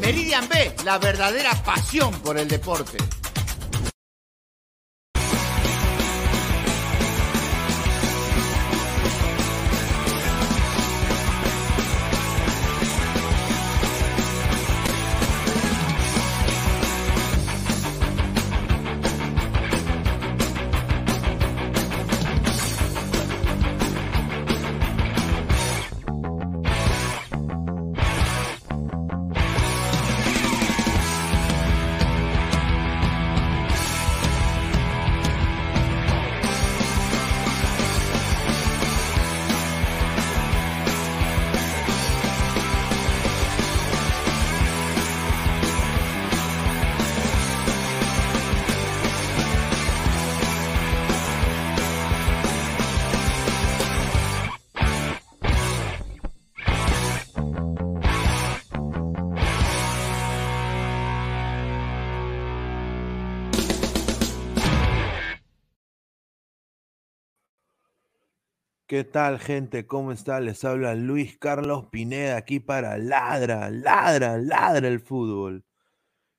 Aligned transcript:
Meridian 0.00 0.48
B, 0.48 0.72
la 0.84 0.98
verdadera 0.98 1.50
pasión 1.64 2.12
por 2.20 2.38
el 2.38 2.46
deporte. 2.46 2.98
¿Qué 68.90 69.04
tal, 69.04 69.38
gente? 69.38 69.86
¿Cómo 69.86 70.10
está? 70.10 70.40
Les 70.40 70.64
habla 70.64 70.96
Luis 70.96 71.38
Carlos 71.38 71.86
Pineda 71.92 72.36
aquí 72.36 72.58
para 72.58 72.98
Ladra, 72.98 73.70
Ladra, 73.70 74.36
Ladra 74.36 74.88
el 74.88 74.98
fútbol. 74.98 75.64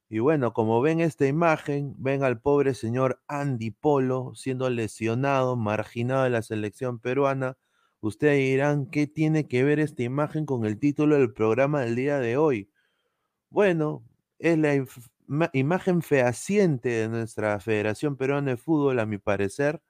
Y 0.09 0.19
bueno, 0.19 0.51
como 0.53 0.81
ven 0.81 0.99
esta 0.99 1.25
imagen, 1.27 1.95
ven 1.97 2.25
al 2.25 2.41
pobre 2.41 2.73
señor 2.73 3.21
Andy 3.29 3.71
Polo 3.71 4.33
siendo 4.35 4.69
lesionado, 4.69 5.55
marginado 5.55 6.25
de 6.25 6.31
la 6.31 6.41
selección 6.41 6.99
peruana. 6.99 7.57
Ustedes 8.01 8.39
dirán, 8.39 8.85
¿qué 8.85 9.07
tiene 9.07 9.47
que 9.47 9.63
ver 9.63 9.79
esta 9.79 10.03
imagen 10.03 10.45
con 10.45 10.65
el 10.65 10.77
título 10.77 11.15
del 11.15 11.31
programa 11.31 11.79
del 11.83 11.95
día 11.95 12.19
de 12.19 12.35
hoy? 12.35 12.69
Bueno, 13.49 14.03
es 14.39 14.57
la 14.57 14.85
imagen 15.53 16.01
fehaciente 16.01 16.89
de 16.89 17.07
nuestra 17.07 17.61
Federación 17.61 18.17
Peruana 18.17 18.51
de 18.51 18.57
Fútbol, 18.57 18.99
a 18.99 19.05
mi 19.05 19.19
parecer, 19.19 19.81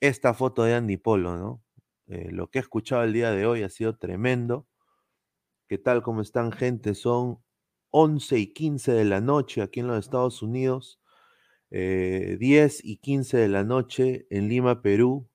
esta 0.00 0.34
foto 0.34 0.64
de 0.64 0.74
Andy 0.74 0.98
Polo, 0.98 1.38
¿no? 1.38 1.62
Eh, 2.08 2.30
lo 2.32 2.48
que 2.48 2.58
he 2.58 2.62
escuchado 2.62 3.04
el 3.04 3.12
día 3.12 3.30
de 3.32 3.46
hoy 3.46 3.62
ha 3.62 3.68
sido 3.68 3.96
tremendo. 3.96 4.66
¿Qué 5.68 5.76
tal? 5.76 6.02
¿Cómo 6.02 6.22
están, 6.22 6.52
gente? 6.52 6.94
Son 6.94 7.38
11 7.90 8.38
y 8.38 8.52
15 8.54 8.92
de 8.92 9.04
la 9.04 9.20
noche 9.20 9.60
aquí 9.62 9.80
en 9.80 9.88
los 9.88 9.98
Estados 9.98 10.42
Unidos, 10.42 11.00
10 11.70 11.70
eh, 11.70 12.80
y 12.82 12.96
15 12.98 13.36
de 13.36 13.48
la 13.48 13.64
noche 13.64 14.26
en 14.30 14.48
Lima, 14.48 14.80
Perú. 14.80 15.28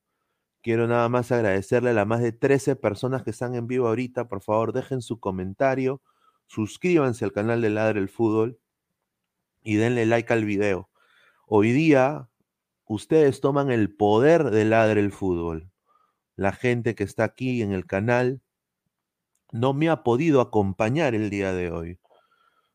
Quiero 0.64 0.88
nada 0.88 1.10
más 1.10 1.32
agradecerle 1.32 1.92
a 1.92 1.94
las 1.94 2.08
más 2.08 2.22
de 2.22 2.32
13 2.32 2.76
personas 2.76 3.24
que 3.24 3.32
están 3.32 3.54
en 3.56 3.68
vivo 3.68 3.88
ahorita. 3.88 4.28
Por 4.28 4.42
favor, 4.42 4.74
dejen 4.74 5.02
su 5.02 5.20
comentario, 5.20 6.02
suscríbanse 6.48 7.26
al 7.26 7.34
canal 7.34 7.62
de 7.62 7.70
Ladre 7.70 8.00
el 8.00 8.10
Fútbol 8.10 8.60
y 9.64 9.76
denle 9.76 10.06
like 10.08 10.34
al 10.34 10.46
video. 10.46 10.90
Hoy 11.48 11.72
día, 11.72 12.30
ustedes 12.86 13.42
toman 13.42 13.72
el 13.72 13.96
poder 13.96 14.52
de 14.52 14.66
Ladre 14.66 15.02
el 15.02 15.12
Fútbol 15.12 15.73
la 16.36 16.52
gente 16.52 16.96
que 16.96 17.04
está 17.04 17.24
aquí 17.26 17.62
en 17.62 17.72
el 17.72 17.86
canal 17.86 18.42
no 19.52 19.74
me 19.74 19.90
ha 19.90 20.04
podido 20.04 20.42
acompañar 20.42 21.16
el 21.16 21.30
día 21.30 21.54
de 21.54 21.72
hoy. 21.72 22.00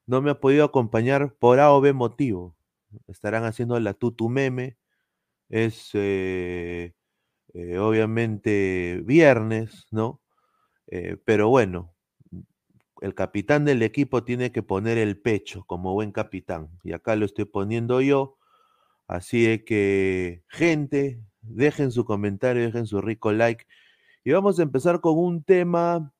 No 0.06 0.22
me 0.22 0.30
ha 0.30 0.40
podido 0.40 0.64
acompañar 0.64 1.34
por 1.34 1.60
A 1.60 1.72
o 1.72 1.80
B 1.80 1.92
motivo. 1.92 2.56
Estarán 3.08 3.44
haciendo 3.44 3.78
la 3.80 3.94
tutu 3.94 4.28
meme. 4.28 4.78
Es 5.48 5.90
eh, 5.94 6.94
eh, 7.54 7.78
obviamente 7.78 9.02
viernes, 9.04 9.86
¿no? 9.90 10.22
Eh, 10.86 11.16
pero 11.24 11.48
bueno, 11.48 11.94
el 13.00 13.14
capitán 13.14 13.64
del 13.64 13.82
equipo 13.82 14.24
tiene 14.24 14.52
que 14.52 14.62
poner 14.62 14.98
el 14.98 15.20
pecho 15.20 15.64
como 15.66 15.94
buen 15.94 16.12
capitán. 16.12 16.70
Y 16.84 16.92
acá 16.92 17.16
lo 17.16 17.26
estoy 17.26 17.44
poniendo 17.44 18.00
yo. 18.00 18.38
Así 19.08 19.64
que, 19.66 20.44
gente, 20.48 21.20
Dejen 21.50 21.90
su 21.92 22.04
comentario, 22.04 22.62
dejen 22.64 22.86
su 22.86 23.00
rico 23.00 23.32
like. 23.32 23.66
Y 24.24 24.32
vamos 24.32 24.58
a 24.58 24.62
empezar 24.62 25.00
con 25.00 25.18
un 25.18 25.42
tema, 25.42 26.12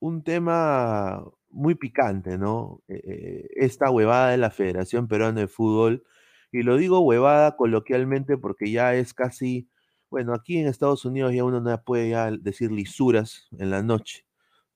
un 0.00 0.22
tema 0.22 1.24
muy 1.50 1.74
picante, 1.74 2.38
¿no? 2.38 2.82
Eh, 2.88 3.00
eh, 3.04 3.48
esta 3.56 3.90
huevada 3.90 4.30
de 4.30 4.38
la 4.38 4.50
Federación 4.50 5.08
Peruana 5.08 5.40
de 5.40 5.48
Fútbol. 5.48 6.04
Y 6.52 6.62
lo 6.62 6.76
digo 6.76 7.00
huevada 7.00 7.56
coloquialmente 7.56 8.38
porque 8.38 8.70
ya 8.70 8.94
es 8.94 9.14
casi, 9.14 9.68
bueno, 10.10 10.34
aquí 10.34 10.58
en 10.58 10.68
Estados 10.68 11.04
Unidos 11.04 11.34
ya 11.34 11.44
uno 11.44 11.60
no 11.60 11.82
puede 11.82 12.10
ya 12.10 12.30
decir 12.30 12.72
lisuras 12.72 13.48
en 13.58 13.70
la 13.70 13.82
noche. 13.82 14.26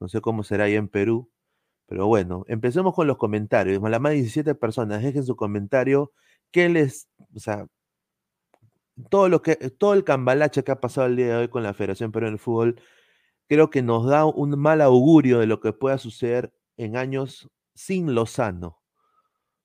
No 0.01 0.09
sé 0.09 0.21
cómo 0.21 0.43
será 0.45 0.65
ahí 0.65 0.75
en 0.75 0.89
Perú. 0.89 1.31
Pero 1.87 2.07
bueno, 2.07 2.45
empecemos 2.49 2.95
con 2.95 3.07
los 3.09 3.19
comentarios. 3.19 3.83
Las 3.83 4.01
más 4.01 4.13
de 4.13 4.17
17 4.19 4.55
personas, 4.55 5.03
dejen 5.03 5.25
su 5.25 5.37
comentario. 5.37 6.13
¿Qué 6.53 6.69
les, 6.69 7.09
o 7.35 7.41
sea, 7.41 7.67
todo, 9.09 9.29
lo 9.29 9.43
que, 9.43 9.57
todo 9.57 9.95
el 9.95 10.05
cambalache 10.05 10.65
que 10.65 10.73
ha 10.73 10.81
pasado 10.81 11.07
el 11.07 11.17
día 11.17 11.29
de 11.29 11.37
hoy 11.37 11.49
con 11.49 11.63
la 11.63 11.75
Federación 11.75 12.13
Peruana 12.13 12.37
de 12.37 12.39
Fútbol, 12.39 12.81
creo 13.49 13.71
que 13.71 13.83
nos 13.83 14.07
da 14.07 14.27
un 14.27 14.59
mal 14.59 14.81
augurio 14.81 15.39
de 15.41 15.47
lo 15.47 15.61
que 15.61 15.73
pueda 15.73 15.99
suceder 15.99 16.53
en 16.77 16.97
años 16.97 17.51
sin 17.75 18.15
Lozano, 18.15 18.81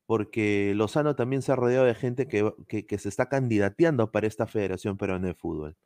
porque 0.05 0.73
Lozano 0.75 1.15
también 1.15 1.41
se 1.41 1.51
ha 1.51 1.55
rodeado 1.55 1.85
de 1.85 1.95
gente 1.95 2.27
que, 2.27 2.53
que, 2.67 2.97
se 2.97 3.09
está 3.09 3.29
candidateando 3.29 4.11
para 4.11 4.27
esta 4.27 4.47
Federación 4.47 4.97
Peruana 4.97 5.27
de 5.27 5.35
Fútbol. 5.35 5.77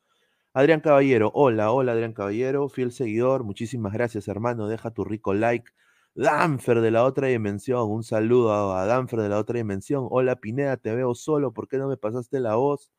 Adrián 0.54 0.82
Caballero, 0.82 1.32
hola, 1.36 1.72
hola 1.72 1.94
Adrián 1.94 2.14
Caballero, 2.14 2.70
fiel 2.70 2.92
seguidor, 2.92 3.44
muchísimas 3.44 3.94
gracias 3.94 4.28
hermano, 4.28 4.68
deja 4.68 4.92
tu 4.92 5.06
rico 5.06 5.34
like. 5.34 5.72
Danfer 6.16 6.82
de 6.82 6.92
la 6.92 7.06
otra 7.06 7.28
dimensión, 7.28 7.90
un 7.90 8.04
saludo 8.04 8.74
a 8.76 8.86
Danfer 8.86 9.22
de 9.22 9.30
la 9.30 9.38
otra 9.40 9.58
dimensión. 9.58 10.08
Hola 10.10 10.36
Pineda, 10.38 10.78
te 10.78 10.94
veo 10.94 11.16
solo, 11.16 11.54
¿por 11.54 11.68
qué 11.68 11.78
no 11.78 11.88
me 11.88 11.98
pasaste 11.98 12.40
la 12.40 12.56
voz? 12.56 12.92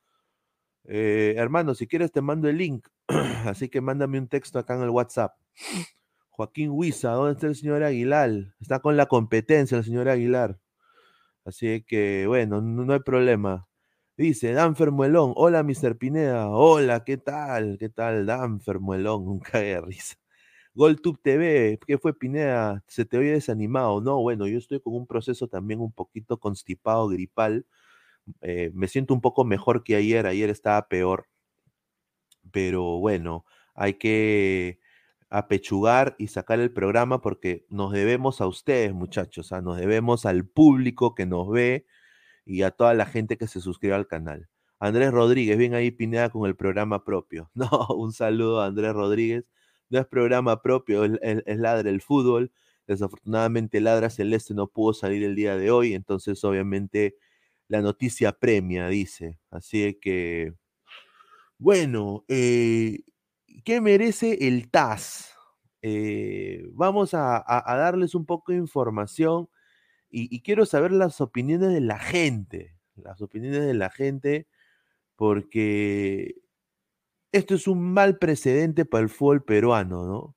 Eh, 0.84 1.34
hermano, 1.36 1.74
si 1.74 1.86
quieres 1.86 2.12
te 2.12 2.20
mando 2.20 2.48
el 2.48 2.58
link. 2.58 2.86
Así 3.46 3.68
que 3.68 3.80
mándame 3.80 4.18
un 4.18 4.28
texto 4.28 4.58
acá 4.58 4.74
en 4.76 4.82
el 4.82 4.90
WhatsApp. 4.90 5.34
Joaquín 6.30 6.70
Huiza, 6.70 7.12
¿dónde 7.12 7.32
está 7.32 7.46
el 7.48 7.56
señor 7.56 7.82
Aguilar? 7.82 8.30
Está 8.60 8.80
con 8.80 8.96
la 8.96 9.06
competencia 9.06 9.76
el 9.76 9.84
señor 9.84 10.08
Aguilar. 10.08 10.58
Así 11.44 11.82
que, 11.86 12.26
bueno, 12.26 12.60
no, 12.60 12.92
hay 12.92 13.00
problema. 13.00 13.68
Dice 14.16 14.52
Danfer 14.52 14.90
Muelón, 14.90 15.32
hola 15.36 15.62
Mr. 15.62 15.96
Pineda, 15.98 16.48
hola, 16.50 17.04
¿qué 17.04 17.16
tal? 17.16 17.78
¿Qué 17.78 17.88
tal 17.88 18.26
Danfer 18.26 18.80
Muelón? 18.80 19.24
Nunca 19.26 19.58
de 19.60 19.80
risa. 19.80 20.16
GolTube 20.74 21.20
TV, 21.22 21.78
¿qué 21.86 21.98
fue 21.98 22.14
Pineda? 22.14 22.84
¿Se 22.86 23.04
te 23.04 23.18
oye 23.18 23.32
desanimado? 23.32 24.00
No, 24.00 24.20
bueno, 24.22 24.46
yo 24.46 24.58
estoy 24.58 24.80
con 24.80 24.94
un 24.94 25.06
proceso 25.06 25.48
también 25.48 25.80
un 25.80 25.92
poquito 25.92 26.38
constipado, 26.38 27.08
gripal 27.08 27.66
eh, 28.40 28.70
me 28.74 28.88
siento 28.88 29.14
un 29.14 29.20
poco 29.20 29.44
mejor 29.44 29.84
que 29.84 29.96
ayer, 29.96 30.26
ayer 30.26 30.50
estaba 30.50 30.88
peor, 30.88 31.26
pero 32.52 32.98
bueno, 32.98 33.44
hay 33.74 33.94
que 33.94 34.80
apechugar 35.30 36.16
y 36.18 36.28
sacar 36.28 36.60
el 36.60 36.72
programa 36.72 37.20
porque 37.20 37.66
nos 37.70 37.92
debemos 37.92 38.40
a 38.40 38.46
ustedes, 38.46 38.92
muchachos, 38.92 39.52
nos 39.62 39.78
debemos 39.78 40.26
al 40.26 40.46
público 40.46 41.14
que 41.14 41.26
nos 41.26 41.48
ve 41.48 41.86
y 42.44 42.62
a 42.62 42.72
toda 42.72 42.94
la 42.94 43.06
gente 43.06 43.38
que 43.38 43.46
se 43.46 43.60
suscribe 43.60 43.94
al 43.94 44.08
canal. 44.08 44.48
Andrés 44.80 45.12
Rodríguez, 45.12 45.58
bien 45.58 45.74
ahí 45.74 45.90
Pineda 45.90 46.30
con 46.30 46.46
el 46.48 46.56
programa 46.56 47.04
propio. 47.04 47.50
No, 47.54 47.86
un 47.96 48.12
saludo 48.12 48.60
a 48.60 48.66
Andrés 48.66 48.92
Rodríguez. 48.94 49.44
No 49.90 50.00
es 50.00 50.06
programa 50.06 50.62
propio, 50.62 51.04
es, 51.04 51.12
es 51.22 51.58
Ladra 51.58 51.90
el 51.90 52.00
Fútbol. 52.00 52.52
Desafortunadamente 52.86 53.80
Ladra 53.80 54.10
Celeste 54.10 54.54
no 54.54 54.68
pudo 54.68 54.94
salir 54.94 55.22
el 55.24 55.36
día 55.36 55.56
de 55.56 55.70
hoy, 55.70 55.94
entonces 55.94 56.42
obviamente 56.44 57.16
la 57.70 57.80
noticia 57.80 58.32
premia, 58.32 58.88
dice. 58.88 59.38
Así 59.48 59.96
que, 60.00 60.54
bueno, 61.56 62.24
eh, 62.26 63.04
¿qué 63.64 63.80
merece 63.80 64.48
el 64.48 64.68
TAS? 64.70 65.36
Eh, 65.80 66.68
vamos 66.72 67.14
a, 67.14 67.44
darles 67.46 68.16
un 68.16 68.26
poco 68.26 68.50
de 68.50 68.58
información 68.58 69.48
y, 70.10 70.42
quiero 70.42 70.66
saber 70.66 70.90
las 70.90 71.20
opiniones 71.20 71.72
de 71.72 71.80
la 71.80 72.00
gente, 72.00 72.76
las 72.96 73.22
opiniones 73.22 73.64
de 73.64 73.74
la 73.74 73.90
gente, 73.90 74.48
porque 75.14 76.34
esto 77.30 77.54
es 77.54 77.68
un 77.68 77.92
mal 77.92 78.18
precedente 78.18 78.84
para 78.84 79.04
el 79.04 79.10
fútbol 79.10 79.44
peruano, 79.44 80.06
¿no? 80.06 80.36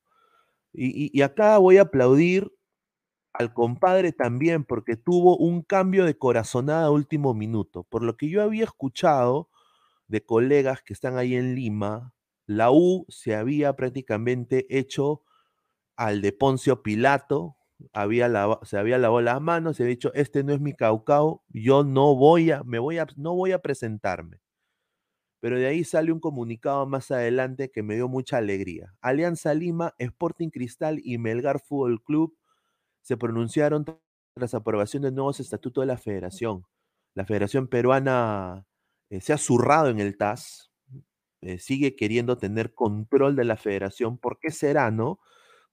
Y, 0.71 1.09
y 1.17 1.21
acá 1.23 1.57
voy 1.57 1.77
a 1.77 1.83
aplaudir 1.83 2.51
al 3.33 3.53
compadre 3.53 4.11
también, 4.11 4.63
porque 4.63 4.95
tuvo 4.95 5.37
un 5.37 5.63
cambio 5.63 6.05
de 6.05 6.17
corazonada 6.17 6.91
último 6.91 7.33
minuto. 7.33 7.83
Por 7.83 8.03
lo 8.03 8.15
que 8.15 8.29
yo 8.29 8.43
había 8.43 8.63
escuchado 8.63 9.49
de 10.07 10.23
colegas 10.23 10.83
que 10.83 10.93
están 10.93 11.17
ahí 11.17 11.35
en 11.35 11.55
Lima, 11.55 12.13
la 12.45 12.71
U 12.71 13.05
se 13.09 13.35
había 13.35 13.75
prácticamente 13.75 14.65
hecho 14.69 15.21
al 15.95 16.21
de 16.21 16.31
Poncio 16.31 16.83
Pilato, 16.83 17.57
se 17.91 18.77
había 18.77 18.97
lavado 18.97 19.21
las 19.21 19.41
manos, 19.41 19.77
se 19.77 19.83
había 19.83 19.95
dicho, 19.95 20.13
este 20.13 20.43
no 20.43 20.53
es 20.53 20.61
mi 20.61 20.73
caucao, 20.73 21.43
yo 21.49 21.83
no 21.83 22.15
voy 22.15 22.51
a, 22.51 22.63
me 22.63 22.79
voy 22.79 22.99
a, 22.99 23.07
no 23.17 23.33
voy 23.35 23.51
a 23.51 23.59
presentarme. 23.59 24.39
Pero 25.39 25.57
de 25.59 25.67
ahí 25.67 25.83
sale 25.83 26.11
un 26.11 26.19
comunicado 26.19 26.85
más 26.85 27.11
adelante 27.11 27.69
que 27.69 27.83
me 27.83 27.95
dio 27.95 28.07
mucha 28.07 28.37
alegría. 28.37 28.93
Alianza 29.01 29.53
Lima, 29.53 29.93
Sporting 29.97 30.49
Cristal 30.49 31.01
y 31.03 31.17
Melgar 31.17 31.59
Fútbol 31.59 32.01
Club 32.01 32.37
se 33.03 33.17
pronunciaron 33.17 33.85
tras 34.35 34.53
aprobación 34.55 35.03
de 35.03 35.11
nuevos 35.11 35.39
estatutos 35.39 35.83
de 35.83 35.87
la 35.87 35.97
federación. 35.97 36.65
La 37.15 37.25
Federación 37.25 37.67
Peruana 37.67 38.65
eh, 39.11 39.21
se 39.21 39.33
ha 39.33 39.37
zurrado 39.37 39.89
en 39.89 39.99
el 39.99 40.17
TAS, 40.17 40.71
eh, 41.41 41.59
sigue 41.59 41.95
queriendo 41.95 42.37
tener 42.37 42.73
control 42.73 43.35
de 43.35 43.45
la 43.45 43.57
federación. 43.57 44.17
¿Por 44.17 44.39
qué 44.39 44.51
será, 44.51 44.89
no? 44.91 45.19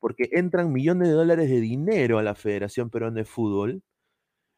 Porque 0.01 0.29
entran 0.33 0.73
millones 0.73 1.09
de 1.09 1.15
dólares 1.15 1.49
de 1.51 1.61
dinero 1.61 2.19
a 2.19 2.23
la 2.23 2.35
Federación 2.35 2.91
Peruana 2.91 3.17
de 3.17 3.25
Fútbol 3.25 3.83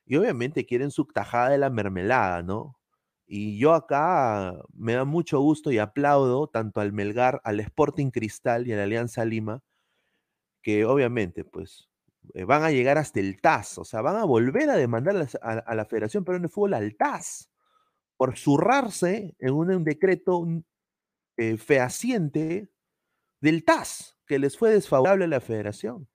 y 0.07 0.17
obviamente 0.17 0.67
quieren 0.67 0.91
su 0.91 1.07
tajada 1.07 1.51
de 1.51 1.59
la 1.59 1.71
mermelada, 1.71 2.43
¿no? 2.43 2.79
Y 3.27 3.59
yo 3.59 3.75
acá 3.75 4.55
me 4.75 4.95
da 4.95 5.05
mucho 5.05 5.41
gusto 5.41 5.73
y 5.73 5.79
aplaudo 5.79 6.49
tanto 6.49 6.81
al 6.81 6.93
Melgar, 6.93 7.41
al 7.45 7.61
Sporting 7.61 8.11
Cristal 8.11 8.67
y 8.69 8.73
a 8.73 8.77
la 8.77 8.85
Alianza 8.85 9.25
Lima, 9.25 9.63
que 10.63 10.85
obviamente, 10.85 11.45
pues, 11.45 11.89
eh, 12.35 12.45
van 12.45 12.63
a 12.63 12.71
llegar 12.71 12.99
hasta 12.99 13.21
el 13.21 13.41
TAS, 13.41 13.79
o 13.79 13.85
sea, 13.85 14.01
van 14.01 14.17
a 14.17 14.25
volver 14.25 14.71
a 14.71 14.77
demandar 14.77 15.29
a, 15.43 15.75
la 15.75 15.85
Federación 15.85 16.25
Peruana 16.25 16.47
de 16.47 16.49
Fútbol 16.49 16.75
al 16.75 16.97
TAS 16.97 17.51
por 18.17 18.39
zurrarse 18.39 19.35
en 19.39 19.55
un, 19.55 19.85
decreto 19.85 20.47
eh, 21.37 21.57
fehaciente 21.59 22.71
del 23.41 23.65
TAS, 23.65 24.17
que 24.27 24.39
les 24.39 24.57
fue 24.57 24.71
desfavorable 24.71 25.25
a 25.25 25.29
la 25.29 25.41
Federación. 25.41 26.09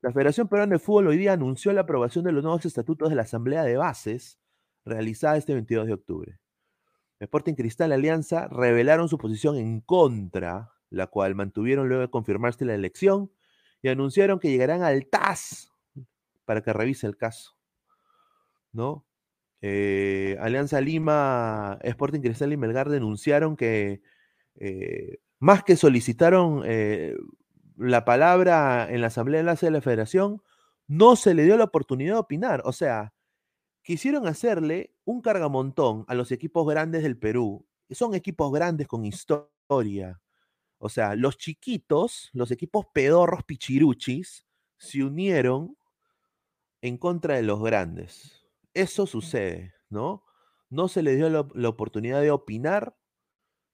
La 0.00 0.12
Federación 0.12 0.48
Peruana 0.48 0.74
de 0.74 0.78
Fútbol 0.78 1.08
hoy 1.08 1.18
día 1.18 1.34
anunció 1.34 1.72
la 1.72 1.82
aprobación 1.82 2.24
de 2.24 2.32
los 2.32 2.42
nuevos 2.42 2.64
estatutos 2.64 3.10
de 3.10 3.16
la 3.16 3.22
Asamblea 3.22 3.64
de 3.64 3.76
Bases 3.76 4.38
realizada 4.84 5.36
este 5.36 5.54
22 5.54 5.86
de 5.86 5.92
octubre. 5.92 6.40
Sporting 7.20 7.54
Cristal 7.54 7.92
Alianza 7.92 8.48
revelaron 8.48 9.08
su 9.08 9.18
posición 9.18 9.56
en 9.56 9.80
contra, 9.80 10.72
la 10.90 11.06
cual 11.06 11.34
mantuvieron 11.34 11.88
luego 11.88 12.02
de 12.02 12.10
confirmarse 12.10 12.64
la 12.64 12.74
elección 12.74 13.30
y 13.84 13.88
anunciaron 13.90 14.40
que 14.40 14.50
llegarán 14.50 14.82
al 14.82 15.06
TAS 15.08 15.70
para 16.46 16.62
que 16.62 16.72
revise 16.72 17.06
el 17.06 17.18
caso. 17.18 17.54
¿No? 18.72 19.04
Eh, 19.60 20.38
Alianza 20.40 20.80
Lima, 20.80 21.78
Sporting 21.82 22.20
Cristal 22.20 22.54
y 22.54 22.56
Melgar 22.56 22.88
denunciaron 22.88 23.58
que 23.58 24.00
eh, 24.54 25.18
más 25.38 25.64
que 25.64 25.76
solicitaron 25.76 26.62
eh, 26.64 27.14
la 27.76 28.06
palabra 28.06 28.88
en 28.90 29.02
la 29.02 29.08
Asamblea 29.08 29.36
de 29.36 29.40
Enlace 29.40 29.66
de 29.66 29.72
la 29.72 29.82
Federación, 29.82 30.40
no 30.86 31.14
se 31.14 31.34
le 31.34 31.44
dio 31.44 31.58
la 31.58 31.64
oportunidad 31.64 32.14
de 32.14 32.20
opinar. 32.20 32.62
O 32.64 32.72
sea, 32.72 33.12
quisieron 33.82 34.26
hacerle 34.26 34.94
un 35.04 35.20
cargamontón 35.20 36.06
a 36.08 36.14
los 36.14 36.32
equipos 36.32 36.66
grandes 36.66 37.02
del 37.02 37.18
Perú. 37.18 37.66
Son 37.90 38.14
equipos 38.14 38.50
grandes 38.50 38.88
con 38.88 39.04
historia, 39.04 40.22
o 40.84 40.90
sea, 40.90 41.16
los 41.16 41.38
chiquitos, 41.38 42.28
los 42.34 42.50
equipos 42.50 42.84
pedorros 42.92 43.42
pichiruchis, 43.44 44.46
se 44.76 45.02
unieron 45.02 45.78
en 46.82 46.98
contra 46.98 47.36
de 47.36 47.42
los 47.42 47.62
grandes. 47.62 48.44
Eso 48.74 49.06
sucede, 49.06 49.72
¿no? 49.88 50.24
No 50.68 50.88
se 50.88 51.02
les 51.02 51.16
dio 51.16 51.30
la, 51.30 51.68
oportunidad 51.70 52.20
de 52.20 52.30
opinar 52.30 52.94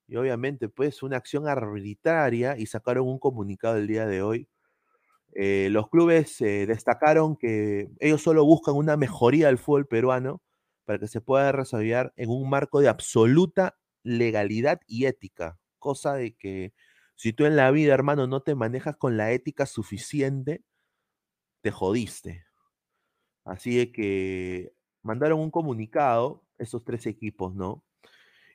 y 0.06 0.14
obviamente 0.14 0.68
pues 0.68 1.02
una 1.02 1.16
acción 1.16 1.48
arbitraria 1.48 2.56
y 2.56 2.66
sacaron 2.66 3.08
un 3.08 3.18
comunicado 3.18 3.76
el 3.78 3.88
día 3.88 4.06
de 4.06 4.22
hoy. 4.22 4.48
Eh, 5.32 5.66
los 5.72 5.90
clubes 5.90 6.40
eh, 6.40 6.64
destacaron 6.66 7.34
que 7.34 7.88
ellos 7.98 8.22
solo 8.22 8.44
buscan 8.44 8.76
una 8.76 8.96
mejoría 8.96 9.48
del 9.48 9.58
fútbol 9.58 9.88
peruano 9.88 10.42
para 10.84 11.00
que 11.00 11.08
se 11.08 11.20
pueda 11.20 11.50
desarrollar 11.52 12.12
en 12.14 12.30
un 12.30 12.48
marco 12.48 12.80
de 12.80 12.88
absoluta 12.88 13.76
legalidad 14.04 14.80
y 14.86 15.06
ética, 15.06 15.58
cosa 15.80 16.14
de 16.14 16.36
que 16.36 16.72
si 17.20 17.34
tú 17.34 17.44
en 17.44 17.54
la 17.54 17.70
vida, 17.70 17.92
hermano, 17.92 18.26
no 18.26 18.40
te 18.40 18.54
manejas 18.54 18.96
con 18.96 19.18
la 19.18 19.30
ética 19.30 19.66
suficiente, 19.66 20.64
te 21.60 21.70
jodiste. 21.70 22.46
Así 23.44 23.92
que 23.92 24.72
mandaron 25.02 25.38
un 25.40 25.50
comunicado, 25.50 26.46
esos 26.56 26.82
tres 26.82 27.04
equipos, 27.04 27.54
¿no? 27.54 27.84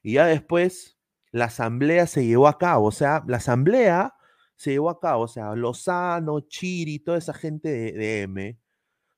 Y 0.01 0.13
ya 0.13 0.25
después 0.25 0.97
la 1.29 1.45
asamblea 1.45 2.07
se 2.07 2.25
llevó 2.25 2.47
a 2.47 2.57
cabo, 2.57 2.87
o 2.87 2.91
sea, 2.91 3.23
la 3.27 3.37
asamblea 3.37 4.15
se 4.55 4.71
llevó 4.71 4.89
a 4.89 4.99
cabo, 4.99 5.25
o 5.25 5.27
sea, 5.27 5.53
Lozano, 5.53 6.39
Chiri, 6.39 6.97
toda 6.97 7.19
esa 7.19 7.35
gente 7.35 7.69
de, 7.69 7.91
de 7.91 8.21
M, 8.23 8.59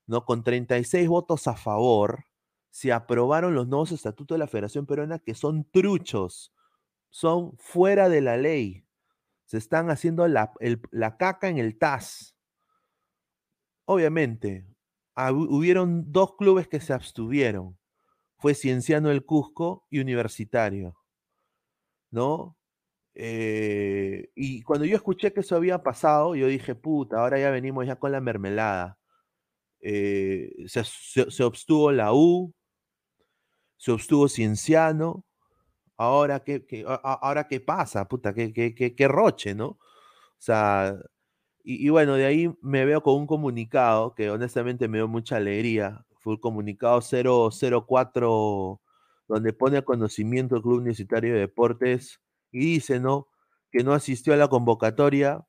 ¿no? 0.06 0.26
Con 0.26 0.44
36 0.44 1.08
votos 1.08 1.48
a 1.48 1.56
favor, 1.56 2.26
se 2.68 2.92
aprobaron 2.92 3.54
los 3.54 3.66
nuevos 3.66 3.92
estatutos 3.92 4.34
de 4.34 4.40
la 4.40 4.46
Federación 4.46 4.84
Peruana 4.84 5.18
que 5.20 5.34
son 5.34 5.64
truchos, 5.70 6.52
son 7.08 7.56
fuera 7.56 8.10
de 8.10 8.20
la 8.20 8.36
ley 8.36 8.84
se 9.48 9.56
están 9.56 9.88
haciendo 9.88 10.28
la, 10.28 10.52
caca 11.18 11.48
en 11.48 11.56
el 11.56 11.78
TAS. 11.78 12.36
Obviamente, 13.86 14.66
hubieron 15.16 16.12
dos 16.12 16.36
clubes 16.36 16.68
que 16.68 16.80
se 16.80 16.92
abstuvieron. 16.92 17.78
Fue 18.36 18.54
Cienciano 18.54 19.10
el 19.10 19.24
Cusco 19.24 19.86
y 19.88 20.00
Universitario. 20.00 20.98
¿No? 22.10 22.58
Eh, 23.14 24.30
y 24.34 24.62
cuando 24.64 24.84
yo 24.84 24.96
escuché 24.96 25.32
que 25.32 25.40
eso 25.40 25.56
había 25.56 25.82
pasado, 25.82 26.34
yo 26.36 26.46
dije, 26.46 26.74
puta, 26.74 27.18
ahora 27.18 27.38
ya 27.40 27.50
venimos 27.50 27.86
ya 27.86 27.96
con 27.96 28.12
la 28.12 28.20
mermelada. 28.20 28.98
Eh, 29.80 30.52
se, 30.66 30.84
se, 30.84 31.42
obstuvo 31.42 31.90
la 31.90 32.12
U, 32.12 32.54
se 33.78 33.92
obstuvo 33.92 34.28
Cienciano, 34.28 35.24
ahora 35.98 36.40
qué, 36.40 36.64
ahora 37.02 37.46
qué 37.48 37.60
pasa, 37.60 38.08
puta, 38.08 38.32
qué, 38.32 38.52
qué, 38.52 38.94
qué, 38.94 39.08
roche, 39.08 39.54
¿no? 39.54 39.66
O 39.68 39.78
sea, 40.38 40.96
y, 41.64 41.88
bueno, 41.90 42.14
de 42.14 42.24
ahí 42.26 42.50
me 42.62 42.86
veo 42.86 43.02
con 43.02 43.16
un 43.16 43.26
comunicado 43.26 44.14
que 44.14 44.30
honestamente 44.30 44.88
me 44.88 44.98
dio 44.98 45.08
mucha 45.08 45.36
alegría. 45.36 46.06
Fue 46.20 46.34
el 46.34 46.40
comunicado 46.40 47.00
004, 47.02 48.80
donde 49.28 49.52
pone 49.52 49.78
a 49.78 49.82
conocimiento 49.82 50.56
el 50.56 50.62
Club 50.62 50.78
Universitario 50.78 51.34
de 51.34 51.40
Deportes 51.40 52.20
y 52.52 52.60
dice, 52.60 53.00
¿no? 53.00 53.28
Que 53.70 53.84
no 53.84 53.92
asistió 53.92 54.32
a 54.32 54.36
la 54.36 54.48
convocatoria, 54.48 55.46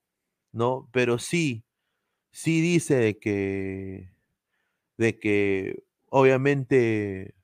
¿no? 0.51 0.89
Pero 0.91 1.19
sí, 1.19 1.63
sí 2.31 2.61
dice 2.61 2.95
de 2.95 3.19
que, 3.19 4.11
de 4.97 5.19
que 5.19 5.83
obviamente 6.09 7.35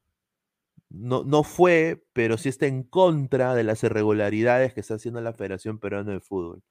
no, 0.98 1.44
fue, 1.44 2.04
pero 2.14 2.38
sí 2.38 2.50
está 2.50 2.68
en 2.68 2.84
contra 2.84 3.54
de 3.54 3.64
las 3.64 3.84
irregularidades 3.84 4.74
que 4.74 4.80
está 4.80 4.96
haciendo 4.96 5.22
la 5.22 5.34
Federación 5.34 5.80
Peruana 5.80 6.14
de 6.14 6.20
Fútbol. 6.22 6.64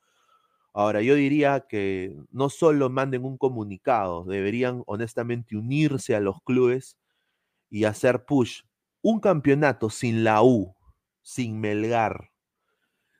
Ahora, 0.72 1.02
yo 1.02 1.14
diría 1.14 1.66
que 1.68 2.16
no 2.30 2.50
solo 2.50 2.90
manden 2.90 3.24
un 3.24 3.38
comunicado, 3.38 4.24
deberían 4.24 4.82
honestamente 4.86 5.56
unirse 5.56 6.16
a 6.16 6.20
los 6.20 6.36
clubes 6.44 6.98
y 7.70 7.84
hacer 7.84 8.24
push. 8.24 8.62
Un 9.02 9.20
campeonato 9.20 9.90
sin 9.90 10.24
la 10.24 10.42
U, 10.42 10.74
sin 11.22 11.60
Melgar, 11.60 12.30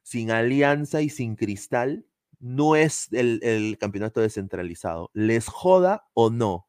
sin 0.02 0.30
Alianza 0.30 1.02
y 1.02 1.10
sin 1.10 1.36
Cristal, 1.36 2.06
no 2.40 2.76
es 2.76 3.12
el, 3.12 3.40
el 3.42 3.78
campeonato 3.78 4.20
descentralizado. 4.20 5.10
Les 5.12 5.46
joda 5.48 6.08
o 6.14 6.30
no. 6.30 6.66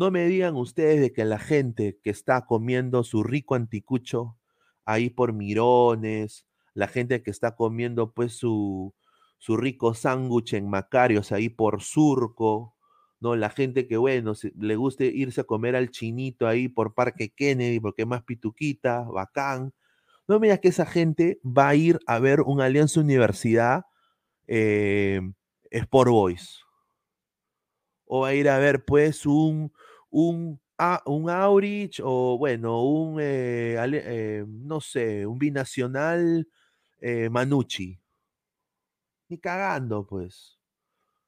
No 0.00 0.10
me 0.10 0.26
digan 0.26 0.56
ustedes 0.56 0.98
de 0.98 1.12
que 1.12 1.26
la 1.26 1.38
gente 1.38 1.98
que 2.02 2.08
está 2.08 2.46
comiendo 2.46 3.04
su 3.04 3.22
rico 3.22 3.54
anticucho 3.54 4.38
ahí 4.86 5.10
por 5.10 5.34
Mirones, 5.34 6.46
la 6.72 6.88
gente 6.88 7.22
que 7.22 7.30
está 7.30 7.54
comiendo 7.54 8.10
pues 8.14 8.32
su, 8.32 8.94
su 9.36 9.58
rico 9.58 9.92
sándwich 9.92 10.54
en 10.54 10.70
Macarios 10.70 11.32
ahí 11.32 11.50
por 11.50 11.82
Surco, 11.82 12.74
¿no? 13.20 13.36
La 13.36 13.50
gente 13.50 13.86
que, 13.86 13.98
bueno, 13.98 14.32
le 14.58 14.76
guste 14.76 15.04
irse 15.04 15.42
a 15.42 15.44
comer 15.44 15.76
al 15.76 15.90
chinito 15.90 16.48
ahí 16.48 16.68
por 16.68 16.94
Parque 16.94 17.34
Kennedy 17.36 17.78
porque 17.78 18.00
es 18.00 18.08
más 18.08 18.22
pituquita, 18.22 19.02
bacán. 19.02 19.74
No 20.26 20.40
me 20.40 20.46
digas 20.46 20.60
que 20.60 20.68
esa 20.68 20.86
gente 20.86 21.40
va 21.44 21.68
a 21.68 21.74
ir 21.74 21.98
a 22.06 22.18
ver 22.20 22.40
una 22.40 22.64
Alianza 22.64 23.00
Universidad 23.00 23.84
eh, 24.46 25.20
Sport 25.70 26.10
Boys. 26.10 26.64
O 28.06 28.20
va 28.22 28.28
a 28.28 28.34
ir 28.34 28.48
a 28.48 28.58
ver 28.58 28.84
pues 28.86 29.26
un, 29.26 29.70
un 30.10 30.60
un 31.06 31.30
Aurich 31.30 32.00
o 32.02 32.38
bueno, 32.38 32.82
un, 32.84 33.18
eh, 33.20 33.76
eh, 33.78 34.44
no 34.48 34.80
sé, 34.80 35.26
un 35.26 35.38
binacional 35.38 36.48
eh, 37.00 37.28
Manucci. 37.30 38.00
Ni 39.28 39.38
cagando, 39.38 40.06
pues. 40.06 40.58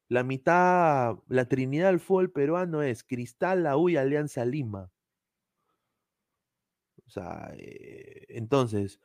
La 0.08 0.24
mitad, 0.24 1.16
la 1.28 1.46
trinidad 1.48 1.88
del 1.88 2.00
fútbol 2.00 2.32
peruano 2.32 2.82
es 2.82 3.04
Cristal, 3.04 3.62
la 3.64 3.76
U 3.76 3.88
Alianza 3.88 4.44
Lima. 4.44 4.90
O 7.06 7.10
sea, 7.10 7.52
entonces, 8.28 9.00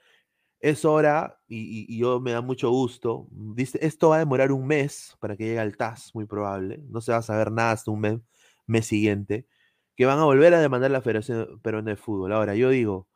es 0.60 0.86
hora, 0.86 1.40
y, 1.48 1.98
yo 1.98 2.20
me 2.22 2.32
da 2.32 2.42
mucho 2.42 2.70
gusto, 2.72 3.28
dice, 3.32 3.80
esto 3.82 4.10
va 4.10 4.18
a 4.18 4.20
demorar 4.20 4.52
un 4.52 4.68
mes 4.68 5.16
para 5.20 5.38
que 5.38 5.46
llegue 5.46 5.60
al 5.60 5.78
TAS, 5.78 6.12
muy 6.16 6.26
probable, 6.26 6.80
no 6.90 7.02
se 7.02 7.12
va 7.12 7.20
a 7.20 7.22
saber 7.22 7.52
nada 7.52 7.72
hasta 7.72 7.92
un 7.92 8.02
mes, 8.02 8.20
mes 8.66 8.86
siguiente, 8.86 9.48
que 9.98 10.06
van 10.06 10.20
a 10.20 10.26
volver 10.26 10.54
a 10.54 10.62
demandar 10.62 10.92
la 10.92 11.02
Federación 11.02 11.60
Peruana 11.62 11.92
de 11.92 11.98
Fútbol. 11.98 12.32
Ahora, 12.34 12.56
yo 12.56 12.70
digo, 12.70 13.10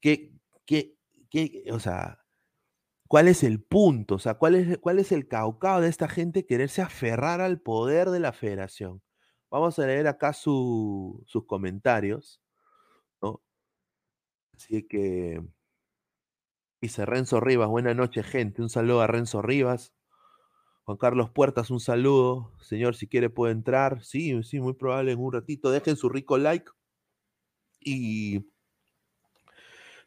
¿qué, 0.00 0.32
qué, 0.66 0.96
qué, 1.30 1.64
o 1.72 1.80
sea, 1.80 2.24
cuál 3.08 3.28
es 3.28 3.44
el 3.44 3.62
punto? 3.62 4.16
O 4.16 4.18
sea, 4.20 4.34
¿cuál 4.34 4.54
es, 4.56 4.78
cuál 4.78 4.98
es 5.00 5.12
el 5.12 5.28
caucao 5.28 5.80
de 5.80 5.88
esta 5.88 6.08
gente 6.08 6.46
quererse 6.46 6.82
aferrar 6.82 7.40
al 7.40 7.60
poder 7.60 8.10
de 8.10 8.20
la 8.20 8.32
federación? 8.32 9.02
Vamos 9.50 9.78
a 9.78 9.86
leer 9.86 10.08
acá 10.08 10.32
sus 10.34 11.24
comentarios, 11.46 12.42
¿no? 13.22 13.42
Así 14.54 14.86
que, 14.86 15.40
dice 16.80 17.06
Renzo 17.06 17.40
Rivas, 17.40 17.68
buena 17.68 17.94
noche, 17.94 18.22
gente. 18.22 18.62
Un 18.62 18.68
saludo 18.68 19.00
a 19.00 19.06
Renzo 19.06 19.42
Rivas. 19.42 19.92
Juan 20.88 20.96
Carlos 20.96 21.28
Puertas, 21.28 21.70
un 21.70 21.80
saludo. 21.80 22.50
Señor, 22.62 22.96
si 22.96 23.06
quiere 23.06 23.28
puede 23.28 23.52
entrar. 23.52 24.02
Sí, 24.02 24.42
sí, 24.42 24.58
muy 24.58 24.72
probable 24.72 25.12
en 25.12 25.18
un 25.18 25.30
ratito. 25.30 25.70
Dejen 25.70 25.96
su 25.96 26.08
rico 26.08 26.38
like. 26.38 26.70
Y 27.78 28.46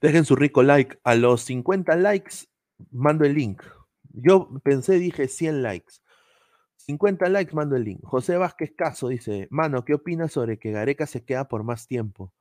dejen 0.02 0.26
su 0.26 0.36
rico 0.36 0.64
like. 0.64 0.98
A 1.04 1.14
los 1.14 1.42
50 1.44 1.96
likes, 1.98 2.48
mando 2.90 3.26
el 3.26 3.36
link. 3.36 3.62
Yo 4.12 4.50
pensé, 4.64 4.98
dije 4.98 5.28
100 5.28 5.62
likes. 5.62 5.98
50 6.78 7.30
likes, 7.30 7.54
mando 7.54 7.76
el 7.76 7.84
link. 7.84 8.00
José 8.04 8.38
Vázquez 8.38 8.74
Caso 8.76 9.10
dice, 9.10 9.48
mano, 9.52 9.86
¿qué 9.86 9.94
opinas 9.94 10.32
sobre 10.32 10.58
que 10.58 10.72
Gareca 10.72 11.06
se 11.06 11.24
queda 11.24 11.48
por 11.48 11.64
más 11.64 11.86
tiempo? 11.86 12.34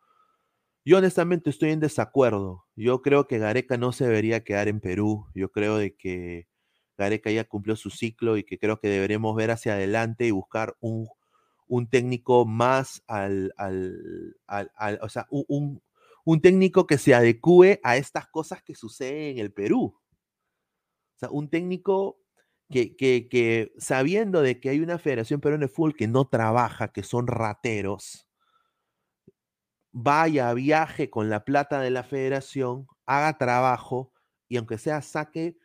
Yo 0.82 0.96
honestamente 0.96 1.50
estoy 1.50 1.72
en 1.72 1.80
desacuerdo. 1.80 2.64
Yo 2.74 3.02
creo 3.02 3.26
que 3.26 3.36
Gareca 3.36 3.76
no 3.76 3.92
se 3.92 4.06
debería 4.06 4.44
quedar 4.44 4.68
en 4.68 4.80
Perú. 4.80 5.26
Yo 5.34 5.52
creo 5.52 5.76
de 5.76 5.94
que 5.94 6.48
Gareca 7.00 7.30
ya 7.30 7.44
cumplió 7.44 7.76
su 7.76 7.90
ciclo 7.90 8.36
y 8.36 8.44
que 8.44 8.58
creo 8.58 8.78
que 8.78 8.88
deberemos 8.88 9.34
ver 9.34 9.50
hacia 9.50 9.72
adelante 9.72 10.26
y 10.26 10.30
buscar 10.30 10.76
un, 10.80 11.08
técnico 11.90 12.44
más 12.44 13.02
al, 13.06 13.54
o 15.00 15.08
sea, 15.08 15.26
un, 15.30 15.82
técnico 16.42 16.86
que 16.86 16.98
se 16.98 17.14
adecue 17.14 17.80
a 17.82 17.96
estas 17.96 18.28
cosas 18.28 18.62
que 18.62 18.74
suceden 18.74 19.36
en 19.36 19.38
el 19.38 19.52
Perú. 19.52 19.98
O 21.16 21.18
sea, 21.18 21.30
un 21.30 21.48
técnico 21.48 22.20
que, 22.68 22.96
que, 22.96 23.72
sabiendo 23.78 24.42
de 24.42 24.60
que 24.60 24.68
hay 24.68 24.80
una 24.80 24.98
Federación 24.98 25.40
Peruana 25.40 25.66
de 25.66 25.72
Fútbol 25.72 25.96
que 25.96 26.06
no 26.06 26.28
trabaja, 26.28 26.92
que 26.92 27.02
son 27.02 27.26
rateros, 27.26 28.28
vaya, 29.92 30.52
viaje 30.54 31.08
con 31.08 31.30
la 31.30 31.44
plata 31.44 31.80
de 31.80 31.90
la 31.90 32.04
federación, 32.04 32.86
haga 33.06 33.38
trabajo 33.38 34.12
y 34.48 34.56
aunque 34.56 34.78
sea 34.78 35.00
saque 35.02 35.56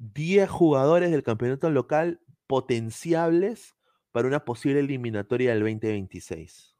10 0.00 0.48
jugadores 0.48 1.10
del 1.10 1.22
campeonato 1.22 1.70
local 1.70 2.20
potenciables 2.46 3.76
para 4.12 4.28
una 4.28 4.44
posible 4.44 4.80
eliminatoria 4.80 5.50
del 5.50 5.60
2026. 5.60 6.76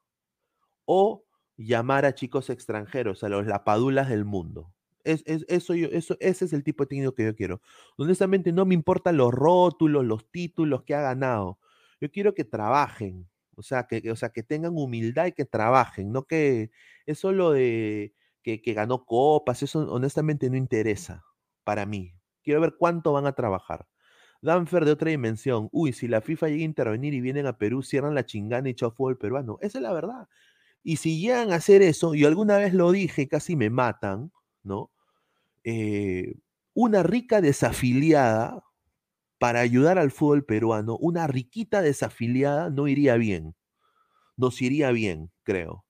O 0.86 1.26
llamar 1.56 2.06
a 2.06 2.14
chicos 2.14 2.50
extranjeros, 2.50 3.22
a 3.22 3.28
los 3.28 3.46
lapadulas 3.46 4.08
del 4.08 4.24
mundo. 4.24 4.74
Es, 5.04 5.22
eso 5.26 5.74
eso, 5.74 6.16
ese 6.20 6.44
es 6.44 6.52
el 6.52 6.64
tipo 6.64 6.84
de 6.84 6.88
técnico 6.88 7.14
que 7.14 7.24
yo 7.24 7.36
quiero. 7.36 7.60
Honestamente, 7.96 8.52
no 8.52 8.66
me 8.66 8.74
importan 8.74 9.16
los 9.16 9.32
rótulos, 9.32 10.04
los 10.04 10.30
títulos 10.30 10.82
que 10.84 10.94
ha 10.94 11.00
ganado. 11.02 11.58
Yo 12.00 12.10
quiero 12.10 12.34
que 12.34 12.44
trabajen, 12.44 13.28
o 13.54 13.62
sea, 13.62 13.86
que, 13.86 14.10
o 14.10 14.16
sea, 14.16 14.30
que 14.30 14.42
tengan 14.42 14.76
humildad 14.76 15.26
y 15.26 15.32
que 15.32 15.44
trabajen, 15.44 16.12
no 16.12 16.24
que 16.26 16.70
es 17.06 17.18
solo 17.18 17.52
de 17.52 18.14
que, 18.42 18.62
que 18.62 18.72
ganó 18.74 19.04
copas, 19.04 19.62
eso 19.62 19.80
honestamente 19.92 20.48
no 20.50 20.56
interesa 20.56 21.24
para 21.64 21.86
mí. 21.86 22.19
Quiero 22.42 22.61
ver 22.61 22.75
cuánto 22.78 23.12
van 23.12 23.26
a 23.26 23.32
trabajar. 23.32 23.87
Danfer 24.42 24.85
de 24.85 24.92
otra 24.92 25.11
dimensión. 25.11 25.68
Uy, 25.73 25.92
si 25.92 26.09
la 26.09 26.20
FIFA 26.20 26.49
llega 26.49 26.62
a 26.62 26.64
intervenir 26.64 27.14
y 27.14 27.20
vienen 27.20 27.47
a 27.47 27.59
Perú, 27.59 27.82
cierran 27.82 28.14
la 28.14 28.25
chingana 28.25 28.68
y 28.68 28.73
echó 28.73 28.90
fútbol 28.90 29.18
peruano. 29.18 29.59
Esa 29.61 29.78
es 29.78 29.82
la 29.82 29.92
verdad. 29.92 30.28
Y 30.82 30.97
si 30.97 31.20
llegan 31.20 31.52
a 31.52 31.56
hacer 31.56 31.82
eso, 31.82 32.14
y 32.14 32.25
alguna 32.25 32.56
vez 32.56 32.73
lo 32.73 32.90
dije, 32.90 33.28
casi 33.28 33.54
me 33.54 33.68
matan, 33.68 34.32
¿no? 34.62 34.90
Eh, 35.64 36.37
una 36.73 37.02
rica 37.02 37.40
desafiliada 37.42 38.64
para 39.38 39.61
ayudar 39.61 39.99
al 39.99 40.11
fútbol 40.11 40.44
peruano, 40.44 40.97
una 40.99 41.26
riquita 41.26 41.82
desafiliada 41.82 42.70
no 42.70 42.88
iría 42.88 43.16
bien. 43.16 43.54
Nos 44.37 44.62
iría 44.62 44.90
bien, 44.90 45.30
creo. 45.42 45.85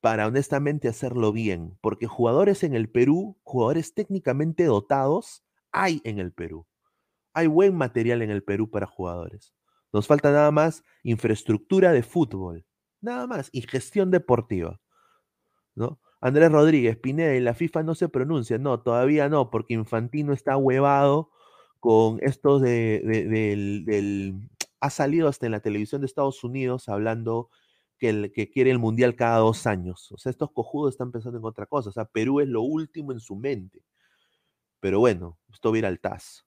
Para 0.00 0.26
honestamente 0.26 0.88
hacerlo 0.88 1.32
bien. 1.32 1.78
Porque 1.80 2.06
jugadores 2.06 2.64
en 2.64 2.74
el 2.74 2.90
Perú, 2.90 3.38
jugadores 3.44 3.94
técnicamente 3.94 4.64
dotados, 4.64 5.44
hay 5.72 6.00
en 6.04 6.18
el 6.18 6.32
Perú. 6.32 6.66
Hay 7.34 7.46
buen 7.46 7.74
material 7.74 8.22
en 8.22 8.30
el 8.30 8.44
Perú 8.44 8.70
para 8.70 8.86
jugadores. 8.86 9.54
Nos 9.92 10.06
falta 10.06 10.30
nada 10.30 10.50
más 10.50 10.84
infraestructura 11.02 11.92
de 11.92 12.02
fútbol, 12.02 12.64
nada 13.00 13.26
más, 13.26 13.48
y 13.52 13.62
gestión 13.62 14.10
deportiva. 14.10 14.80
¿no? 15.74 16.00
Andrés 16.20 16.52
Rodríguez, 16.52 16.96
Pineda, 16.98 17.34
y 17.34 17.40
la 17.40 17.54
FIFA 17.54 17.82
no 17.82 17.94
se 17.94 18.08
pronuncia. 18.08 18.58
No, 18.58 18.80
todavía 18.80 19.28
no, 19.28 19.50
porque 19.50 19.74
Infantino 19.74 20.32
está 20.32 20.56
huevado 20.56 21.30
con 21.80 22.18
esto 22.22 22.60
de, 22.60 23.00
del, 23.04 24.48
Ha 24.80 24.90
salido 24.90 25.28
hasta 25.28 25.46
en 25.46 25.52
la 25.52 25.60
televisión 25.60 26.00
de 26.00 26.06
Estados 26.06 26.44
Unidos 26.44 26.88
hablando 26.88 27.50
que, 27.98 28.10
el, 28.10 28.32
que 28.32 28.50
quiere 28.50 28.70
el 28.70 28.78
Mundial 28.78 29.16
cada 29.16 29.38
dos 29.38 29.66
años. 29.66 30.12
O 30.12 30.18
sea, 30.18 30.30
estos 30.30 30.52
cojudos 30.52 30.94
están 30.94 31.10
pensando 31.10 31.38
en 31.38 31.44
otra 31.44 31.66
cosa. 31.66 31.90
O 31.90 31.92
sea, 31.92 32.04
Perú 32.04 32.40
es 32.40 32.48
lo 32.48 32.62
último 32.62 33.12
en 33.12 33.20
su 33.20 33.34
mente. 33.36 33.82
Pero 34.82 34.98
bueno, 34.98 35.38
esto 35.52 35.72
al 35.72 36.00
TAS. 36.00 36.44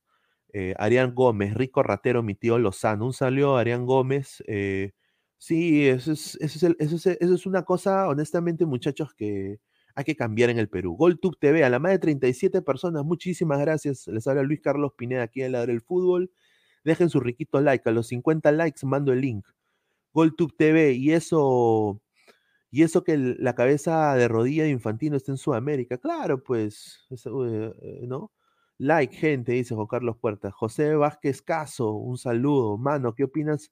Eh, 0.52 0.76
Arián 0.78 1.16
Gómez, 1.16 1.54
rico 1.54 1.84
ratero, 1.84 2.22
mi 2.22 2.36
tío 2.36 2.60
Lozano. 2.60 3.06
Un 3.06 3.14
saludo 3.14 3.56
Arián 3.56 3.86
Gómez. 3.86 4.44
Eh, 4.46 4.92
sí, 5.38 5.88
eso 5.88 6.12
es, 6.12 6.38
eso, 6.42 6.68
es 6.68 6.94
eso, 6.94 7.12
es, 7.18 7.46
una 7.46 7.64
cosa, 7.64 8.10
honestamente, 8.10 8.66
muchachos, 8.66 9.14
que 9.16 9.60
hay 9.96 10.04
que 10.04 10.18
cambiar 10.18 10.50
en 10.50 10.60
el 10.60 10.68
Perú. 10.68 10.98
GolTube 10.98 11.38
TV, 11.40 11.64
a 11.64 11.70
la 11.70 11.80
más 11.80 11.94
de 11.94 12.00
37 12.00 12.62
personas, 12.62 13.06
muchísimas 13.06 13.60
gracias. 13.60 14.06
Les 14.08 14.28
habla 14.28 14.44
Luis 14.44 14.60
Carlos 14.60 14.92
Pineda 14.98 15.24
aquí 15.24 15.42
en 15.42 15.54
la 15.54 15.66
del 15.66 15.80
Fútbol. 15.80 16.30
Dejen 16.84 17.10
su 17.10 17.22
riquito 17.22 17.62
like. 17.62 17.88
A 17.90 17.94
los 17.94 18.08
50 18.08 18.52
likes 18.52 18.86
mando 18.86 19.14
el 19.14 19.22
link. 19.22 19.48
GolTube 20.12 20.54
TV, 20.58 20.92
y 20.92 21.14
eso 21.14 22.02
y 22.76 22.84
eso 22.84 23.06
que 23.06 23.18
la 23.18 23.56
cabeza 23.56 24.16
de 24.16 24.28
rodilla 24.28 24.64
de 24.64 24.70
Infantino 24.70 25.16
está 25.16 25.32
en 25.32 25.38
Sudamérica. 25.38 25.98
Claro, 25.98 26.44
pues, 26.44 27.06
eh, 27.10 28.02
¿no? 28.06 28.34
Like, 28.78 29.16
gente, 29.16 29.54
dice 29.54 29.74
Juan 29.76 29.88
Carlos 29.88 30.18
Puertas. 30.20 30.54
José 30.54 30.94
Vázquez 30.96 31.42
Caso, 31.42 31.94
un 31.94 32.18
saludo. 32.18 32.78
Mano, 32.78 33.16
¿qué 33.16 33.24
opinas 33.24 33.72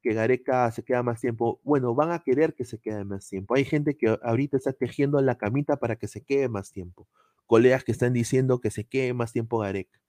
que 0.00 0.14
Gareca 0.14 0.70
se 0.70 0.84
queda 0.84 1.02
más 1.02 1.20
tiempo? 1.20 1.60
Bueno, 1.64 1.92
van 1.96 2.12
a 2.12 2.20
querer 2.20 2.54
que 2.54 2.64
se 2.64 2.78
quede 2.78 3.04
más 3.04 3.28
tiempo. 3.28 3.56
Hay 3.56 3.64
gente 3.64 3.96
que 3.96 4.16
ahorita 4.22 4.56
está 4.58 4.72
tejiendo 4.72 5.20
la 5.20 5.36
camita 5.38 5.78
para 5.78 5.96
que 5.96 6.06
se 6.06 6.20
quede 6.20 6.48
más 6.48 6.70
tiempo. 6.70 7.08
Colegas 7.46 7.82
que 7.82 7.90
están 7.90 8.12
diciendo 8.12 8.60
que 8.60 8.70
se 8.70 8.84
quede 8.84 9.12
más 9.12 9.32
tiempo 9.32 9.58
Gareca. 9.58 10.00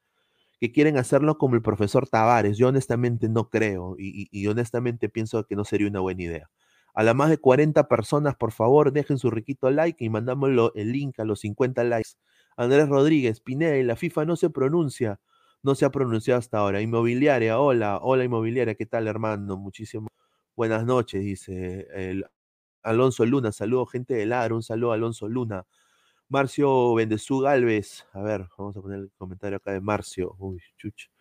Que 0.60 0.72
quieren 0.72 0.98
hacerlo 0.98 1.40
como 1.40 1.56
el 1.56 1.64
profesor 1.64 2.08
Tavares. 2.08 2.56
Yo 2.60 2.68
honestamente 2.68 3.30
no 3.30 3.50
creo 3.50 3.96
y 3.98 4.46
honestamente 4.46 5.10
pienso 5.10 5.44
que 5.48 5.56
no 5.56 5.66
sería 5.66 5.88
una 5.88 6.02
buena 6.02 6.22
idea. 6.22 6.52
A 6.98 7.04
las 7.04 7.14
más 7.14 7.30
de 7.30 7.38
40 7.38 7.88
personas, 7.88 8.36
por 8.36 8.52
favor, 8.52 8.92
dejen 8.92 9.20
su 9.20 9.30
riquito 9.30 9.70
like 9.70 10.04
y 10.04 10.10
mandámoslo 10.10 10.72
el 10.74 10.92
link 10.92 11.20
a 11.20 11.26
los 11.26 11.42
50 11.42 11.84
likes. 11.84 12.14
Andrés 12.56 12.90
Rodríguez, 12.90 13.40
Pineda, 13.40 13.76
la 13.84 13.96
FIFA 13.96 14.26
no 14.26 14.36
se 14.36 14.50
pronuncia, 14.50 15.20
no 15.62 15.76
se 15.76 15.86
ha 15.86 15.92
pronunciado 15.92 16.40
hasta 16.40 16.58
ahora. 16.58 16.82
Inmobiliaria, 16.82 17.60
hola, 17.60 18.00
hola 18.02 18.24
Inmobiliaria, 18.24 18.74
¿qué 18.74 18.88
tal, 18.88 19.08
hermano? 19.08 19.58
Muchísimas 19.58 20.10
buenas 20.56 20.86
noches, 20.86 21.22
dice 21.22 21.88
Alonso 22.82 23.28
Luna. 23.28 23.52
Saludo, 23.52 23.86
gente 23.86 24.16
de 24.16 24.26
Ladro, 24.26 24.56
un 24.56 24.64
saludo 24.64 24.92
a 24.92 24.96
Alonso 24.96 25.30
Luna. 25.30 25.68
Marcio 26.30 26.96
Bendezú 26.96 27.42
Galvez, 27.42 28.08
a 28.12 28.24
ver, 28.24 28.48
vamos 28.58 28.76
a 28.76 28.82
poner 28.82 29.02
el 29.02 29.12
comentario 29.20 29.58
acá 29.58 29.72
de 29.72 29.82
Marcio. 29.82 30.36
Uy, 30.40 30.64
chuch. 30.78 31.12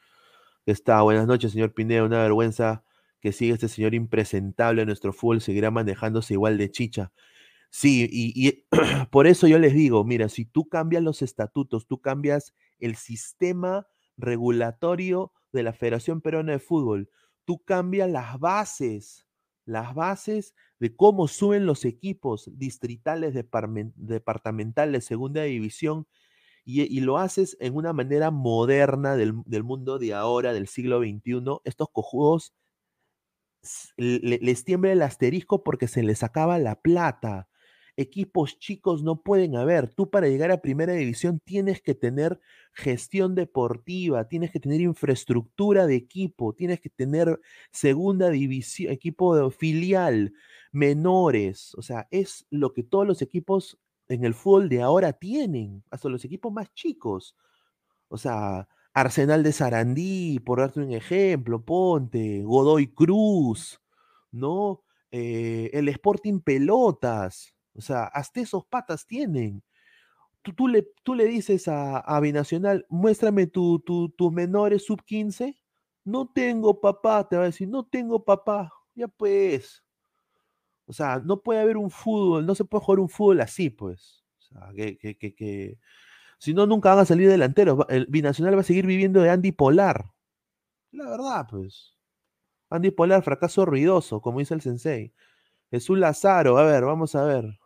Está, 0.64 1.02
buenas 1.02 1.26
noches, 1.26 1.52
señor 1.52 1.74
Pineda, 1.74 2.02
una 2.04 2.22
vergüenza 2.22 2.82
que 3.26 3.32
sigue 3.32 3.54
este 3.54 3.66
señor 3.66 3.92
impresentable 3.92 4.82
en 4.82 4.86
nuestro 4.86 5.12
fútbol, 5.12 5.40
seguirá 5.40 5.72
manejándose 5.72 6.34
igual 6.34 6.58
de 6.58 6.70
chicha. 6.70 7.12
Sí, 7.70 8.08
y, 8.08 8.64
por 9.10 9.26
eso 9.26 9.48
yo 9.48 9.58
les 9.58 9.74
digo, 9.74 10.04
mira, 10.04 10.28
si 10.28 10.44
tú 10.44 10.68
cambias 10.68 11.02
los 11.02 11.22
estatutos, 11.22 11.88
tú 11.88 12.00
cambias 12.00 12.54
el 12.78 12.94
sistema 12.94 13.88
regulatorio 14.16 15.32
de 15.50 15.64
la 15.64 15.72
Federación 15.72 16.20
Peruana 16.20 16.52
de 16.52 16.60
Fútbol, 16.60 17.10
tú 17.44 17.58
cambias 17.64 18.08
las 18.08 18.38
bases 18.38 19.26
las 19.64 19.92
bases 19.96 20.54
de 20.78 20.94
cómo 20.94 21.26
suben 21.26 21.66
los 21.66 21.84
equipos 21.84 22.48
distritales, 22.54 23.34
departamentales, 23.34 25.04
segunda 25.04 25.42
división, 25.42 26.06
y, 26.64 27.00
lo 27.00 27.18
haces 27.18 27.56
en 27.60 27.76
una 27.76 27.92
manera 27.92 28.30
moderna 28.30 29.16
del, 29.16 29.34
mundo 29.62 29.98
de 29.98 30.14
ahora, 30.14 30.52
del 30.52 30.66
siglo 30.66 31.00
XXI, 31.00 31.60
estos 31.64 31.88
cojudos 31.92 32.54
les 33.96 34.64
tiembla 34.64 34.92
el 34.92 35.02
asterisco 35.02 35.62
porque 35.64 35.88
se 35.88 36.02
les 36.02 36.22
acaba 36.22 36.58
la 36.58 36.80
plata 36.80 37.48
equipos 37.96 38.58
chicos 38.58 39.02
no 39.02 39.22
pueden 39.22 39.56
haber. 39.56 39.88
Tú 39.88 40.10
para 40.10 40.28
llegar 40.28 40.50
a 40.50 40.60
primera 40.60 40.92
división 40.92 41.40
tienes 41.44 41.80
que 41.80 41.94
tener 41.94 42.40
gestión 42.72 43.34
deportiva, 43.34 44.28
tienes 44.28 44.50
que 44.50 44.60
tener 44.60 44.80
infraestructura 44.80 45.86
de 45.86 45.96
equipo, 45.96 46.52
tienes 46.52 46.80
que 46.80 46.90
tener 46.90 47.40
segunda 47.72 48.30
división, 48.30 48.92
equipo 48.92 49.50
filial, 49.50 50.34
menores. 50.72 51.74
O 51.76 51.82
sea, 51.82 52.06
es 52.10 52.46
lo 52.50 52.72
que 52.72 52.82
todos 52.82 53.06
los 53.06 53.22
equipos 53.22 53.78
en 54.08 54.24
el 54.24 54.34
fútbol 54.34 54.68
de 54.68 54.82
ahora 54.82 55.12
tienen, 55.14 55.82
hasta 55.90 56.08
los 56.08 56.24
equipos 56.24 56.52
más 56.52 56.72
chicos. 56.74 57.34
O 58.08 58.18
sea, 58.18 58.68
Arsenal 58.96 59.42
de 59.42 59.52
Sarandí, 59.52 60.38
por 60.40 60.60
darte 60.60 60.80
un 60.80 60.90
ejemplo, 60.90 61.62
Ponte, 61.62 62.42
Godoy 62.42 62.94
Cruz, 62.94 63.78
¿no? 64.32 64.84
Eh, 65.10 65.68
el 65.74 65.90
Sporting 65.90 66.40
Pelotas, 66.40 67.54
o 67.74 67.82
sea, 67.82 68.04
hasta 68.04 68.40
esos 68.40 68.64
patas 68.64 69.06
tienen. 69.06 69.62
Tú, 70.40 70.54
tú, 70.54 70.66
le, 70.66 70.88
tú 71.02 71.14
le 71.14 71.26
dices 71.26 71.68
a, 71.68 72.18
Binacional, 72.20 72.86
muéstrame 72.88 73.46
tus 73.46 74.32
menores 74.32 74.86
sub 74.86 75.04
15. 75.04 75.60
No 76.02 76.30
tengo 76.34 76.80
papá, 76.80 77.28
te 77.28 77.36
va 77.36 77.42
a 77.42 77.46
decir, 77.46 77.68
no 77.68 77.84
tengo 77.84 78.24
papá. 78.24 78.72
Ya 78.94 79.08
pues. 79.08 79.84
O 80.86 80.94
sea, 80.94 81.18
no 81.22 81.42
puede 81.42 81.60
haber 81.60 81.76
un 81.76 81.90
fútbol, 81.90 82.46
no 82.46 82.54
se 82.54 82.64
puede 82.64 82.82
jugar 82.82 83.00
un 83.00 83.10
fútbol 83.10 83.42
así, 83.42 83.68
pues. 83.68 84.24
O 84.38 84.42
sea, 84.42 84.72
que, 84.74 84.96
que, 84.96 85.16
que, 85.18 85.78
si 86.38 86.54
no, 86.54 86.66
nunca 86.66 86.90
van 86.90 87.00
a 87.00 87.04
salir 87.04 87.28
delanteros. 87.28 87.86
El 87.88 88.06
Binacional 88.06 88.56
va 88.56 88.60
a 88.60 88.64
seguir 88.64 88.86
viviendo 88.86 89.20
de 89.22 89.30
Andy 89.30 89.52
Polar. 89.52 90.12
La 90.92 91.10
verdad, 91.10 91.46
pues. 91.50 91.96
Andy 92.70 92.90
Polar, 92.90 93.22
fracaso 93.22 93.64
ruidoso, 93.64 94.20
como 94.20 94.40
dice 94.40 94.54
el 94.54 94.60
sensei. 94.60 95.14
Jesús 95.70 95.98
Lazaro, 95.98 96.58
a 96.58 96.64
ver, 96.64 96.84
vamos 96.84 97.14
a 97.14 97.24
ver. 97.24 97.58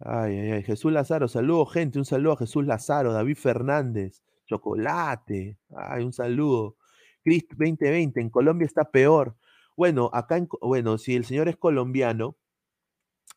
Ay, 0.00 0.38
ay, 0.38 0.50
ay. 0.52 0.62
Jesús 0.62 0.92
Lazaro, 0.92 1.28
saludo, 1.28 1.66
gente. 1.66 1.98
Un 1.98 2.04
saludo 2.04 2.32
a 2.32 2.36
Jesús 2.36 2.64
Lazaro, 2.66 3.12
David 3.12 3.36
Fernández, 3.36 4.22
Chocolate. 4.46 5.58
Ay, 5.74 6.04
un 6.04 6.12
saludo. 6.12 6.76
Crist 7.22 7.50
2020, 7.52 8.20
en 8.20 8.30
Colombia 8.30 8.66
está 8.66 8.84
peor. 8.90 9.36
Bueno, 9.76 10.10
acá, 10.12 10.36
en, 10.36 10.48
bueno, 10.60 10.98
si 10.98 11.16
el 11.16 11.24
señor 11.24 11.48
es 11.48 11.56
colombiano, 11.56 12.36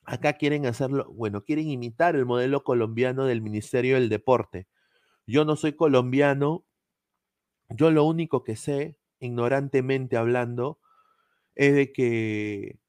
acá 0.08 0.34
quieren 0.34 0.66
hacerlo, 0.66 1.12
bueno, 1.14 1.44
quieren 1.44 1.70
imitar 1.70 2.16
el 2.16 2.26
modelo 2.26 2.64
colombiano 2.64 3.26
del 3.26 3.42
Ministerio 3.42 3.96
del 3.96 4.10
Deporte. 4.10 4.68
Yo 5.28 5.46
no 5.46 5.56
soy 5.58 5.74
colombiano, 5.74 6.66
yo 7.70 7.92
lo 7.92 8.06
único 8.06 8.44
que 8.44 8.56
sé, 8.56 8.98
ignorantemente 9.20 10.18
hablando, 10.18 10.80
es 11.56 11.76
de 11.76 11.92
que 11.94 12.80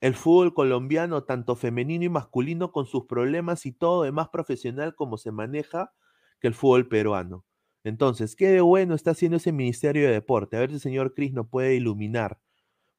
el 0.00 0.14
fútbol 0.14 0.54
colombiano, 0.54 1.24
tanto 1.24 1.56
femenino 1.56 2.04
y 2.04 2.08
masculino, 2.10 2.72
con 2.72 2.86
sus 2.86 3.06
problemas 3.06 3.66
y 3.66 3.72
todo, 3.72 4.06
es 4.06 4.12
más 4.12 4.30
profesional 4.30 4.94
como 4.94 5.18
se 5.18 5.32
maneja 5.32 5.92
que 6.40 6.48
el 6.48 6.54
fútbol 6.54 6.88
peruano. 6.88 7.44
Entonces, 7.84 8.36
¿qué 8.36 8.48
de 8.50 8.60
bueno 8.62 8.94
está 8.94 9.12
haciendo 9.12 9.38
ese 9.38 9.52
Ministerio 9.52 10.06
de 10.06 10.14
Deporte? 10.14 10.56
A 10.56 10.60
ver 10.60 10.70
si 10.70 10.76
el 10.76 10.80
señor 10.82 11.14
Cris 11.14 11.32
nos 11.32 11.48
puede 11.48 11.74
iluminar, 11.76 12.40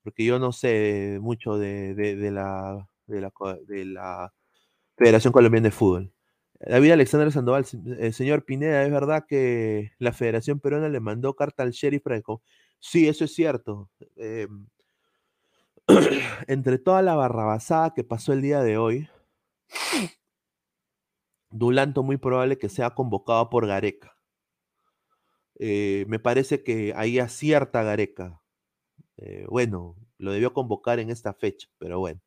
porque 0.03 0.25
yo 0.25 0.39
no 0.39 0.51
sé 0.53 1.19
mucho 1.21 1.57
de, 1.57 1.95
la, 2.31 2.89
de, 3.12 3.86
la, 3.86 4.34
Federación 4.97 5.34
Colombiana 5.34 5.65
de 5.65 5.71
Fútbol. 5.71 6.13
David 6.60 6.91
Alexander 6.91 7.32
Sandoval, 7.32 7.65
eh, 8.00 8.13
señor 8.13 8.45
Pineda, 8.45 8.84
¿es 8.84 8.91
verdad 8.91 9.26
que 9.28 9.91
la 9.97 10.13
Federación 10.13 10.60
Peruana 10.60 10.89
le 10.89 11.00
mandó 11.00 11.36
carta 11.36 11.63
al 11.63 11.71
sheriff. 11.71 12.04
Sí, 12.80 13.08
eso 13.08 13.26
es 13.26 13.34
cierto. 13.34 13.89
Em, 14.15 14.67
entre 16.47 16.78
toda 16.80 17.02
la 17.02 17.15
barrabasada 17.15 17.93
que 17.93 18.04
pasó 18.04 18.34
el 18.34 18.41
día 18.41 18.62
de 18.62 18.78
hoy, 18.78 19.10
Dulanto 21.52 22.02
muy 22.04 22.17
probable 22.17 22.58
que 22.58 22.69
sea 22.69 22.91
convocado 22.91 23.50
por 23.50 23.67
Gareca. 23.67 24.15
Eh, 25.60 26.06
me 26.08 26.19
parece 26.19 26.63
que 26.63 26.93
ahí 26.95 27.19
acierta 27.19 27.84
Gareca. 27.84 28.41
Eh, 29.17 29.45
bueno, 29.50 29.95
lo 30.17 30.32
debió 30.32 30.54
convocar 30.54 31.00
en 31.00 31.10
esta 31.10 31.34
fecha, 31.34 31.67
pero 31.78 32.00
bueno. 32.00 32.21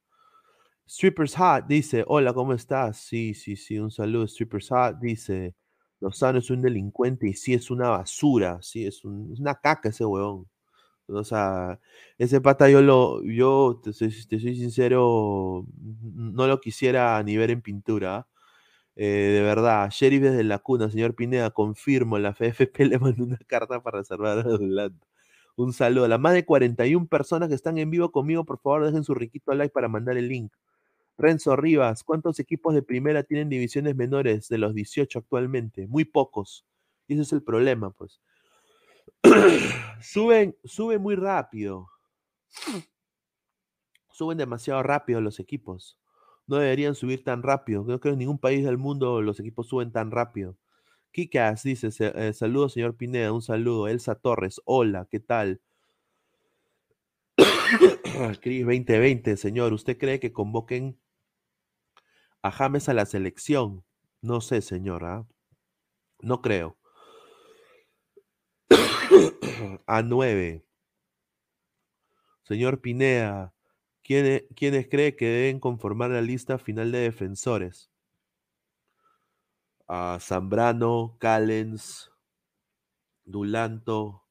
Strippers 0.86 1.34
Hot 1.36 1.66
dice, 1.66 2.04
hola, 2.06 2.34
¿cómo 2.34 2.52
estás? 2.52 2.98
Sí, 2.98 3.34
sí, 3.34 3.56
sí, 3.56 3.78
un 3.78 3.90
saludo. 3.90 4.26
Strippers 4.26 4.68
Hot 4.68 4.98
dice, 5.00 5.54
Lozano 6.00 6.38
es 6.38 6.50
un 6.50 6.62
delincuente 6.62 7.26
y 7.28 7.34
sí 7.34 7.54
es 7.54 7.70
una 7.70 7.88
basura, 7.88 8.58
sí, 8.62 8.86
es, 8.86 9.04
un, 9.04 9.34
una 9.38 9.54
caca 9.54 9.88
ese 9.88 10.04
huevón. 10.04 10.46
O 11.08 11.24
sea, 11.24 11.80
ese 12.18 12.40
pata 12.40 12.70
yo 12.70 12.82
lo, 12.82 13.22
yo 13.24 13.80
te 13.84 13.92
soy, 13.92 14.10
sincero, 14.12 15.66
no 15.80 16.46
lo 16.46 16.60
quisiera 16.60 17.22
ni 17.22 17.36
ver 17.36 17.50
en 17.50 17.62
pintura. 17.62 18.28
Eh, 18.96 19.06
de 19.34 19.42
verdad, 19.42 19.90
Sheriff 19.90 20.22
desde 20.22 20.44
la 20.44 20.60
cuna, 20.60 20.90
señor 20.90 21.14
Pineda, 21.16 21.50
confirmo, 21.52 22.18
la 22.18 22.30
FFP 22.34 22.86
le 22.86 22.98
mandó 22.98 23.24
una 23.24 23.38
carta 23.46 23.82
para 23.82 23.98
reservar 24.00 24.40
a 24.40 24.90
Un 25.56 25.72
saludo 25.72 26.04
a 26.06 26.08
las 26.08 26.20
más 26.20 26.34
de 26.34 26.44
41 26.44 27.08
personas 27.08 27.48
que 27.48 27.54
están 27.56 27.78
en 27.78 27.90
vivo 27.90 28.12
conmigo, 28.12 28.44
por 28.44 28.60
favor 28.60 28.86
dejen 28.86 29.04
su 29.04 29.14
riquito 29.14 29.54
like 29.54 29.72
para 29.72 29.88
mandar 29.88 30.16
el 30.18 30.28
link. 30.28 30.52
Renzo 31.16 31.56
Rivas, 31.56 32.02
¿cuántos 32.02 32.40
equipos 32.40 32.74
de 32.74 32.82
primera 32.82 33.22
tienen 33.22 33.48
divisiones 33.48 33.94
menores 33.94 34.48
de 34.48 34.58
los 34.58 34.74
18 34.74 35.20
actualmente? 35.20 35.86
Muy 35.86 36.04
pocos. 36.04 36.66
Y 37.06 37.14
ese 37.14 37.22
es 37.22 37.32
el 37.32 37.42
problema, 37.42 37.90
pues. 37.90 38.20
suben, 40.00 40.56
suben 40.64 41.00
muy 41.00 41.14
rápido. 41.14 41.88
Suben 44.12 44.38
demasiado 44.38 44.82
rápido 44.82 45.20
los 45.20 45.40
equipos. 45.40 45.98
No 46.46 46.56
deberían 46.56 46.94
subir 46.94 47.24
tan 47.24 47.42
rápido. 47.42 47.84
Creo 47.84 48.00
que 48.00 48.08
en 48.10 48.18
ningún 48.18 48.38
país 48.38 48.64
del 48.64 48.78
mundo 48.78 49.22
los 49.22 49.40
equipos 49.40 49.68
suben 49.68 49.92
tan 49.92 50.10
rápido. 50.10 50.56
Kikas 51.12 51.62
dice, 51.62 51.90
eh, 52.00 52.32
saludos 52.32 52.72
señor 52.72 52.96
Pineda, 52.96 53.32
un 53.32 53.42
saludo. 53.42 53.86
Elsa 53.88 54.16
Torres, 54.16 54.60
hola, 54.64 55.06
¿qué 55.10 55.20
tal? 55.20 55.60
Cris 58.40 58.64
2020, 58.66 59.36
señor, 59.36 59.72
¿usted 59.72 59.96
cree 59.96 60.18
que 60.20 60.32
convoquen 60.32 60.98
a 62.44 62.50
James 62.52 62.88
a 62.90 62.94
la 62.94 63.06
selección? 63.06 63.84
No 64.20 64.42
sé, 64.42 64.60
señora. 64.60 65.26
No 66.20 66.42
creo. 66.42 66.76
a 69.86 70.02
9. 70.02 70.66
Señor 72.42 72.82
Pinea, 72.82 73.54
¿quiénes, 74.02 74.42
cree 74.90 75.16
que 75.16 75.24
deben 75.24 75.58
conformar 75.58 76.10
la 76.10 76.20
lista 76.20 76.58
final 76.58 76.92
de 76.92 76.98
defensores? 76.98 77.90
A 79.88 80.18
Zambrano, 80.20 81.16
Callens, 81.18 82.12
Dulanto, 83.24 84.22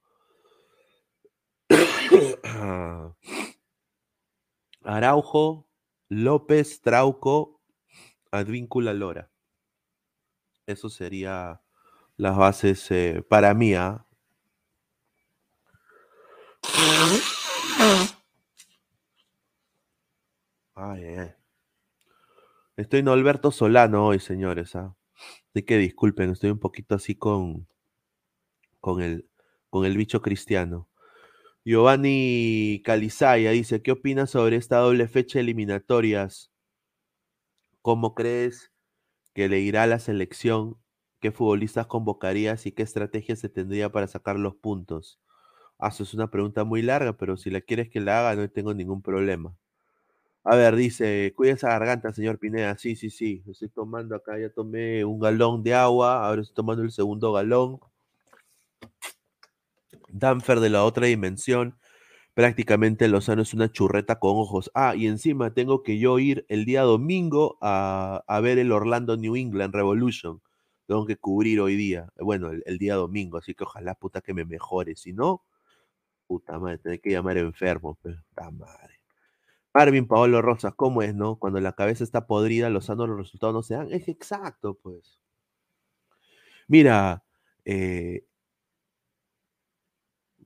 Araujo, 4.83 5.67
López, 6.09 6.79
Trauco, 6.81 7.62
Advíncula 8.33 8.93
Lora. 8.95 9.29
Eso 10.65 10.89
sería 10.89 11.61
las 12.17 12.35
bases 12.35 12.89
eh, 12.89 13.23
para 13.29 13.53
mí, 13.53 13.75
¿ah? 13.75 14.05
Ay, 20.75 21.33
Estoy 22.75 23.01
en 23.01 23.07
Alberto 23.09 23.51
Solano 23.51 24.07
hoy, 24.07 24.19
señores. 24.19 24.75
¿ah? 24.75 24.95
Así 25.53 25.63
que 25.63 25.77
disculpen, 25.77 26.31
estoy 26.31 26.49
un 26.49 26.59
poquito 26.59 26.95
así 26.95 27.15
con, 27.15 27.67
con, 28.79 29.01
el, 29.01 29.27
con 29.69 29.85
el 29.85 29.97
bicho 29.97 30.21
cristiano. 30.21 30.87
Giovanni 31.65 32.81
Calizaya 32.85 33.51
dice: 33.51 33.83
¿Qué 33.83 33.91
opinas 33.91 34.31
sobre 34.31 34.57
esta 34.57 34.77
doble 34.79 35.07
fecha 35.09 35.41
eliminatorias? 35.41 36.52
¿Cómo 37.83 38.15
crees 38.15 38.71
que 39.33 39.49
le 39.49 39.59
irá 39.59 39.83
a 39.83 39.87
la 39.87 39.99
selección? 39.99 40.77
¿Qué 41.19 41.33
futbolistas 41.33 41.85
convocarías 41.85 42.65
y 42.65 42.71
qué 42.71 42.81
estrategia 42.81 43.35
se 43.35 43.49
tendría 43.49 43.91
para 43.91 44.07
sacar 44.07 44.39
los 44.39 44.55
puntos? 44.55 45.19
Ah, 45.79 45.89
eso 45.89 46.03
es 46.03 46.13
una 46.13 46.31
pregunta 46.31 46.63
muy 46.63 46.81
larga, 46.81 47.17
pero 47.17 47.35
si 47.35 47.49
la 47.49 47.59
quieres 47.59 47.89
que 47.89 47.99
la 47.99 48.21
haga, 48.21 48.41
no 48.41 48.49
tengo 48.49 48.73
ningún 48.73 49.01
problema. 49.01 49.53
A 50.45 50.55
ver, 50.55 50.77
dice, 50.77 51.33
cuida 51.35 51.53
esa 51.53 51.69
garganta, 51.71 52.13
señor 52.13 52.39
Pineda. 52.39 52.77
Sí, 52.77 52.95
sí, 52.95 53.09
sí. 53.09 53.43
Estoy 53.47 53.67
tomando 53.69 54.15
acá, 54.15 54.39
ya 54.39 54.49
tomé 54.49 55.03
un 55.03 55.19
galón 55.19 55.61
de 55.61 55.73
agua, 55.73 56.25
ahora 56.25 56.41
estoy 56.41 56.55
tomando 56.55 56.83
el 56.83 56.91
segundo 56.91 57.33
galón. 57.33 57.81
Danfer 60.09 60.61
de 60.61 60.69
la 60.69 60.85
otra 60.85 61.07
dimensión. 61.07 61.77
Prácticamente 62.33 63.07
Lozano 63.07 63.41
es 63.41 63.53
una 63.53 63.71
churreta 63.71 64.19
con 64.19 64.37
ojos. 64.37 64.71
Ah, 64.73 64.95
y 64.95 65.07
encima 65.07 65.53
tengo 65.53 65.83
que 65.83 65.99
yo 65.99 66.19
ir 66.19 66.45
el 66.49 66.65
día 66.65 66.81
domingo 66.83 67.57
a, 67.61 68.23
ver 68.41 68.59
el 68.59 68.71
Orlando 68.71 69.17
New 69.17 69.35
England 69.35 69.73
Revolution. 69.75 70.41
Tengo 70.87 71.05
que 71.05 71.17
cubrir 71.17 71.61
hoy 71.61 71.75
día, 71.75 72.11
bueno, 72.17 72.51
el, 72.51 72.77
día 72.77 72.95
domingo, 72.95 73.37
así 73.37 73.55
que 73.55 73.63
ojalá 73.63 73.95
puta 73.95 74.21
que 74.21 74.33
me 74.33 74.45
mejore. 74.45 74.95
Si 74.95 75.13
no, 75.13 75.43
puta 76.27 76.59
madre, 76.59 76.79
tengo 76.79 77.01
que 77.01 77.11
llamar 77.11 77.37
enfermo, 77.37 77.95
puta 77.95 78.51
madre. 78.51 78.99
Marvin 79.73 80.07
Paolo 80.07 80.41
Rosas, 80.41 80.73
¿cómo 80.75 81.01
es, 81.01 81.15
no? 81.15 81.37
Cuando 81.37 81.59
la 81.59 81.73
cabeza 81.73 82.03
está 82.03 82.27
podrida, 82.27 82.69
Lozano 82.69 83.07
los 83.07 83.17
resultados 83.17 83.53
no 83.55 83.63
se 83.63 83.75
dan. 83.75 83.91
Es 83.91 84.07
exacto, 84.07 84.75
pues. 84.75 85.19
Mira, 86.67 87.23
eh, 87.65 88.25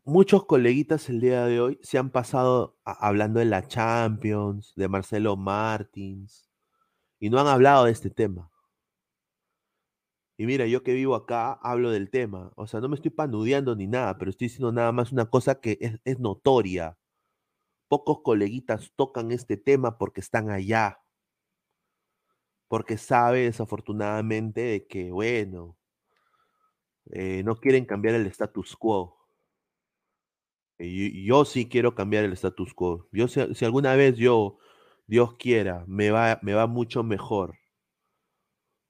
muchos 0.08 0.46
coleguitas 0.46 1.10
el 1.10 1.20
día 1.20 1.46
de 1.46 1.60
hoy 1.60 1.80
se 1.84 1.98
han 1.98 2.10
pasado 2.12 2.78
hablando 2.86 3.40
de 3.40 3.46
la 3.46 3.68
Champions, 3.68 4.74
de 4.76 4.88
Marcelo 4.88 5.36
Martins, 5.36 6.50
y 7.20 7.30
no 7.30 7.40
han 7.40 7.48
hablado 7.48 7.86
de 7.86 7.92
este 7.92 8.10
tema. 8.10 8.50
Y 10.38 10.46
mira, 10.46 10.66
yo 10.66 10.82
que 10.84 10.94
vivo 10.94 11.16
acá 11.16 11.54
hablo 11.62 11.92
del 11.92 12.10
tema. 12.10 12.52
O 12.56 12.68
sea, 12.68 12.80
no 12.80 12.88
me 12.88 12.96
estoy 12.96 13.12
panudeando 13.12 13.76
ni 13.76 13.88
nada, 13.88 14.18
pero 14.18 14.32
estoy 14.32 14.48
diciendo 14.48 14.72
nada 14.72 14.92
más 14.92 15.12
una 15.12 15.26
cosa 15.26 15.60
que 15.60 15.78
es, 15.82 16.00
es 16.06 16.20
notoria. 16.20 16.98
Pocos 17.90 18.22
coleguitas 18.24 18.94
tocan 18.96 19.32
este 19.32 19.58
tema 19.58 19.98
porque 19.98 20.22
están 20.22 20.50
allá. 20.52 21.00
Porque 22.70 22.98
sabe 22.98 23.42
desafortunadamente 23.42 24.62
de 24.62 24.88
que, 24.88 25.12
bueno, 25.12 25.78
eh, 27.12 27.42
no 27.44 27.58
quieren 27.58 27.86
cambiar 27.86 28.16
el 28.16 28.28
status 28.28 28.76
quo. 28.78 29.17
Yo 30.80 31.46
sí 31.46 31.68
quiero 31.70 31.96
cambiar 31.96 32.24
el 32.26 32.34
status 32.34 32.74
quo. 32.74 33.08
Yo 33.12 33.28
si, 33.28 33.66
alguna 33.66 33.96
vez 33.96 34.18
yo, 34.18 34.58
Dios 35.08 35.36
quiera, 35.36 35.84
me 35.88 36.12
va, 36.12 36.40
me 36.44 36.54
va 36.54 36.68
mucho 36.68 37.04
mejor, 37.04 37.56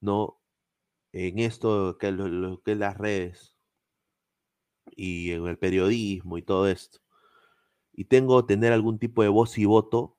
¿no? 0.02 0.40
En 1.14 1.40
esto 1.40 1.98
que, 2.00 2.12
lo, 2.12 2.62
que 2.64 2.74
es 2.74 2.78
las 2.78 2.98
redes 2.98 3.58
y 4.96 5.32
en 5.32 5.48
el 5.48 5.58
periodismo 5.58 6.38
y 6.38 6.42
todo 6.42 6.68
esto. 6.68 7.00
Y 7.94 8.06
tengo 8.06 8.42
que 8.42 8.54
tener 8.54 8.74
algún 8.74 9.00
tipo 9.00 9.24
de 9.24 9.30
voz 9.30 9.58
y 9.58 9.66
voto, 9.66 10.18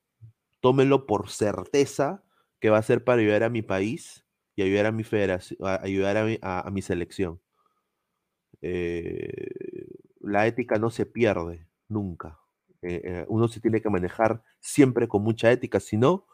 tómenlo 0.60 1.06
por 1.06 1.30
certeza 1.30 2.24
que 2.60 2.70
va 2.70 2.78
a 2.78 2.82
ser 2.82 3.04
para 3.04 3.22
ayudar 3.22 3.44
a 3.44 3.50
mi 3.50 3.62
país 3.62 4.26
y 4.56 4.62
ayudar 4.62 4.86
a 4.86 4.92
mi 4.92 5.04
federación, 5.04 5.58
ayudar 5.82 6.38
a 6.42 6.70
mi 6.70 6.82
selección. 6.82 7.40
Eh, 8.62 9.67
la 10.28 10.46
ética 10.46 10.78
no 10.78 10.90
se 10.90 11.06
pierde 11.06 11.66
nunca. 11.88 12.38
Eh, 12.82 13.00
eh, 13.04 13.26
uno 13.28 13.48
se 13.48 13.60
tiene 13.60 13.80
que 13.82 13.90
manejar 13.90 14.42
siempre 14.60 15.08
con 15.08 15.22
mucha 15.22 15.50
ética, 15.50 15.80
si 15.80 15.96
no, 15.96 16.26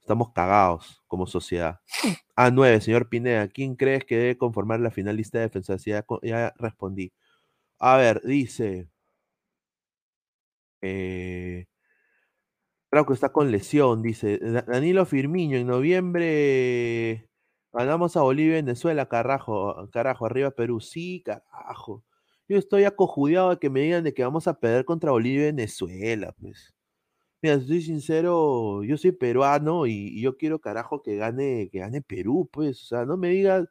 estamos 0.00 0.32
cagados 0.32 1.02
como 1.06 1.26
sociedad. 1.26 1.80
A9, 2.36 2.80
señor 2.80 3.08
Pineda, 3.08 3.48
¿quién 3.48 3.76
crees 3.76 4.04
que 4.04 4.16
debe 4.16 4.38
conformar 4.38 4.80
la 4.80 4.90
finalista 4.90 5.38
de 5.38 5.44
defensa? 5.48 5.76
Ya, 6.22 6.54
respondí. 6.58 7.12
A 7.78 7.96
ver, 7.96 8.22
dice. 8.24 8.88
Eh, 10.82 11.66
que 12.90 13.12
está 13.12 13.30
con 13.30 13.50
lesión, 13.50 14.02
dice. 14.02 14.38
Danilo 14.38 15.04
Firmiño, 15.04 15.58
en 15.58 15.66
noviembre 15.66 17.28
Ganamos 17.76 18.16
a 18.16 18.22
Bolivia 18.22 18.52
y 18.52 18.62
Venezuela, 18.62 19.06
carajo, 19.06 19.90
carajo, 19.92 20.24
arriba 20.24 20.50
Perú. 20.50 20.80
Sí, 20.80 21.22
carajo. 21.22 22.05
Yo 22.48 22.58
estoy 22.58 22.84
acojudiado 22.84 23.50
de 23.50 23.58
que 23.58 23.70
me 23.70 23.80
digan 23.80 24.04
de 24.04 24.14
que 24.14 24.22
vamos 24.22 24.46
a 24.46 24.58
perder 24.60 24.84
contra 24.84 25.10
Bolivia 25.10 25.42
y 25.42 25.44
Venezuela, 25.46 26.32
pues. 26.40 26.74
Mira, 27.42 27.60
soy 27.60 27.82
sincero, 27.82 28.82
yo 28.84 28.96
soy 28.96 29.12
peruano 29.12 29.86
y, 29.86 30.20
yo 30.20 30.36
quiero, 30.36 30.60
carajo, 30.60 31.02
que 31.02 31.16
gane, 31.16 31.68
que 31.70 31.80
gane 31.80 32.02
Perú, 32.02 32.48
pues. 32.52 32.82
O 32.84 32.86
sea, 32.86 33.04
no 33.04 33.16
me 33.16 33.30
digan, 33.30 33.68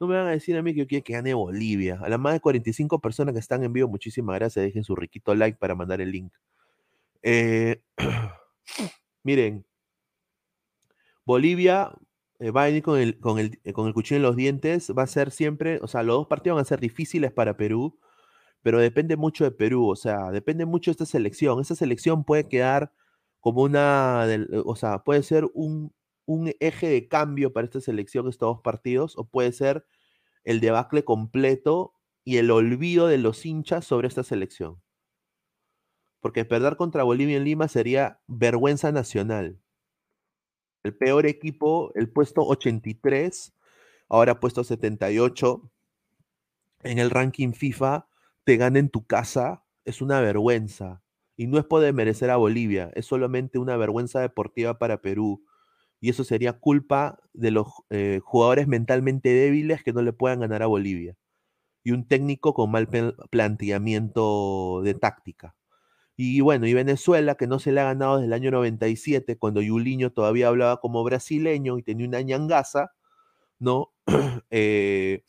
no 0.00 0.06
me 0.06 0.16
van 0.16 0.26
a 0.28 0.30
decir 0.30 0.56
a 0.56 0.62
mí 0.62 0.74
que 0.74 0.80
yo 0.80 0.86
quiero 0.86 1.04
que 1.04 1.12
gane 1.14 1.34
Bolivia. 1.34 2.00
A 2.02 2.08
las 2.08 2.18
más 2.20 2.34
de 2.34 2.40
45 2.40 3.00
personas 3.00 3.34
que 3.34 3.40
están 3.40 3.62
en 3.64 3.72
vivo, 3.72 3.88
muchísimas 3.88 4.36
gracias. 4.36 4.64
Dejen 4.66 4.84
su 4.84 4.96
riquito 4.96 5.34
like 5.34 5.58
para 5.58 5.74
mandar 5.74 6.00
el 6.00 6.12
link. 6.12 6.32
Eh, 7.22 7.82
miren, 9.24 9.66
Bolivia 11.24 11.92
eh, 12.38 12.50
va 12.50 12.64
a 12.64 12.66
venir 12.66 12.82
con 12.82 12.98
el, 12.98 13.18
con, 13.18 13.38
el, 13.38 13.60
con 13.72 13.88
el 13.88 13.94
cuchillo 13.94 14.16
en 14.16 14.22
los 14.22 14.36
dientes, 14.36 14.92
va 14.96 15.02
a 15.02 15.06
ser 15.06 15.30
siempre, 15.30 15.80
o 15.82 15.88
sea, 15.88 16.02
los 16.02 16.16
dos 16.16 16.26
partidos 16.28 16.56
van 16.56 16.62
a 16.62 16.66
ser 16.66 16.80
difíciles 16.80 17.32
para 17.32 17.56
Perú, 17.56 17.98
pero 18.66 18.80
depende 18.80 19.16
mucho 19.16 19.44
de 19.44 19.52
Perú, 19.52 19.88
o 19.88 19.94
sea, 19.94 20.32
depende 20.32 20.66
mucho 20.66 20.90
de 20.90 20.94
esta 20.94 21.06
selección. 21.06 21.60
Esta 21.60 21.76
selección 21.76 22.24
puede 22.24 22.48
quedar 22.48 22.90
como 23.38 23.62
una, 23.62 24.26
o 24.64 24.74
sea, 24.74 25.04
puede 25.04 25.22
ser 25.22 25.48
un, 25.54 25.94
un 26.24 26.52
eje 26.58 26.88
de 26.88 27.06
cambio 27.06 27.52
para 27.52 27.66
esta 27.66 27.80
selección 27.80 28.26
estos 28.26 28.56
dos 28.56 28.62
partidos, 28.62 29.16
o 29.18 29.24
puede 29.24 29.52
ser 29.52 29.86
el 30.42 30.58
debacle 30.58 31.04
completo 31.04 31.94
y 32.24 32.38
el 32.38 32.50
olvido 32.50 33.06
de 33.06 33.18
los 33.18 33.46
hinchas 33.46 33.84
sobre 33.84 34.08
esta 34.08 34.24
selección. 34.24 34.82
Porque 36.18 36.44
perder 36.44 36.74
contra 36.74 37.04
Bolivia 37.04 37.36
en 37.36 37.44
Lima 37.44 37.68
sería 37.68 38.18
vergüenza 38.26 38.90
nacional 38.90 39.60
el 40.82 40.96
peor 40.96 41.26
equipo, 41.26 41.92
el 41.94 42.10
puesto 42.10 42.42
83, 42.42 43.54
ahora 44.08 44.40
puesto 44.40 44.64
78 44.64 45.70
en 46.82 46.98
el 46.98 47.10
ranking 47.10 47.52
FIFA, 47.52 48.08
te 48.46 48.56
gana 48.56 48.78
en 48.78 48.90
tu 48.90 49.04
casa, 49.04 49.64
es 49.84 50.00
una 50.00 50.20
vergüenza. 50.20 51.02
Y 51.36 51.48
no 51.48 51.58
es 51.58 51.64
poder 51.64 51.92
merecer 51.92 52.30
a 52.30 52.36
Bolivia, 52.36 52.92
es 52.94 53.06
solamente 53.06 53.58
una 53.58 53.76
vergüenza 53.76 54.20
deportiva 54.20 54.78
para 54.78 55.02
Perú. 55.02 55.44
Y 56.00 56.10
eso 56.10 56.22
sería 56.22 56.52
culpa 56.54 57.18
de 57.34 57.50
los 57.50 57.66
eh, 57.90 58.20
jugadores 58.22 58.68
mentalmente 58.68 59.30
débiles 59.30 59.82
que 59.82 59.92
no 59.92 60.00
le 60.00 60.12
puedan 60.12 60.40
ganar 60.40 60.62
a 60.62 60.66
Bolivia. 60.66 61.16
Y 61.82 61.90
un 61.90 62.06
técnico 62.06 62.54
con 62.54 62.70
mal 62.70 62.88
planteamiento 63.30 64.80
de 64.84 64.94
táctica. 64.94 65.56
Y 66.16 66.40
bueno, 66.40 66.66
y 66.68 66.74
Venezuela, 66.74 67.34
que 67.34 67.48
no 67.48 67.58
se 67.58 67.72
le 67.72 67.80
ha 67.80 67.84
ganado 67.84 68.16
desde 68.16 68.26
el 68.28 68.32
año 68.32 68.52
97, 68.52 69.38
cuando 69.38 69.60
Yuliño 69.60 70.12
todavía 70.12 70.48
hablaba 70.48 70.80
como 70.80 71.02
brasileño 71.02 71.78
y 71.78 71.82
tenía 71.82 72.06
una 72.06 72.22
ñangaza, 72.22 72.92
¿no? 73.58 73.92
Eh, 74.50 75.24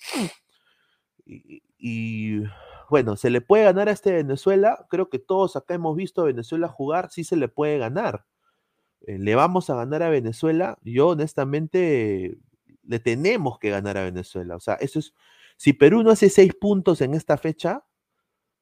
y, 1.26 2.44
bueno, 2.90 3.18
¿se 3.18 3.30
le 3.30 3.42
puede 3.42 3.64
ganar 3.66 3.90
a 3.90 3.92
este 3.92 4.12
Venezuela? 4.12 4.88
Creo 4.90 5.10
que 5.10 5.20
todos 5.20 5.56
acá 5.56 5.74
hemos 5.74 5.96
visto 5.96 6.22
a 6.22 6.26
Venezuela 6.26 6.68
jugar, 6.68 7.10
sí 7.12 7.24
se 7.24 7.36
le 7.36 7.48
puede 7.48 7.78
ganar. 7.78 8.26
Eh, 9.02 9.20
¿Le 9.20 9.36
vamos 9.36 9.70
a 9.70 9.76
ganar 9.76 10.04
a 10.04 10.10
Venezuela? 10.10 10.78
Yo 10.84 11.10
honestamente 11.10 12.38
le 12.84 13.00
tenemos 13.00 13.60
que 13.60 13.70
ganar 13.70 13.98
a 13.98 14.04
Venezuela. 14.04 14.56
O 14.56 14.60
sea, 14.60 14.76
eso 14.76 15.00
es, 15.00 15.14
si 15.58 15.74
Perú 15.74 16.04
no 16.04 16.12
hace 16.12 16.30
seis 16.30 16.54
puntos 16.56 17.02
en 17.02 17.14
esta 17.14 17.38
fecha, 17.38 17.86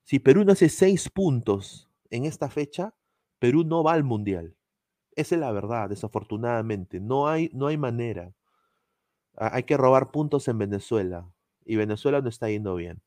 si 0.04 0.20
Perú 0.20 0.44
no 0.46 0.54
hace 0.54 0.70
seis 0.70 1.10
puntos 1.10 1.90
en 2.10 2.26
esta 2.26 2.50
fecha, 2.50 2.96
Perú 3.40 3.64
no 3.64 3.84
va 3.84 3.94
al 3.94 4.04
Mundial. 4.04 4.56
Esa 5.16 5.36
es 5.36 5.42
la 5.42 5.52
verdad, 5.52 5.90
desafortunadamente. 5.90 7.00
No 7.00 7.28
hay, 7.28 7.50
no 7.54 7.68
hay 7.68 7.78
manera. 7.78 8.34
Hay 9.38 9.64
que 9.64 9.78
robar 9.78 10.12
puntos 10.12 10.48
en 10.48 10.58
Venezuela. 10.58 11.30
Y 11.66 11.76
Venezuela 11.78 12.22
no 12.22 12.30
está 12.30 12.50
yendo 12.50 12.76
bien. 12.76 13.02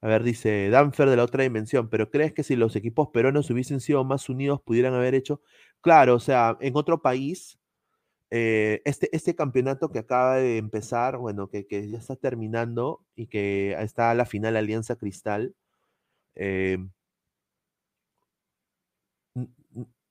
A 0.00 0.06
ver, 0.06 0.22
dice 0.22 0.70
Danfer 0.70 1.10
de 1.10 1.16
la 1.16 1.24
otra 1.24 1.42
dimensión, 1.42 1.88
pero 1.88 2.10
¿crees 2.10 2.32
que 2.32 2.44
si 2.44 2.54
los 2.56 2.76
equipos 2.76 3.08
peruanos 3.08 3.50
hubiesen 3.50 3.80
sido 3.80 4.04
más 4.04 4.28
unidos 4.28 4.60
pudieran 4.62 4.94
haber 4.94 5.14
hecho? 5.14 5.42
Claro, 5.80 6.14
o 6.14 6.20
sea, 6.20 6.56
en 6.60 6.76
otro 6.76 7.02
país, 7.02 7.58
eh, 8.30 8.82
este, 8.84 9.14
este 9.16 9.34
campeonato 9.36 9.90
que 9.90 10.00
acaba 10.00 10.36
de 10.36 10.58
empezar, 10.58 11.18
bueno, 11.18 11.48
que, 11.50 11.66
que, 11.66 11.88
ya 11.90 11.98
está 11.98 12.16
terminando 12.16 13.04
y 13.16 13.28
que 13.28 13.72
está 13.80 14.10
a 14.10 14.14
la 14.14 14.26
final 14.26 14.56
Alianza 14.56 14.96
Cristal, 14.96 15.54
eh, 16.36 16.78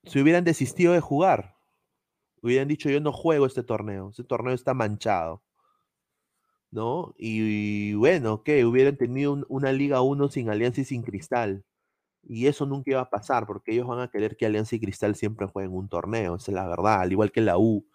si 0.05 0.19
hubieran 0.21 0.43
desistido 0.43 0.93
de 0.93 1.01
jugar, 1.01 1.55
hubieran 2.41 2.67
dicho 2.67 2.89
yo 2.89 2.99
no 3.01 3.13
juego 3.13 3.45
este 3.45 3.63
torneo, 3.63 4.09
este 4.09 4.23
torneo 4.23 4.53
está 4.53 4.73
manchado. 4.73 5.43
¿No? 6.77 7.15
Y, 7.17 7.95
bueno, 7.95 8.43
que 8.43 8.63
hubieran 8.63 8.97
tenido 8.97 9.43
una 9.49 9.71
Liga 9.71 10.01
1 10.01 10.29
sin 10.29 10.47
Alianza 10.51 10.81
y 10.81 10.85
sin 10.85 11.01
Cristal. 11.01 11.65
Y 12.23 12.47
eso 12.47 12.67
nunca 12.67 12.91
iba 12.91 13.01
a 13.01 13.09
pasar, 13.09 13.47
porque 13.47 13.73
ellos 13.73 13.87
van 13.87 13.99
a 14.01 14.09
querer 14.09 14.37
que 14.37 14.45
Alianza 14.45 14.75
y 14.75 14.79
Cristal 14.81 15.15
siempre 15.15 15.47
jueguen 15.47 15.73
un 15.73 15.89
torneo, 15.89 16.35
esa 16.35 16.51
es 16.51 16.55
la 16.55 16.67
verdad, 16.67 17.01
al 17.01 17.11
igual 17.11 17.31
que 17.31 17.41
la 17.41 17.57
U. 17.57 17.87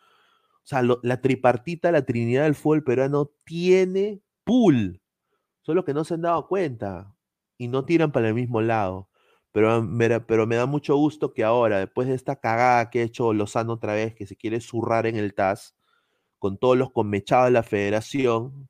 O 0.64 0.66
sea, 0.66 0.82
la 0.82 1.20
tripartita, 1.20 1.92
la 1.92 2.04
trinidad 2.06 2.44
del 2.44 2.56
fútbol 2.56 2.82
peruano 2.84 3.30
tiene 3.44 4.20
pool, 4.44 5.00
solo 5.62 5.84
que 5.84 5.94
no 5.94 6.04
se 6.04 6.14
han 6.14 6.22
dado 6.22 6.48
cuenta 6.48 7.14
y 7.58 7.68
no 7.68 7.84
tiran 7.84 8.12
para 8.12 8.28
el 8.28 8.34
mismo 8.34 8.62
lado. 8.62 9.10
Pero 9.52 9.86
pero 10.26 10.46
me 10.48 10.56
da 10.56 10.66
mucho 10.66 10.96
gusto 10.96 11.34
que 11.34 11.44
ahora, 11.44 11.78
después 11.78 12.08
de 12.08 12.14
esta 12.14 12.36
cagada 12.36 12.90
que 12.90 13.00
ha 13.00 13.04
hecho 13.04 13.32
Lozano 13.32 13.74
otra 13.74 13.94
vez, 13.94 14.14
que 14.16 14.26
se 14.26 14.36
quiere 14.36 14.60
zurrar 14.60 15.06
en 15.06 15.16
el 15.16 15.34
TAS, 15.34 15.76
con 16.40 16.58
todos 16.58 16.76
los 16.76 16.90
conmechados 16.92 17.46
de 17.46 17.52
la 17.52 17.62
federación, 17.62 18.68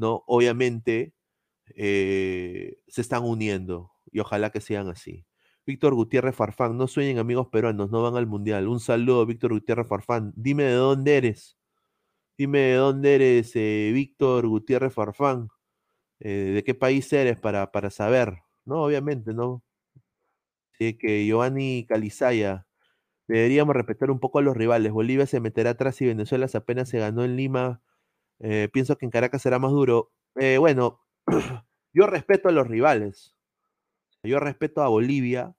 ¿no? 0.00 0.24
Obviamente 0.26 1.14
eh, 1.76 2.78
se 2.88 3.02
están 3.02 3.24
uniendo 3.24 3.92
y 4.10 4.20
ojalá 4.20 4.50
que 4.50 4.60
sean 4.60 4.88
así. 4.88 5.26
Víctor 5.66 5.94
Gutiérrez 5.94 6.34
Farfán, 6.34 6.76
no 6.76 6.88
sueñen 6.88 7.18
amigos 7.18 7.48
peruanos, 7.48 7.90
no 7.90 8.02
van 8.02 8.16
al 8.16 8.26
mundial. 8.26 8.66
Un 8.68 8.80
saludo, 8.80 9.26
Víctor 9.26 9.52
Gutiérrez 9.52 9.86
Farfán. 9.86 10.32
Dime 10.36 10.64
de 10.64 10.74
dónde 10.74 11.16
eres. 11.16 11.58
Dime 12.38 12.60
de 12.60 12.74
dónde 12.76 13.14
eres, 13.16 13.52
eh, 13.54 13.90
Víctor 13.94 14.48
Gutiérrez 14.48 14.92
Farfán. 14.94 15.48
Eh, 16.20 16.52
¿De 16.54 16.64
qué 16.64 16.74
país 16.74 17.12
eres 17.12 17.38
para, 17.40 17.70
para 17.72 17.90
saber? 17.90 18.38
No, 18.64 18.82
obviamente, 18.84 19.34
¿no? 19.34 19.62
Así 20.74 20.96
que 20.98 21.26
Giovanni 21.26 21.86
Calizaya, 21.86 22.66
deberíamos 23.28 23.76
respetar 23.76 24.10
un 24.10 24.20
poco 24.20 24.38
a 24.38 24.42
los 24.42 24.56
rivales. 24.56 24.92
Bolivia 24.92 25.26
se 25.26 25.40
meterá 25.40 25.70
atrás 25.70 26.00
y 26.00 26.06
Venezuela 26.06 26.46
apenas 26.54 26.88
se 26.88 26.98
ganó 26.98 27.24
en 27.24 27.36
Lima. 27.36 27.82
Eh, 28.40 28.68
pienso 28.72 28.96
que 28.96 29.06
en 29.06 29.10
Caracas 29.10 29.42
será 29.42 29.58
más 29.58 29.72
duro. 29.72 30.10
bueno, 30.34 31.00
yo 31.92 32.06
respeto 32.06 32.48
a 32.48 32.52
los 32.52 32.66
rivales. 32.66 33.36
Yo 34.22 34.38
respeto 34.38 34.82
a 34.82 34.88
Bolivia, 34.88 35.54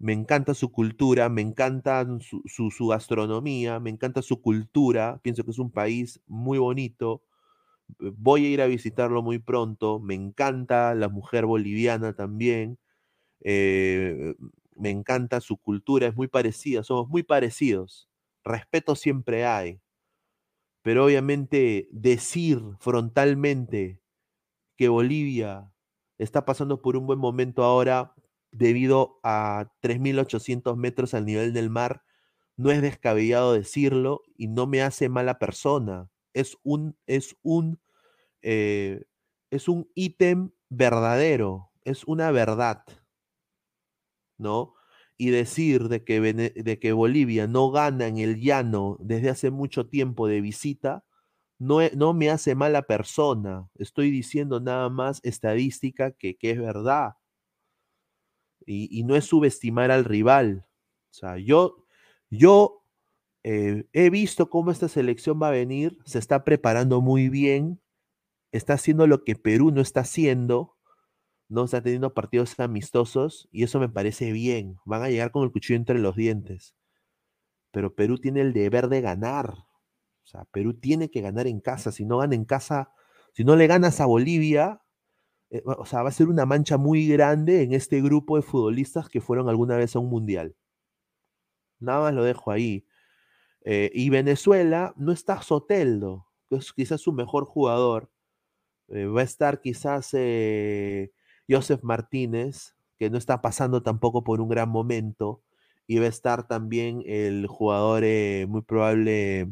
me 0.00 0.12
encanta 0.12 0.54
su 0.54 0.72
cultura, 0.72 1.28
me 1.28 1.42
encanta 1.42 2.06
su, 2.18 2.86
gastronomía, 2.88 3.78
me 3.80 3.90
encanta 3.90 4.22
su 4.22 4.40
cultura, 4.42 5.20
pienso 5.22 5.44
que 5.44 5.52
es 5.52 5.58
un 5.58 5.70
país 5.70 6.20
muy 6.26 6.58
bonito, 6.58 7.22
voy 7.98 8.46
a 8.46 8.50
ir 8.50 8.62
a 8.62 8.66
visitarlo 8.66 9.22
muy 9.22 9.38
pronto, 9.38 10.00
me 10.00 10.14
encanta 10.14 10.94
la 10.94 11.08
mujer 11.08 11.46
boliviana 11.46 12.14
también, 12.14 12.78
eh, 13.42 14.34
me 14.76 14.90
encanta 14.90 15.40
su 15.40 15.58
cultura, 15.58 16.08
es 16.08 16.16
muy 16.16 16.28
parecida, 16.28 16.82
somos 16.84 17.08
muy 17.08 17.22
parecidos, 17.22 18.08
respeto 18.44 18.96
siempre 18.96 19.46
hay, 19.46 19.80
pero 20.82 21.04
obviamente 21.04 21.88
decir 21.92 22.60
frontalmente 22.78 24.00
que 24.76 24.88
Bolivia 24.88 25.72
está 26.18 26.44
pasando 26.44 26.82
por 26.82 26.96
un 26.96 27.06
buen 27.06 27.18
momento 27.18 27.64
ahora, 27.64 28.14
debido 28.52 29.20
a 29.22 29.72
3.800 29.80 30.76
metros 30.76 31.14
al 31.14 31.26
nivel 31.26 31.52
del 31.52 31.70
mar, 31.70 32.02
no 32.56 32.70
es 32.70 32.82
descabellado 32.82 33.52
decirlo 33.52 34.22
y 34.36 34.48
no 34.48 34.66
me 34.66 34.82
hace 34.82 35.08
mala 35.08 35.38
persona. 35.38 36.10
Es 36.34 36.58
un, 36.62 36.96
es 37.06 37.36
un, 37.42 37.80
eh, 38.42 39.04
es 39.50 39.68
un 39.68 39.90
ítem 39.94 40.52
verdadero, 40.68 41.70
es 41.84 42.04
una 42.04 42.30
verdad, 42.30 42.84
¿no? 44.38 44.74
Y 45.22 45.30
decir 45.30 45.88
de 45.88 46.02
que, 46.02 46.20
de 46.20 46.78
que 46.78 46.92
Bolivia 46.92 47.46
no 47.46 47.70
gana 47.70 48.06
en 48.06 48.16
el 48.16 48.40
llano 48.40 48.96
desde 49.00 49.28
hace 49.28 49.50
mucho 49.50 49.86
tiempo 49.86 50.26
de 50.26 50.40
visita, 50.40 51.04
no, 51.58 51.80
no 51.94 52.14
me 52.14 52.30
hace 52.30 52.54
mala 52.54 52.82
persona. 52.82 53.68
Estoy 53.74 54.10
diciendo 54.10 54.60
nada 54.60 54.88
más 54.88 55.20
estadística 55.22 56.12
que, 56.12 56.36
que 56.36 56.52
es 56.52 56.58
verdad 56.58 57.16
y, 58.70 59.04
no 59.04 59.16
es 59.16 59.24
subestimar 59.24 59.90
al 59.90 60.04
rival. 60.04 60.66
O 61.10 61.14
sea, 61.14 61.38
yo, 61.38 61.84
yo 62.30 62.84
eh, 63.42 63.86
he 63.92 64.10
visto 64.10 64.50
cómo 64.50 64.70
esta 64.70 64.88
selección 64.88 65.40
va 65.42 65.48
a 65.48 65.52
venir, 65.52 65.98
se 66.04 66.18
está 66.18 66.44
preparando 66.44 67.00
muy 67.00 67.28
bien, 67.28 67.80
está 68.52 68.74
haciendo 68.74 69.06
lo 69.06 69.24
que 69.24 69.36
Perú 69.36 69.70
no 69.70 69.80
está 69.80 70.00
haciendo, 70.00 70.76
no 71.50 71.64
está 71.64 71.82
teniendo 71.82 72.14
partidos 72.14 72.58
amistosos 72.60 73.48
y 73.50 73.64
eso 73.64 73.80
me 73.80 73.88
parece 73.88 74.30
bien. 74.30 74.76
Van 74.84 75.02
a 75.02 75.10
llegar 75.10 75.32
con 75.32 75.42
el 75.42 75.50
cuchillo 75.50 75.76
entre 75.76 75.98
los 75.98 76.14
dientes. 76.14 76.76
Pero 77.72 77.94
Perú 77.94 78.18
tiene 78.18 78.40
el 78.40 78.52
deber 78.52 78.88
de 78.88 79.00
ganar. 79.00 79.50
O 79.50 80.26
sea, 80.26 80.44
Perú 80.52 80.74
tiene 80.74 81.10
que 81.10 81.20
ganar 81.20 81.48
en 81.48 81.60
casa. 81.60 81.90
Si 81.90 82.04
no 82.04 82.18
gana 82.18 82.36
en 82.36 82.44
casa, 82.44 82.92
si 83.34 83.42
no 83.42 83.56
le 83.56 83.66
ganas 83.66 84.00
a 84.00 84.06
Bolivia, 84.06 84.80
eh, 85.50 85.62
o 85.64 85.84
sea, 85.84 86.02
va 86.04 86.10
a 86.10 86.12
ser 86.12 86.28
una 86.28 86.46
mancha 86.46 86.78
muy 86.78 87.08
grande 87.08 87.62
en 87.62 87.72
este 87.74 88.00
grupo 88.00 88.36
de 88.36 88.42
futbolistas 88.42 89.08
que 89.08 89.20
fueron 89.20 89.48
alguna 89.48 89.76
vez 89.76 89.96
a 89.96 89.98
un 89.98 90.08
mundial. 90.08 90.54
Nada 91.80 92.02
más 92.02 92.14
lo 92.14 92.22
dejo 92.22 92.52
ahí. 92.52 92.86
Eh, 93.64 93.90
y 93.92 94.08
Venezuela 94.10 94.94
no 94.96 95.10
está 95.10 95.42
Soteldo, 95.42 96.28
que 96.48 96.56
es 96.56 96.72
quizás 96.72 97.00
su 97.00 97.12
mejor 97.12 97.44
jugador. 97.44 98.08
Eh, 98.88 99.06
va 99.06 99.22
a 99.22 99.24
estar 99.24 99.60
quizás 99.60 100.14
Joseph 101.50 101.82
Martínez, 101.82 102.76
que 102.98 103.10
no 103.10 103.18
está 103.18 103.42
pasando 103.42 103.82
tampoco 103.82 104.24
por 104.24 104.40
un 104.40 104.48
gran 104.48 104.68
momento. 104.68 105.42
Y 105.86 105.98
va 105.98 106.06
a 106.06 106.08
estar 106.08 106.46
también 106.46 107.02
el 107.06 107.46
jugador 107.48 108.04
muy 108.48 108.62
probable 108.62 109.50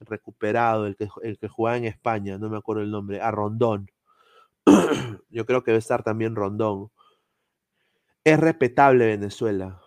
recuperado, 0.00 0.86
el 0.86 0.96
que, 0.96 1.08
el 1.22 1.38
que 1.38 1.48
jugaba 1.48 1.76
en 1.76 1.84
España, 1.84 2.38
no 2.38 2.48
me 2.48 2.56
acuerdo 2.56 2.82
el 2.82 2.90
nombre, 2.90 3.20
a 3.20 3.30
Rondón 3.30 3.90
yo 5.30 5.46
creo 5.46 5.62
que 5.62 5.70
debe 5.70 5.78
estar 5.78 6.02
también 6.02 6.36
Rondón. 6.36 6.90
Es 8.24 8.38
respetable 8.38 9.06
Venezuela. 9.06 9.80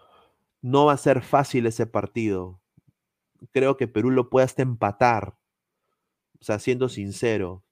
No 0.62 0.86
va 0.86 0.94
a 0.94 0.98
ser 0.98 1.22
fácil 1.22 1.66
ese 1.66 1.86
partido. 1.86 2.60
Creo 3.52 3.78
que 3.78 3.88
Perú 3.88 4.12
lo 4.12 4.30
puede 4.30 4.46
hasta 4.46 4.62
empatar. 4.62 5.36
O 6.40 6.44
sea, 6.44 6.60
siendo 6.60 6.90
sincero. 6.90 7.64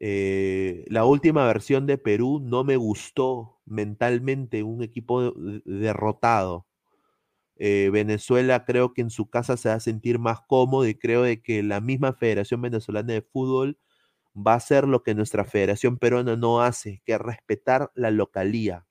Eh, 0.00 0.84
la 0.88 1.04
última 1.04 1.46
versión 1.46 1.86
de 1.86 1.98
Perú 1.98 2.40
no 2.42 2.64
me 2.64 2.76
gustó 2.76 3.60
mentalmente, 3.66 4.62
un 4.62 4.82
equipo 4.82 5.34
derrotado. 5.64 6.66
Eh, 7.56 7.90
Venezuela 7.92 8.64
creo 8.64 8.94
que 8.94 9.02
en 9.02 9.10
su 9.10 9.28
casa 9.30 9.56
se 9.58 9.68
va 9.68 9.76
a 9.76 9.80
sentir 9.80 10.18
más 10.18 10.40
cómodo 10.48 10.88
y 10.88 10.94
creo 10.94 11.22
de 11.22 11.42
que 11.42 11.62
la 11.62 11.80
misma 11.80 12.14
Federación 12.14 12.62
Venezolana 12.62 13.12
de 13.12 13.22
Fútbol 13.22 13.78
va 14.36 14.54
a 14.54 14.56
hacer 14.56 14.88
lo 14.88 15.02
que 15.02 15.14
nuestra 15.14 15.44
Federación 15.44 15.98
Peruana 15.98 16.36
no 16.36 16.62
hace, 16.62 17.02
que 17.04 17.14
es 17.14 17.20
respetar 17.20 17.92
la 17.94 18.10
localía. 18.10 18.86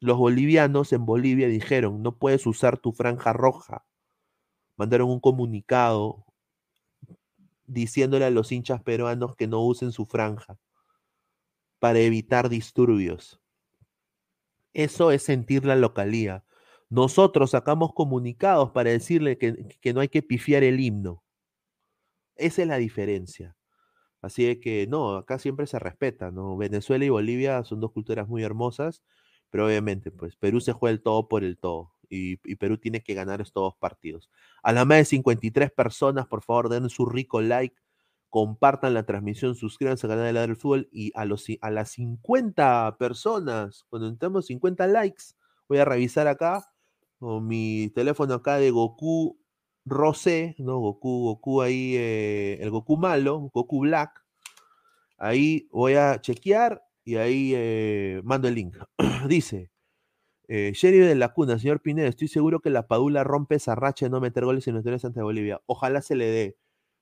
Los 0.00 0.18
bolivianos 0.18 0.92
en 0.92 1.06
Bolivia 1.06 1.48
dijeron, 1.48 2.02
no 2.02 2.18
puedes 2.18 2.46
usar 2.46 2.78
tu 2.78 2.92
franja 2.92 3.32
roja. 3.32 3.84
Mandaron 4.76 5.10
un 5.10 5.20
comunicado 5.20 6.27
diciéndole 7.68 8.24
a 8.24 8.30
los 8.30 8.50
hinchas 8.50 8.82
peruanos 8.82 9.36
que 9.36 9.46
no 9.46 9.64
usen 9.64 9.92
su 9.92 10.06
franja 10.06 10.58
para 11.78 12.00
evitar 12.00 12.48
disturbios. 12.48 13.40
Eso 14.72 15.12
es 15.12 15.22
sentir 15.22 15.64
la 15.64 15.76
localía. 15.76 16.44
Nosotros 16.88 17.50
sacamos 17.50 17.92
comunicados 17.94 18.70
para 18.72 18.90
decirle 18.90 19.38
que, 19.38 19.78
que 19.80 19.92
no 19.92 20.00
hay 20.00 20.08
que 20.08 20.22
pifiar 20.22 20.64
el 20.64 20.80
himno. 20.80 21.22
Esa 22.36 22.62
es 22.62 22.68
la 22.68 22.78
diferencia. 22.78 23.56
Así 24.22 24.58
que 24.60 24.86
no, 24.88 25.16
acá 25.16 25.38
siempre 25.38 25.66
se 25.66 25.78
respeta, 25.78 26.30
¿no? 26.30 26.56
Venezuela 26.56 27.04
y 27.04 27.08
Bolivia 27.08 27.62
son 27.64 27.80
dos 27.80 27.92
culturas 27.92 28.28
muy 28.28 28.42
hermosas, 28.42 29.02
pero 29.50 29.66
obviamente, 29.66 30.10
pues 30.10 30.36
Perú 30.36 30.60
se 30.60 30.72
juega 30.72 30.92
el 30.92 31.02
todo 31.02 31.28
por 31.28 31.44
el 31.44 31.58
todo 31.58 31.97
y, 32.08 32.36
Perú 32.56 32.78
tiene 32.78 33.02
que 33.02 33.14
ganar 33.14 33.40
estos 33.40 33.62
dos 33.62 33.76
partidos. 33.76 34.30
A 34.62 34.72
las 34.72 34.86
más 34.86 34.98
de 34.98 35.04
53 35.04 35.70
personas, 35.70 36.26
por 36.26 36.42
favor, 36.42 36.68
den 36.68 36.88
su 36.90 37.06
rico 37.06 37.40
like, 37.40 37.76
compartan 38.28 38.94
la 38.94 39.04
transmisión, 39.04 39.54
suscríbanse 39.54 40.06
al 40.06 40.10
canal 40.12 40.26
de 40.26 40.32
Ladra 40.32 40.46
del 40.48 40.56
Fútbol 40.56 40.88
y 40.92 41.12
a, 41.14 41.24
los, 41.24 41.46
a 41.60 41.70
las 41.70 41.90
50 41.92 42.96
personas, 42.98 43.84
cuando 43.88 44.08
entremos 44.08 44.46
50 44.46 44.86
likes, 44.86 45.24
voy 45.68 45.78
a 45.78 45.84
revisar 45.84 46.26
acá 46.28 46.70
con 47.18 47.46
mi 47.46 47.90
teléfono 47.94 48.34
acá 48.34 48.58
de 48.58 48.70
Goku 48.70 49.38
Rosé, 49.84 50.54
¿no? 50.58 50.78
Goku, 50.78 51.24
Goku 51.24 51.62
ahí, 51.62 51.96
eh, 51.96 52.58
el 52.60 52.70
Goku 52.70 52.96
malo, 52.96 53.50
Goku 53.52 53.80
Black. 53.80 54.22
Ahí 55.16 55.68
voy 55.72 55.94
a 55.94 56.20
chequear 56.20 56.82
y 57.04 57.16
ahí 57.16 57.52
eh, 57.54 58.20
mando 58.24 58.48
el 58.48 58.54
link. 58.54 58.76
Dice, 59.28 59.70
eh, 60.48 60.72
de 60.82 61.14
la 61.14 61.32
Cuna, 61.34 61.58
señor 61.58 61.80
Pineda, 61.80 62.08
estoy 62.08 62.28
seguro 62.28 62.60
que 62.60 62.70
la 62.70 62.86
Padula 62.88 63.22
rompe 63.22 63.56
esa 63.56 63.74
racha 63.74 64.06
de 64.06 64.10
no 64.10 64.20
meter 64.20 64.44
goles 64.44 64.66
en 64.66 64.74
los 64.74 65.04
ante 65.04 65.22
Bolivia. 65.22 65.60
Ojalá 65.66 66.02
se 66.02 66.16
le 66.16 66.26
dé. 66.26 66.56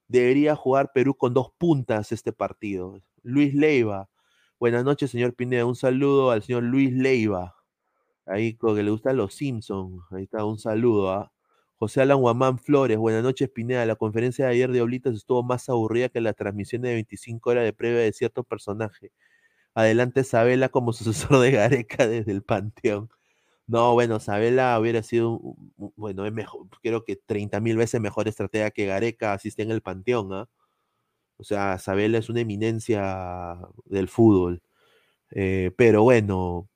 Debería 0.08 0.56
jugar 0.56 0.92
Perú 0.92 1.16
con 1.16 1.34
dos 1.34 1.52
puntas 1.56 2.12
este 2.12 2.32
partido. 2.32 3.00
Luis 3.22 3.54
Leiva. 3.54 4.10
Buenas 4.58 4.84
noches, 4.84 5.10
señor 5.10 5.34
Pineda. 5.34 5.64
Un 5.66 5.76
saludo 5.76 6.30
al 6.32 6.42
señor 6.42 6.64
Luis 6.64 6.92
Leiva. 6.92 7.56
Ahí 8.26 8.54
con 8.56 8.74
que 8.76 8.82
le 8.82 8.90
gustan 8.90 9.16
los 9.16 9.34
Simpsons. 9.34 10.02
Ahí 10.10 10.24
está, 10.24 10.44
un 10.44 10.58
saludo. 10.58 11.12
¿ah? 11.12 11.32
José 11.76 12.02
Alan 12.02 12.20
Guamán 12.20 12.58
Flores, 12.58 12.98
buenas 12.98 13.22
noches, 13.22 13.48
Pineda. 13.50 13.86
La 13.86 13.96
conferencia 13.96 14.46
de 14.46 14.52
ayer 14.52 14.72
de 14.72 14.82
Oblitas 14.82 15.14
estuvo 15.14 15.42
más 15.42 15.68
aburrida 15.68 16.08
que 16.08 16.20
la 16.20 16.32
transmisión 16.32 16.82
de 16.82 16.94
25 16.94 17.50
horas 17.50 17.64
de 17.64 17.72
previa 17.72 18.00
de 18.00 18.12
cierto 18.12 18.44
personaje. 18.44 19.12
Adelante 19.74 20.24
Sabela 20.24 20.70
como 20.70 20.92
sucesor 20.94 21.40
de 21.40 21.52
Gareca 21.52 22.06
desde 22.08 22.32
el 22.32 22.42
Panteón. 22.42 23.10
No, 23.68 23.94
bueno, 23.94 24.20
Sabela 24.20 24.78
hubiera 24.78 25.02
sido, 25.02 25.40
bueno, 25.96 26.24
es 26.24 26.32
mejor, 26.32 26.68
creo 26.82 27.04
que 27.04 27.16
30 27.16 27.58
mil 27.60 27.76
veces 27.76 28.00
mejor 28.00 28.28
estratega 28.28 28.70
que 28.70 28.86
Gareca 28.86 29.32
asiste 29.32 29.62
en 29.62 29.72
el 29.72 29.82
Panteón, 29.82 30.32
¿ah? 30.32 30.48
O 31.38 31.44
sea, 31.44 31.78
Sabela 31.78 32.18
es 32.18 32.28
una 32.30 32.40
eminencia 32.42 33.58
del 33.86 34.08
fútbol. 34.08 34.62
Eh, 35.32 35.72
pero 35.78 36.02
bueno, 36.04 36.68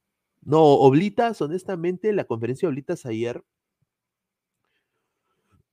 no, 0.42 0.62
Oblitas, 0.64 1.42
honestamente, 1.42 2.12
la 2.12 2.24
conferencia 2.24 2.68
de 2.68 2.72
Oblitas 2.72 3.06
ayer 3.06 3.42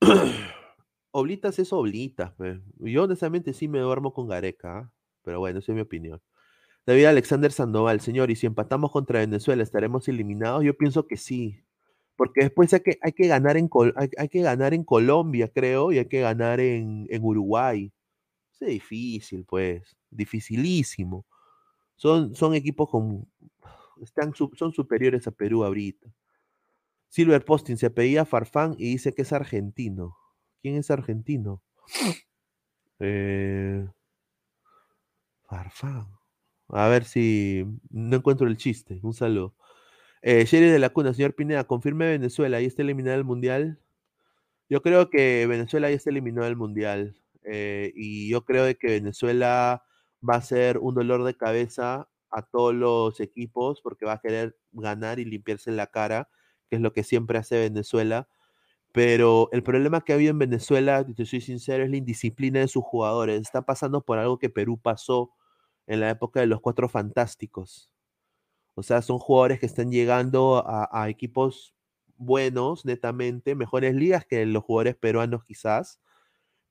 Oblitas 1.12 1.58
es 1.58 1.72
Oblitas, 1.72 2.32
Yo 2.78 3.04
honestamente 3.04 3.52
sí 3.52 3.68
me 3.68 3.80
duermo 3.80 4.12
con 4.12 4.28
Gareca, 4.28 4.78
¿ah? 4.78 4.92
pero 5.22 5.40
bueno, 5.40 5.58
esa 5.60 5.72
es 5.72 5.76
mi 5.76 5.82
opinión. 5.82 6.20
David 6.88 7.04
Alexander 7.04 7.52
Sandoval, 7.52 8.00
señor, 8.00 8.30
y 8.30 8.34
si 8.34 8.46
empatamos 8.46 8.90
contra 8.90 9.18
Venezuela, 9.18 9.62
¿estaremos 9.62 10.08
eliminados? 10.08 10.64
Yo 10.64 10.74
pienso 10.74 11.06
que 11.06 11.18
sí. 11.18 11.62
Porque 12.16 12.44
después 12.44 12.72
hay 12.72 12.80
que, 12.80 12.98
hay 13.02 13.12
que, 13.12 13.26
ganar, 13.26 13.58
en, 13.58 13.68
hay, 14.16 14.28
que 14.30 14.40
ganar 14.40 14.72
en 14.72 14.84
Colombia, 14.84 15.52
creo, 15.52 15.92
y 15.92 15.98
hay 15.98 16.06
que 16.06 16.20
ganar 16.20 16.60
en, 16.60 17.06
en 17.10 17.22
Uruguay. 17.22 17.92
Es 18.58 18.66
difícil, 18.66 19.44
pues. 19.44 19.98
Dificilísimo. 20.08 21.26
Son, 21.94 22.34
son 22.34 22.54
equipos 22.54 22.88
con. 22.88 23.30
Están, 24.00 24.32
son 24.34 24.72
superiores 24.72 25.26
a 25.26 25.30
Perú 25.30 25.64
ahorita. 25.64 26.08
Silver 27.10 27.44
Posting 27.44 27.76
se 27.76 27.84
apellida 27.84 28.24
Farfán 28.24 28.76
y 28.78 28.92
dice 28.92 29.12
que 29.12 29.20
es 29.20 29.32
argentino. 29.34 30.16
¿Quién 30.62 30.76
es 30.76 30.90
argentino? 30.90 31.60
Eh, 32.98 33.86
Farfán. 35.44 36.17
A 36.68 36.88
ver 36.88 37.04
si 37.04 37.64
no 37.90 38.16
encuentro 38.16 38.46
el 38.46 38.56
chiste. 38.56 39.00
Un 39.02 39.14
saludo. 39.14 39.54
Eh, 40.22 40.44
Sherry 40.44 40.68
de 40.70 40.78
la 40.78 40.90
Cuna, 40.90 41.14
señor 41.14 41.34
Pineda, 41.34 41.64
confirme 41.64 42.08
Venezuela, 42.08 42.58
¿ahí 42.58 42.66
está 42.66 42.82
eliminado 42.82 43.16
el 43.16 43.24
Mundial? 43.24 43.80
Yo 44.68 44.82
creo 44.82 45.10
que 45.10 45.46
Venezuela 45.46 45.90
ya 45.90 45.96
está 45.96 46.10
eliminado 46.10 46.46
del 46.46 46.56
Mundial. 46.56 47.16
Eh, 47.44 47.92
y 47.96 48.28
yo 48.30 48.44
creo 48.44 48.66
que 48.78 48.88
Venezuela 48.88 49.84
va 50.28 50.36
a 50.36 50.42
ser 50.42 50.78
un 50.78 50.94
dolor 50.94 51.24
de 51.24 51.36
cabeza 51.36 52.08
a 52.30 52.42
todos 52.42 52.74
los 52.74 53.20
equipos 53.20 53.80
porque 53.82 54.04
va 54.06 54.14
a 54.14 54.20
querer 54.20 54.56
ganar 54.72 55.18
y 55.18 55.24
limpiarse 55.24 55.70
la 55.72 55.86
cara, 55.86 56.28
que 56.68 56.76
es 56.76 56.82
lo 56.82 56.92
que 56.92 57.04
siempre 57.04 57.38
hace 57.38 57.58
Venezuela. 57.58 58.28
Pero 58.92 59.48
el 59.52 59.62
problema 59.62 60.02
que 60.02 60.12
ha 60.12 60.16
habido 60.16 60.32
en 60.32 60.38
Venezuela, 60.38 61.06
te 61.06 61.26
soy 61.26 61.40
sincero, 61.40 61.84
es 61.84 61.90
la 61.90 61.96
indisciplina 61.98 62.60
de 62.60 62.68
sus 62.68 62.84
jugadores. 62.84 63.40
Está 63.40 63.62
pasando 63.62 64.02
por 64.04 64.18
algo 64.18 64.38
que 64.38 64.50
Perú 64.50 64.78
pasó 64.80 65.32
en 65.88 66.00
la 66.00 66.10
época 66.10 66.40
de 66.40 66.46
los 66.46 66.60
cuatro 66.60 66.88
fantásticos. 66.88 67.90
O 68.74 68.82
sea, 68.82 69.02
son 69.02 69.18
jugadores 69.18 69.58
que 69.58 69.66
están 69.66 69.90
llegando 69.90 70.62
a, 70.64 71.08
equipos 71.08 71.74
buenos, 72.16 72.84
netamente, 72.84 73.54
mejores 73.54 73.94
ligas 73.94 74.24
que 74.26 74.46
los 74.46 74.62
jugadores 74.64 74.96
peruanos 74.96 75.44
quizás, 75.44 76.00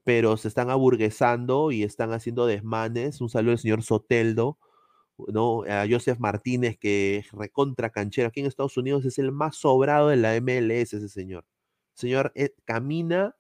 pero 0.03 0.37
se 0.37 0.47
están 0.47 0.69
aburguesando 0.69 1.71
y 1.71 1.83
están 1.83 2.13
haciendo 2.13 2.45
desmanes. 2.45 3.21
Un 3.21 3.29
saludo 3.29 3.53
al 3.53 3.59
señor 3.59 3.83
Soteldo, 3.83 4.57
¿no? 5.17 5.63
A 5.63 5.85
Joseph 5.89 6.19
Martínez, 6.19 6.77
que 6.77 7.17
es 7.17 7.31
recontra 7.31 7.89
canchero. 7.89 8.29
Aquí 8.29 8.39
en 8.41 8.45
Estados 8.45 8.77
Unidos 8.77 9.05
es 9.05 9.19
el 9.19 9.31
más 9.31 9.57
sobrado 9.57 10.09
de 10.09 10.17
la 10.17 10.39
MLS, 10.39 10.93
ese 10.93 11.09
señor. 11.09 11.45
Señor 11.93 12.31
eh, 12.35 12.53
camina 12.65 13.36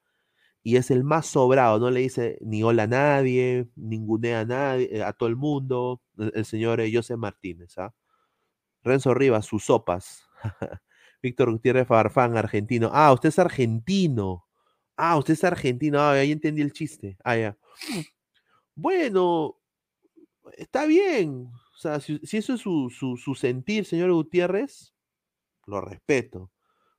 y 0.67 0.75
es 0.75 0.91
el 0.91 1.05
más 1.05 1.27
sobrado, 1.27 1.79
no 1.79 1.89
le 1.89 2.01
dice 2.01 2.37
ni 2.41 2.61
hola 2.61 2.83
a 2.83 2.87
nadie, 2.87 3.69
ningunea 3.77 4.41
a 4.41 4.45
nadie, 4.45 4.89
eh, 4.91 5.01
a 5.01 5.13
todo 5.13 5.29
el 5.29 5.37
mundo, 5.37 6.01
el, 6.17 6.43
señor 6.43 6.81
eh, 6.81 6.91
José 6.93 7.15
Martínez, 7.15 7.77
¿ah? 7.77 7.95
Renzo 8.83 9.13
Rivas, 9.13 9.45
sus 9.45 9.63
sopas. 9.63 10.27
Víctor 11.23 11.53
Gutiérrez 11.53 11.87
Farfán, 11.87 12.35
argentino. 12.35 12.89
Ah, 12.91 13.13
usted 13.13 13.29
es 13.29 13.39
argentino. 13.39 14.45
Ah, 14.97 15.17
usted 15.17 15.35
es 15.35 15.43
argentino. 15.45 16.01
Ah, 16.01 16.11
ahí 16.11 16.33
entendí 16.33 16.61
el 16.61 16.73
chiste. 16.73 17.17
Ah, 17.23 17.37
ya. 17.37 17.57
Bueno, 18.75 19.61
está 20.57 20.85
bien. 20.85 21.49
O 21.75 21.77
sea, 21.77 22.01
si, 22.01 22.19
eso 22.23 22.55
es 22.55 22.59
su, 22.59 22.89
su, 22.89 23.35
sentir, 23.35 23.85
señor 23.85 24.11
Gutiérrez, 24.11 24.93
lo 25.65 25.79
respeto. 25.79 26.51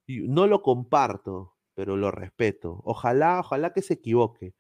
No 0.07 0.46
lo 0.46 0.62
comparto, 0.62 1.58
pero 1.79 1.97
lo 1.97 2.11
respeto. 2.11 2.81
Ojalá, 2.83 3.38
ojalá 3.38 3.73
que 3.73 3.83
se 3.83 3.95
equivoque. 3.95 4.53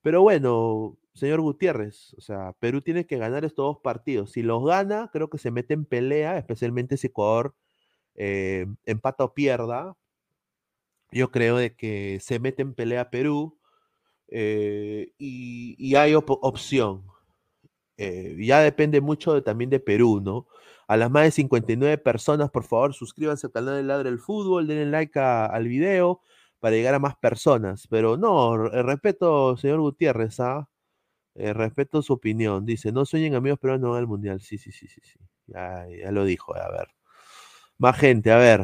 Pero 0.00 0.22
bueno, 0.22 0.96
señor 1.12 1.42
Gutiérrez, 1.42 2.14
o 2.16 2.22
sea, 2.22 2.54
Perú 2.58 2.80
tiene 2.80 3.06
que 3.06 3.18
ganar 3.18 3.44
estos 3.44 3.66
dos 3.66 3.78
partidos. 3.82 4.32
Si 4.32 4.42
los 4.42 4.64
gana, 4.64 5.10
creo 5.12 5.28
que 5.28 5.36
se 5.36 5.50
mete 5.50 5.74
en 5.74 5.84
pelea, 5.84 6.38
especialmente 6.38 6.96
si 6.96 7.08
Ecuador 7.08 7.54
eh, 8.14 8.64
empata 8.86 9.24
o 9.24 9.34
pierda. 9.34 9.94
Yo 11.12 11.30
creo 11.30 11.58
de 11.58 11.76
que 11.76 12.18
se 12.22 12.38
mete 12.38 12.62
en 12.62 12.72
pelea 12.72 13.10
Perú 13.10 13.58
eh, 14.28 15.12
y, 15.18 15.94
hay 15.96 16.14
opción. 16.14 17.04
Eh, 17.98 18.36
ya 18.40 18.60
depende 18.60 19.02
mucho 19.02 19.42
también 19.42 19.68
de 19.68 19.80
Perú, 19.80 20.22
¿no? 20.24 20.46
A 20.88 20.96
las 20.96 21.10
más 21.10 21.24
de 21.24 21.30
59 21.32 21.98
personas, 21.98 22.50
por 22.50 22.64
favor, 22.64 22.94
suscríbanse 22.94 23.48
al 23.48 23.52
canal 23.52 23.76
de 23.76 23.82
Ladre 23.82 24.08
el 24.08 24.18
Fútbol, 24.18 24.66
denle 24.66 24.86
like 24.86 25.18
al 25.20 25.68
video 25.68 26.22
para 26.64 26.76
llegar 26.76 26.94
a 26.94 26.98
más 26.98 27.14
personas. 27.18 27.86
Pero 27.90 28.16
no, 28.16 28.56
respeto, 28.56 29.54
señor 29.58 29.80
Gutiérrez, 29.80 30.40
¿ah? 30.40 30.66
Eh, 31.34 31.52
respeto 31.52 32.02
su 32.02 32.14
opinión. 32.14 32.64
Dice, 32.66 32.90
no 32.92 33.04
sueñen 33.04 33.34
amigos, 33.34 33.58
pero 33.60 33.78
no 33.78 33.94
al 33.96 34.06
mundial. 34.06 34.40
Sí, 34.40 34.56
sí, 34.58 34.72
sí, 34.72 34.88
sí, 34.88 35.02
sí. 35.04 35.18
Ya, 35.46 35.86
ya 35.88 36.10
lo 36.12 36.24
dijo, 36.24 36.56
a 36.56 36.70
ver. 36.70 36.88
Más 37.78 37.98
gente, 37.98 38.32
a 38.32 38.38
ver. 38.38 38.62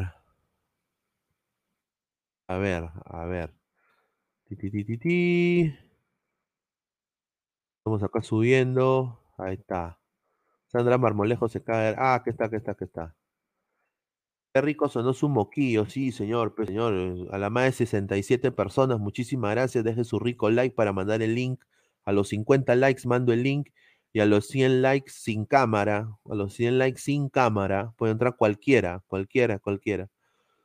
A 2.47 2.57
ver, 2.57 2.83
a 3.05 3.25
ver. 3.25 3.49
Ti, 4.49 4.55
ti, 4.57 5.73
Estamos 7.79 8.01
acá 8.03 8.21
subiendo. 8.23 9.19
Ahí 9.37 9.55
está. 9.55 9.99
Sandra 10.67 10.97
Marmolejo 10.97 11.49
se 11.49 11.63
cae. 11.63 11.95
Ah, 11.97 12.21
que 12.23 12.31
está, 12.31 12.49
que 12.49 12.57
está, 12.57 12.75
que 12.75 12.85
está. 12.85 13.15
Qué 14.53 14.59
rico 14.59 14.89
sonó 14.89 15.13
su 15.13 15.29
moquillo, 15.29 15.85
sí, 15.85 16.11
señor, 16.11 16.53
señor. 16.65 17.29
A 17.31 17.37
la 17.37 17.49
más 17.49 17.65
de 17.65 17.71
67 17.71 18.51
personas, 18.51 18.99
muchísimas 18.99 19.51
gracias. 19.51 19.83
Deje 19.85 20.03
su 20.03 20.19
rico 20.19 20.49
like 20.49 20.75
para 20.75 20.91
mandar 20.91 21.21
el 21.21 21.35
link. 21.35 21.63
A 22.03 22.11
los 22.11 22.29
50 22.29 22.75
likes 22.75 23.07
mando 23.07 23.31
el 23.31 23.43
link. 23.43 23.69
Y 24.11 24.19
a 24.19 24.25
los 24.25 24.47
100 24.47 24.81
likes 24.81 25.11
sin 25.11 25.45
cámara, 25.45 26.17
a 26.29 26.35
los 26.35 26.53
100 26.53 26.79
likes 26.79 26.99
sin 26.99 27.29
cámara, 27.29 27.93
puede 27.95 28.11
entrar 28.11 28.35
cualquiera, 28.35 29.01
cualquiera, 29.07 29.57
cualquiera. 29.59 30.09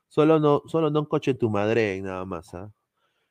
Solo 0.09 0.41
no, 0.41 0.63
solo 0.67 0.91
no 0.91 1.09
coche 1.09 1.35
tu 1.35 1.49
madre, 1.51 2.01
nada 2.03 2.25
más. 2.25 2.55
¿ah? 2.55 2.73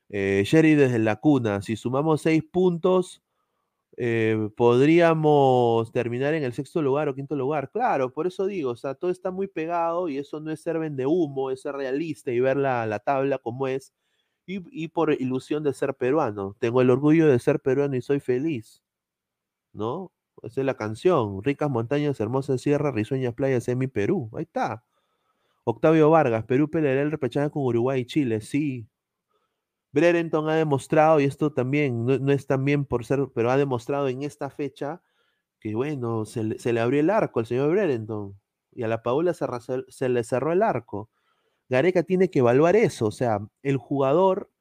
Eh, 0.08 0.42
Sherry 0.46 0.74
desde 0.74 0.98
la 1.00 1.16
cuna, 1.16 1.60
si 1.62 1.76
sumamos 1.76 2.22
6 2.22 2.44
puntos, 2.50 3.22
eh, 3.98 4.50
podríamos 4.56 5.90
terminar 5.90 6.34
en 6.34 6.44
el 6.44 6.52
sexto 6.52 6.82
lugar 6.82 7.08
o 7.08 7.14
quinto 7.14 7.34
lugar. 7.34 7.70
Claro, 7.70 8.12
por 8.12 8.26
eso 8.26 8.46
digo, 8.46 8.72
o 8.72 8.76
sea, 8.76 8.94
todo 8.94 9.10
está 9.10 9.30
muy 9.30 9.46
pegado 9.48 10.08
y 10.08 10.18
eso 10.18 10.40
no 10.40 10.50
es 10.50 10.60
ser 10.60 10.78
vende 10.78 11.06
humo, 11.06 11.50
es 11.50 11.62
ser 11.62 11.74
realista 11.74 12.30
y 12.30 12.40
ver 12.40 12.58
la, 12.58 12.98
tabla 13.04 13.38
como 13.38 13.66
es. 13.68 13.94
Y, 14.48 14.88
por 14.88 15.12
ilusión 15.12 15.64
de 15.64 15.72
ser 15.74 15.94
peruano. 15.94 16.56
Tengo 16.60 16.80
el 16.80 16.90
orgullo 16.90 17.26
de 17.26 17.38
ser 17.40 17.60
peruano 17.60 17.96
y 17.96 18.02
soy 18.02 18.20
feliz. 18.20 18.82
¿No? 19.72 20.12
Esa 20.42 20.60
es 20.60 20.66
la 20.66 20.74
canción. 20.76 21.42
Ricas 21.42 21.70
montañas, 21.70 22.20
hermosas 22.20 22.60
sierras, 22.60 22.94
risueñas 22.94 23.34
playas 23.34 23.68
en 23.68 23.78
mi 23.78 23.88
Perú. 23.88 24.30
Ahí 24.34 24.44
está. 24.44 24.84
Octavio 25.64 26.10
Vargas, 26.10 26.44
Perú 26.44 26.70
peleará 26.70 27.02
el 27.02 27.10
repechaje 27.10 27.50
con 27.50 27.64
Uruguay 27.64 28.02
y 28.02 28.06
Chile. 28.06 28.40
Sí, 28.40 28.86
Brereton 29.96 30.48
ha 30.50 30.56
demostrado, 30.56 31.20
y 31.20 31.24
esto 31.24 31.52
también 31.52 32.04
no, 32.04 32.32
es 32.32 32.46
también 32.46 32.84
por 32.84 33.06
ser, 33.06 33.28
pero 33.34 33.50
ha 33.50 33.56
demostrado 33.56 34.08
en 34.08 34.22
esta 34.22 34.50
fecha 34.50 35.02
que, 35.60 35.74
bueno, 35.74 36.26
se 36.26 36.44
le, 36.44 36.80
abrió 36.80 37.00
el 37.00 37.10
arco 37.10 37.40
al 37.40 37.46
señor 37.46 37.70
Brereton 37.70 38.38
y 38.72 38.82
a 38.82 38.88
la 38.88 39.02
Paula 39.02 39.34
se, 39.34 40.08
le 40.08 40.24
cerró 40.24 40.52
el 40.52 40.62
arco. 40.62 41.10
Gareca 41.70 42.02
tiene 42.02 42.30
que 42.30 42.40
evaluar 42.40 42.76
eso, 42.76 43.06
o 43.06 43.10
sea, 43.10 43.40
el 43.62 43.78
jugador, 43.78 44.52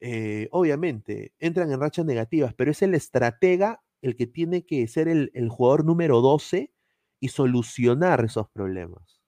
eh, 0.00 0.48
obviamente, 0.52 1.34
entran 1.40 1.72
en 1.72 1.80
rachas 1.80 2.06
negativas, 2.06 2.54
pero 2.54 2.70
es 2.70 2.82
el 2.82 2.94
estratega 2.94 3.82
el 4.02 4.16
que 4.16 4.26
tiene 4.28 4.64
que 4.64 4.86
ser 4.88 5.08
el, 5.08 5.32
el 5.34 5.48
jugador 5.50 5.84
número 5.84 6.20
12 6.20 6.72
y 7.20 7.28
solucionar 7.28 8.24
esos 8.24 8.48
problemas 8.50 9.20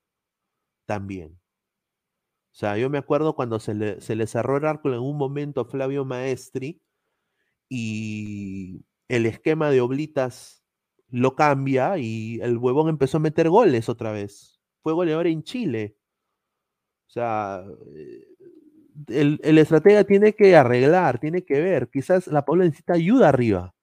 también. 0.87 1.42
O 2.53 2.55
sea, 2.55 2.77
yo 2.77 2.91
me 2.91 2.99
acuerdo 2.99 3.35
cuando 3.35 3.59
se 3.59 3.75
le, 3.75 4.27
cerró 4.27 4.59
el 4.59 4.67
arco 4.67 4.93
en 4.93 4.99
un 5.01 5.17
momento 5.17 5.63
a 5.63 5.65
Flavio 5.65 6.05
Maestri 6.05 6.83
y 7.69 8.85
el 9.09 9.25
esquema 9.27 9.71
de 9.71 9.81
Oblitas 9.81 10.63
lo 11.09 11.35
cambia 11.35 11.97
y 11.99 12.41
el 12.43 12.59
huevón 12.59 12.91
empezó 12.91 13.17
a 13.17 13.21
meter 13.21 13.49
goles 13.49 13.89
otra 13.89 14.13
vez. 14.13 14.61
Fue 14.83 14.93
goleador 14.93 15.29
en 15.29 15.43
Chile. 15.43 15.97
O 17.09 17.11
sea, 17.11 17.65
eh, 17.97 18.27
el, 19.09 19.41
el, 19.43 19.59
estratega 19.59 20.05
tiene 20.05 20.35
que 20.35 20.55
arreglar, 20.55 21.21
tiene 21.21 21.45
que 21.45 21.61
ver. 21.61 21.89
Quizás 21.91 22.27
la 22.27 22.45
Paula 22.45 22.65
necesita 22.65 22.95
ayuda 22.95 23.31
arriba. 23.31 23.75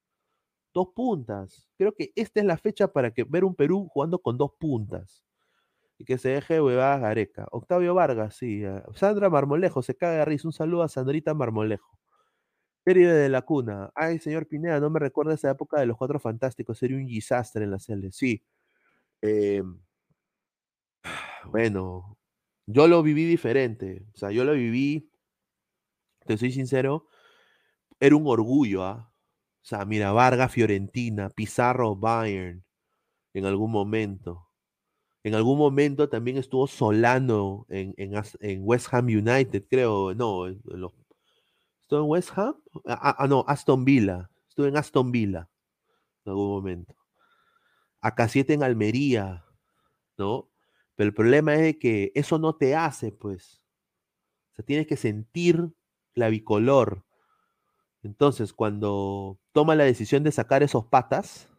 Dos 0.74 0.90
puntas. 0.96 1.68
Creo 1.78 1.96
que 1.96 2.12
esta 2.16 2.40
es 2.40 2.46
la 2.46 2.58
fecha 2.58 2.88
para 2.94 3.12
que 3.12 3.24
ver 3.24 3.44
un 3.44 3.56
Perú 3.56 3.88
jugando 3.92 4.20
con 4.20 4.38
dos 4.38 4.52
puntas 4.60 5.26
y 6.00 6.06
que 6.06 6.18
se 6.18 6.30
deje 6.30 6.62
huevadas 6.62 7.02
Gareca. 7.02 7.48
Octavio 7.52 7.94
Vargas, 7.94 8.36
sí. 8.38 8.64
Eh, 8.64 8.82
Sandra 8.96 9.30
Marmolejo, 9.30 9.84
se 9.84 9.96
caga 9.96 10.20
de 10.20 10.26
risa. 10.26 10.48
Un 10.48 10.54
saludo 10.54 10.84
a 10.84 10.90
Sandrita 10.90 11.34
Marmolejo. 11.34 12.00
Serie 12.86 13.10
de 13.10 13.30
la 13.30 13.42
cuna. 13.44 13.92
Ay, 13.96 14.20
señor 14.20 14.48
Pineda, 14.48 14.80
no 14.80 14.90
me 14.90 15.00
recuerda 15.00 15.34
esa 15.34 15.52
época 15.52 15.80
de 15.80 15.86
los 15.88 15.98
cuatro 15.98 16.20
fantásticos. 16.20 16.78
Sería 16.80 16.98
un 16.98 17.06
desastre 17.06 17.66
en 17.66 17.72
la 17.72 17.80
serie. 17.80 18.12
Sí. 18.14 18.42
Em, 19.22 19.80
bueno, 21.52 22.18
yo 22.66 22.88
lo 22.88 23.04
viví 23.04 23.26
diferente. 23.26 24.06
O 24.14 24.18
sea, 24.18 24.32
yo 24.32 24.46
lo 24.46 24.54
viví, 24.54 25.12
te 26.26 26.38
soy 26.38 26.52
sincero, 26.52 27.08
era 28.00 28.16
un 28.16 28.28
orgullo. 28.28 28.84
¿ah? 28.86 29.14
O 29.64 29.66
sea, 29.66 29.86
mira, 29.86 30.12
Vargas, 30.14 30.52
Fiorentina, 30.54 31.30
Pizarro, 31.30 31.96
Bayern, 31.96 32.64
en 33.34 33.46
algún 33.46 33.72
momento. 33.72 34.49
En 35.24 35.36
algún 35.36 35.58
momento 35.58 36.08
también 36.08 36.38
estuvo 36.38 36.68
Solano 36.68 37.66
en, 37.70 37.94
en, 37.98 38.62
West 38.64 38.88
Ham 38.94 39.08
United, 39.08 39.66
creo. 39.70 40.14
No, 40.16 40.48
¿estuvo 40.48 40.94
en 41.92 42.10
West 42.10 42.32
Ham? 42.38 42.56
Ah, 42.86 43.16
ah, 43.18 43.28
no, 43.28 43.44
Aston 43.48 43.84
Villa. 43.84 44.30
Estuvo 44.48 44.66
en 44.66 44.78
Aston 44.78 45.12
Villa 45.12 45.50
en 46.26 46.30
algún 46.30 46.50
momento. 46.50 46.96
Acá 48.02 48.30
siete 48.30 48.54
en 48.54 48.64
Almería, 48.64 49.44
¿no? 50.18 50.50
Pero 50.96 51.10
el 51.10 51.14
problema 51.14 51.56
es 51.56 51.78
que 51.78 52.12
eso 52.16 52.40
no 52.40 52.56
te 52.56 52.76
hace, 52.76 53.12
pues. 53.12 53.66
O 54.52 54.56
sea, 54.56 54.66
tienes 54.66 54.88
que 54.88 54.98
sentir 54.98 55.70
la 56.14 56.30
bicolor. 56.30 57.06
Entonces, 58.04 58.54
cuando 58.54 59.38
toma 59.52 59.76
la 59.76 59.84
decisión 59.84 60.24
de 60.24 60.32
sacar 60.32 60.64
esos 60.64 60.86
patas, 60.86 61.50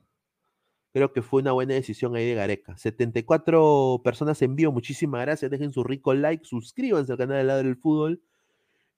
creo 0.93 1.12
que 1.12 1.22
fue 1.22 1.43
una 1.43 1.53
buena 1.53 1.74
decisión 1.74 2.16
ahí 2.16 2.26
de 2.26 2.34
Gareca. 2.34 2.76
74 2.76 4.01
personas 4.05 4.41
en 4.43 4.57
vivo, 4.57 4.72
muchísimas 4.72 5.22
gracias. 5.22 5.51
Dejen 5.51 5.72
su 5.72 5.84
rico 5.84 6.14
like, 6.14 6.45
suscríbanse 6.45 7.12
al 7.12 7.18
canal 7.18 7.38
de 7.38 7.45
Lado 7.45 7.62
del 7.62 7.76
Fútbol. 7.76 8.22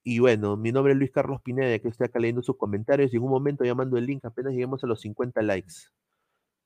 Y 0.03 0.19
bueno, 0.19 0.57
mi 0.57 0.71
nombre 0.71 0.93
es 0.93 0.99
Luis 0.99 1.11
Carlos 1.11 1.41
Pineda, 1.41 1.79
que 1.79 1.87
estoy 1.87 2.05
acá 2.05 2.19
leyendo 2.19 2.43
sus 2.43 2.57
comentarios 2.57 3.13
y 3.13 3.17
en 3.17 3.23
un 3.23 3.29
momento 3.29 3.63
llamando 3.63 3.97
el 3.97 4.05
link 4.05 4.25
apenas 4.25 4.51
lleguemos 4.53 4.83
a 4.83 4.87
los 4.87 4.99
50 5.01 5.41
likes. 5.41 5.73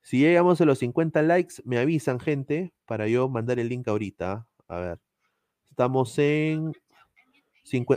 Si 0.01 0.19
llegamos 0.19 0.59
a 0.61 0.65
los 0.65 0.79
50 0.79 1.21
likes, 1.21 1.55
me 1.65 1.77
avisan, 1.77 2.19
gente, 2.19 2.73
para 2.85 3.07
yo 3.07 3.29
mandar 3.29 3.59
el 3.59 3.69
link 3.69 3.87
ahorita. 3.87 4.47
A 4.67 4.79
ver. 4.79 4.99
Estamos 5.69 6.17
en. 6.17 6.71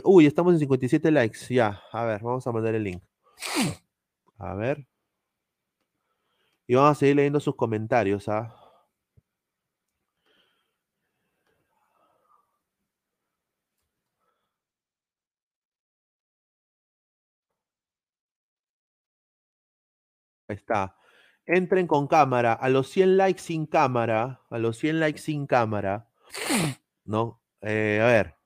Uy, 0.03 0.25
estamos 0.25 0.53
en 0.53 0.59
57 0.59 1.09
likes. 1.09 1.39
Ya, 1.49 1.81
a 1.91 2.05
ver, 2.05 2.21
vamos 2.21 2.45
a 2.45 2.51
mandar 2.51 2.75
el 2.75 2.83
link. 2.83 3.01
A 4.37 4.53
ver. 4.55 4.85
Y 6.71 6.75
vamos 6.75 6.91
a 6.91 6.95
seguir 6.95 7.17
leyendo 7.17 7.41
sus 7.41 7.57
comentarios, 7.57 8.29
¿ah? 8.29 8.55
Ahí 20.47 20.55
está. 20.55 20.95
Entren 21.45 21.87
con 21.87 22.07
cámara. 22.07 22.53
A 22.53 22.69
los 22.69 22.87
100 22.89 23.17
likes 23.17 23.41
sin 23.41 23.65
cámara. 23.65 24.41
A 24.49 24.57
los 24.57 24.77
100 24.77 24.99
likes 25.01 25.19
sin 25.19 25.47
cámara. 25.47 26.07
¿No? 27.05 27.41
Eh, 27.61 27.99
a 28.01 28.05
ver. 28.07 28.40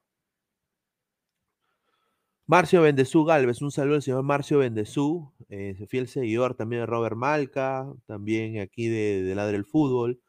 Marcio 2.47 2.83
Bendezú 2.83 3.25
Galvez, 3.25 3.63
un 3.63 3.71
saludo 3.71 3.95
al 3.95 4.01
señor 4.03 4.21
Marcio 4.21 4.59
Bendezú, 4.59 5.31
eh, 5.49 5.83
fiel 5.89 6.07
seguidor 6.07 6.53
también 6.53 6.83
de 6.83 6.85
Robert 6.85 7.15
Malca, 7.15 7.91
también 8.05 8.59
aquí 8.59 8.87
de, 8.87 9.33
Ladre 9.33 9.57
el 9.57 9.65
Fútbol. 9.65 10.21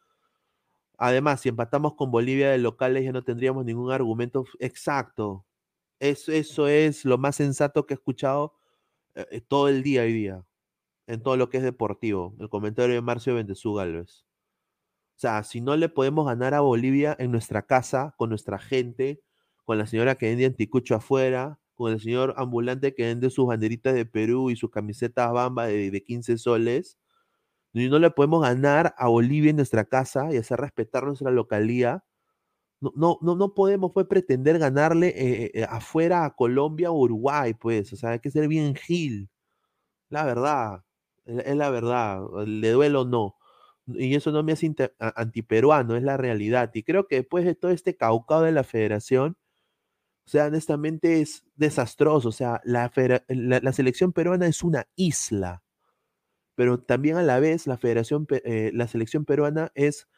Además, 0.96 1.42
si 1.42 1.50
empatamos 1.50 1.94
con 1.94 2.10
Bolivia 2.10 2.50
de 2.50 2.58
locales 2.58 3.04
ya 3.04 3.12
no 3.12 3.22
tendríamos 3.22 3.66
ningún 3.66 3.92
argumento 3.92 4.46
exacto. 4.60 5.44
Eso, 6.00 6.32
eso 6.32 6.68
es 6.68 7.04
lo 7.04 7.18
más 7.18 7.36
sensato 7.36 7.86
que 7.86 7.94
he 7.94 7.96
escuchado 7.96 8.54
eh, 9.14 9.42
todo 9.42 9.68
el 9.68 9.82
día 9.82 10.02
hoy 10.02 10.12
día, 10.14 10.42
en 11.06 11.22
todo 11.22 11.36
lo 11.36 11.50
que 11.50 11.58
es 11.58 11.64
deportivo. 11.64 12.34
El 12.40 12.48
comentario 12.48 12.94
de 12.94 13.02
Marcio 13.02 13.34
Bendezú 13.34 13.74
Galvez. 13.74 14.24
O 15.16 15.18
sea, 15.20 15.42
si 15.44 15.60
no 15.60 15.76
le 15.76 15.90
podemos 15.90 16.26
ganar 16.26 16.54
a 16.54 16.60
Bolivia 16.60 17.14
en 17.18 17.30
nuestra 17.30 17.62
casa, 17.66 18.14
con 18.16 18.30
nuestra 18.30 18.58
gente, 18.58 19.22
con 19.66 19.78
la 19.78 19.86
señora 19.86 20.16
que 20.16 20.26
vende 20.26 20.46
anticucho 20.46 20.94
afuera, 20.94 21.58
con 21.76 21.92
el 21.92 22.00
señor 22.00 22.34
ambulante 22.38 22.94
que 22.94 23.04
vende 23.04 23.30
sus 23.30 23.46
banderitas 23.46 23.94
de 23.94 24.06
Perú 24.06 24.50
y 24.50 24.56
sus 24.56 24.70
camisetas 24.70 25.32
bamba 25.32 25.66
de, 25.68 25.90
de 25.90 26.02
15 26.04 26.38
soles. 26.38 26.98
Y 27.74 27.88
no 27.88 27.98
le 27.98 28.10
podemos 28.10 28.42
ganar 28.42 28.94
a 28.98 29.08
Bolivia 29.08 29.50
en 29.50 29.56
nuestra 29.56 29.84
casa 29.84 30.32
y 30.32 30.38
hacer 30.38 30.60
respetar 30.60 31.04
nuestra 31.04 31.30
localía. 31.30 32.04
No, 32.80 32.92
no, 32.96 33.18
no, 33.22 33.36
no 33.36 33.54
podemos 33.54 33.92
pues, 33.94 34.06
pretender 34.06 34.58
ganarle 34.58 35.08
eh, 35.08 35.50
eh, 35.54 35.66
afuera 35.68 36.24
a 36.26 36.34
Colombia 36.34 36.90
o 36.90 36.98
Uruguay, 37.00 37.54
pues. 37.54 37.92
O 37.92 37.96
sea, 37.96 38.10
hay 38.10 38.20
que 38.20 38.30
ser 38.30 38.48
bien 38.48 38.74
gil. 38.76 39.30
La 40.10 40.24
verdad, 40.24 40.84
es 41.26 41.56
la 41.56 41.70
verdad, 41.70 42.22
le 42.46 42.70
duele 42.70 42.98
o 42.98 43.04
no. 43.04 43.36
Y 43.86 44.14
eso 44.16 44.32
no 44.32 44.42
me 44.42 44.52
hace 44.52 44.74
antiperuano, 44.98 45.96
es 45.96 46.02
la 46.02 46.16
realidad. 46.16 46.70
Y 46.74 46.82
creo 46.82 47.06
que 47.08 47.16
después 47.16 47.44
de 47.44 47.54
todo 47.54 47.70
este 47.72 47.96
caucao 47.96 48.42
de 48.42 48.52
la 48.52 48.64
federación, 48.64 49.36
o 50.26 50.30
sea, 50.30 50.46
honestamente 50.46 51.20
es 51.20 51.44
desastroso. 51.54 52.30
O 52.30 52.32
sea, 52.32 52.60
la, 52.64 52.90
selección 53.72 54.12
peruana 54.12 54.46
es 54.48 54.62
una 54.64 54.86
isla, 54.96 55.62
pero 56.56 56.80
también 56.80 57.16
a 57.16 57.22
la 57.22 57.38
vez 57.38 57.66
la, 57.66 57.76
federación, 57.78 58.26
eh, 58.30 58.72
la 58.74 58.88
selección 58.88 59.24
peruana 59.24 59.70
es 59.74 60.08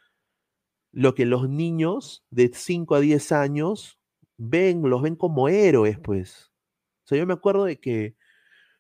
lo 0.93 1.15
que 1.15 1.27
los 1.27 1.49
niños 1.51 2.25
de 2.31 2.51
5 2.55 2.95
a 2.95 3.01
10 3.01 3.33
años 3.33 3.99
ven, 4.39 4.83
los 4.83 5.03
ven 5.03 5.17
como 5.17 5.49
héroes, 5.49 5.99
pues. 5.99 6.51
O 7.05 7.09
sea, 7.09 7.19
yo 7.19 7.27
me 7.27 7.35
acuerdo 7.35 7.65
de 7.65 7.79
que 7.79 8.17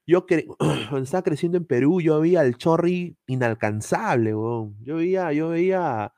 yo 0.06 0.24
cuando 0.58 1.02
estaba 1.02 1.22
creciendo 1.22 1.58
en 1.58 1.66
Perú, 1.66 2.00
yo 2.00 2.20
veía 2.20 2.40
al 2.40 2.56
Chorri 2.56 3.18
inalcanzable, 3.26 4.30
Yo 4.30 4.72
veía, 4.96 5.32
yo 5.34 5.50
veía 5.50 6.14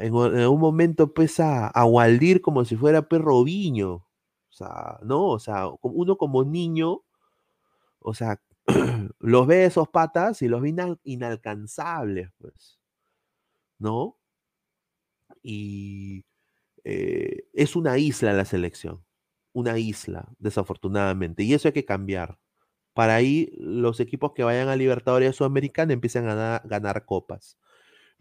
en, 0.00 0.14
un 0.14 0.60
momento 0.60 1.12
pues 1.12 1.40
a, 1.40 1.68
a, 1.68 1.84
Waldir 1.84 2.40
como 2.40 2.64
si 2.64 2.76
fuera 2.76 3.08
perro 3.08 3.42
viño. 3.44 3.94
O 3.94 4.54
sea, 4.54 4.98
¿no? 5.02 5.28
O 5.28 5.38
sea, 5.38 5.68
uno 5.82 6.16
como 6.18 6.44
niño, 6.44 7.02
o 8.00 8.14
sea, 8.14 8.40
los 9.18 9.46
ve 9.46 9.64
esos 9.64 9.88
patas 9.88 10.42
y 10.42 10.48
los 10.48 10.60
ve 10.62 10.74
inalcanzables, 11.04 12.30
pues. 12.38 12.78
¿No? 13.78 14.18
Y 15.42 16.24
eh, 16.84 17.44
es 17.52 17.76
una 17.76 17.98
isla 17.98 18.32
la 18.32 18.44
selección. 18.44 19.04
Una 19.52 19.78
isla, 19.78 20.28
desafortunadamente. 20.38 21.42
Y 21.42 21.54
eso 21.54 21.68
hay 21.68 21.74
que 21.74 21.84
cambiar. 21.84 22.38
Para 22.94 23.16
ahí 23.16 23.50
los 23.58 24.00
equipos 24.00 24.32
que 24.34 24.44
vayan 24.44 24.68
a 24.68 24.76
Libertadores 24.76 25.36
Sudamericana 25.36 25.92
empiezan 25.92 26.28
a 26.28 26.62
ganar 26.64 27.04
copas. 27.06 27.58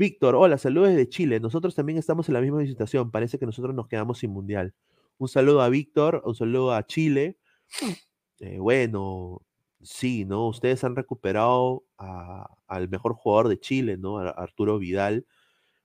Víctor, 0.02 0.34
hola, 0.34 0.58
saludos 0.58 0.90
desde 0.90 1.08
Chile. 1.08 1.40
Nosotros 1.40 1.76
también 1.76 2.00
estamos 2.00 2.28
en 2.28 2.34
la 2.34 2.42
misma 2.42 2.66
situación. 2.66 3.12
Parece 3.12 3.38
que 3.38 3.46
nosotros 3.46 3.76
nos 3.76 3.88
quedamos 3.88 4.18
sin 4.18 4.32
mundial. 4.32 4.74
Un 5.20 5.28
saludo 5.28 5.62
a 5.62 5.70
Víctor, 5.70 6.24
un 6.26 6.34
saludo 6.34 6.74
a 6.74 6.86
Chile. 6.88 7.38
Eh, 8.44 8.58
bueno, 8.58 9.44
sí, 9.84 10.26
¿no? 10.26 10.48
Ustedes 10.48 10.84
han 10.84 10.96
recuperado 10.96 11.84
al 12.68 12.90
mejor 12.90 13.14
jugador 13.14 13.50
de 13.50 13.60
Chile, 13.60 13.98
¿no? 13.98 14.18
Arturo 14.18 14.80
Vidal. 14.80 15.28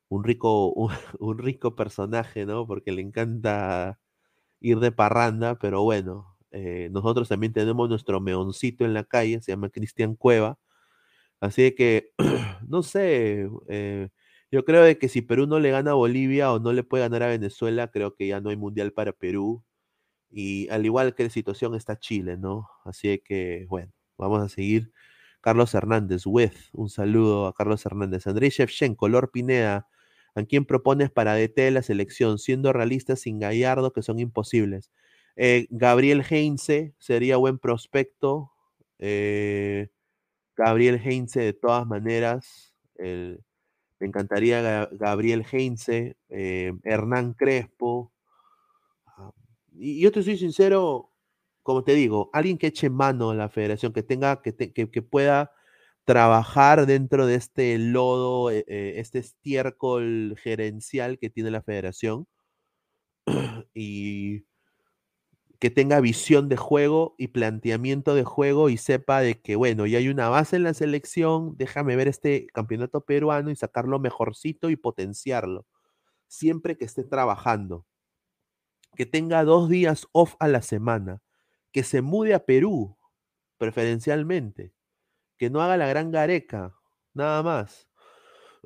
Un 0.09 0.25
rico, 0.25 0.73
un, 1.19 1.39
rico 1.39 1.77
personaje, 1.77 2.47
¿no? 2.47 2.67
Porque 2.67 2.93
le 2.93 3.03
encanta 3.03 4.01
ir 4.61 4.81
de 4.81 4.93
parranda, 4.93 5.59
pero 5.59 5.83
bueno, 5.83 6.39
eh, 6.51 6.89
nosotros 6.93 7.29
también 7.29 7.53
tenemos 7.53 7.91
nuestro 7.91 8.21
meoncito 8.23 8.87
en 8.87 8.95
la 8.95 9.05
calle, 9.05 9.43
se 9.43 9.53
llama 9.53 9.69
Cristian 9.69 10.17
Cueva 10.17 10.59
Así 11.41 11.73
que, 11.75 12.13
no 12.69 12.83
sé, 12.83 13.49
eh, 13.69 14.09
yo 14.51 14.65
creo 14.65 14.83
de 14.83 14.99
que 14.99 15.09
si 15.09 15.23
Perú 15.23 15.47
no 15.47 15.61
le 15.61 15.71
gana 15.71 15.93
a 15.93 15.95
Bolivia 15.95 16.53
o 16.53 16.59
no 16.61 16.73
le 16.73 16.85
puede 16.85 17.05
ganar 17.05 17.23
a 17.25 17.29
Venezuela, 17.29 17.91
creo 17.91 18.15
que 18.15 18.29
ya 18.29 18.41
no 18.41 18.51
hay 18.51 18.57
mundial 18.57 18.93
para 18.93 19.13
Perú. 19.13 19.65
Y 20.31 20.69
al 20.71 20.85
igual 20.87 21.15
que 21.15 21.25
la 21.25 21.31
situación 21.31 21.75
está 21.75 21.99
Chile, 21.99 22.37
¿no? 22.39 22.69
Así 22.85 23.21
que, 23.25 23.67
bueno, 23.69 23.93
vamos 24.19 24.43
a 24.43 24.49
seguir. 24.49 24.93
Carlos 25.41 25.75
Hernández, 25.75 26.23
with, 26.27 26.53
un 26.73 26.91
saludo 26.91 27.47
a 27.47 27.55
Carlos 27.55 27.87
Hernández. 27.87 28.27
Andrés 28.27 28.55
Shevchenko, 28.55 28.97
Color 28.97 29.31
Pineda, 29.31 29.89
¿a 30.35 30.43
quién 30.45 30.65
propones 30.67 31.11
para 31.11 31.35
DT 31.35 31.63
de 31.63 31.71
la 31.71 31.83
selección? 31.83 32.39
Siendo 32.39 32.73
realistas 32.73 33.21
sin 33.21 33.39
Gallardo, 33.39 33.93
que 33.93 34.03
son 34.03 34.19
imposibles. 34.19 34.91
Eh, 35.37 35.67
Gabriel 35.71 36.25
Heinze 36.29 36.95
sería 36.99 37.37
buen 37.37 37.59
prospecto. 37.59 38.53
Eh, 38.99 39.89
Gabriel 40.57 41.01
Heinze, 41.05 41.41
de 41.41 41.53
todas 41.53 41.87
maneras, 41.87 42.75
me 43.99 44.07
encantaría 44.09 44.89
Gabriel 44.93 45.45
Heinze, 45.51 46.17
eh, 46.29 46.73
Hernán 46.85 47.35
Crespo. 47.35 48.13
Ah, 49.07 49.33
y 49.73 50.01
yo 50.01 50.13
te 50.13 50.23
soy 50.23 50.37
sincero, 50.39 51.13
como 51.63 51.85
te 51.85 51.95
digo, 51.95 52.31
alguien 52.33 52.59
que 52.59 52.69
eche 52.69 52.91
mano 52.91 53.31
a 53.31 53.35
la 53.35 53.49
federación, 53.49 53.93
que 53.93 54.03
tenga, 54.03 54.43
que, 54.43 54.55
que, 54.55 55.03
pueda 55.03 55.53
trabajar 56.05 56.87
dentro 56.87 57.27
de 57.27 57.37
este 57.37 57.79
lodo, 57.79 58.51
eh, 58.51 58.65
eh, 58.69 58.95
este 58.99 59.19
estiércol 59.21 60.37
gerencial 60.39 61.19
que 61.19 61.31
tiene 61.31 61.51
la 61.51 61.63
federación. 61.63 62.27
y 63.75 64.45
que 65.61 65.71
tenga 65.71 66.01
visión 66.01 66.49
de 66.49 66.57
juego 66.57 67.15
y 67.19 67.29
planteamiento 67.29 68.15
de 68.15 68.25
juego 68.25 68.69
y 68.69 68.77
sepa 68.77 69.21
de 69.21 69.41
que, 69.41 69.57
bueno, 69.57 69.87
ya 69.87 69.99
hay 69.99 70.09
una 70.09 70.29
base 70.29 70.57
en 70.57 70.65
la 70.65 70.75
selección, 70.75 71.57
déjame 71.57 71.97
ver 71.97 72.09
este 72.09 72.47
campeonato 72.49 73.03
peruano 73.03 73.51
y 73.51 73.57
sacarlo 73.57 73.99
mejorcito 73.99 74.71
y 74.71 74.77
potenciarlo, 74.77 75.67
siempre 76.29 76.77
que 76.79 76.87
esté 76.87 77.05
trabajando. 77.05 77.87
Que 78.97 79.07
tenga 79.07 79.45
dos 79.45 79.69
días 79.69 80.09
off 80.13 80.35
a 80.41 80.49
la 80.49 80.63
semana, 80.63 81.23
que 81.73 81.83
se 81.85 82.03
mude 82.03 82.35
a 82.35 82.45
Perú, 82.45 82.97
preferencialmente, 83.59 84.73
que 85.39 85.51
no 85.51 85.63
haga 85.63 85.77
la 85.79 85.89
gran 85.89 86.11
gareca, 86.13 86.75
nada 87.15 87.43
más. 87.43 87.86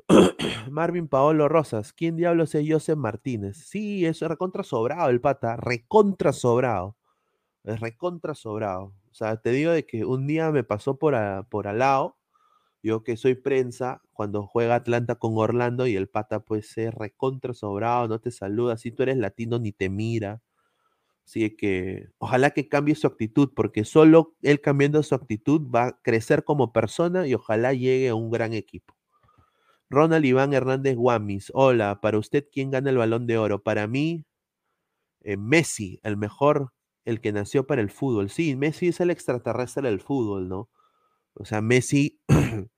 Marvin 0.71 1.07
Paolo 1.07 1.47
Rosas, 1.49 1.93
¿quién 1.93 2.15
diablos 2.15 2.55
es 2.55 2.65
Joseph 2.67 2.97
Martínez? 2.97 3.57
Sí, 3.57 4.05
es 4.05 4.19
recontra 4.21 4.63
sobrado 4.63 5.09
el 5.09 5.21
pata, 5.21 5.57
recontra 5.57 6.33
sobrado. 6.33 6.97
Es 7.63 7.79
recontra 7.79 8.35
sobrado. 8.35 8.93
O 9.11 9.13
sea, 9.13 9.37
te 9.37 9.51
digo 9.51 9.71
de 9.71 9.85
que 9.85 10.05
un 10.05 10.27
día 10.27 10.51
me 10.51 10.63
pasó 10.63 10.97
por, 10.97 11.15
por 11.49 11.67
al 11.67 11.79
lado, 11.79 12.17
yo 12.83 13.03
que 13.03 13.17
soy 13.17 13.35
prensa, 13.35 14.01
cuando 14.13 14.47
juega 14.47 14.75
Atlanta 14.75 15.15
con 15.15 15.33
Orlando 15.37 15.87
y 15.87 15.95
el 15.95 16.09
pata 16.09 16.41
pues 16.41 16.69
ser 16.71 16.95
recontra 16.95 17.53
sobrado, 17.53 18.07
no 18.07 18.19
te 18.19 18.31
saluda, 18.31 18.77
si 18.77 18.91
tú 18.91 19.03
eres 19.03 19.17
latino 19.17 19.59
ni 19.59 19.71
te 19.73 19.89
mira. 19.89 20.41
Así 21.25 21.55
que 21.55 22.09
ojalá 22.19 22.51
que 22.51 22.69
cambie 22.69 22.95
su 22.95 23.07
actitud, 23.07 23.51
porque 23.55 23.85
solo 23.85 24.35
él 24.41 24.61
cambiando 24.61 25.03
su 25.03 25.15
actitud 25.15 25.61
va 25.73 25.87
a 25.87 26.01
crecer 26.01 26.43
como 26.43 26.73
persona 26.73 27.27
y 27.27 27.35
ojalá 27.35 27.73
llegue 27.73 28.09
a 28.09 28.15
un 28.15 28.31
gran 28.31 28.53
equipo. 28.53 28.95
Ronald 29.91 30.23
Iván 30.23 30.53
Hernández 30.53 30.95
Guamis, 30.95 31.51
hola, 31.53 31.99
para 31.99 32.17
usted, 32.17 32.47
¿quién 32.49 32.71
gana 32.71 32.89
el 32.89 32.97
balón 32.97 33.27
de 33.27 33.37
oro? 33.37 33.61
Para 33.61 33.87
mí, 33.87 34.25
eh, 35.21 35.35
Messi, 35.35 35.99
el 36.03 36.15
mejor, 36.15 36.73
el 37.03 37.19
que 37.19 37.33
nació 37.33 37.67
para 37.67 37.81
el 37.81 37.91
fútbol. 37.91 38.29
Sí, 38.29 38.55
Messi 38.55 38.87
es 38.87 39.01
el 39.01 39.09
extraterrestre 39.09 39.89
del 39.89 39.99
fútbol, 39.99 40.47
¿no? 40.47 40.69
O 41.33 41.43
sea, 41.43 41.61
Messi 41.61 42.21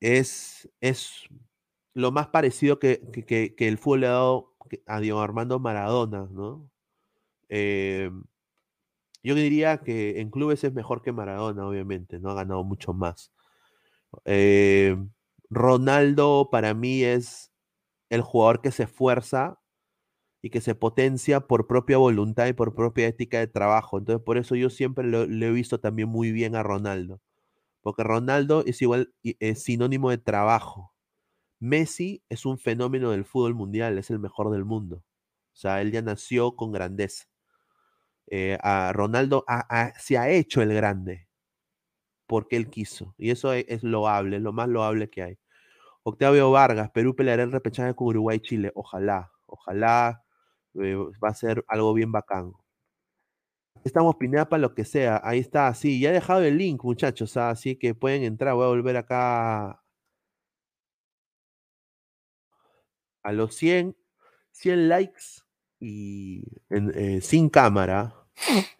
es, 0.00 0.70
es 0.80 1.28
lo 1.94 2.12
más 2.12 2.28
parecido 2.28 2.78
que, 2.78 3.00
el 3.58 3.78
fútbol 3.78 4.00
le 4.02 4.06
ha 4.06 4.10
dado 4.10 4.54
a 4.86 5.00
Diego 5.00 5.20
Armando 5.20 5.58
Maradona, 5.58 6.28
¿no? 6.30 6.70
Eh, 7.48 8.10
yo 9.24 9.34
diría 9.34 9.78
que 9.78 10.20
en 10.20 10.30
clubes 10.30 10.62
es 10.62 10.72
mejor 10.72 11.02
que 11.02 11.10
Maradona, 11.10 11.66
obviamente, 11.66 12.20
no 12.20 12.30
ha 12.30 12.34
ganado 12.34 12.62
mucho 12.62 12.94
más. 12.94 13.32
Eh, 14.24 14.96
Ronaldo 15.54 16.48
para 16.50 16.74
mí 16.74 17.02
es 17.04 17.52
el 18.10 18.22
jugador 18.22 18.60
que 18.60 18.72
se 18.72 18.84
esfuerza 18.84 19.60
y 20.42 20.50
que 20.50 20.60
se 20.60 20.74
potencia 20.74 21.40
por 21.40 21.66
propia 21.66 21.98
voluntad 21.98 22.46
y 22.48 22.52
por 22.52 22.74
propia 22.74 23.08
ética 23.08 23.38
de 23.38 23.46
trabajo. 23.46 23.98
Entonces, 23.98 24.22
por 24.24 24.36
eso 24.36 24.56
yo 24.56 24.70
siempre 24.70 25.06
lo, 25.06 25.22
he 25.22 25.52
visto 25.52 25.80
también 25.80 26.08
muy 26.08 26.32
bien 26.32 26.56
a 26.56 26.62
Ronaldo. 26.62 27.20
Porque 27.82 28.02
Ronaldo 28.04 28.64
es 28.66 28.82
igual, 28.82 29.14
es 29.22 29.62
sinónimo 29.62 30.10
de 30.10 30.18
trabajo. 30.18 30.94
Messi 31.60 32.22
es 32.28 32.46
un 32.46 32.58
fenómeno 32.58 33.10
del 33.12 33.24
fútbol 33.24 33.54
mundial, 33.54 33.98
es 33.98 34.10
el 34.10 34.18
mejor 34.18 34.50
del 34.50 34.64
mundo. 34.64 34.98
O 35.54 35.56
sea, 35.56 35.80
él 35.80 35.92
ya 35.92 36.02
nació 36.02 36.56
con 36.56 36.72
grandeza. 36.72 37.26
Eh, 38.26 38.58
a 38.62 38.92
Ronaldo 38.92 39.44
se 39.98 40.18
ha 40.18 40.30
hecho 40.30 40.62
el 40.62 40.74
grande 40.74 41.28
porque 42.26 42.56
él 42.56 42.68
quiso. 42.70 43.14
Y 43.18 43.30
eso 43.30 43.52
es, 43.52 43.64
es 43.68 43.82
loable, 43.82 44.36
es 44.36 44.42
lo 44.42 44.52
más 44.52 44.68
loable 44.68 45.10
que 45.10 45.22
hay. 45.22 45.38
Octavio 46.04 46.50
Vargas, 46.50 46.90
Perú 46.90 47.16
peleará 47.16 47.42
el 47.44 47.52
repechaje 47.52 47.94
con 47.94 48.08
Uruguay 48.08 48.36
y 48.36 48.40
Chile. 48.40 48.72
Ojalá, 48.74 49.32
ojalá 49.46 50.22
eh, 50.74 50.96
va 51.22 51.30
a 51.30 51.34
ser 51.34 51.64
algo 51.68 51.94
bien 51.94 52.12
bacán. 52.12 52.52
Estamos 53.84 54.16
Pineda 54.16 54.48
para 54.48 54.60
lo 54.60 54.74
que 54.74 54.84
sea. 54.84 55.20
Ahí 55.24 55.38
está, 55.40 55.72
sí, 55.74 56.00
ya 56.00 56.10
he 56.10 56.12
dejado 56.12 56.42
el 56.42 56.58
link, 56.58 56.82
muchachos, 56.84 57.36
ah, 57.36 57.50
así 57.50 57.76
que 57.76 57.94
pueden 57.94 58.22
entrar. 58.22 58.54
Voy 58.54 58.64
a 58.64 58.68
volver 58.68 58.96
acá 58.96 59.80
a 63.22 63.32
los 63.32 63.54
100, 63.56 63.96
100 64.52 64.88
likes 64.88 65.42
y 65.80 66.42
eh, 66.70 67.20
sin 67.22 67.48
cámara. 67.48 68.14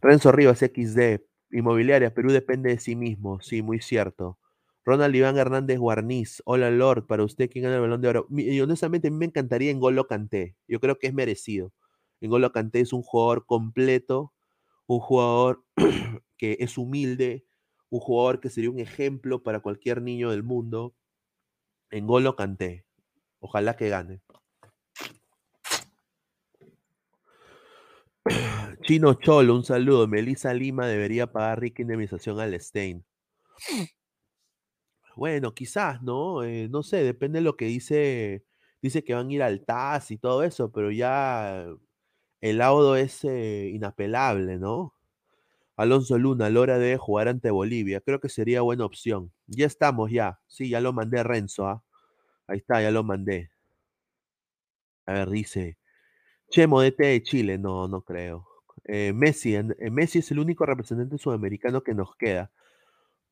Renzo 0.00 0.32
Rivas 0.32 0.60
XD, 0.60 1.20
Inmobiliaria, 1.50 2.14
Perú 2.14 2.30
depende 2.32 2.70
de 2.70 2.78
sí 2.78 2.96
mismo, 2.96 3.40
sí, 3.40 3.62
muy 3.62 3.80
cierto. 3.80 4.38
Ronald 4.84 5.14
Iván 5.14 5.36
Hernández 5.36 5.78
Guarniz, 5.78 6.42
hola 6.46 6.70
Lord, 6.70 7.06
para 7.06 7.22
usted, 7.22 7.50
¿quién 7.50 7.64
gana 7.64 7.76
el 7.76 7.82
balón 7.82 8.00
de 8.00 8.08
oro? 8.08 8.26
Y 8.30 8.58
honestamente, 8.60 9.08
a 9.08 9.10
mí 9.10 9.16
me 9.18 9.26
encantaría 9.26 9.70
en 9.70 9.78
Golo 9.78 10.06
Canté. 10.06 10.56
Yo 10.66 10.80
creo 10.80 10.98
que 10.98 11.06
es 11.06 11.14
merecido. 11.14 11.72
En 12.20 12.30
Golo 12.30 12.50
Canté 12.52 12.80
es 12.80 12.92
un 12.92 13.02
jugador 13.02 13.44
completo, 13.46 14.32
un 14.86 15.00
jugador 15.00 15.64
que 16.38 16.56
es 16.60 16.78
humilde, 16.78 17.44
un 17.90 18.00
jugador 18.00 18.40
que 18.40 18.50
sería 18.50 18.70
un 18.70 18.78
ejemplo 18.78 19.42
para 19.42 19.60
cualquier 19.60 20.00
niño 20.00 20.30
del 20.30 20.42
mundo. 20.42 20.94
En 21.90 22.06
Golo 22.06 22.36
Canté. 22.36 22.84
Ojalá 23.40 23.76
que 23.76 23.88
gane. 23.88 24.22
Chino 28.82 29.14
Cholo, 29.14 29.54
un 29.54 29.64
saludo. 29.64 30.06
Melissa 30.08 30.54
Lima 30.54 30.86
debería 30.86 31.30
pagar 31.30 31.60
rica 31.60 31.82
indemnización 31.82 32.40
al 32.40 32.58
Stein. 32.60 33.04
Bueno, 35.20 35.52
quizás, 35.54 36.00
¿no? 36.02 36.44
Eh, 36.44 36.68
no 36.70 36.82
sé, 36.82 37.04
depende 37.04 37.40
de 37.40 37.44
lo 37.44 37.54
que 37.58 37.66
dice. 37.66 38.42
Dice 38.80 39.04
que 39.04 39.12
van 39.14 39.28
a 39.28 39.32
ir 39.34 39.42
al 39.42 39.66
TAS 39.66 40.10
y 40.12 40.16
todo 40.18 40.42
eso, 40.44 40.72
pero 40.72 40.90
ya 40.90 41.66
el 42.40 42.58
laudo 42.58 42.96
es 42.96 43.24
eh, 43.24 43.70
inapelable, 43.74 44.58
¿no? 44.58 44.94
Alonso 45.76 46.18
Luna, 46.18 46.50
Lora 46.50 46.78
debe 46.78 46.98
jugar 46.98 47.28
ante 47.28 47.50
Bolivia. 47.50 48.00
Creo 48.00 48.20
que 48.20 48.30
sería 48.30 48.62
buena 48.62 48.86
opción. 48.86 49.32
Ya 49.46 49.66
estamos, 49.66 50.10
ya. 50.12 50.40
Sí, 50.48 50.70
ya 50.70 50.80
lo 50.80 50.92
mandé 50.94 51.20
a 51.20 51.24
Renzo, 51.24 51.66
¿ah? 51.68 51.84
Ahí 52.48 52.58
está, 52.58 52.82
ya 52.82 52.90
lo 52.92 53.04
mandé. 53.04 53.50
A 55.06 55.12
ver, 55.12 55.30
dice. 55.30 55.76
Chemo 56.50 56.82
DT 56.82 57.04
de 57.04 57.22
Chile. 57.22 57.58
No, 57.58 57.88
no 57.88 58.02
creo. 58.02 58.46
Eh, 58.84 59.12
Messi, 59.14 59.56
Messi 59.90 60.20
es 60.20 60.30
el 60.32 60.40
único 60.40 60.66
representante 60.66 61.18
sudamericano 61.18 61.82
que 61.82 61.94
nos 61.94 62.16
queda. 62.16 62.50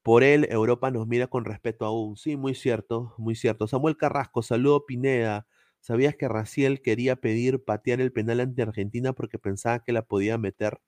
Por 0.03 0.23
él, 0.23 0.47
Europa 0.51 0.91
nos 0.91 1.07
mira 1.07 1.27
con 1.27 1.45
respeto 1.45 1.85
aún. 1.85 2.17
Sí, 2.17 2.37
muy 2.37 2.55
cierto, 2.55 3.15
muy 3.19 3.35
cierto. 3.35 3.67
Samuel 3.67 3.97
Carrasco, 3.97 4.43
saludo 4.43 4.87
Pineda. 4.87 5.47
¿Sabías 5.81 6.17
que 6.17 6.29
Raciel 6.29 6.83
quería 6.83 7.17
pedir 7.17 7.65
patear 7.65 8.01
el 8.01 8.13
penal 8.13 8.41
ante 8.41 8.63
Argentina 8.63 9.13
porque 9.13 9.39
pensaba 9.39 9.81
que 9.85 9.93
la 9.93 10.03
podía 10.03 10.39
meter? 10.39 10.81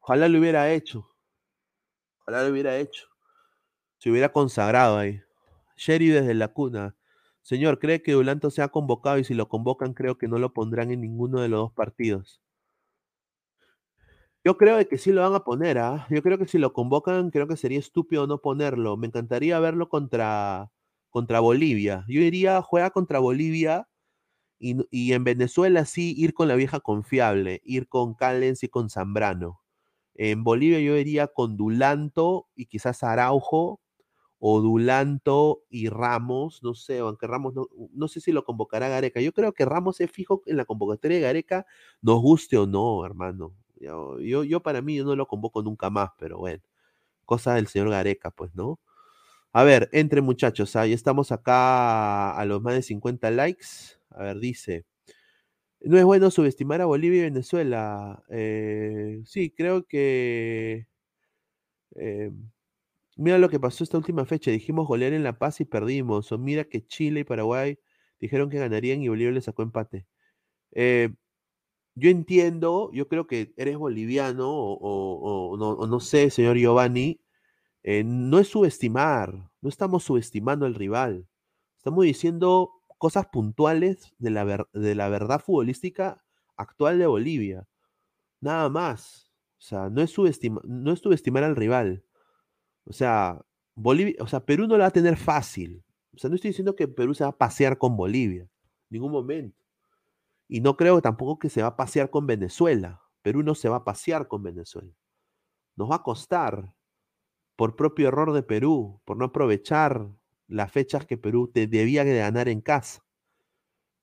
Ojalá 0.00 0.28
lo 0.28 0.38
hubiera 0.38 0.72
hecho. 0.72 1.10
Ojalá 2.20 2.44
lo 2.44 2.50
hubiera 2.52 2.78
hecho. 2.78 3.08
Se 3.98 4.10
hubiera 4.10 4.32
consagrado 4.32 4.98
ahí. 4.98 5.20
Sherry 5.76 6.08
desde 6.08 6.34
la 6.34 6.48
cuna. 6.48 6.96
Señor, 7.42 7.78
¿cree 7.78 8.02
que 8.02 8.12
Dulanto 8.12 8.50
se 8.50 8.62
ha 8.62 8.68
convocado 8.68 9.18
y 9.18 9.24
si 9.24 9.34
lo 9.34 9.48
convocan 9.48 9.94
creo 9.94 10.18
que 10.18 10.28
no 10.28 10.38
lo 10.38 10.52
pondrán 10.52 10.90
en 10.90 11.00
ninguno 11.00 11.40
de 11.40 11.48
los 11.48 11.60
dos 11.60 11.72
partidos? 11.72 12.40
Yo 14.44 14.56
creo 14.56 14.86
que 14.88 14.96
sí 14.96 15.12
lo 15.12 15.20
van 15.20 15.34
a 15.34 15.44
poner, 15.44 15.78
¿ah? 15.78 16.06
Yo 16.10 16.22
creo 16.22 16.38
que 16.38 16.48
si 16.48 16.56
lo 16.58 16.72
convocan, 16.72 17.30
creo 17.30 17.46
que 17.46 17.56
sería 17.58 17.78
estúpido 17.78 18.26
no 18.26 18.40
ponerlo. 18.40 18.96
Me 18.96 19.06
encantaría 19.06 19.60
verlo 19.60 19.88
contra, 19.90 20.70
contra 21.10 21.40
Bolivia. 21.40 22.04
Yo 22.08 22.20
iría, 22.22 22.62
juega 22.62 22.90
contra 22.90 23.18
Bolivia 23.18 23.88
y, 24.60 25.12
en 25.12 25.24
Venezuela 25.24 25.84
sí 25.86 26.14
ir 26.16 26.34
con 26.34 26.48
la 26.48 26.56
vieja 26.56 26.80
confiable, 26.80 27.60
ir 27.64 27.88
con 27.88 28.14
Callens 28.14 28.62
y 28.64 28.68
con 28.68 28.90
Zambrano. 28.90 29.60
En 30.14 30.44
Bolivia 30.44 30.80
yo 30.80 30.96
iría 30.96 31.28
con 31.28 31.56
Dulanto 31.56 32.48
y 32.56 32.66
quizás 32.66 33.02
Araujo, 33.02 33.80
o 34.40 34.60
Dulanto 34.62 35.64
y 35.70 35.88
Ramos, 35.90 36.62
no 36.62 36.74
sé, 36.74 37.00
aunque 37.00 37.26
Ramos 37.26 37.54
no, 37.54 37.66
no 37.94 38.08
sé 38.08 38.20
si 38.20 38.32
lo 38.32 38.44
convocará 38.44 38.88
Gareca. 38.88 39.20
Yo 39.20 39.32
creo 39.32 39.52
que 39.54 39.66
Ramos 39.66 40.00
es 40.00 40.10
fijo 40.10 40.42
en 40.46 40.56
la 40.56 40.64
convocatoria 40.64 41.18
de 41.18 41.22
Gareca, 41.24 41.66
nos 42.02 42.20
guste 42.22 42.58
o 42.58 42.66
no, 42.66 43.04
hermano. 43.04 43.54
Yo, 43.80 44.18
yo, 44.44 44.60
para 44.62 44.82
mí 44.82 44.96
yo 44.96 45.04
no 45.04 45.16
lo 45.16 45.26
convoco 45.26 45.62
nunca 45.62 45.90
más, 45.90 46.10
pero 46.18 46.38
bueno, 46.38 46.62
cosa 47.26 47.54
del 47.54 47.68
señor 47.68 47.90
Gareca, 47.90 48.30
pues, 48.30 48.54
¿no? 48.54 48.80
A 49.52 49.64
ver, 49.64 49.88
entre 49.92 50.20
muchachos, 50.22 50.76
ahí 50.76 50.92
estamos 50.92 51.32
acá 51.32 52.32
a 52.36 52.44
los 52.46 52.62
más 52.62 52.74
de 52.74 52.82
50 52.82 53.30
likes. 53.32 53.66
A 54.10 54.24
ver, 54.24 54.40
dice, 54.40 54.86
no 55.80 55.98
es 55.98 56.04
bueno 56.04 56.30
subestimar 56.30 56.80
a 56.80 56.86
Bolivia 56.86 57.20
y 57.20 57.22
Venezuela. 57.24 58.22
Eh, 58.30 59.22
sí, 59.24 59.50
creo 59.50 59.86
que... 59.86 60.86
Eh, 61.96 62.30
mira 63.16 63.38
lo 63.38 63.48
que 63.50 63.60
pasó 63.60 63.84
esta 63.84 63.98
última 63.98 64.24
fecha. 64.26 64.50
Dijimos 64.50 64.86
golear 64.88 65.12
en 65.12 65.24
La 65.24 65.38
Paz 65.38 65.60
y 65.60 65.64
perdimos. 65.64 66.32
O 66.32 66.38
mira 66.38 66.64
que 66.64 66.86
Chile 66.86 67.20
y 67.20 67.24
Paraguay 67.24 67.78
dijeron 68.20 68.50
que 68.50 68.58
ganarían 68.58 69.02
y 69.02 69.08
Bolivia 69.08 69.32
le 69.32 69.40
sacó 69.42 69.62
empate. 69.62 70.06
Eh, 70.72 71.14
yo 72.00 72.10
entiendo, 72.10 72.90
yo 72.92 73.08
creo 73.08 73.26
que 73.26 73.52
eres 73.56 73.76
boliviano 73.76 74.48
o, 74.50 75.86
no, 75.86 76.00
sé, 76.00 76.30
señor 76.30 76.56
Giovanni, 76.56 77.20
eh, 77.82 78.02
no 78.04 78.38
es 78.38 78.48
subestimar, 78.48 79.50
no 79.60 79.68
estamos 79.68 80.04
subestimando 80.04 80.66
al 80.66 80.74
rival, 80.74 81.28
estamos 81.76 82.04
diciendo 82.04 82.70
cosas 82.98 83.26
puntuales 83.26 84.14
de 84.18 84.30
la, 84.30 84.66
de 84.72 84.94
la 84.94 85.08
verdad 85.08 85.40
futbolística 85.40 86.24
actual 86.56 86.98
de 86.98 87.06
Bolivia, 87.06 87.68
nada 88.40 88.68
más, 88.70 89.30
o 89.58 89.62
sea, 89.62 89.90
no 89.90 90.00
es, 90.00 90.14
no 90.64 90.92
es 90.92 91.00
subestimar 91.00 91.44
al 91.44 91.56
rival, 91.56 92.02
o 92.84 92.92
sea, 92.94 93.40
Bolivia, 93.74 94.16
o 94.20 94.26
sea, 94.26 94.44
Perú 94.44 94.66
no 94.66 94.76
la 94.78 94.84
va 94.84 94.88
a 94.88 94.92
tener 94.92 95.16
fácil, 95.18 95.84
o 96.14 96.18
sea, 96.18 96.30
no 96.30 96.36
estoy 96.36 96.50
diciendo 96.50 96.74
que 96.74 96.88
Perú 96.88 97.14
se 97.14 97.24
va 97.24 97.30
a 97.30 97.38
pasear 97.38 97.76
con 97.76 97.96
Bolivia, 97.96 98.42
en 98.42 98.50
ningún 98.88 99.12
momento. 99.12 99.59
Y 100.52 100.60
no 100.62 100.76
creo 100.76 101.00
tampoco 101.00 101.38
que 101.38 101.48
se 101.48 101.62
va 101.62 101.68
a 101.68 101.76
pasear 101.76 102.10
con 102.10 102.26
Venezuela. 102.26 103.00
Perú 103.22 103.44
no 103.44 103.54
se 103.54 103.68
va 103.68 103.76
a 103.76 103.84
pasear 103.84 104.26
con 104.26 104.42
Venezuela. 104.42 104.92
Nos 105.76 105.88
va 105.88 105.96
a 105.96 106.02
costar 106.02 106.74
por 107.54 107.76
propio 107.76 108.08
error 108.08 108.32
de 108.32 108.42
Perú, 108.42 109.00
por 109.04 109.16
no 109.16 109.26
aprovechar 109.26 110.08
las 110.48 110.72
fechas 110.72 111.06
que 111.06 111.16
Perú 111.16 111.52
te 111.54 111.68
debía 111.68 112.02
de 112.02 112.18
ganar 112.18 112.48
en 112.48 112.62
casa. 112.62 113.04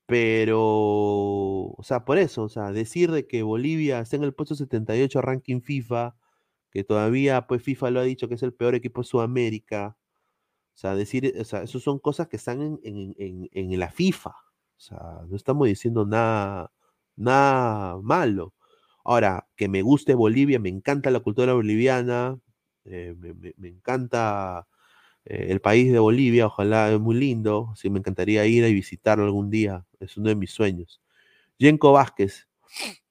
Pero, 0.06 0.62
o 0.62 1.82
sea, 1.84 2.06
por 2.06 2.18
eso, 2.18 2.44
o 2.44 2.50
sea, 2.50 2.72
decir 2.72 3.12
de 3.12 3.28
que 3.28 3.44
Bolivia 3.44 4.00
está 4.00 4.16
en 4.16 4.24
el 4.24 4.34
puesto 4.34 4.56
78 4.56 5.22
ranking 5.22 5.60
FIFA, 5.60 6.16
que 6.72 6.86
todavía 6.86 7.46
pues 7.46 7.62
FIFA 7.62 7.92
lo 7.92 8.00
ha 8.00 8.04
dicho 8.04 8.30
que 8.30 8.36
es 8.36 8.44
el 8.44 8.54
peor 8.54 8.74
equipo 8.74 9.02
de 9.02 9.08
Sudamérica, 9.08 9.98
o 10.76 10.78
sea, 10.78 10.96
decir, 10.96 11.34
o 11.38 11.44
sea, 11.44 11.64
eso 11.64 11.82
son 11.82 12.00
cosas 12.00 12.30
que 12.30 12.38
están 12.38 12.62
en, 12.62 12.80
en, 12.84 13.50
en 13.52 13.80
la 13.80 13.92
FIFA, 13.92 14.34
o 14.78 14.80
sea, 14.80 15.00
no 15.28 15.36
estamos 15.36 15.68
diciendo 15.68 16.06
nada, 16.06 16.72
nada 17.16 18.00
malo. 18.02 18.54
Ahora, 19.04 19.48
que 19.56 19.68
me 19.70 19.82
guste 19.82 20.16
Bolivia, 20.16 20.60
me 20.60 20.70
encanta 20.70 21.12
la 21.12 21.22
cultura 21.22 21.54
boliviana, 21.54 22.40
eh, 22.86 23.16
me, 23.58 23.70
encanta 23.70 24.68
eh, 25.26 25.48
el 25.50 25.62
país 25.62 25.92
de 25.92 26.00
Bolivia, 26.00 26.48
ojalá 26.48 26.92
es 26.92 27.00
muy 27.00 27.16
lindo, 27.16 27.74
sí, 27.76 27.90
me 27.90 28.00
encantaría 28.00 28.46
ir 28.46 28.66
a 28.66 28.68
visitarlo 28.68 29.26
algún 29.26 29.50
día, 29.50 29.86
es 30.00 30.18
uno 30.18 30.30
de 30.30 30.36
mis 30.36 30.52
sueños. 30.52 31.02
Yenko 31.60 31.94
Vázquez, 31.94 32.48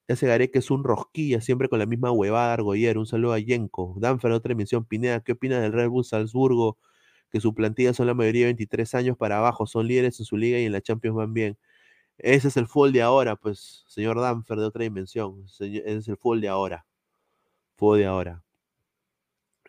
ese 0.09 0.27
Gareca 0.27 0.59
es 0.59 0.71
un 0.71 0.85
rosquilla, 0.85 1.41
siempre 1.41 1.69
con 1.69 1.79
la 1.79 1.87
misma 1.87 2.13
huevada 2.13 2.55
argollera, 2.55 3.01
un 3.01 3.07
saludo 3.07 3.33
a 3.33 3.41
Yenko. 3.41 3.97
Danfer, 3.99 4.33
otra 4.33 4.55
mención, 4.55 4.85
Pineda, 4.85 5.21
¿qué 5.21 5.33
opinas 5.33 5.63
del 5.63 5.73
Red 5.73 5.89
Bull 5.89 6.05
Salzburgo? 6.05 6.79
Que 7.37 7.41
su 7.43 7.53
plantilla 7.53 7.93
son 7.93 8.07
la 8.07 8.15
mayoría 8.15 8.47
de 8.47 8.47
23 8.47 8.95
años 8.95 9.17
para 9.19 9.37
abajo, 9.37 9.67
son 9.67 9.87
líderes 9.87 10.19
en 10.21 10.25
su 10.25 10.39
liga 10.39 10.59
y 10.59 10.65
en 10.65 10.73
la 10.73 10.81
Champions 10.81 11.17
van 11.19 11.35
bien. 11.35 11.59
Ese 12.17 12.49
es 12.49 12.57
el 12.57 12.67
fútbol 12.67 12.95
de 12.95 13.03
ahora, 13.03 13.37
pues, 13.37 13.85
señor 13.89 14.19
Danfer, 14.19 14.57
de 14.57 14.65
otra 14.65 14.85
dimensión. 14.85 15.45
Ese 15.45 15.83
es 15.85 16.09
el 16.09 16.17
fútbol 16.17 16.41
de 16.41 16.49
ahora. 16.49 16.87
Fútbol 17.77 17.99
de 17.99 18.07
ahora. 18.07 18.43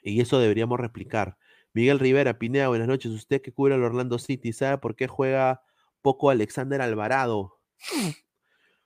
Y 0.01 0.21
eso 0.21 0.39
deberíamos 0.39 0.79
replicar. 0.79 1.37
Miguel 1.73 1.99
Rivera, 1.99 2.39
Pineda, 2.39 2.69
buenas 2.69 2.87
noches. 2.87 3.11
Usted 3.11 3.41
que 3.41 3.51
cubre 3.51 3.75
el 3.75 3.83
Orlando 3.83 4.17
City, 4.17 4.53
¿sabe 4.53 4.77
por 4.77 4.95
qué 4.95 5.07
juega 5.07 5.61
poco 6.01 6.29
Alexander 6.29 6.81
Alvarado? 6.81 7.59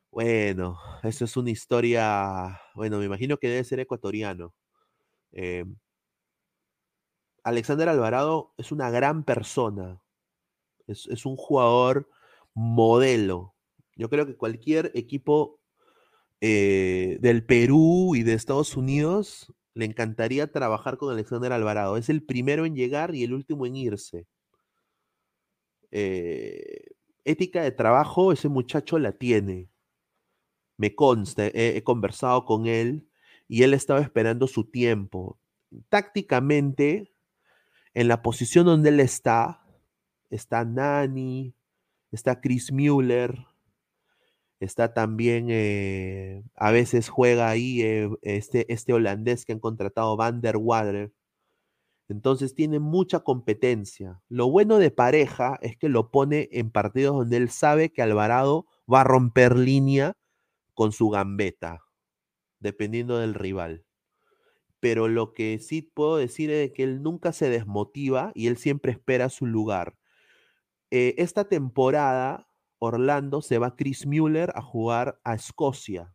Bueno, 0.09 0.79
eso 1.03 1.25
es 1.25 1.37
una 1.37 1.51
historia. 1.51 2.59
Bueno, 2.73 2.97
me 2.97 3.05
imagino 3.05 3.37
que 3.37 3.47
debe 3.47 3.63
ser 3.63 3.79
ecuatoriano. 3.79 4.55
Eh, 5.33 5.65
Alexander 7.43 7.89
Alvarado 7.89 8.53
es 8.57 8.71
una 8.71 8.89
gran 8.89 9.23
persona. 9.23 10.01
Es, 10.87 11.25
un 11.25 11.37
jugador 11.37 12.09
modelo. 12.53 13.55
Yo 13.95 14.09
creo 14.09 14.25
que 14.25 14.35
cualquier 14.35 14.91
equipo 14.93 15.59
eh, 16.41 17.17
del 17.21 17.45
Perú 17.45 18.15
y 18.15 18.23
de 18.23 18.33
Estados 18.33 18.75
Unidos 18.75 19.53
le 19.73 19.85
encantaría 19.85 20.51
trabajar 20.51 20.97
con 20.97 21.13
Alexander 21.13 21.53
Alvarado. 21.53 21.97
Es 21.97 22.09
el 22.09 22.23
primero 22.23 22.65
en 22.65 22.75
llegar 22.75 23.15
y 23.15 23.23
el 23.23 23.33
último 23.33 23.65
en 23.65 23.75
irse. 23.75 24.27
Eh, 25.91 26.91
ética 27.23 27.61
de 27.63 27.71
trabajo, 27.71 28.31
ese 28.31 28.49
muchacho 28.49 28.99
la 28.99 29.13
tiene. 29.13 29.69
Me 30.77 30.95
consta, 30.95 31.47
he, 31.47 31.77
he, 31.77 31.83
conversado 31.83 32.45
con 32.45 32.65
él 32.65 33.07
y 33.47 33.63
él 33.63 33.73
estaba 33.73 34.01
esperando 34.01 34.47
su 34.47 34.65
tiempo. 34.65 35.39
Tácticamente, 35.89 37.10
en 37.93 38.07
la 38.07 38.21
posición 38.21 38.65
donde 38.65 38.89
él 38.89 38.99
está, 38.99 39.61
está 40.29 40.65
Nani, 40.65 41.53
está 42.11 42.41
Chris 42.41 42.71
Mueller, 42.71 43.45
está 44.59 44.93
también, 44.93 45.47
eh, 45.49 46.43
a 46.55 46.71
veces 46.71 47.09
juega 47.09 47.49
ahí 47.49 47.81
eh, 47.81 48.09
este, 48.21 48.71
este 48.71 48.93
holandés 48.93 49.45
que 49.45 49.53
han 49.53 49.59
contratado, 49.59 50.15
Van 50.15 50.41
der 50.41 50.57
Wader. 50.57 51.11
Entonces 52.09 52.53
tiene 52.53 52.79
mucha 52.79 53.21
competencia. 53.21 54.21
Lo 54.27 54.51
bueno 54.51 54.77
de 54.77 54.91
pareja 54.91 55.57
es 55.61 55.77
que 55.77 55.87
lo 55.89 56.11
pone 56.11 56.49
en 56.51 56.69
partidos 56.69 57.15
donde 57.15 57.37
él 57.37 57.49
sabe 57.49 57.91
que 57.91 58.01
Alvarado 58.01 58.67
va 58.91 59.01
a 59.01 59.05
romper 59.05 59.57
línea 59.57 60.17
con 60.73 60.91
su 60.91 61.09
gambeta, 61.09 61.81
dependiendo 62.59 63.17
del 63.17 63.33
rival. 63.33 63.85
Pero 64.81 65.07
lo 65.07 65.31
que 65.31 65.59
sí 65.59 65.81
puedo 65.83 66.17
decir 66.17 66.51
es 66.51 66.73
que 66.73 66.83
él 66.83 67.01
nunca 67.01 67.31
se 67.31 67.49
desmotiva 67.49 68.33
y 68.35 68.47
él 68.47 68.57
siempre 68.57 68.91
espera 68.91 69.29
su 69.29 69.45
lugar. 69.45 69.95
Eh, 70.89 71.15
esta 71.17 71.47
temporada, 71.47 72.49
Orlando 72.79 73.41
se 73.41 73.59
va 73.59 73.77
Chris 73.77 74.05
Mueller 74.05 74.51
a 74.55 74.61
jugar 74.61 75.21
a 75.23 75.35
Escocia. 75.35 76.13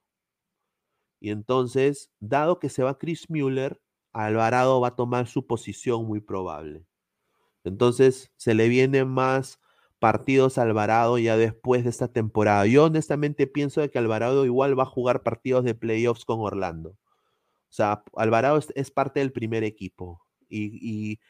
Y 1.21 1.31
entonces, 1.31 2.11
dado 2.21 2.59
que 2.59 2.69
se 2.69 2.83
va 2.83 2.99
Chris 2.99 3.31
Mueller, 3.31 3.81
Alvarado 4.13 4.81
va 4.81 4.89
a 4.89 4.97
tomar 4.97 5.29
su 5.29 5.47
posición 5.47 6.07
muy 6.07 6.21
probable. 6.21 6.87
Entonces, 7.65 8.33
se 8.37 8.55
le 8.55 8.69
vienen 8.69 9.09
más 9.09 9.61
partidos 9.99 10.59
a 10.59 10.63
Alvarado 10.63 11.19
ya 11.19 11.37
después 11.37 11.85
de 11.85 11.91
esta 11.91 12.09
temporada. 12.09 12.67
Yo 12.67 12.85
honestamente 12.85 13.47
pienso 13.47 13.81
de 13.81 13.91
que 13.91 13.99
Alvarado 13.99 14.45
igual 14.45 14.79
va 14.79 14.85
a 14.85 14.87
jugar 14.87 15.23
partidos 15.23 15.65
de 15.65 15.75
playoffs 15.75 16.25
con 16.25 16.41
Orlando. 16.41 16.97
O 17.77 17.83
sea, 17.83 18.03
Alvarado 18.17 18.59
es, 18.75 18.91
parte 18.91 19.21
del 19.21 19.33
primer 19.33 19.63
equipo. 19.63 20.23
Y, 20.49 20.79
y, 20.81 21.21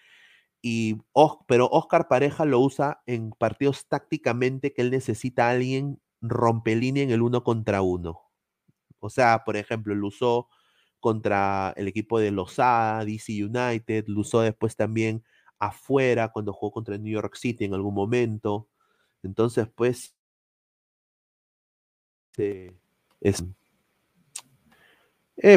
y, 0.62 1.00
pero 1.48 1.66
Oscar 1.72 2.06
Pareja 2.06 2.44
lo 2.44 2.60
usa 2.60 3.02
en 3.06 3.32
partidos 3.32 3.88
tácticamente 3.88 4.72
que 4.72 4.82
él 4.82 4.92
necesita 4.92 5.48
a 5.48 5.50
alguien 5.50 6.00
rompelínea 6.20 7.02
en 7.02 7.10
el 7.10 7.22
uno 7.22 7.42
contra 7.42 7.82
uno. 7.82 8.20
O 9.00 9.10
sea, 9.10 9.42
por 9.44 9.56
ejemplo, 9.56 9.92
lo 9.96 10.06
usó 10.06 10.48
contra 11.00 11.74
el 11.76 11.88
equipo 11.88 12.20
de 12.20 12.30
Lozada, 12.30 13.04
DC 13.04 13.44
United, 13.44 14.04
lo 14.06 14.20
usó 14.20 14.40
después 14.42 14.76
también 14.76 15.24
afuera 15.58 16.28
cuando 16.30 16.52
jugó 16.52 16.70
contra 16.70 16.94
el 16.94 17.02
New 17.02 17.12
York 17.12 17.34
City 17.34 17.64
en 17.64 17.74
algún 17.74 17.94
momento. 17.94 18.68
Entonces, 19.24 19.68
pues, 19.74 20.14
es, 22.38 23.44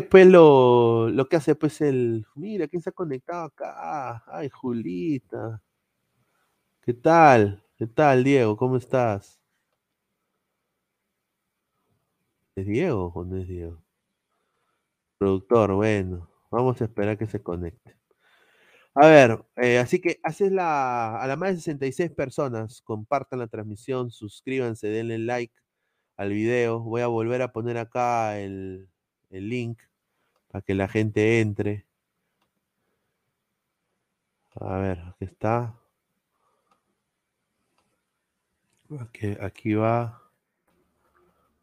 pues 0.10 0.28
lo, 0.28 1.10
lo, 1.10 1.30
que 1.30 1.38
hace 1.38 1.56
pues 1.56 1.82
el, 1.82 2.26
mira, 2.36 2.68
¿quién 2.68 2.82
se 2.82 2.90
ha 2.90 2.94
conectado 2.94 3.46
acá? 3.46 4.24
Ay, 4.28 4.50
Julita. 4.50 5.62
¿Qué 6.82 6.94
tal? 6.94 7.64
¿Qué 7.78 7.88
tal, 7.88 8.24
Diego? 8.26 8.58
¿Cómo 8.58 8.76
estás? 8.78 9.40
¿Es 12.56 12.68
Diego 12.68 13.12
o 13.16 13.24
no 13.26 13.38
es 13.38 13.48
Diego? 13.48 13.82
Productor, 15.18 15.74
bueno, 15.74 16.30
vamos 16.52 16.82
a 16.82 16.86
esperar 16.86 17.18
que 17.18 17.26
se 17.28 17.42
conecte. 17.44 17.96
A 18.96 19.08
ver, 19.08 19.46
eh, 19.58 19.80
así 19.80 20.02
que 20.02 20.20
haces 20.24 20.52
la, 20.52 21.22
a 21.22 21.28
las 21.28 21.38
más 21.38 21.52
de 21.52 21.58
66 21.58 22.12
personas, 22.12 22.82
compartan 22.82 23.40
la 23.40 23.48
transmisión, 23.48 24.12
suscríbanse, 24.12 24.88
denle 24.88 25.20
like 25.20 25.54
al 26.18 26.32
video. 26.32 26.80
Voy 26.82 27.02
a 27.02 27.08
volver 27.08 27.42
a 27.42 27.54
poner 27.54 27.78
acá 27.78 28.40
el, 28.40 28.90
el 29.30 29.50
link 29.50 29.80
para 30.50 30.62
que 30.64 30.74
la 30.76 30.88
gente 30.88 31.42
entre. 31.42 31.86
A 34.56 34.78
ver, 34.80 35.00
aquí 35.00 35.26
está. 35.26 35.76
Aquí, 39.00 39.28
aquí 39.40 39.74
va. 39.76 40.22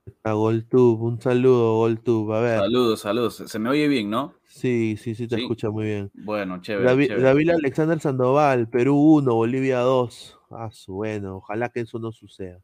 Está 0.06 0.32
GolTube. 0.34 1.02
Un 1.02 1.20
saludo, 1.20 1.78
GolTube. 1.78 2.32
A 2.32 2.40
ver. 2.40 2.58
Saludos, 2.60 3.00
saludos. 3.00 3.36
Se 3.44 3.58
me 3.58 3.70
oye 3.70 3.88
bien, 3.88 4.08
¿no? 4.08 4.34
Sí, 4.44 4.96
sí, 4.96 5.16
sí, 5.16 5.26
te 5.26 5.34
Sí. 5.36 5.42
escucha 5.42 5.68
muy 5.70 5.86
bien. 5.86 6.10
Bueno, 6.14 6.60
chévere. 6.62 6.84
David, 6.86 7.06
chévere. 7.08 7.22
David 7.24 7.50
Alexander 7.50 8.00
Sandoval, 8.00 8.68
Perú 8.68 8.96
1, 9.16 9.34
Bolivia 9.34 9.80
2. 9.80 10.38
Ah, 10.50 10.70
su 10.70 10.94
bueno, 10.94 11.38
ojalá 11.38 11.70
que 11.70 11.80
eso 11.80 11.98
no 11.98 12.12
suceda. 12.12 12.60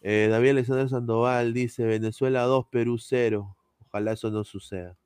Eh, 0.00 0.28
David 0.30 0.50
Alexander 0.50 0.88
Sandoval 0.88 1.52
dice 1.52 1.84
Venezuela 1.84 2.42
2, 2.44 2.66
Perú 2.70 2.98
0. 2.98 3.56
Ojalá 3.90 4.12
eso 4.12 4.30
no 4.30 4.44
suceda. 4.44 4.96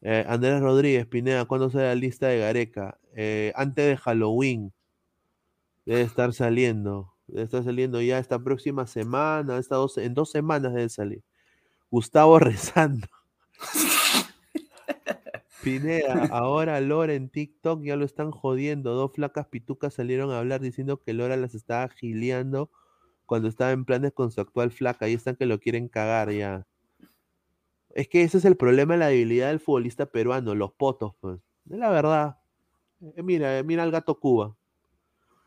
Eh, 0.00 0.24
Andrés 0.28 0.60
Rodríguez, 0.60 1.06
Pineda, 1.06 1.44
¿cuándo 1.44 1.70
sale 1.70 1.84
la 1.84 1.94
lista 1.94 2.28
de 2.28 2.38
Gareca? 2.38 2.98
Eh, 3.14 3.52
antes 3.54 3.86
de 3.86 3.96
Halloween. 3.96 4.72
Debe 5.84 6.02
estar 6.02 6.32
saliendo. 6.32 7.14
Debe 7.26 7.42
estar 7.42 7.64
saliendo 7.64 8.00
ya 8.00 8.18
esta 8.18 8.38
próxima 8.38 8.86
semana. 8.86 9.60
En 9.96 10.14
dos 10.14 10.30
semanas 10.30 10.74
debe 10.74 10.88
salir. 10.88 11.22
Gustavo 11.90 12.38
rezando. 12.38 13.06
Pineda, 15.62 16.28
ahora 16.30 16.80
Lora 16.80 17.14
en 17.14 17.28
TikTok 17.28 17.82
ya 17.82 17.96
lo 17.96 18.04
están 18.04 18.30
jodiendo. 18.30 18.94
Dos 18.94 19.12
flacas 19.14 19.46
pitucas 19.48 19.94
salieron 19.94 20.30
a 20.30 20.38
hablar 20.38 20.60
diciendo 20.60 21.02
que 21.02 21.12
Lora 21.12 21.36
las 21.36 21.54
estaba 21.54 21.88
gileando 21.88 22.70
cuando 23.26 23.48
estaba 23.48 23.72
en 23.72 23.84
planes 23.84 24.12
con 24.12 24.30
su 24.30 24.40
actual 24.40 24.70
flaca. 24.70 25.06
Ahí 25.06 25.14
están 25.14 25.36
que 25.36 25.46
lo 25.46 25.58
quieren 25.58 25.88
cagar 25.88 26.30
ya. 26.30 26.66
Es 27.90 28.08
que 28.08 28.22
ese 28.22 28.38
es 28.38 28.44
el 28.44 28.56
problema 28.56 28.94
de 28.94 29.00
la 29.00 29.08
debilidad 29.08 29.48
del 29.48 29.60
futbolista 29.60 30.06
peruano, 30.06 30.54
los 30.54 30.72
potos, 30.72 31.14
pues. 31.20 31.40
Es 31.70 31.78
la 31.78 31.90
verdad. 31.90 32.38
Eh, 33.00 33.22
mira, 33.22 33.58
eh, 33.58 33.64
mira 33.64 33.82
al 33.82 33.90
gato 33.90 34.18
Cuba. 34.18 34.56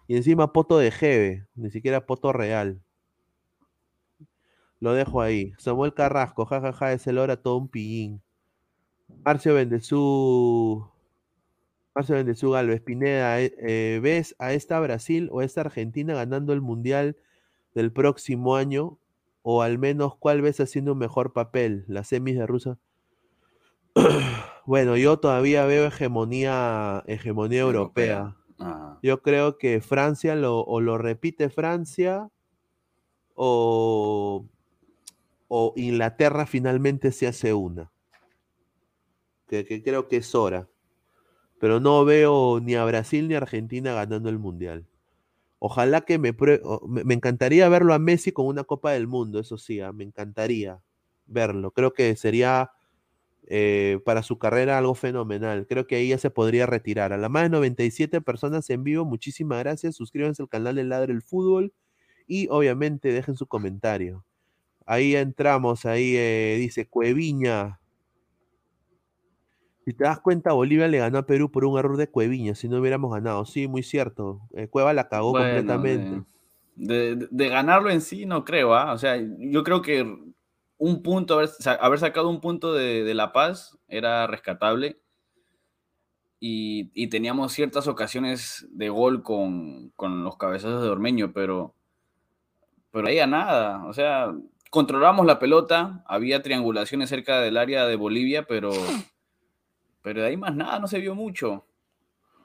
Y 0.07 0.17
encima 0.17 0.51
poto 0.53 0.77
de 0.77 0.91
Jeve, 0.91 1.47
ni 1.55 1.71
siquiera 1.71 2.05
poto 2.05 2.33
real. 2.33 2.81
Lo 4.79 4.93
dejo 4.93 5.21
ahí. 5.21 5.53
Samuel 5.59 5.93
Carrasco, 5.93 6.45
jajaja, 6.45 6.73
ja, 6.73 6.87
ja, 6.87 6.93
es 6.93 7.07
el 7.07 7.19
hora 7.19 7.37
todo 7.37 7.57
un 7.57 7.67
pillín. 7.69 8.21
Marcio 9.23 9.53
Bendezú. 9.53 10.91
Marcelo 11.93 12.17
Bendezú 12.17 12.51
Galvez, 12.51 12.81
Pineda, 12.81 13.41
eh, 13.41 13.99
¿ves 14.01 14.35
a 14.39 14.53
esta 14.53 14.79
Brasil 14.79 15.29
o 15.31 15.41
a 15.41 15.45
esta 15.45 15.61
Argentina 15.61 16.13
ganando 16.13 16.53
el 16.53 16.61
Mundial 16.61 17.17
del 17.75 17.91
próximo 17.91 18.55
año? 18.55 18.97
O 19.43 19.61
al 19.61 19.77
menos, 19.79 20.15
¿cuál 20.17 20.41
ves 20.41 20.59
haciendo 20.59 20.93
un 20.93 20.99
mejor 20.99 21.33
papel? 21.33 21.85
¿Las 21.87 22.07
semis 22.09 22.37
de 22.37 22.45
Rusia? 22.45 22.77
bueno, 24.65 24.97
yo 24.97 25.19
todavía 25.19 25.65
veo 25.65 25.85
hegemonía, 25.87 27.03
hegemonía 27.07 27.61
europea. 27.61 28.37
Ah, 28.59 28.99
Yo 29.01 29.21
creo 29.21 29.57
que 29.57 29.81
Francia 29.81 30.35
lo, 30.35 30.61
o 30.61 30.81
lo 30.81 30.97
repite 30.97 31.49
Francia 31.49 32.29
o, 33.35 34.45
o 35.47 35.73
Inglaterra 35.75 36.45
finalmente 36.45 37.11
se 37.11 37.27
hace 37.27 37.53
una. 37.53 37.91
Que, 39.47 39.65
que 39.65 39.83
creo 39.83 40.07
que 40.07 40.17
es 40.17 40.35
hora. 40.35 40.69
Pero 41.59 41.79
no 41.79 42.05
veo 42.05 42.59
ni 42.61 42.75
a 42.75 42.85
Brasil 42.85 43.27
ni 43.27 43.33
a 43.35 43.37
Argentina 43.37 43.93
ganando 43.93 44.29
el 44.29 44.39
Mundial. 44.39 44.87
Ojalá 45.63 46.01
que 46.01 46.17
me, 46.19 46.33
me 47.05 47.13
encantaría 47.13 47.69
verlo 47.69 47.93
a 47.93 47.99
Messi 47.99 48.31
con 48.31 48.47
una 48.47 48.63
Copa 48.63 48.91
del 48.93 49.07
Mundo, 49.07 49.39
eso 49.39 49.57
sí, 49.59 49.79
ah, 49.79 49.93
me 49.93 50.03
encantaría 50.03 50.81
verlo. 51.27 51.71
Creo 51.71 51.93
que 51.93 52.15
sería 52.15 52.71
eh, 53.47 53.99
para 54.05 54.23
su 54.23 54.37
carrera 54.39 54.77
algo 54.77 54.95
fenomenal. 54.95 55.67
Creo 55.67 55.87
que 55.87 55.95
ahí 55.97 56.09
ya 56.09 56.17
se 56.17 56.29
podría 56.29 56.65
retirar. 56.67 57.13
A 57.13 57.17
la 57.17 57.29
más 57.29 57.43
de 57.43 57.49
97 57.49 58.21
personas 58.21 58.69
en 58.69 58.83
vivo, 58.83 59.05
muchísimas 59.05 59.59
gracias. 59.59 59.95
Suscríbanse 59.95 60.41
al 60.43 60.49
canal 60.49 60.75
de 60.75 60.83
Ladre 60.85 61.13
el 61.13 61.21
Fútbol 61.23 61.73
y 62.27 62.47
obviamente 62.51 63.11
dejen 63.13 63.35
su 63.37 63.47
comentario. 63.47 64.25
Ahí 64.87 65.15
entramos, 65.17 65.85
ahí 65.87 66.15
eh, 66.17 66.57
dice 66.59 66.87
Cueviña. 66.87 67.80
Si 69.91 69.97
te 69.97 70.05
das 70.05 70.21
cuenta, 70.21 70.53
Bolivia 70.53 70.87
le 70.87 70.99
ganó 70.99 71.17
a 71.17 71.25
Perú 71.25 71.51
por 71.51 71.65
un 71.65 71.77
error 71.77 71.97
de 71.97 72.07
Cueviña, 72.09 72.55
si 72.55 72.69
no 72.69 72.79
hubiéramos 72.79 73.11
ganado. 73.13 73.43
Sí, 73.43 73.67
muy 73.67 73.83
cierto. 73.83 74.39
Eh, 74.55 74.69
Cueva 74.69 74.93
la 74.93 75.09
cagó 75.09 75.31
bueno, 75.31 75.47
completamente. 75.47 76.23
De, 76.75 77.15
de- 77.17 77.27
de 77.29 77.49
ganarlo 77.49 77.89
en 77.89 77.99
sí 77.99 78.25
no 78.25 78.45
creo, 78.45 78.73
¿ah? 78.73 78.93
O 78.93 78.97
sea, 78.97 79.17
yo 79.37 79.63
creo 79.65 79.81
que 79.81 80.17
un 80.77 81.03
punto, 81.03 81.33
haber, 81.33 81.49
haber 81.81 81.99
sacado 81.99 82.29
un 82.29 82.39
punto 82.39 82.73
de, 82.73 83.03
de 83.03 83.13
La 83.13 83.33
Paz 83.33 83.77
era 83.89 84.27
rescatable. 84.27 85.01
Y, 86.39 86.89
y 86.93 87.07
teníamos 87.09 87.51
ciertas 87.51 87.87
ocasiones 87.87 88.65
de 88.71 88.87
gol 88.87 89.23
con, 89.23 89.89
con 89.97 90.23
los 90.23 90.37
cabezazos 90.37 90.81
de 90.83 90.89
Ormeño, 90.89 91.33
pero, 91.33 91.75
pero 92.91 93.09
ahí 93.09 93.19
a 93.19 93.27
nada. 93.27 93.85
O 93.87 93.93
sea, 93.93 94.33
controlamos 94.69 95.25
la 95.25 95.37
pelota, 95.37 96.01
había 96.07 96.41
triangulaciones 96.41 97.09
cerca 97.09 97.41
del 97.41 97.57
área 97.57 97.85
de 97.85 97.97
Bolivia, 97.97 98.47
pero, 98.47 98.71
pero 100.01 100.21
de 100.21 100.27
ahí 100.27 100.37
más 100.37 100.55
nada, 100.55 100.79
no 100.79 100.87
se 100.87 100.99
vio 100.99 101.15
mucho. 101.15 101.65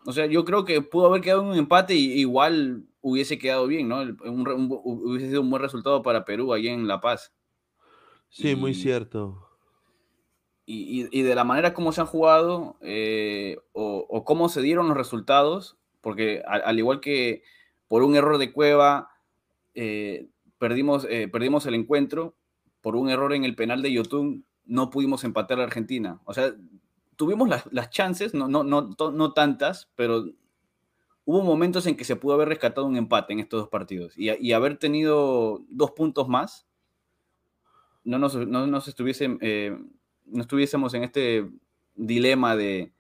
O 0.04 0.12
sea, 0.12 0.26
yo 0.26 0.44
creo 0.44 0.64
que 0.64 0.82
pudo 0.82 1.06
haber 1.06 1.20
quedado 1.20 1.42
un 1.42 1.56
empate 1.56 1.94
y 1.94 2.12
igual 2.20 2.84
hubiese 3.00 3.38
quedado 3.38 3.66
bien, 3.66 3.88
¿no? 3.88 4.00
Un 4.00 4.68
hubiese 4.84 5.28
sido 5.28 5.40
un 5.42 5.50
buen 5.50 5.62
resultado 5.62 6.02
para 6.02 6.24
Perú 6.24 6.52
allá 6.52 6.72
en 6.72 6.86
La 6.86 7.00
Paz. 7.00 7.32
Sí, 8.28 8.54
muy 8.54 8.74
cierto. 8.74 9.42
Y, 10.64 11.02
y- 11.04 11.08
y 11.20 11.22
de 11.22 11.34
la 11.34 11.44
manera 11.44 11.74
como 11.74 11.92
se 11.92 12.00
han 12.00 12.06
jugado 12.08 12.76
eh, 12.80 13.58
o, 13.72 14.04
o 14.08 14.24
cómo 14.24 14.48
se 14.48 14.62
dieron 14.62 14.88
los 14.88 14.96
resultados, 14.96 15.76
porque 16.00 16.42
al, 16.46 16.62
al 16.64 16.78
igual 16.78 17.00
que 17.00 17.42
por 17.88 18.02
un 18.02 18.16
error 18.16 18.38
de 18.38 18.52
Cueva 18.52 19.10
eh, 19.74 20.28
perdimos, 20.58 21.06
eh, 21.08 21.28
perdimos 21.28 21.66
el 21.66 21.74
encuentro, 21.74 22.34
por 22.80 22.96
un 22.96 23.10
error 23.10 23.32
en 23.32 23.44
el 23.44 23.54
penal 23.54 23.82
de 23.82 23.92
Yotun 23.92 24.44
no 24.64 24.90
pudimos 24.90 25.22
empatar 25.22 25.60
a 25.60 25.64
Argentina. 25.64 26.20
O 26.24 26.34
sea, 26.34 26.52
tuvimos 27.16 27.48
las, 27.48 27.64
las 27.72 27.90
chances, 27.90 28.34
no, 28.34 28.48
no, 28.48 28.62
no, 28.62 28.94
no 28.98 29.32
tantas, 29.32 29.90
pero 29.94 30.26
hubo 31.24 31.42
momentos 31.42 31.86
en 31.86 31.96
que 31.96 32.04
se 32.04 32.16
pudo 32.16 32.34
haber 32.34 32.48
rescatado 32.48 32.86
un 32.86 32.96
empate 32.96 33.32
en 33.32 33.40
estos 33.40 33.62
dos 33.62 33.68
partidos 33.68 34.16
y, 34.16 34.30
y 34.30 34.52
haber 34.52 34.78
tenido 34.78 35.64
dos 35.68 35.90
puntos 35.92 36.28
más, 36.28 36.66
no 38.04 38.18
nos, 38.18 38.36
no 38.36 38.66
nos 38.66 38.86
estuviese, 38.88 39.36
eh, 39.40 39.76
no 40.26 40.40
estuviésemos 40.40 40.94
en 40.94 41.02
este 41.02 41.50
dilema 41.96 42.54
de 42.54 42.92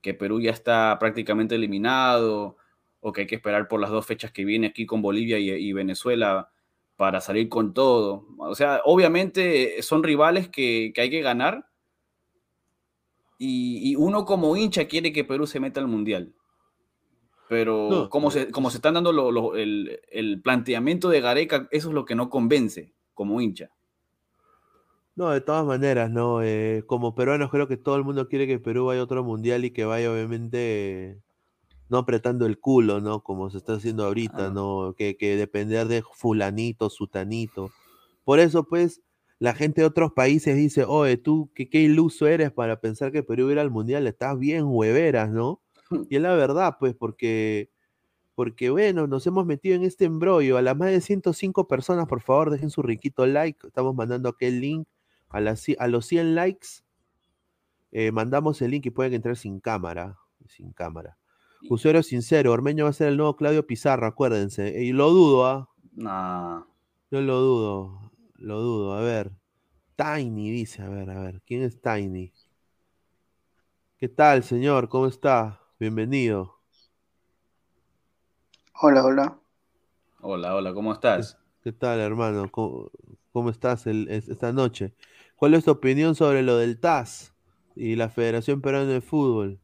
que 0.00 0.14
Perú 0.14 0.40
ya 0.40 0.50
está 0.50 0.96
prácticamente 1.00 1.56
eliminado 1.56 2.56
o 3.00 3.12
que 3.12 3.22
hay 3.22 3.26
que 3.26 3.34
esperar 3.34 3.66
por 3.66 3.80
las 3.80 3.90
dos 3.90 4.06
fechas 4.06 4.30
que 4.30 4.44
viene 4.44 4.68
aquí 4.68 4.86
con 4.86 5.02
Bolivia 5.02 5.38
y, 5.38 5.50
y 5.50 5.72
Venezuela 5.72 6.50
para 6.96 7.20
salir 7.20 7.48
con 7.48 7.74
todo. 7.74 8.26
O 8.38 8.54
sea, 8.54 8.80
obviamente 8.84 9.82
son 9.82 10.04
rivales 10.04 10.48
que, 10.48 10.92
que 10.94 11.00
hay 11.00 11.10
que 11.10 11.22
ganar 11.22 11.71
y, 13.44 13.90
y 13.90 13.96
uno 13.96 14.24
como 14.24 14.56
hincha 14.56 14.86
quiere 14.86 15.12
que 15.12 15.24
Perú 15.24 15.46
se 15.46 15.58
meta 15.60 15.80
al 15.80 15.88
Mundial. 15.88 16.32
Pero 17.48 17.88
No, 17.90 18.08
como, 18.08 18.28
no, 18.28 18.30
se, 18.30 18.50
como 18.50 18.70
se 18.70 18.78
están 18.78 18.94
dando 18.94 19.12
lo- 19.12 19.30
lo- 19.30 19.56
el, 19.56 20.00
el 20.10 20.40
planteamiento 20.40 21.08
de 21.10 21.20
Gareca, 21.20 21.68
eso 21.70 21.88
es 21.88 21.94
lo 21.94 22.04
que 22.04 22.14
no 22.14 22.30
convence 22.30 22.92
como 23.14 23.40
hincha. 23.40 23.70
No, 25.14 25.28
de 25.30 25.42
todas 25.42 25.66
maneras, 25.66 26.10
no. 26.10 26.42
eh, 26.42 26.84
como 26.86 27.14
peruanos 27.14 27.50
creo 27.50 27.68
que 27.68 27.76
todo 27.76 27.96
el 27.96 28.04
mundo 28.04 28.28
quiere 28.28 28.46
que 28.46 28.58
Perú 28.58 28.86
vaya 28.86 29.00
a 29.02 29.04
otro 29.04 29.22
mundial 29.22 29.64
y 29.66 29.70
que 29.70 29.84
vaya 29.84 30.10
obviamente 30.10 31.10
eh, 31.10 31.18
no 31.90 31.98
apretando 31.98 32.46
el 32.46 32.58
culo, 32.58 33.00
¿no? 33.02 33.20
Como 33.22 33.50
se 33.50 33.58
está 33.58 33.74
haciendo 33.74 34.06
ahorita, 34.06 34.46
Ah. 34.46 34.50
¿no? 34.50 34.94
Que, 34.96 35.18
que 35.18 35.36
depender 35.36 35.86
de 35.88 36.02
fulanito, 36.02 36.88
sutanito. 36.88 37.70
Por 38.24 38.38
eso, 38.38 38.64
pues, 38.64 39.02
la 39.42 39.54
gente 39.54 39.80
de 39.80 39.86
otros 39.88 40.12
países 40.12 40.56
dice, 40.56 40.84
oye, 40.84 41.16
tú, 41.16 41.50
qué, 41.54 41.68
qué 41.68 41.80
iluso 41.80 42.28
eres 42.28 42.52
para 42.52 42.80
pensar 42.80 43.10
que 43.10 43.24
Perú 43.24 43.50
irá 43.50 43.60
al 43.62 43.70
mundial, 43.72 44.06
estás 44.06 44.38
bien 44.38 44.64
hueveras, 44.66 45.30
¿no? 45.30 45.60
Y 46.08 46.14
es 46.16 46.22
la 46.22 46.32
verdad, 46.34 46.76
pues, 46.78 46.94
porque, 46.94 47.68
porque 48.36 48.70
bueno, 48.70 49.08
nos 49.08 49.26
hemos 49.26 49.44
metido 49.44 49.74
en 49.74 49.82
este 49.82 50.04
embrollo. 50.04 50.56
A 50.58 50.62
las 50.62 50.76
más 50.76 50.90
de 50.90 51.00
105 51.00 51.66
personas, 51.66 52.06
por 52.06 52.20
favor, 52.20 52.50
dejen 52.50 52.70
su 52.70 52.82
riquito 52.82 53.26
like. 53.26 53.66
Estamos 53.66 53.94
mandando 53.96 54.28
aquel 54.28 54.60
link 54.60 54.86
a, 55.28 55.40
las, 55.40 55.66
ci- 55.66 55.76
a 55.78 55.88
los 55.88 56.06
100 56.06 56.34
likes. 56.36 56.68
eh, 57.90 58.12
mandamos 58.12 58.62
el 58.62 58.70
link 58.70 58.86
y 58.86 58.90
pueden 58.90 59.12
entrar 59.14 59.36
sin 59.36 59.58
cámara. 59.60 60.16
Sin 60.48 60.72
cámara. 60.72 61.18
Usuario 61.68 62.02
sincero, 62.02 62.52
Ormeño 62.52 62.84
va 62.84 62.90
a 62.90 62.92
ser 62.94 63.08
el 63.08 63.16
nuevo 63.16 63.36
Claudio 63.36 63.66
Pizarro, 63.66 64.06
acuérdense. 64.06 64.82
Y 64.84 64.92
lo 64.92 65.10
dudo, 65.10 65.46
¿ah? 65.46 65.68
Nah. 65.94 66.62
Yo 67.10 67.20
lo 67.20 67.40
dudo. 67.40 68.11
Lo 68.42 68.60
dudo. 68.60 68.94
A 68.94 69.00
ver. 69.00 69.32
Tiny 69.96 70.50
dice, 70.50 70.82
a 70.82 70.88
ver, 70.90 71.10
a 71.10 71.20
ver. 71.22 71.42
¿Quién 71.46 71.62
es 71.62 71.80
Tiny? 71.80 72.32
¿Qué 73.96 74.06
tal, 74.10 74.44
señor? 74.44 74.90
¿Cómo 74.90 75.06
está? 75.06 75.62
Bienvenido. 75.80 76.60
Hola, 78.82 79.02
hola. 79.06 79.38
Hola, 80.22 80.54
hola, 80.56 80.72
¿cómo 80.72 80.94
estás? 80.94 81.38
¿Qué 81.62 81.72
tal, 81.72 82.00
hermano? 82.00 82.50
¿Cómo, 82.50 82.90
cómo 83.32 83.50
estás 83.50 83.86
el- 83.86 84.08
es- 84.08 84.28
esta 84.28 84.52
noche? 84.52 84.94
¿Cuál 85.36 85.54
es 85.54 85.64
tu 85.64 85.70
opinión 85.70 86.14
sobre 86.14 86.42
lo 86.42 86.56
del 86.58 86.78
TAS 86.80 87.34
y 87.76 87.96
la 87.96 88.08
Federación 88.10 88.60
Peruana 88.60 88.90
de 88.92 89.00
Fútbol? 89.00 89.60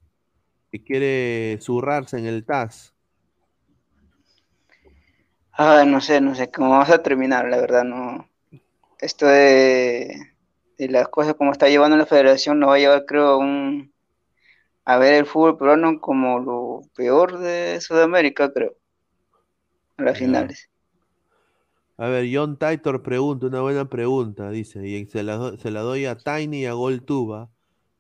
Que 0.72 0.85
quiere 0.85 1.59
zurrarse 1.62 2.18
en 2.18 2.26
el 2.26 2.45
TAS. 2.47 2.95
Ah, 5.64 5.85
no 5.85 6.01
sé, 6.01 6.22
no 6.22 6.35
sé 6.35 6.51
cómo 6.51 6.70
vas 6.79 6.89
a 6.91 7.03
terminar, 7.03 7.47
la 7.51 7.59
verdad, 7.59 7.85
no. 7.85 8.26
Esto 9.01 9.26
de, 9.26 10.16
de 10.78 10.88
las 10.88 11.09
cosas 11.09 11.34
como 11.34 11.53
está 11.53 11.68
llevando 11.68 11.96
la 11.96 12.07
federación 12.07 12.59
nos 12.59 12.70
va 12.70 12.74
a 12.74 12.78
llevar, 12.78 13.05
creo, 13.05 13.26
a 13.28 13.36
un, 13.36 13.92
a 14.84 14.99
ver 14.99 15.14
el 15.14 15.26
fútbol 15.26 15.59
peruano 15.59 16.01
como 16.01 16.38
lo 16.38 16.80
peor 16.94 17.38
de 17.38 17.80
Sudamérica, 17.80 18.53
creo, 18.53 18.76
a 19.99 20.03
las 20.03 20.18
finales. 20.18 20.70
A 21.96 22.09
ver, 22.09 22.28
John 22.32 22.57
Titor 22.57 23.03
pregunta, 23.03 23.46
una 23.46 23.61
buena 23.61 23.88
pregunta, 23.88 24.51
dice, 24.51 24.86
y 24.86 25.07
se 25.07 25.22
la, 25.24 25.57
se 25.59 25.70
la 25.72 25.80
doy 25.80 26.07
a 26.07 26.16
Tiny 26.16 26.62
y 26.62 26.66
a 26.66 26.72
Goltuba. 26.72 27.51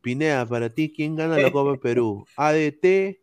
Pineda, 0.00 0.46
para 0.46 0.70
ti, 0.70 0.92
¿quién 0.94 1.16
gana 1.16 1.36
la 1.36 1.50
Copa 1.50 1.76
Perú? 1.82 2.24
¿ADT, 2.36 3.18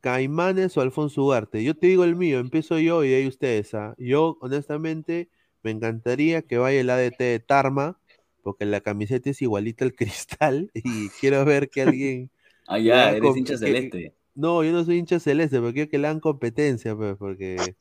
Caimanes 0.00 0.76
o 0.76 0.80
Alfonso 0.80 1.22
Ugarte? 1.22 1.62
Yo 1.62 1.76
te 1.76 1.86
digo 1.86 2.02
el 2.02 2.16
mío, 2.16 2.40
empiezo 2.40 2.78
yo 2.78 3.04
y 3.04 3.10
de 3.10 3.16
ahí 3.16 3.28
ustedes. 3.28 3.72
¿ah? 3.74 3.94
Yo, 3.96 4.36
honestamente, 4.40 5.30
me 5.68 5.76
encantaría 5.76 6.42
que 6.42 6.58
vaya 6.58 6.80
el 6.80 6.90
ADT 6.90 7.24
de 7.24 7.40
Tarma, 7.40 7.98
porque 8.42 8.64
la 8.66 8.80
camiseta 8.80 9.30
es 9.30 9.42
igualita 9.42 9.84
al 9.84 9.94
cristal 9.96 10.70
y 10.74 11.10
quiero 11.12 11.44
ver 11.44 11.70
que 11.70 11.82
alguien... 11.82 12.30
Ah, 12.66 12.78
ya, 12.78 13.10
eres 13.12 13.36
hincha 13.36 13.56
celeste. 13.56 14.14
No, 14.34 14.62
yo 14.64 14.72
no 14.72 14.84
soy 14.84 14.98
hincha 14.98 15.18
celeste, 15.20 15.58
pero 15.60 15.72
quiero 15.72 15.90
que 15.90 15.98
le 15.98 16.06
hagan 16.08 16.20
competencia, 16.20 16.94
pues, 16.96 17.16
porque... 17.18 17.76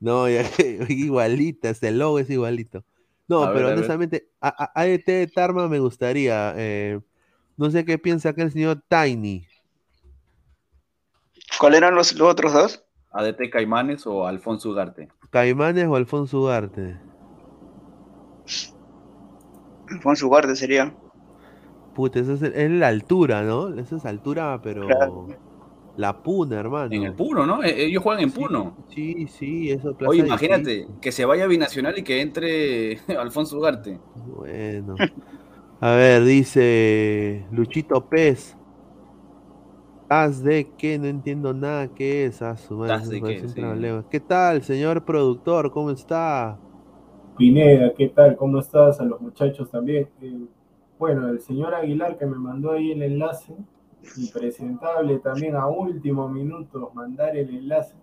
No, 0.00 0.28
ya, 0.28 0.42
igualita, 0.90 1.70
ese 1.70 1.92
logo 1.92 2.18
es 2.18 2.30
igualito. 2.30 2.84
No, 3.28 3.44
A 3.44 3.50
pero 3.52 3.68
ver. 3.68 3.68
honestamente, 3.70 4.28
a, 4.40 4.48
a- 4.64 4.82
ADT 4.82 5.12
de 5.12 5.26
Tarma 5.28 5.68
me 5.68 5.78
gustaría. 5.80 6.54
eh, 6.58 7.00
no 7.56 7.70
sé 7.70 7.84
qué 7.84 7.98
piensa 7.98 8.30
acá 8.30 8.42
el 8.42 8.52
señor 8.52 8.82
Tiny. 8.88 9.46
¿Cuáles 11.58 11.78
eran 11.78 11.96
los, 11.96 12.14
los 12.14 12.30
otros 12.30 12.52
dos? 12.52 12.84
ADT 13.10 13.50
Caimanes 13.50 14.06
o 14.06 14.24
Alfonso 14.26 14.70
Ugarte. 14.70 15.08
¿Caimanes 15.34 15.86
o 15.86 15.96
Alfonso 15.96 16.40
Ugarte? 16.40 16.98
Alfonso 19.90 20.26
Ugarte 20.26 20.56
sería. 20.56 20.94
Puta, 21.94 22.20
esa 22.20 22.32
es, 22.32 22.42
es 22.42 22.70
la 22.70 22.88
altura, 22.88 23.42
¿no? 23.42 23.68
Esa 23.78 23.96
es 23.96 24.04
altura, 24.04 24.60
pero. 24.62 24.86
Claro. 24.86 25.28
La 25.96 26.12
Puna, 26.22 26.58
hermano. 26.58 26.92
En 26.92 27.04
el 27.04 27.12
Puno, 27.12 27.46
¿no? 27.46 27.62
E- 27.62 27.84
Ellos 27.84 28.02
juegan 28.02 28.24
en 28.24 28.30
Sí, 28.30 28.40
Puno. 28.40 28.76
Sí, 28.88 29.26
sí, 29.28 29.70
eso 29.70 29.90
es 29.90 29.96
plaza 29.96 30.10
Oye, 30.10 30.20
imagínate 30.26 30.86
que 31.00 31.12
se 31.12 31.24
vaya 31.24 31.46
Binacional 31.46 31.96
y 31.96 32.02
que 32.02 32.20
entre 32.20 32.98
Alfonso 33.18 33.58
Ugarte. 33.58 33.98
Bueno. 34.36 34.96
A 35.80 35.90
ver, 35.92 36.24
dice 36.24 37.44
Luchito 37.52 38.04
Pez. 38.08 38.56
¿Haz 40.08 40.42
de 40.42 40.66
qué? 40.78 40.98
No 40.98 41.06
entiendo 41.06 41.54
nada 41.54 41.88
qué 41.88 42.26
es. 42.26 42.42
Ah, 42.42 42.56
su 42.56 42.74
madre, 42.76 42.94
¿Haz 42.94 43.08
de 43.08 43.18
Sí. 43.48 44.04
¿Qué 44.10 44.20
tal, 44.20 44.62
señor 44.62 45.04
productor? 45.04 45.70
¿Cómo 45.70 45.90
está? 45.90 46.58
Pineda, 47.36 47.92
¿qué 47.94 48.08
tal? 48.08 48.36
¿Cómo 48.36 48.60
estás? 48.60 49.00
A 49.00 49.04
los 49.04 49.20
muchachos 49.20 49.70
también. 49.70 50.08
Eh, 50.22 50.46
bueno, 50.98 51.28
el 51.28 51.40
señor 51.40 51.74
Aguilar 51.74 52.16
que 52.16 52.26
me 52.26 52.36
mandó 52.36 52.72
ahí 52.72 52.92
el 52.92 53.02
enlace, 53.02 53.54
impresentable 54.16 55.18
también 55.18 55.56
a 55.56 55.66
último 55.66 56.28
minuto 56.28 56.92
mandar 56.94 57.36
el 57.36 57.50
enlace. 57.50 57.94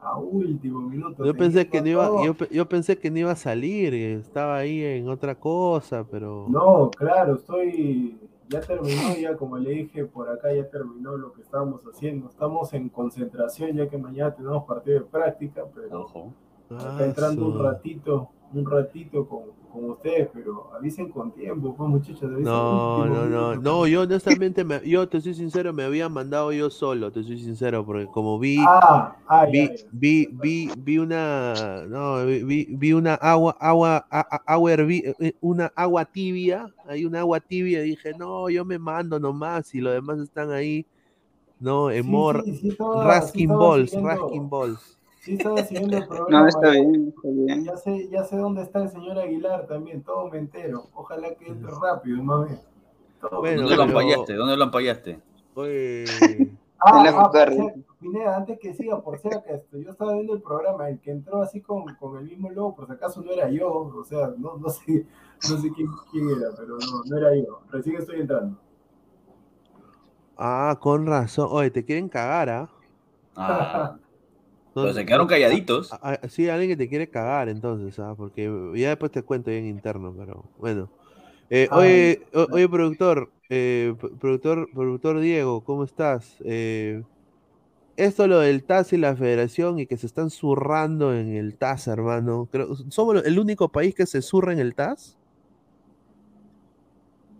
A 0.00 0.18
último 0.18 0.80
minuto. 0.80 1.24
Yo 1.24 1.34
pensé 1.34 1.68
que 1.68 1.80
no 1.80 1.86
iba, 1.88 2.10
yo, 2.50 2.68
pensé 2.68 2.98
que 2.98 3.08
no 3.08 3.18
iba 3.18 3.30
a 3.30 3.36
salir, 3.36 3.94
estaba 3.94 4.56
ahí 4.56 4.82
en 4.82 5.08
otra 5.08 5.36
cosa, 5.36 6.04
pero 6.10 6.46
No, 6.48 6.90
claro, 6.90 7.36
estoy. 7.36 8.18
Ya 8.48 8.60
terminó, 8.60 9.14
ya 9.16 9.36
como 9.36 9.56
le 9.56 9.70
dije 9.70 10.04
por 10.04 10.28
acá, 10.28 10.52
ya 10.52 10.68
terminó 10.68 11.16
lo 11.16 11.32
que 11.32 11.42
estábamos 11.42 11.82
haciendo. 11.84 12.28
Estamos 12.28 12.74
en 12.74 12.88
concentración, 12.88 13.76
ya 13.76 13.88
que 13.88 13.96
mañana 13.96 14.34
tenemos 14.34 14.64
partido 14.64 14.98
de 14.98 15.06
práctica, 15.06 15.64
pero 15.72 16.02
Ojo. 16.02 16.32
Acá 16.70 17.04
entrando 17.04 17.46
un 17.46 17.62
ratito, 17.62 18.30
un 18.54 18.66
ratito 18.70 19.26
con, 19.26 19.42
con 19.72 19.90
ustedes, 19.90 20.28
pero 20.32 20.70
avisen 20.74 21.08
con 21.10 21.32
tiempo, 21.32 21.74
pues 21.74 21.88
muchachos. 21.88 22.22
No, 22.22 23.06
no, 23.08 23.28
no, 23.28 23.56
no, 23.56 23.86
yo 23.86 24.02
honestamente, 24.02 24.64
me- 24.64 24.80
yo 24.88 25.08
te 25.08 25.20
soy 25.20 25.34
sincero, 25.34 25.72
me 25.72 25.84
había 25.84 26.08
mandado 26.08 26.52
yo 26.52 26.70
solo, 26.70 27.10
te 27.12 27.22
soy 27.22 27.38
sincero, 27.38 27.84
porque 27.84 28.06
como 28.10 28.38
vi, 28.38 28.58
Ah, 28.58 29.16
ah, 29.28 29.46
vi, 29.50 29.68
ya, 29.68 29.74
ya. 29.74 29.84
vi, 29.92 30.28
vi, 30.32 30.70
vi 30.76 30.98
una, 30.98 31.84
no, 31.88 32.24
vi, 32.26 32.66
vi- 32.76 32.92
una 32.92 33.14
agua, 33.14 33.56
agua, 33.60 34.06
agua 34.46 34.72
hervi- 34.72 35.14
eh, 35.20 35.34
una 35.40 35.72
agua 35.76 36.04
tibia, 36.04 36.66
hay 36.86 37.04
una 37.04 37.20
agua 37.20 37.40
tibia, 37.40 37.84
y 37.84 37.90
dije, 37.90 38.14
no, 38.14 38.48
yo 38.50 38.64
me 38.64 38.78
mando 38.78 39.18
nomás, 39.20 39.74
y 39.74 39.80
los 39.80 39.92
demás 39.94 40.18
están 40.20 40.50
ahí, 40.52 40.86
no, 41.58 41.90
en 41.90 42.04
Sí, 42.04 42.10
sí, 42.60 42.68
estaba 42.68 43.20
balls, 43.58 43.92
rasking 44.02 44.48
balls. 44.50 44.98
Sí 45.22 45.34
estaba 45.34 45.62
siguiendo 45.62 45.98
el 45.98 46.08
programa. 46.08 46.40
No, 46.40 46.48
está 46.48 46.70
bien, 46.70 47.14
está 47.14 47.28
bien. 47.28 47.64
Ya 47.64 47.76
sé, 47.76 48.08
ya 48.10 48.24
sé 48.24 48.36
dónde 48.36 48.62
está 48.62 48.82
el 48.82 48.88
señor 48.88 49.18
Aguilar 49.20 49.68
también, 49.68 50.02
todo 50.02 50.28
me 50.28 50.38
entero. 50.38 50.88
Ojalá 50.94 51.32
que 51.36 51.46
entre 51.46 51.70
rápido, 51.70 52.24
más 52.24 52.48
bien. 52.48 52.60
Bueno, 53.30 53.62
¿Dónde 53.62 53.76
lo 53.76 53.82
ampallaste? 53.84 54.34
¿Dónde 54.34 54.56
lo 54.56 54.64
ampallaste? 54.64 55.20
Oye, 55.54 56.04
Ah, 56.84 57.30
ah, 57.32 57.72
Pineda, 58.00 58.36
antes 58.36 58.58
que 58.58 58.74
siga, 58.74 59.00
por 59.00 59.16
si 59.20 59.28
acaso, 59.28 59.78
yo 59.78 59.90
estaba 59.90 60.14
viendo 60.14 60.34
el 60.34 60.42
programa, 60.42 60.88
el 60.88 60.98
que 60.98 61.12
entró 61.12 61.40
así 61.40 61.60
con, 61.60 61.84
con 61.94 62.18
el 62.18 62.24
mismo 62.24 62.50
logo, 62.50 62.74
por 62.74 62.86
si 62.86 62.92
acaso 62.94 63.22
no 63.22 63.30
era 63.30 63.48
yo, 63.48 63.70
o 63.70 64.04
sea, 64.04 64.34
no, 64.36 64.56
no 64.56 64.68
sé, 64.68 65.06
no 65.48 65.58
sé 65.58 65.70
quién, 65.76 65.86
quién 66.10 66.28
era, 66.28 66.48
pero 66.56 66.78
no, 66.78 67.04
no 67.04 67.16
era 67.16 67.36
yo. 67.36 67.60
Recién 67.70 67.94
estoy 67.98 68.22
entrando. 68.22 68.58
ah, 70.36 70.76
con 70.80 71.06
razón, 71.06 71.46
oye, 71.52 71.70
te 71.70 71.84
quieren 71.84 72.08
cagar, 72.08 72.48
¿ah? 72.48 72.68
Ah, 73.36 73.96
Pero 74.74 74.92
se 74.94 75.04
quedaron 75.06 75.26
calladitos. 75.26 75.90
Ah, 75.90 76.18
sí, 76.28 76.48
alguien 76.48 76.70
que 76.70 76.76
te 76.76 76.88
quiere 76.88 77.10
cagar 77.10 77.48
entonces, 77.48 77.98
¿ah? 77.98 78.14
Porque 78.16 78.44
ya 78.76 78.88
después 78.90 79.12
te 79.12 79.22
cuento 79.22 79.50
bien 79.50 79.66
interno, 79.66 80.14
pero 80.16 80.50
bueno. 80.56 80.90
Eh, 81.50 81.68
oye, 81.72 82.28
o- 82.34 82.48
ya. 82.48 82.54
oye, 82.54 82.68
productor, 82.68 83.32
eh, 83.50 83.94
productor, 84.20 84.70
productor 84.72 85.20
Diego, 85.20 85.64
¿cómo 85.64 85.84
estás? 85.84 86.36
Eh, 86.46 87.02
esto 87.96 88.26
lo 88.28 88.40
del 88.40 88.64
TAS 88.66 88.92
y 88.94 88.98
la 88.98 89.16
federación 89.16 89.78
y 89.80 89.86
que 89.86 89.96
se 89.98 90.06
están 90.06 90.30
zurrando 90.30 91.14
en 91.14 91.36
el 91.36 91.56
TAS, 91.58 91.88
hermano. 91.88 92.48
Creo, 92.52 92.74
¿somos 92.90 93.24
el 93.24 93.38
único 93.38 93.72
país 93.72 93.94
que 93.94 94.06
se 94.06 94.22
zurra 94.22 94.52
en 94.52 94.60
el 94.60 94.74
TAS? 94.74 95.18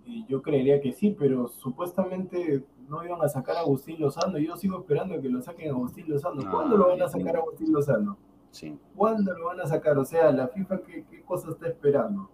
Y 0.04 0.26
yo 0.26 0.42
creería 0.42 0.80
que 0.80 0.92
sí, 0.92 1.14
pero 1.16 1.48
supuestamente 1.48 2.64
no 2.88 3.04
iban 3.04 3.22
a 3.22 3.28
sacar 3.28 3.56
a 3.56 3.60
Agustín 3.60 4.00
Lozano. 4.00 4.38
Yo 4.38 4.56
sigo 4.56 4.78
esperando 4.78 5.20
que 5.20 5.28
lo 5.28 5.40
saquen 5.40 5.68
a 5.68 5.72
Agustín 5.72 6.06
Lozano. 6.08 6.42
¿Cuándo 6.50 6.76
lo 6.76 6.88
van 6.88 7.02
a 7.02 7.08
sacar 7.08 7.36
a. 7.36 7.38
Agustín 7.38 7.72
Lozano? 7.72 8.18
Sí. 8.50 8.78
¿Cuándo 8.94 9.32
lo 9.32 9.46
van 9.46 9.60
a 9.60 9.66
sacar? 9.66 9.96
O 9.98 10.04
sea, 10.04 10.30
la 10.32 10.48
FIFA, 10.48 10.82
¿qué, 10.82 11.04
qué 11.10 11.22
cosa 11.22 11.50
está 11.50 11.68
esperando? 11.68 12.28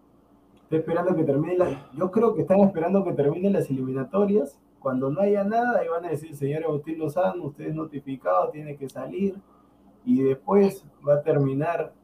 Está 0.64 0.76
esperando 0.76 1.14
que 1.14 1.24
termine 1.24 1.56
la... 1.56 1.90
Yo 1.94 2.10
creo 2.10 2.34
que 2.34 2.42
están 2.42 2.60
esperando 2.60 3.02
que 3.04 3.12
terminen 3.12 3.54
las 3.54 3.70
eliminatorias. 3.70 4.58
Cuando 4.80 5.10
no 5.10 5.20
haya 5.20 5.42
nada, 5.44 5.78
ahí 5.78 5.88
van 5.88 6.04
a 6.04 6.10
decir, 6.10 6.36
señor 6.36 6.64
Agustín 6.64 6.98
Lozano, 6.98 7.44
usted 7.44 7.68
es 7.68 7.74
notificado, 7.74 8.50
tiene 8.50 8.76
que 8.76 8.88
salir. 8.88 9.36
Y 10.04 10.22
después 10.22 10.84
va 11.06 11.14
a 11.14 11.22
terminar 11.22 11.94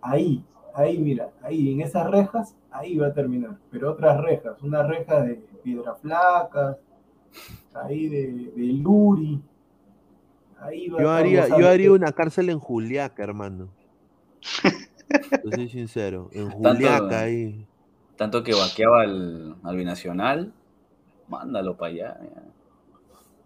ahí, 0.00 0.44
ahí, 0.80 0.98
mira, 0.98 1.30
ahí, 1.42 1.72
en 1.72 1.80
esas 1.80 2.10
rejas, 2.10 2.56
ahí 2.70 2.96
va 2.96 3.08
a 3.08 3.12
terminar. 3.14 3.56
Pero 3.70 3.92
otras 3.92 4.20
rejas, 4.20 4.60
unas 4.62 4.86
rejas 4.86 5.26
de 5.26 5.34
piedra 5.62 5.94
flacas, 5.94 6.76
ahí 7.74 8.08
de, 8.08 8.32
de 8.56 8.72
Luri. 8.74 9.40
Ahí 10.60 10.88
va 10.88 10.98
a 10.98 11.02
Yo 11.02 11.10
haría, 11.10 11.48
yo 11.48 11.68
haría 11.68 11.92
una 11.92 12.12
cárcel 12.12 12.50
en 12.50 12.58
Juliaca, 12.58 13.22
hermano. 13.22 13.68
Te 15.42 15.50
soy 15.56 15.68
sincero, 15.68 16.28
en 16.32 16.48
Tanto- 16.50 16.68
Juliaca 16.68 17.20
ahí. 17.20 17.66
Tanto 18.16 18.42
que 18.42 18.52
vaqueaba 18.54 19.02
al, 19.02 19.56
al 19.62 19.76
binacional, 19.76 20.52
mándalo 21.28 21.76
para 21.76 21.92
allá. 21.92 22.20
ya. 22.22 22.42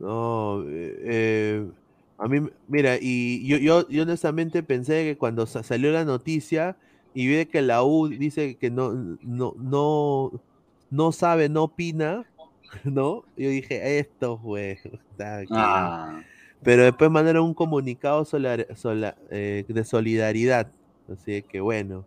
No, 0.01 0.63
eh, 0.69 0.99
eh, 1.05 1.71
a 2.19 2.27
mí, 2.27 2.41
mira, 2.67 2.97
y 3.01 3.47
yo, 3.47 3.57
yo, 3.59 3.89
yo 3.89 4.03
honestamente 4.03 4.65
pensé 4.65 5.05
que 5.05 5.17
cuando 5.17 5.47
sa- 5.47 5.63
salió 5.63 5.93
la 5.93 6.05
noticia 6.05 6.77
y 7.15 7.27
vi 7.29 7.47
que 7.47 7.63
la 7.63 7.83
U 7.85 8.09
dice 8.09 8.57
que 8.57 8.71
no, 8.71 8.93
no, 9.23 9.55
no, 9.57 10.33
no 10.91 11.13
sabe, 11.13 11.49
no 11.49 11.65
opina, 11.65 12.25
¿no? 12.85 13.23
Yo 13.37 13.49
dije, 13.51 13.99
esto 13.99 14.41
está 14.59 15.37
aquí". 15.39 15.53
Ah, 15.55 16.21
Pero 16.63 16.83
después 16.85 17.11
mandaron 17.11 17.45
un 17.45 17.55
comunicado 17.55 18.25
solar- 18.25 18.67
sola- 18.77 19.17
eh, 19.31 19.65
de 19.69 19.85
solidaridad. 19.85 20.67
Así 21.13 21.43
que 21.43 21.61
bueno. 21.61 22.05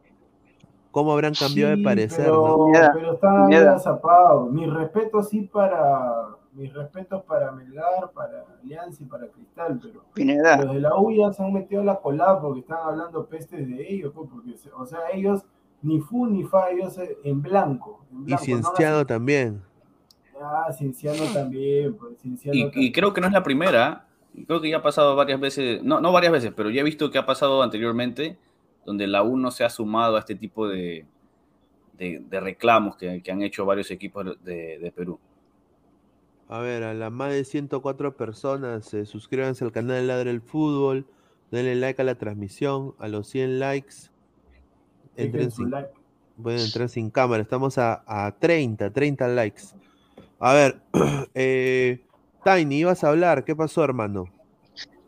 ¿Cómo 0.90 1.12
habrán 1.14 1.36
cambiado 1.36 1.76
de 1.78 1.84
parecer, 1.84 2.26
pero, 2.26 2.58
no? 2.58 2.72
Pero 2.94 3.14
están 3.14 3.48
mira. 3.48 3.62
agazapados. 3.62 4.52
Mis 4.52 4.68
respetos 4.74 5.30
sí 5.30 5.42
para 5.42 6.30
mis 6.58 6.74
respetos 6.74 7.24
para 7.24 7.52
Melgar, 7.52 8.12
para 8.14 8.44
Alianza 8.62 9.04
y 9.04 9.06
para 9.06 9.28
Cristal, 9.28 9.80
pero 9.82 10.04
Pineda, 10.14 10.58
los 10.64 10.74
de 10.74 10.82
la 10.82 11.00
U 11.00 11.12
ya 11.12 11.32
se 11.32 11.44
han 11.44 11.54
metido 11.54 11.82
a 11.82 11.86
la 11.86 11.96
colada 12.00 12.42
porque 12.42 12.62
están 12.62 12.80
hablando 12.84 13.26
pestes 13.28 13.68
de 13.68 13.94
ellos, 13.94 14.12
pues, 14.16 14.28
porque 14.30 14.56
o 14.76 14.86
sea, 14.86 15.00
ellos 15.14 15.44
ni 15.84 16.00
fu 16.02 16.26
ni 16.26 16.44
fa, 16.44 16.72
ellos 16.72 16.98
eh, 16.98 17.18
en 17.24 17.42
blanco. 17.42 18.04
En 18.12 18.22
Y 18.22 18.24
blanco, 18.26 18.42
no 18.42 18.46
Cienciano 18.46 18.96
hacen- 18.98 19.08
también. 19.08 19.62
Ah, 20.42 20.72
Cienciano 20.72 21.24
también, 21.34 21.96
pues 21.96 22.18
Cienciano 22.20 22.56
y, 22.58 22.62
y 22.62 22.64
también. 22.70 22.92
creo 22.94 23.14
que 23.14 23.22
no 23.22 23.28
es 23.28 23.34
la 23.34 23.44
primera. 23.44 24.08
y 24.34 24.44
Creo 24.46 24.60
que 24.60 24.70
ya 24.70 24.78
ha 24.78 24.84
pasado 24.84 25.16
varias 25.16 25.40
veces, 25.40 25.84
no, 25.84 26.02
no 26.02 26.12
varias 26.12 26.32
veces, 26.32 26.52
pero 26.56 26.70
ya 26.72 26.82
he 26.82 26.84
visto 26.84 27.10
que 27.12 27.18
ha 27.20 27.26
pasado 27.26 27.62
anteriormente, 27.64 28.38
donde 28.86 29.06
la 29.08 29.22
U 29.24 29.38
no 29.38 29.52
se 29.52 29.64
ha 29.64 29.70
sumado 29.70 30.16
a 30.16 30.20
este 30.20 30.34
tipo 30.36 30.68
de, 30.68 31.06
de, 31.98 32.24
de 32.28 32.40
reclamos 32.40 32.96
que, 32.98 33.22
que 33.22 33.32
han 33.32 33.42
hecho 33.44 33.66
varios 33.66 33.90
equipos 33.92 34.26
de, 34.44 34.80
de 34.80 34.92
Perú. 34.92 35.20
A 36.50 36.60
ver, 36.60 36.84
a 36.84 36.94
las 36.94 37.12
más 37.12 37.32
de 37.32 37.44
104 37.44 38.16
personas, 38.16 38.94
eh, 38.94 39.06
suscríbanse 39.06 39.66
al 39.66 39.74
canal 39.74 39.98
de 39.98 40.04
Ladra 40.04 40.32
el 40.32 40.42
Fútbol, 40.42 41.06
denle 41.52 41.76
like 41.76 42.02
a 42.02 42.06
la 42.06 42.16
transmisión, 42.16 42.96
a 43.00 43.10
los 43.10 43.28
100 43.28 43.60
likes, 43.60 43.96
entren 45.18 45.52
sin, 45.52 45.72
like. 45.72 45.90
pueden 46.42 46.62
entrar 46.62 46.88
sin 46.88 47.10
cámara, 47.10 47.44
estamos 47.44 47.78
a, 47.78 48.04
a 48.08 48.32
30, 48.40 48.92
30 48.92 49.28
likes. 49.28 49.64
A 50.40 50.54
ver, 50.54 50.82
eh, 51.34 52.02
Tiny, 52.46 52.80
ibas 52.80 53.04
a 53.04 53.10
hablar, 53.10 53.44
¿qué 53.44 53.56
pasó, 53.56 53.84
hermano? 53.84 54.30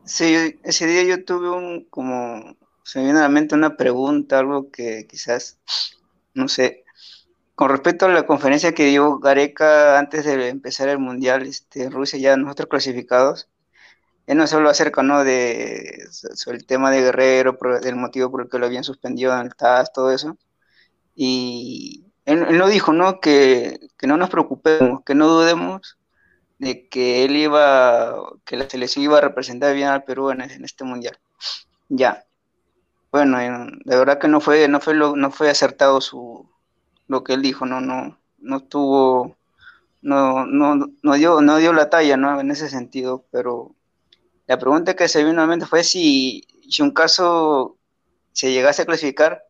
sí, 0.03 0.59
ese 0.63 0.87
día 0.87 1.03
yo 1.03 1.23
tuve 1.23 1.49
un, 1.51 1.85
como, 1.89 2.57
se 2.83 2.99
me 2.99 3.05
viene 3.05 3.19
a 3.19 3.23
la 3.23 3.29
mente 3.29 3.55
una 3.55 3.77
pregunta, 3.77 4.39
algo 4.39 4.71
que 4.71 5.05
quizás, 5.07 5.57
no 6.33 6.49
sé, 6.49 6.83
con 7.59 7.67
respecto 7.71 8.05
a 8.05 8.09
la 8.09 8.25
conferencia 8.25 8.73
que 8.73 8.85
dio 8.85 9.19
Gareca 9.19 9.99
antes 9.99 10.23
de 10.23 10.47
empezar 10.47 10.87
el 10.87 10.97
Mundial, 10.97 11.45
este, 11.45 11.89
Rusia 11.89 12.17
ya 12.17 12.37
nosotros 12.37 12.69
clasificados, 12.69 13.49
él 14.27 14.37
no 14.37 14.47
solo 14.47 14.69
acerca, 14.69 15.03
¿no? 15.03 15.25
De, 15.25 16.07
sobre 16.09 16.55
el 16.55 16.65
tema 16.65 16.89
de 16.89 17.01
Guerrero, 17.01 17.57
del 17.81 17.97
motivo 17.97 18.31
por 18.31 18.43
el 18.43 18.49
que 18.49 18.59
lo 18.59 18.65
habían 18.65 18.85
suspendido 18.85 19.33
en 19.33 19.41
el 19.41 19.55
TAS, 19.55 19.91
todo 19.91 20.13
eso, 20.13 20.37
y 21.15 22.05
él, 22.23 22.45
él 22.47 22.57
no 22.57 22.69
dijo, 22.69 22.93
¿no? 22.93 23.19
Que, 23.19 23.89
que 23.97 24.07
no 24.07 24.15
nos 24.15 24.29
preocupemos, 24.29 25.03
que 25.03 25.13
no 25.13 25.27
dudemos 25.27 25.97
de 26.59 26.87
que 26.87 27.25
él 27.25 27.35
iba, 27.35 28.15
que 28.45 28.55
la 28.55 28.69
selección 28.69 29.03
iba 29.03 29.17
a 29.17 29.21
representar 29.21 29.75
bien 29.75 29.89
al 29.89 30.05
Perú 30.05 30.29
en, 30.31 30.39
este 30.63 30.85
mundial. 30.85 31.19
Ya. 31.89 32.23
Bueno, 33.11 33.37
en- 33.41 33.79
de 33.83 33.97
verdad 33.97 34.17
que 34.17 34.29
no 34.29 34.39
fue, 34.39 34.69
no 34.69 34.79
fue 34.79 34.93
no 34.95 35.29
fue 35.31 35.49
acertado 35.49 35.99
su 35.99 36.49
lo 37.09 37.25
que 37.25 37.33
él 37.35 37.43
dijo, 37.43 37.65
no, 37.67 37.81
no, 37.81 38.19
no 38.39 38.61
tuvo, 38.63 39.37
no, 40.01 40.45
no, 40.47 40.75
no 41.03 41.15
dio, 41.15 41.41
no 41.41 41.57
dio 41.57 41.73
la 41.73 41.89
talla, 41.91 42.17
¿no? 42.17 42.39
En 42.41 42.51
ese 42.51 42.69
sentido, 42.69 43.25
pero 43.31 43.75
La 44.47 44.59
pregunta 44.59 44.95
que 44.95 45.07
se 45.07 45.23
vino 45.23 45.41
a 45.41 45.47
mente 45.47 45.65
fue 45.67 45.83
si, 45.85 46.43
si 46.69 46.81
un 46.81 46.91
caso 46.91 47.77
se 48.33 48.51
llegase 48.51 48.83
a 48.83 48.85
clasificar, 48.85 49.43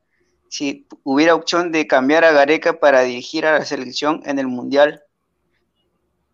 si 0.49 0.87
hubiera 1.03 1.35
opción 1.35 1.71
de 1.71 1.87
cambiar 1.87 2.25
a 2.25 2.31
Gareca 2.33 2.79
para 2.79 3.01
dirigir 3.03 3.45
a 3.45 3.59
la 3.59 3.65
selección 3.65 4.21
en 4.25 4.39
el 4.39 4.47
Mundial, 4.47 5.03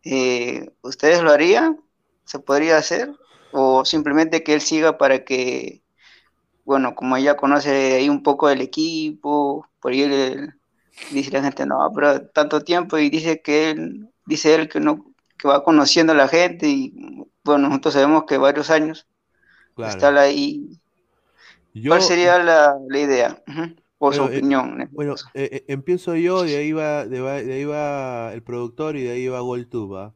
eh, 0.04 0.72
¿ustedes 0.82 1.22
lo 1.22 1.32
harían? 1.32 1.82
¿Se 2.26 2.40
podría 2.40 2.78
hacer? 2.78 3.12
¿O 3.52 3.86
simplemente 3.86 4.44
que 4.44 4.54
él 4.54 4.62
siga 4.62 4.98
para 4.98 5.24
que, 5.26 5.84
bueno, 6.66 6.96
como 6.96 7.18
ella 7.18 7.38
conoce 7.38 7.96
ahí 7.96 8.10
un 8.10 8.24
poco 8.24 8.50
del 8.50 8.62
equipo, 8.62 9.68
por 9.82 9.94
ahí 9.94 10.04
él, 10.04 10.55
dice 11.10 11.32
la 11.32 11.44
gente, 11.44 11.66
no, 11.66 11.92
pero 11.96 12.28
tanto 12.30 12.62
tiempo 12.64 12.98
y 12.98 13.10
dice 13.10 13.42
que 13.42 13.72
él, 13.72 14.10
dice 14.26 14.56
él 14.56 14.70
que 14.70 14.80
no, 14.80 15.14
que 15.38 15.48
va 15.48 15.64
conociendo 15.64 16.14
a 16.14 16.16
la 16.16 16.28
gente 16.28 16.68
y 16.70 16.94
bueno, 17.44 17.70
nosotros 17.70 17.94
sabemos 17.96 18.26
que 18.26 18.38
varios 18.38 18.70
años 18.70 19.08
Claro. 19.76 20.10
está 20.10 20.20
ahí. 20.22 20.82
Yo- 21.74 21.84
¿Cuál 21.88 22.02
sería 22.02 22.38
la, 22.40 22.76
la 22.90 23.00
idea? 23.00 23.44
O 23.98 24.12
su 24.12 24.24
Bueno, 24.24 24.30
eh, 24.32 24.44
opinión. 24.44 24.82
en 24.82 24.92
Bueno, 24.92 25.20
eh, 25.34 25.50
eh, 25.52 25.66
empiezo 25.68 26.16
yo, 26.16 26.44
de 26.44 26.58
ahí 26.58 26.72
va, 26.72 27.06
de, 27.08 27.20
de 27.22 27.54
ahí 27.54 27.66
va 27.66 28.34
el 28.34 28.44
productor 28.44 28.96
y 28.98 29.04
de 29.04 29.12
ahí 29.12 29.28
va 29.28 29.40
Goltuba. 29.42 30.16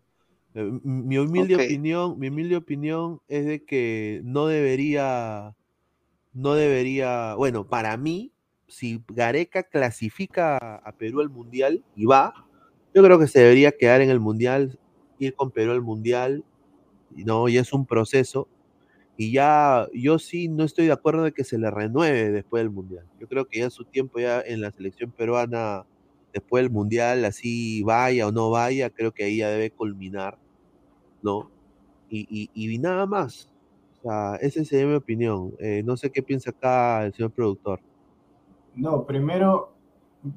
Eh, 0.55 0.61
m- 0.61 0.81
mi 0.83 1.17
humilde 1.17 1.55
Ok. 1.55 1.57
opinión, 1.57 2.19
mi 2.19 2.29
humilde 2.29 2.55
opinión 2.57 3.21
es 3.27 3.45
de 3.45 3.65
que 3.65 4.21
no 4.25 4.47
debería, 4.47 5.55
no 6.33 6.55
debería, 6.55 7.35
bueno, 7.35 7.67
para 7.69 7.97
mí, 7.97 8.33
si 8.69 9.03
Gareca 9.09 9.63
clasifica 9.63 10.57
a 10.77 10.91
Perú 10.93 11.21
al 11.21 11.29
Mundial 11.29 11.83
y 11.95 12.05
va, 12.05 12.33
yo 12.93 13.03
creo 13.03 13.19
que 13.19 13.27
se 13.27 13.39
debería 13.39 13.71
quedar 13.73 14.01
en 14.01 14.09
el 14.09 14.19
Mundial, 14.19 14.79
ir 15.19 15.35
con 15.35 15.51
Perú 15.51 15.71
al 15.71 15.81
Mundial, 15.81 16.43
no, 17.15 17.49
y 17.49 17.57
es 17.57 17.73
un 17.73 17.85
proceso. 17.85 18.47
Y 19.17 19.31
ya, 19.33 19.87
yo 19.93 20.19
sí 20.19 20.47
no 20.49 20.63
estoy 20.63 20.87
de 20.87 20.93
acuerdo 20.93 21.23
de 21.23 21.33
que 21.33 21.43
se 21.43 21.57
le 21.57 21.71
renueve 21.71 22.31
después 22.31 22.61
del 22.63 22.71
Mundial. 22.71 23.05
Yo 23.19 23.27
creo 23.27 23.45
que 23.47 23.59
ya 23.59 23.69
su 23.69 23.85
tiempo 23.85 24.19
ya 24.19 24.41
en 24.41 24.61
la 24.61 24.71
selección 24.71 25.11
peruana, 25.11 25.85
después 26.33 26.63
del 26.63 26.71
Mundial, 26.71 27.25
así 27.25 27.83
vaya 27.83 28.27
o 28.27 28.31
no 28.31 28.49
vaya, 28.51 28.89
creo 28.89 29.13
que 29.13 29.25
ahí 29.25 29.37
ya 29.37 29.49
debe 29.49 29.71
culminar, 29.71 30.37
¿no? 31.23 31.51
Y, 32.09 32.27
y, 32.53 32.73
y 32.73 32.79
nada 32.79 33.05
más. 33.05 33.49
O 33.99 34.03
sea, 34.03 34.35
esa 34.37 34.63
sería 34.65 34.87
mi 34.87 34.95
opinión. 34.95 35.53
Eh, 35.59 35.83
no 35.85 35.97
sé 35.97 36.11
qué 36.11 36.23
piensa 36.23 36.51
acá 36.51 37.05
el 37.05 37.13
señor 37.13 37.31
productor. 37.31 37.81
No, 38.79 39.05
primero, 39.05 39.73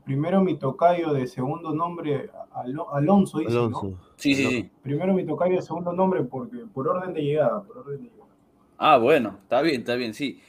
primero 0.05 0.40
mi 0.43 0.57
tocayo 0.59 1.12
de 1.12 1.26
segundo 1.26 1.72
nombre, 1.74 2.30
Alo- 2.53 2.93
Alonso 2.95 3.38
dice, 3.38 3.51
¿no? 3.53 3.59
Alonso. 3.66 3.99
Sí, 4.16 4.34
sí, 4.34 4.47
sí. 4.47 4.70
Primero 4.82 5.14
mi 5.14 5.24
tocayo 5.24 5.57
de 5.57 5.62
segundo 5.62 5.93
nombre 5.93 6.22
porque 6.24 6.59
por 6.72 6.88
orden 6.88 7.14
de 7.14 7.22
llegada, 7.22 7.62
por 7.62 7.78
orden 7.78 8.03
de 8.03 8.11
llegada. 8.11 8.30
Ah, 8.78 8.99
bueno, 8.99 9.38
está 9.43 9.62
bien, 9.62 9.80
está 9.80 9.95
bien, 9.95 10.12
sí. 10.14 10.40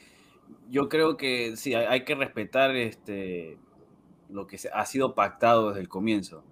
Yo 0.70 0.90
creo 0.90 1.18
que 1.18 1.56
sí, 1.56 1.74
hay, 1.76 1.86
hay 1.86 2.04
que 2.06 2.16
respetar 2.16 2.76
este, 2.76 3.58
lo 4.30 4.48
que 4.48 4.58
se- 4.58 4.70
ha 4.74 4.86
sido 4.86 5.14
pactado 5.16 5.70
desde 5.70 5.82
el 5.82 5.90
comienzo. 5.90 6.44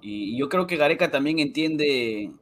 Y 0.00 0.36
yo 0.38 0.48
creo 0.48 0.66
que 0.66 0.76
Gareca 0.76 1.10
también 1.10 1.38
entiende, 1.38 2.32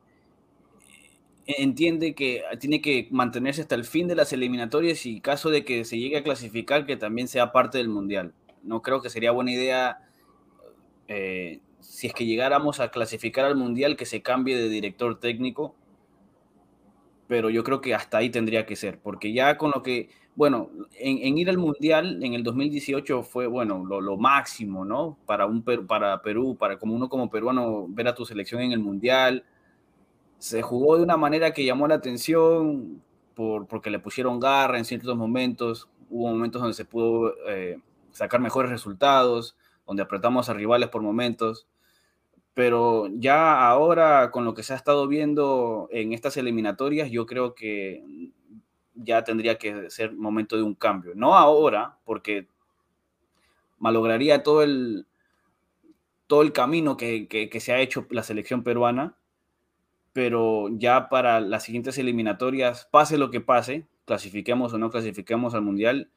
entiende 1.57 2.15
que 2.15 2.43
tiene 2.61 2.81
que 2.81 3.09
mantenerse 3.11 3.63
hasta 3.63 3.75
el 3.75 3.85
fin 3.85 4.07
de 4.07 4.15
las 4.15 4.33
eliminatorias 4.33 5.07
y 5.07 5.21
caso 5.21 5.51
de 5.51 5.65
que 5.65 5.85
se 5.85 5.99
llegue 5.99 6.19
a 6.19 6.23
clasificar, 6.23 6.87
que 6.87 6.97
también 6.97 7.29
sea 7.29 7.53
parte 7.53 7.79
del 7.79 7.89
Mundial. 7.89 8.35
No 8.63 8.83
creo 8.83 9.01
que 9.01 9.11
sería 9.11 9.33
buena 9.33 9.53
idea, 9.53 9.99
eh, 11.09 11.61
si 11.81 12.09
es 12.09 12.13
que 12.15 12.27
llegáramos 12.27 12.81
a 12.81 12.91
clasificar 12.91 13.45
al 13.47 13.57
Mundial, 13.57 13.97
que 13.97 14.07
se 14.07 14.23
cambie 14.23 14.57
de 14.57 14.69
director 14.69 15.19
técnico 15.19 15.75
pero 17.29 17.51
yo 17.51 17.63
creo 17.63 17.81
que 17.81 17.95
hasta 17.95 18.19
ahí 18.19 18.31
tendría 18.31 18.67
que 18.67 18.75
ser, 18.75 18.99
porque 18.99 19.33
ya 19.33 19.59
con 19.59 19.71
lo 19.71 19.83
que, 19.83 20.09
bueno, 20.35 20.71
en, 20.99 21.37
ir 21.39 21.51
al 21.51 21.59
Mundial 21.59 22.25
en 22.25 22.33
el 22.35 22.43
2018 22.43 23.23
fue, 23.23 23.47
bueno, 23.47 23.85
lo, 23.85 24.17
máximo, 24.17 24.85
¿no? 24.85 25.19
Para, 25.27 25.47
un, 25.47 25.63
para 25.87 26.23
Perú, 26.23 26.57
para 26.59 26.79
como 26.79 26.95
uno 26.95 27.09
como 27.09 27.31
peruano, 27.31 27.87
ver 27.89 28.09
a 28.09 28.15
tu 28.15 28.25
selección 28.25 28.63
en 28.63 28.73
el 28.73 28.81
Mundial. 28.81 29.45
Se 30.39 30.63
jugó 30.63 30.97
de 30.97 31.03
una 31.03 31.17
manera 31.17 31.53
que 31.53 31.65
llamó 31.65 31.89
la 31.89 31.97
atención 31.97 33.03
por, 33.35 33.67
porque 33.67 33.91
le 33.91 33.99
pusieron 33.99 34.41
garra 34.41 34.79
en 34.79 34.85
ciertos 34.85 35.17
momentos. 35.17 35.89
Hubo 36.11 36.29
momentos 36.29 36.61
donde 36.61 36.75
se 36.75 36.85
pudo 36.85 37.35
eh, 37.49 37.81
sacar 38.13 38.41
mejores 38.41 38.71
resultados, 38.71 39.57
donde 39.87 40.03
apretamos 40.03 40.49
a 40.49 40.55
rivales 40.55 40.89
por 40.89 41.03
momentos 41.03 41.67
pero 42.59 43.07
ya 43.13 43.69
ahora 43.69 44.33
con 44.33 44.45
lo 44.45 44.53
que 44.53 44.65
se 44.65 44.73
ha 44.73 44.77
estado 44.77 45.07
viendo 45.07 45.89
en 45.93 46.13
estas 46.13 46.37
eliminatorias, 46.37 47.09
yo 47.09 47.25
creo 47.25 47.55
que 47.55 48.03
ya 48.97 49.23
tendría 49.23 49.59
que 49.59 49.89
ser 49.91 50.13
momento 50.13 50.57
de 50.57 50.65
un 50.65 50.75
cambio. 50.75 51.13
No 51.15 51.37
ahora, 51.37 51.99
porque 52.05 52.49
malograría 53.79 54.43
todo 54.43 54.65
el, 54.65 55.07
todo 56.27 56.43
el 56.43 56.51
camino 56.51 56.97
que, 56.97 57.29
que, 57.29 57.49
que 57.49 57.61
se 57.61 57.73
ha 57.73 57.79
hecho 57.79 58.09
la 58.11 58.25
selección 58.25 58.65
peruana, 58.65 59.15
pero 60.19 60.69
ya 60.71 61.09
para 61.09 61.39
las 61.41 61.63
siguientes 61.63 61.97
eliminatorias, 61.97 62.89
pase 62.91 63.19
lo 63.19 63.31
que 63.31 63.41
pase, 63.41 63.87
clasifiquemos 64.05 64.75
o 64.75 64.79
no 64.79 64.91
clasifiquemos 64.91 65.55
al 65.55 65.63
Mundial, 65.63 66.11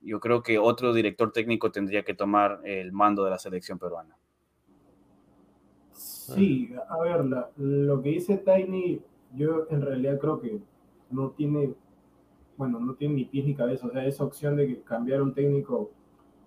yo 0.00 0.18
creo 0.18 0.42
que 0.42 0.58
otro 0.58 0.94
director 0.94 1.30
técnico 1.30 1.70
tendría 1.70 2.04
que 2.04 2.14
tomar 2.14 2.62
el 2.64 2.90
mando 2.92 3.22
de 3.22 3.32
la 3.32 3.38
selección 3.38 3.78
peruana. 3.78 4.16
Sí, 5.92 6.72
a 6.88 6.98
ver, 7.02 7.26
la- 7.26 7.50
lo 7.58 8.00
que 8.00 8.08
dice 8.12 8.38
Tiny, 8.38 9.02
yo 9.34 9.66
en 9.68 9.82
realidad 9.82 10.18
creo 10.18 10.40
que 10.40 10.58
no 11.10 11.32
tiene, 11.32 11.74
bueno, 12.56 12.80
no 12.80 12.94
tiene 12.94 13.16
ni 13.16 13.24
pies 13.26 13.44
ni 13.44 13.54
cabeza, 13.54 13.88
o 13.88 13.90
sea, 13.90 14.06
esa 14.06 14.24
opción 14.24 14.56
de 14.56 14.68
que 14.68 14.80
cambiar 14.80 15.20
un 15.20 15.34
técnico 15.34 15.90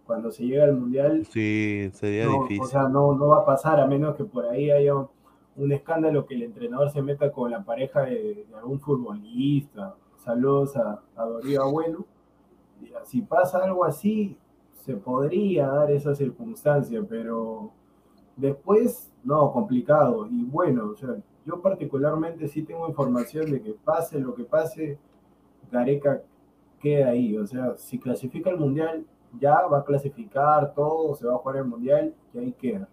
cuando 0.08 0.32
se 0.32 0.48
llega 0.48 0.64
al 0.64 0.74
Mundial, 0.76 1.28
Sí, 1.28 1.92
sería 1.94 2.26
no, 2.26 2.42
difícil. 2.42 2.64
o 2.64 2.66
sea, 2.66 2.90
no, 2.90 3.14
no 3.14 3.28
va 3.28 3.42
a 3.42 3.46
pasar 3.46 3.80
a 3.80 3.86
menos 3.86 4.16
que 4.16 4.24
por 4.24 4.48
ahí 4.48 4.72
haya 4.72 4.96
un, 4.96 5.10
un 5.58 5.72
escándalo 5.72 6.26
que 6.26 6.36
el 6.36 6.44
entrenador 6.44 6.90
se 6.92 7.02
meta 7.02 7.32
con 7.32 7.52
la 7.52 7.64
pareja 7.64 8.02
de, 8.02 8.46
de 8.48 8.56
algún 8.56 8.80
futbolista. 8.80 9.96
Saludos 10.18 10.78
a, 10.78 11.02
a 11.16 11.24
Abuelo. 11.62 12.06
Si 13.04 13.22
pasa 13.22 13.64
algo 13.64 13.84
así, 13.84 14.38
se 14.74 14.96
podría 14.96 15.68
dar 15.68 15.92
esa 15.92 16.14
circunstancia, 16.14 17.04
pero 17.10 17.72
después, 18.36 19.12
no, 19.24 19.52
complicado. 19.52 20.28
Y 20.28 20.44
bueno, 20.44 20.92
o 20.92 20.96
sea, 20.96 21.16
yo 21.46 21.62
particularmente 21.62 22.48
sí 22.48 22.62
tengo 22.62 22.88
información 22.88 23.52
de 23.52 23.62
que 23.62 23.74
pase 23.74 24.20
lo 24.20 24.36
que 24.36 24.44
pase, 24.44 25.00
Gareca 25.72 26.22
queda 26.80 27.10
ahí. 27.10 27.36
O 27.36 27.48
sea, 27.48 27.76
si 27.78 27.98
clasifica 27.98 28.52
el 28.52 28.58
Mundial, 28.58 29.06
ya 29.40 29.66
va 29.66 29.80
a 29.80 29.84
clasificar 29.84 30.74
todo, 30.74 31.16
se 31.16 31.26
va 31.26 31.34
a 31.34 31.38
jugar 31.38 31.58
el 31.58 31.66
Mundial 31.66 32.14
y 32.34 32.38
ahí 32.38 32.52
queda. 32.54 32.88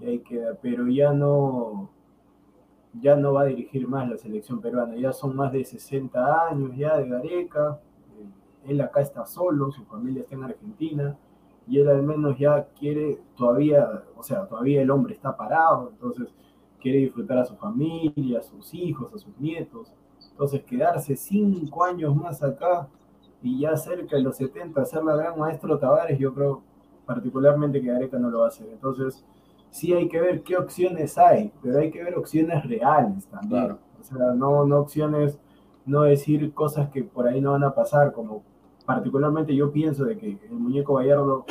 Y 0.00 0.06
ahí 0.06 0.18
queda, 0.20 0.58
pero 0.60 0.88
ya 0.88 1.12
no, 1.12 1.90
ya 3.00 3.16
no 3.16 3.34
va 3.34 3.42
a 3.42 3.46
dirigir 3.46 3.88
más 3.88 4.08
la 4.08 4.16
selección 4.16 4.60
peruana. 4.60 4.96
Ya 4.96 5.12
son 5.12 5.36
más 5.36 5.52
de 5.52 5.64
60 5.64 6.48
años 6.48 6.76
ya 6.76 6.96
de 6.98 7.08
Gareca. 7.08 7.80
Eh, 8.18 8.70
Él 8.70 8.80
acá 8.80 9.00
está 9.00 9.24
solo, 9.26 9.70
su 9.70 9.84
familia 9.84 10.22
está 10.22 10.34
en 10.34 10.44
Argentina 10.44 11.16
y 11.66 11.78
él 11.80 11.88
al 11.88 12.02
menos 12.02 12.38
ya 12.38 12.68
quiere 12.78 13.18
todavía, 13.36 14.04
o 14.16 14.22
sea, 14.22 14.46
todavía 14.46 14.82
el 14.82 14.90
hombre 14.90 15.14
está 15.14 15.36
parado, 15.36 15.90
entonces 15.90 16.32
quiere 16.80 16.98
disfrutar 16.98 17.38
a 17.38 17.44
su 17.44 17.56
familia, 17.56 18.38
a 18.38 18.42
sus 18.42 18.72
hijos, 18.74 19.12
a 19.12 19.18
sus 19.18 19.36
nietos. 19.38 19.92
Entonces 20.30 20.62
quedarse 20.64 21.16
cinco 21.16 21.84
años 21.84 22.14
más 22.14 22.42
acá 22.42 22.88
y 23.42 23.60
ya 23.60 23.76
cerca 23.76 24.16
de 24.16 24.22
los 24.22 24.36
70 24.36 24.84
ser 24.84 25.02
la 25.04 25.16
gran 25.16 25.38
maestro 25.38 25.78
Tavares, 25.78 26.18
yo 26.18 26.32
creo 26.34 26.62
particularmente 27.04 27.80
que 27.80 27.88
Gareca 27.88 28.18
no 28.18 28.30
lo 28.30 28.40
va 28.40 28.46
a 28.46 28.48
hacer. 28.48 28.68
Entonces 28.70 29.24
sí 29.70 29.92
hay 29.92 30.08
que 30.08 30.20
ver 30.20 30.42
qué 30.42 30.56
opciones 30.56 31.16
hay, 31.18 31.52
pero 31.62 31.78
hay 31.78 31.90
que 31.90 32.02
ver 32.02 32.16
opciones 32.16 32.64
reales 32.64 33.26
también. 33.26 33.64
Claro. 33.66 33.78
O 34.00 34.04
sea, 34.04 34.18
no, 34.34 34.64
no 34.64 34.78
opciones, 34.80 35.38
no 35.84 36.02
decir 36.02 36.52
cosas 36.54 36.90
que 36.90 37.02
por 37.04 37.26
ahí 37.28 37.40
no 37.40 37.52
van 37.52 37.64
a 37.64 37.74
pasar, 37.74 38.12
como 38.12 38.42
particularmente 38.84 39.54
yo 39.54 39.72
pienso 39.72 40.04
de 40.04 40.16
que 40.16 40.38
el 40.44 40.50
muñeco 40.52 40.94
Gallardo 40.94 41.44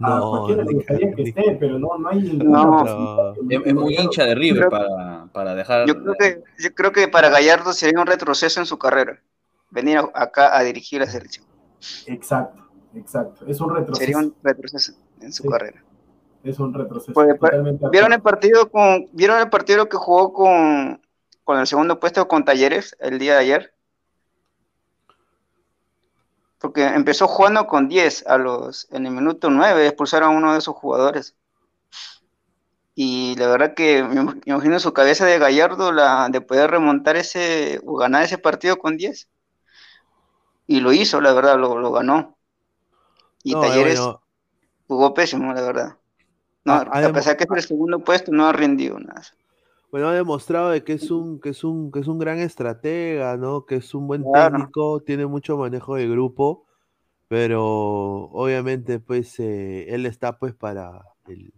a 0.00 0.08
No, 0.20 0.30
cualquiera 0.30 0.62
le 0.64 0.72
gustaría 0.74 1.12
que 1.12 1.22
esté, 1.22 1.56
pero 1.58 1.76
no, 1.78 1.98
no 1.98 2.08
hay 2.08 2.20
ninguna 2.22 2.62
No. 2.64 3.34
Es, 3.50 3.74
muy 3.74 3.96
hincha 3.96 4.24
de 4.24 4.34
River 4.36 4.68
Creo- 4.68 4.70
para, 4.70 5.26
para 5.32 5.54
dejar. 5.56 5.88
Yo 5.88 6.00
creo 6.00 6.14
que, 6.16 6.42
yo 6.62 6.74
creo 6.74 6.92
que 6.92 7.08
para 7.08 7.28
Gallardo 7.30 7.72
sería 7.72 8.00
un 8.00 8.06
retroceso 8.06 8.60
en 8.60 8.66
su 8.66 8.78
carrera. 8.78 9.18
Venir 9.70 9.98
a- 9.98 10.10
acá 10.14 10.56
a 10.56 10.62
dirigir 10.62 11.00
la 11.00 11.06
selección. 11.06 11.44
Exacto, 12.06 12.62
exacto. 12.94 13.44
Es 13.46 13.60
un 13.60 13.74
retroceso. 13.74 13.98
Sería 14.00 14.18
un 14.18 14.34
retroceso 14.42 14.92
en 15.20 15.32
su 15.32 15.42
Sí. 15.42 15.48
carrera. 15.48 15.82
Es 16.48 16.58
un 16.58 16.72
retroceso. 16.72 17.12
Pues, 17.12 17.28
¿Vieron 17.92 18.14
el 18.14 18.22
partido 18.22 18.70
con, 18.70 19.06
vieron 19.12 19.38
el 19.38 19.50
partido 19.50 19.86
que 19.86 19.98
jugó 19.98 20.32
con, 20.32 21.02
con 21.44 21.58
el 21.58 21.66
segundo 21.66 22.00
puesto 22.00 22.26
con 22.26 22.46
Talleres 22.46 22.96
el 23.00 23.18
día 23.18 23.34
de 23.34 23.40
ayer? 23.40 23.74
Porque 26.58 26.86
empezó 26.86 27.28
jugando 27.28 27.66
con 27.66 27.86
10 27.88 28.26
a 28.26 28.38
los, 28.38 28.88
en 28.92 29.04
el 29.04 29.12
minuto 29.12 29.50
9 29.50 29.86
expulsaron 29.86 30.32
a 30.32 30.36
uno 30.36 30.52
de 30.54 30.60
esos 30.60 30.74
jugadores. 30.74 31.36
Y 32.94 33.36
la 33.36 33.48
verdad 33.48 33.74
que 33.74 34.02
me 34.02 34.40
imagino 34.46 34.80
su 34.80 34.94
cabeza 34.94 35.26
de 35.26 35.38
Gallardo 35.38 35.92
la, 35.92 36.30
de 36.30 36.40
poder 36.40 36.70
remontar 36.70 37.16
ese 37.16 37.78
o 37.84 37.96
ganar 37.96 38.22
ese 38.22 38.38
partido 38.38 38.78
con 38.78 38.96
10. 38.96 39.28
Y 40.66 40.80
lo 40.80 40.94
hizo, 40.94 41.20
la 41.20 41.34
verdad, 41.34 41.58
lo, 41.58 41.78
lo 41.78 41.92
ganó. 41.92 42.38
Y 43.42 43.52
No, 43.52 43.62
eh, 43.62 43.68
Talleres 43.68 44.00
bueno, 44.00 44.22
jugó 44.86 45.12
pésimo, 45.12 45.52
la 45.52 45.60
verdad. 45.60 45.98
No, 46.68 46.74
Ha- 46.74 46.88
ha 46.92 47.06
a 47.06 47.12
pesar 47.12 47.36
que 47.36 47.44
es 47.44 47.50
el 47.50 47.62
segundo 47.62 47.98
puesto, 48.00 48.30
no 48.32 48.46
ha 48.46 48.52
rendido 48.52 48.98
nada. 48.98 49.22
Bueno, 49.90 50.08
ha 50.08 50.14
demostrado 50.14 50.68
de 50.70 50.84
que 50.84 50.92
es 50.94 51.10
un, 51.10 51.40
que 51.40 51.48
es 51.50 51.64
un, 51.64 51.90
que 51.90 52.00
es 52.00 52.06
un 52.08 52.18
gran 52.18 52.38
estratega, 52.38 53.36
¿no? 53.36 53.64
Que 53.64 53.76
es 53.76 53.94
un 53.94 54.06
buen 54.06 54.22
Claro. 54.22 54.56
técnico, 54.56 55.00
tiene 55.00 55.26
mucho 55.26 55.56
manejo 55.56 55.94
de 55.96 56.06
grupo, 56.08 56.66
pero 57.28 57.64
obviamente, 57.64 59.00
pues, 59.00 59.38
eh, 59.40 59.86
él 59.94 60.06
está 60.06 60.38
pues 60.38 60.54
para 60.54 61.00
el, 61.26 61.52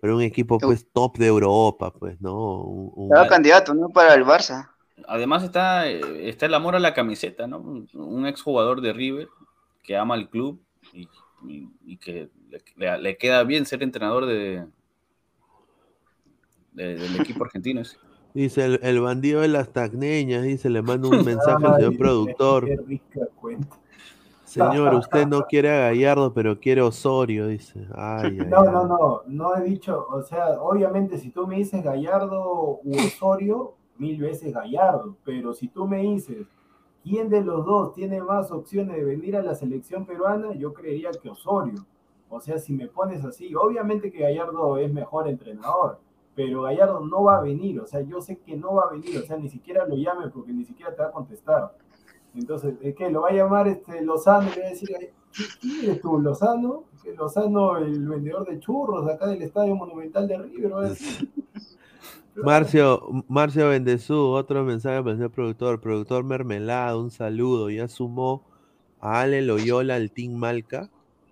para 0.00 0.14
un 0.14 0.22
equipo 0.22 0.58
pues 0.58 0.88
top 0.92 1.18
de 1.18 1.26
Europa, 1.26 1.92
pues, 1.92 2.20
¿no? 2.20 2.62
Un- 2.62 2.92
un- 2.96 3.04
Estaba 3.12 3.28
candidato, 3.28 3.74
¿no? 3.74 3.88
Para 3.90 4.14
el 4.14 4.24
Barça. 4.24 4.70
Además 5.06 5.44
está, 5.44 5.88
eh, 5.88 6.28
está 6.28 6.46
el 6.46 6.54
amor 6.54 6.74
a 6.74 6.80
la 6.80 6.94
camiseta, 6.94 7.46
¿no? 7.46 7.58
Un, 7.58 7.88
un 7.94 8.26
exjugador 8.26 8.80
de 8.80 8.92
River 8.92 9.28
que 9.84 9.96
ama 9.96 10.16
el 10.16 10.28
club 10.28 10.60
y, 10.92 11.08
y- 11.46 11.68
y 11.84 11.96
que 11.96 12.30
le, 13.00 13.16
queda 13.16 13.44
bien 13.44 13.66
ser 13.66 13.82
entrenador 13.82 14.26
de, 14.26 14.66
de- 16.72 16.98
del 16.98 17.16
equipo 17.16 17.44
argentino. 17.44 17.80
ese. 17.80 17.96
Dice 18.34 18.64
el, 18.64 18.80
el 18.82 19.00
bandido 19.00 19.40
de 19.40 19.48
las 19.48 19.72
tacneñas, 19.72 20.42
dice, 20.44 20.70
le 20.70 20.82
mando 20.82 21.08
un 21.08 21.24
mensaje 21.24 21.66
al 21.66 21.74
señor 21.74 21.96
productor. 21.96 22.64
qué 22.66 22.76
rica 22.76 23.20
cuenta. 23.40 23.76
Señor, 24.44 24.94
usted 24.94 25.26
no 25.26 25.42
quiere 25.46 25.70
a 25.70 25.80
Gallardo, 25.90 26.32
pero 26.32 26.58
quiere 26.58 26.80
a 26.80 26.86
Osorio, 26.86 27.46
dice. 27.48 27.86
Ay, 27.94 28.40
ay, 28.40 28.48
No, 28.50 28.62
no, 28.64 28.86
no, 28.86 29.22
no 29.26 29.56
he 29.56 29.62
dicho, 29.64 30.06
o 30.08 30.22
sea, 30.22 30.60
obviamente 30.60 31.18
si 31.18 31.30
tú 31.30 31.46
me 31.46 31.56
dices 31.56 31.82
Gallardo 31.82 32.80
u 32.82 33.02
Osorio, 33.04 33.74
mil 33.98 34.20
veces 34.20 34.52
Gallardo, 34.52 35.16
pero 35.24 35.52
si 35.52 35.68
tú 35.68 35.86
me 35.86 35.98
dices 36.02 36.46
quién 37.02 37.28
de 37.28 37.42
los 37.42 37.64
dos 37.64 37.94
tiene 37.94 38.20
más 38.20 38.50
opciones 38.50 38.96
de 38.96 39.04
venir 39.04 39.36
a 39.36 39.42
la 39.42 39.54
selección 39.54 40.06
peruana, 40.06 40.54
yo 40.54 40.72
creería 40.72 41.10
que 41.10 41.30
Osorio. 41.30 41.84
O 42.30 42.40
sea, 42.40 42.58
si 42.58 42.72
me 42.74 42.88
pones 42.88 43.24
así, 43.24 43.54
obviamente 43.54 44.12
que 44.12 44.20
Gallardo 44.20 44.76
es 44.76 44.92
mejor 44.92 45.28
entrenador, 45.28 45.98
pero 46.34 46.62
Gallardo 46.62 47.00
no 47.00 47.24
va 47.24 47.38
a 47.38 47.40
venir, 47.40 47.80
o 47.80 47.86
sea, 47.86 48.00
yo 48.02 48.20
sé 48.20 48.38
que 48.38 48.56
no 48.56 48.74
va 48.74 48.84
a 48.84 48.90
venir, 48.90 49.18
o 49.18 49.22
sea, 49.22 49.36
ni 49.36 49.48
siquiera 49.48 49.86
lo 49.86 49.96
llame 49.96 50.28
porque 50.28 50.52
ni 50.52 50.64
siquiera 50.64 50.94
te 50.94 51.02
va 51.02 51.08
a 51.08 51.12
contestar. 51.12 51.74
Entonces, 52.34 52.74
es 52.82 52.94
que 52.94 53.10
lo 53.10 53.22
va 53.22 53.30
a 53.30 53.32
llamar 53.32 53.66
este 53.68 54.02
Lozano 54.02 54.48
y 54.52 54.54
le 54.54 54.60
va 54.60 54.66
a 54.66 54.70
decir, 54.70 54.90
"Ay, 54.98 55.08
¿quién 55.60 55.84
eres 55.84 56.00
tú, 56.00 56.18
Lozano? 56.18 56.84
Lozano, 57.16 57.78
el 57.78 58.06
vendedor 58.06 58.46
de 58.46 58.58
churros 58.60 59.08
acá 59.08 59.26
del 59.26 59.42
Estadio 59.42 59.74
Monumental 59.74 60.28
de 60.28 60.38
River, 60.38 60.74
va 60.74 60.80
a 60.84 60.88
decir. 60.90 61.30
Marcio, 62.44 63.24
Marcio 63.28 63.68
Bendezú, 63.68 64.16
otro 64.32 64.64
mensaje 64.64 64.98
para 65.00 65.12
el 65.12 65.16
señor 65.16 65.30
productor. 65.30 65.80
Productor 65.80 66.24
Mermelada, 66.24 66.96
un 66.96 67.10
saludo. 67.10 67.70
Ya 67.70 67.88
sumó 67.88 68.42
a 69.00 69.20
Ale 69.20 69.42
Loyola 69.42 69.96
al 69.96 70.10
Team 70.10 70.34
Malca. 70.34 70.90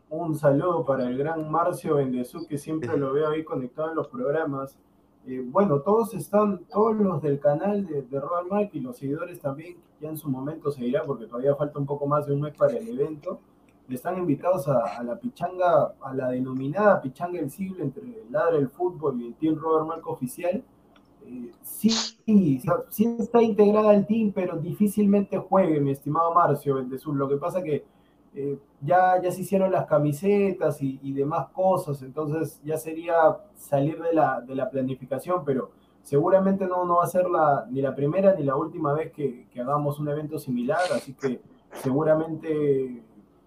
Un 0.09 0.37
saludo 0.37 0.85
para 0.85 1.09
el 1.09 1.19
gran 1.19 1.51
Marcio 1.51 1.97
Bendezú, 1.97 2.47
que 2.47 2.59
siempre 2.59 2.97
lo 2.97 3.13
veo 3.13 3.31
ahí 3.31 3.45
conectado 3.45 3.91
en 3.91 3.97
los 3.97 4.09
programas. 4.09 4.77
Eh, 5.27 5.45
bueno, 5.45 5.81
todos 5.81 6.15
están, 6.15 6.61
todos 6.71 6.97
los 6.97 7.21
del 7.21 7.41
canal 7.41 7.87
de, 7.87 8.03
de 8.03 8.21
Royal 8.21 8.47
Mike 8.51 8.79
y 8.79 8.81
los 8.81 8.97
seguidores 8.97 9.41
también, 9.41 9.77
ya 10.01 10.09
en 10.09 10.17
su 10.17 10.31
momento 10.31 10.71
se 10.71 10.85
dirá, 10.85 11.03
porque 11.05 11.27
todavía 11.27 11.57
falta 11.57 11.81
un 11.81 11.87
poco 11.87 12.07
más 12.07 12.27
de 12.27 12.35
un 12.35 12.43
mes 12.43 12.55
para 12.55 12.77
el 12.77 12.89
evento, 12.89 13.41
están 13.89 14.19
invitados 14.19 14.69
a, 14.69 14.99
a 14.99 15.03
la 15.03 15.17
pichanga, 15.17 15.95
a 16.01 16.15
la 16.15 16.29
denominada 16.29 17.01
pichanga 17.01 17.41
del 17.41 17.51
siglo 17.51 17.83
entre 17.83 18.05
el 18.05 18.31
Ladra 18.31 18.57
el 18.57 18.69
Fútbol 18.69 19.21
y 19.21 19.27
el 19.27 19.35
Team 19.35 19.57
Robert 19.57 19.87
Marco 19.87 20.13
Oficial. 20.13 20.63
Sí, 21.63 21.91
sí, 21.91 22.61
sí 22.89 23.17
está 23.19 23.43
integrada 23.43 23.91
al 23.91 24.07
team, 24.07 24.33
pero 24.35 24.57
difícilmente 24.57 25.39
juegue, 25.39 25.81
mi 25.81 25.91
estimado 25.91 26.33
Marcio 26.35 26.77
Bendezú. 26.77 27.13
Lo 27.15 27.29
que 27.29 27.37
pasa 27.37 27.63
que 27.63 27.85
eh, 28.35 28.59
ya, 28.81 29.21
ya 29.23 29.31
se 29.33 29.43
hicieron 29.43 29.71
las 29.73 29.87
camisetas 29.87 30.81
y, 30.83 30.99
y 31.03 31.13
demás 31.13 31.49
cosas, 31.51 32.03
entonces 32.03 32.61
ya 32.65 32.77
sería 32.77 33.15
salir 33.55 34.01
de 34.03 34.13
la, 34.13 34.41
de 34.41 34.55
la 34.55 34.69
planificación, 34.71 35.43
pero 35.45 35.71
seguramente 36.03 36.67
no, 36.67 36.85
no 36.85 36.97
va 36.97 37.05
a 37.05 37.09
ser 37.09 37.29
la, 37.29 37.67
ni 37.71 37.81
la 37.81 37.95
primera 37.95 38.35
ni 38.35 38.45
la 38.45 38.57
última 38.57 38.93
vez 38.93 39.11
que, 39.13 39.47
que 39.51 39.61
hagamos 39.61 39.99
un 39.99 40.09
evento 40.09 40.39
similar, 40.39 40.81
así 40.95 41.15
que 41.15 41.41
seguramente 41.73 43.03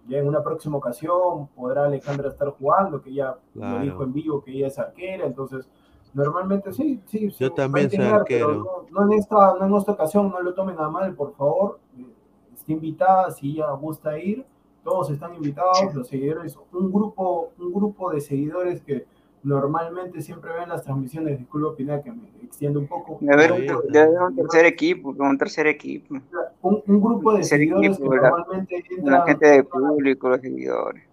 ya 0.08 0.18
en 0.18 0.26
una 0.26 0.42
próxima 0.42 0.76
ocasión 0.78 1.46
podrá 1.54 1.84
Alejandra 1.84 2.28
estar 2.28 2.50
jugando, 2.50 3.00
que 3.00 3.12
ya 3.14 3.38
Claro. 3.54 3.78
lo 3.78 3.84
dijo 3.84 4.02
en 4.04 4.12
vivo 4.12 4.42
que 4.42 4.52
ella 4.52 4.66
es 4.68 4.78
arquera, 4.78 5.24
entonces 5.26 5.68
normalmente 6.14 6.72
sí, 6.72 7.00
sí. 7.06 7.30
Yo 7.30 7.48
sí, 7.48 7.54
también 7.54 7.88
soy 7.90 7.96
integrar, 7.98 8.20
arquero. 8.20 8.46
pero 8.48 8.86
No, 8.90 9.06
no 9.06 9.12
en 9.12 9.18
esta, 9.18 9.54
no 9.58 9.66
en 9.66 9.74
esta 9.74 9.92
ocasión, 9.92 10.30
no 10.30 10.40
lo 10.40 10.54
tomen 10.54 10.76
a 10.78 10.88
mal, 10.88 11.14
por 11.14 11.34
favor. 11.34 11.78
Está 12.54 12.72
invitada, 12.72 13.30
si 13.30 13.52
ella 13.52 13.70
gusta 13.72 14.18
ir, 14.18 14.44
todos 14.84 15.10
están 15.10 15.34
invitados, 15.34 15.94
los 15.94 16.08
seguidores, 16.08 16.58
un 16.72 16.92
grupo, 16.92 17.50
un 17.58 17.72
grupo 17.72 18.10
de 18.12 18.20
seguidores 18.20 18.80
que 18.82 19.06
normalmente 19.42 20.20
siempre 20.20 20.52
ven 20.52 20.68
las 20.68 20.82
transmisiones, 20.82 21.38
disculpa 21.38 21.74
Pineda 21.76 22.02
que 22.02 22.12
me 22.12 22.28
extiendo 22.42 22.78
un 22.80 22.86
poco. 22.86 23.16
Debe 23.20 23.44
haber 23.46 23.72
un, 23.72 24.22
un 24.22 24.36
tercer 24.36 24.66
equipo, 24.66 25.14
un 25.18 25.38
tercer 25.38 25.66
equipo. 25.66 26.16
Un, 26.62 26.82
un 26.86 27.00
grupo 27.00 27.32
de 27.34 27.42
seguidores 27.44 27.92
equipo, 27.96 28.10
que 28.10 28.16
la- 28.16 28.30
normalmente 28.30 28.84
La 28.88 28.96
entran, 28.98 29.26
gente 29.26 29.46
del 29.46 29.64
público, 29.66 30.28
los 30.28 30.40
seguidores. 30.40 31.04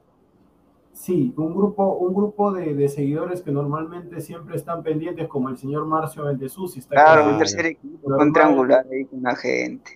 Sí, 0.97 1.31
un 1.37 1.53
grupo, 1.55 1.93
un 1.97 2.11
grupo 2.11 2.51
de, 2.51 2.73
de 2.73 2.89
seguidores 2.89 3.43
que 3.43 3.51
normalmente 3.51 4.19
siempre 4.19 4.55
están 4.55 4.81
pendientes, 4.81 5.27
como 5.27 5.47
el 5.47 5.55
señor 5.55 5.85
Marcio 5.85 6.23
si 6.67 6.79
está 6.79 6.95
Claro, 6.95 7.21
un 7.21 7.27
Claro. 7.27 7.37
tercer 7.37 7.65
equipo, 7.67 8.15
un 8.15 8.33
triangular 8.33 8.83
ahí 8.91 9.05
con 9.05 9.21
la 9.21 9.35
gente. 9.35 9.91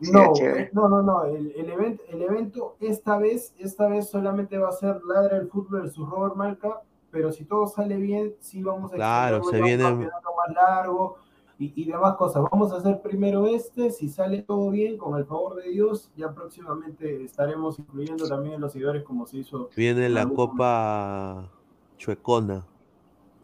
Sí, 0.00 0.10
No, 0.10 0.32
no, 0.72 0.88
no, 0.88 1.02
no. 1.02 1.24
El, 1.26 1.52
el 1.52 1.70
evento, 1.70 2.02
el 2.08 2.20
evento 2.20 2.76
esta 2.80 3.16
vez, 3.16 3.54
esta 3.60 3.86
vez 3.86 4.10
solamente 4.10 4.58
va 4.58 4.70
a 4.70 4.72
ser 4.72 5.00
Ladra 5.04 5.36
el 5.36 5.46
Fútbol 5.48 5.82
versus 5.82 6.10
Robert 6.10 6.34
Malca, 6.34 6.82
pero 7.12 7.30
si 7.30 7.44
todo 7.44 7.68
sale 7.68 7.96
bien, 7.96 8.34
sí 8.40 8.64
vamos 8.64 8.92
a 8.92 8.96
Claro, 8.96 9.44
se 9.44 9.52
ya 9.52 9.62
un 9.62 9.64
viene- 9.64 9.84
campeonato 9.84 10.28
más 10.36 10.54
largo 10.56 11.16
y, 11.58 11.72
y 11.74 11.84
demás 11.86 12.16
cosas. 12.16 12.42
Vamos 12.50 12.72
a 12.72 12.76
hacer 12.76 13.00
primero 13.00 13.46
este, 13.46 13.90
si 13.90 14.08
sale 14.08 14.42
todo 14.42 14.70
bien, 14.70 14.98
con 14.98 15.18
el 15.18 15.24
favor 15.24 15.56
de 15.56 15.70
Dios, 15.70 16.10
ya 16.16 16.32
próximamente 16.34 17.24
estaremos 17.24 17.78
incluyendo 17.78 18.28
también 18.28 18.56
a 18.56 18.58
los 18.58 18.72
seguidores 18.72 19.02
como 19.02 19.26
se 19.26 19.38
hizo. 19.38 19.70
Viene 19.76 20.08
la 20.08 20.28
Copa 20.28 21.50
Chuecona. 21.96 22.66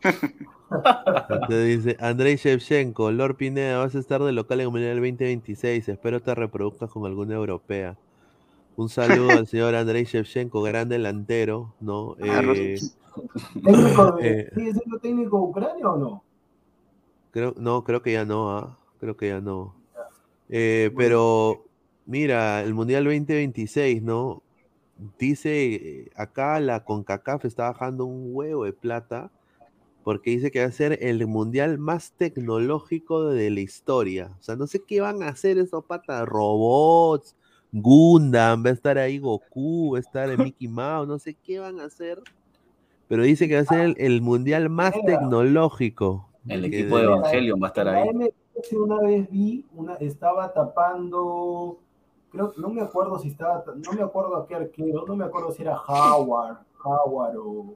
Entonces 1.28 1.84
dice 1.84 1.96
Andrei 2.00 2.36
Shevchenko, 2.36 3.10
Lord 3.10 3.36
Pineda, 3.36 3.78
vas 3.78 3.94
a 3.94 3.98
estar 3.98 4.22
de 4.22 4.32
local 4.32 4.60
en 4.60 4.66
el 4.66 4.70
Mundial 4.70 4.96
2026. 4.96 5.88
Espero 5.88 6.20
te 6.20 6.34
reproduzcas 6.34 6.90
con 6.90 7.04
alguna 7.06 7.34
europea. 7.34 7.96
Un 8.76 8.88
saludo 8.88 9.30
al 9.32 9.46
señor 9.46 9.74
Andrei 9.74 10.04
Shevchenko, 10.04 10.62
gran 10.62 10.88
delantero, 10.88 11.74
¿no? 11.80 12.16
Ah, 12.22 12.40
Eh, 12.54 12.78
¿Técnico 13.62 14.12
de, 14.12 14.40
Eh. 14.40 14.50
¿Sigue 14.54 14.72
siendo 14.72 14.98
técnico 14.98 15.36
de 15.36 15.42
Ucrania 15.42 15.90
o 15.90 15.96
no? 15.98 16.24
Creo, 17.32 17.54
no, 17.56 17.82
creo 17.82 18.02
que 18.02 18.12
ya 18.12 18.24
no, 18.24 18.56
¿ah? 18.56 18.78
Creo 19.00 19.16
que 19.16 19.28
ya 19.28 19.40
no. 19.40 19.74
Eh, 20.50 20.92
pero, 20.96 21.64
mira, 22.04 22.62
el 22.62 22.74
Mundial 22.74 23.04
2026, 23.04 24.02
¿no? 24.02 24.42
Dice, 25.18 25.74
eh, 25.74 26.10
acá 26.14 26.60
la 26.60 26.84
CONCACAF 26.84 27.46
está 27.46 27.70
bajando 27.70 28.04
un 28.04 28.28
huevo 28.34 28.64
de 28.64 28.74
plata 28.74 29.30
porque 30.04 30.30
dice 30.30 30.50
que 30.50 30.60
va 30.60 30.66
a 30.66 30.72
ser 30.72 30.98
el 31.00 31.26
Mundial 31.26 31.78
más 31.78 32.12
tecnológico 32.12 33.24
de 33.24 33.50
la 33.50 33.60
historia. 33.60 34.30
O 34.38 34.42
sea, 34.42 34.56
no 34.56 34.66
sé 34.66 34.82
qué 34.86 35.00
van 35.00 35.22
a 35.22 35.28
hacer 35.28 35.56
esos 35.58 35.84
patas, 35.86 36.28
robots, 36.28 37.34
Gundam, 37.72 38.62
va 38.62 38.70
a 38.70 38.72
estar 38.74 38.98
ahí 38.98 39.18
Goku, 39.18 39.92
va 39.92 39.98
a 39.98 40.00
estar 40.00 40.28
el 40.28 40.36
Mickey 40.36 40.68
Mouse, 40.68 41.08
no 41.08 41.18
sé 41.18 41.34
qué 41.34 41.60
van 41.60 41.80
a 41.80 41.84
hacer. 41.84 42.20
Pero 43.08 43.22
dice 43.22 43.48
que 43.48 43.54
va 43.54 43.62
a 43.62 43.64
ser 43.64 43.80
el, 43.80 43.94
el 43.98 44.20
Mundial 44.20 44.68
más 44.68 44.94
tecnológico. 45.06 46.31
El 46.46 46.64
equipo 46.64 46.96
de 46.96 47.04
Evangelion 47.04 47.60
va 47.62 47.66
a 47.66 47.68
estar 47.68 47.88
ahí. 47.88 48.08
Una 48.72 49.00
vez 49.00 49.30
vi, 49.30 49.64
una, 49.74 49.94
estaba 49.94 50.52
tapando, 50.52 51.78
creo, 52.30 52.52
no 52.58 52.68
me 52.68 52.82
acuerdo 52.82 53.18
si 53.18 53.28
estaba, 53.28 53.64
no 53.76 53.92
me 53.92 54.02
acuerdo 54.02 54.36
a 54.36 54.46
qué 54.46 54.54
arquero, 54.54 55.04
no 55.06 55.16
me 55.16 55.24
acuerdo 55.24 55.50
si 55.52 55.62
era 55.62 55.76
Howard, 55.80 56.58
Howard 56.84 57.36
o, 57.38 57.74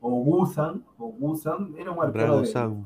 o 0.00 0.10
Busan, 0.10 0.84
o 0.98 1.12
Busan, 1.12 1.74
era 1.78 1.90
un 1.90 2.02
arquero 2.02 2.40
de 2.40 2.50
Bragusan. 2.52 2.82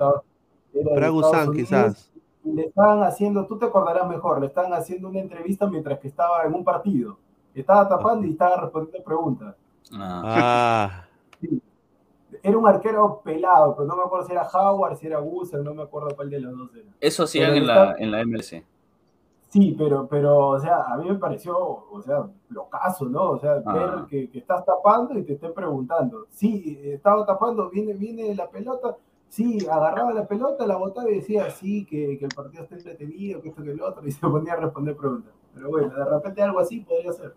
Era 0.75 0.91
de 0.91 0.97
Bragusan, 0.97 1.53
quizás. 1.53 2.13
y 2.45 2.53
le 2.53 2.63
estaban 2.63 3.03
haciendo, 3.05 3.47
tú 3.47 3.59
te 3.59 3.67
acordarás 3.67 4.09
mejor, 4.09 4.41
le 4.41 4.47
estaban 4.47 4.73
haciendo 4.73 5.09
una 5.09 5.21
entrevista 5.21 5.67
mientras 5.67 5.99
que 5.99 6.09
estaba 6.09 6.43
en 6.45 6.55
un 6.55 6.65
partido, 6.65 7.17
estaba 7.55 7.89
tapando 7.89 8.27
y 8.27 8.33
estaba 8.33 8.57
respondiendo 8.63 9.05
preguntas. 9.05 9.55
Ah, 9.95 10.23
Ah, 10.25 11.05
Era 12.43 12.57
un 12.59 12.67
arquero 12.67 13.21
pelado, 13.23 13.75
pero 13.77 13.87
no 13.89 13.97
me 13.97 14.03
acuerdo 14.03 14.27
si 14.27 14.33
era 14.33 14.49
Howard, 14.49 14.97
si 14.97 15.07
era 15.07 15.19
Busan, 15.19 15.63
no 15.65 15.75
me 15.75 15.83
acuerdo 15.83 16.15
cuál 16.17 16.31
de 16.31 16.41
los 16.41 16.57
dos 16.57 16.75
era. 16.75 16.91
eso 17.01 17.25
Pero 17.33 17.55
en 17.55 17.67
la, 17.67 17.95
en 17.99 18.11
la 18.11 18.25
MLC. 18.25 18.65
Sí, 19.49 19.75
pero, 19.77 20.07
pero, 20.07 20.47
o 20.49 20.59
sea, 20.61 20.85
a 20.85 20.97
mí 20.97 21.09
me 21.09 21.17
pareció, 21.17 21.59
o 21.59 22.01
sea, 22.01 22.25
locazo, 22.51 23.07
¿no? 23.07 23.31
O 23.31 23.39
sea, 23.39 23.61
Ah. 23.67 23.73
ver 23.73 23.91
que, 24.09 24.31
que 24.31 24.39
estás 24.39 24.65
tapando 24.65 25.19
y 25.19 25.25
te 25.25 25.33
estén 25.33 25.53
preguntando. 25.53 26.27
Sí, 26.31 26.79
estaba 26.85 27.27
tapando, 27.27 27.69
viene, 27.69 27.95
viene 27.95 28.35
la 28.35 28.49
pelota, 28.49 28.97
Sí, 29.31 29.65
agarraba 29.71 30.13
la 30.13 30.27
pelota, 30.27 30.67
la 30.67 30.77
botaba 30.77 31.09
y 31.09 31.15
decía, 31.15 31.49
sí, 31.51 31.87
que, 31.87 32.19
que 32.19 32.25
el 32.25 32.35
partido 32.35 32.65
está 32.65 32.75
entretenido, 32.75 33.41
que 33.41 33.51
esto, 33.51 33.63
que 33.63 33.75
lo 33.75 33.87
otro, 33.87 34.05
y 34.05 34.11
se 34.11 34.27
ponía 34.27 34.55
a 34.55 34.57
responder 34.57 34.97
preguntas. 34.97 35.33
Pero 35.55 35.69
bueno, 35.69 35.89
de 35.95 36.05
repente 36.05 36.43
algo 36.43 36.59
así 36.59 36.81
podría 36.81 37.13
ser. 37.13 37.35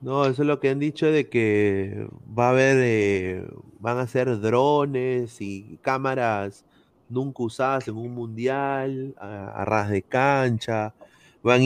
No, 0.00 0.24
eso 0.24 0.42
es 0.42 0.48
lo 0.48 0.60
que 0.60 0.70
han 0.70 0.78
dicho 0.78 1.06
de 1.06 1.28
que 1.28 2.08
va 2.26 2.46
a 2.48 2.50
haber, 2.50 2.76
eh, 2.80 3.46
van 3.80 3.98
a 3.98 4.06
ser 4.06 4.40
drones 4.40 5.40
y 5.42 5.78
cámaras 5.82 6.64
nunca 7.10 7.42
usadas 7.42 7.88
en 7.88 7.96
un 7.96 8.14
mundial, 8.14 9.14
a, 9.18 9.64
ras 9.66 9.90
de 9.90 10.02
cancha, 10.02 10.94
van, 11.42 11.60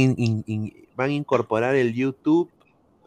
van 0.97 1.11
a 1.11 1.13
incorporar 1.13 1.77
el 1.77 1.95
YouTube, 1.95 2.51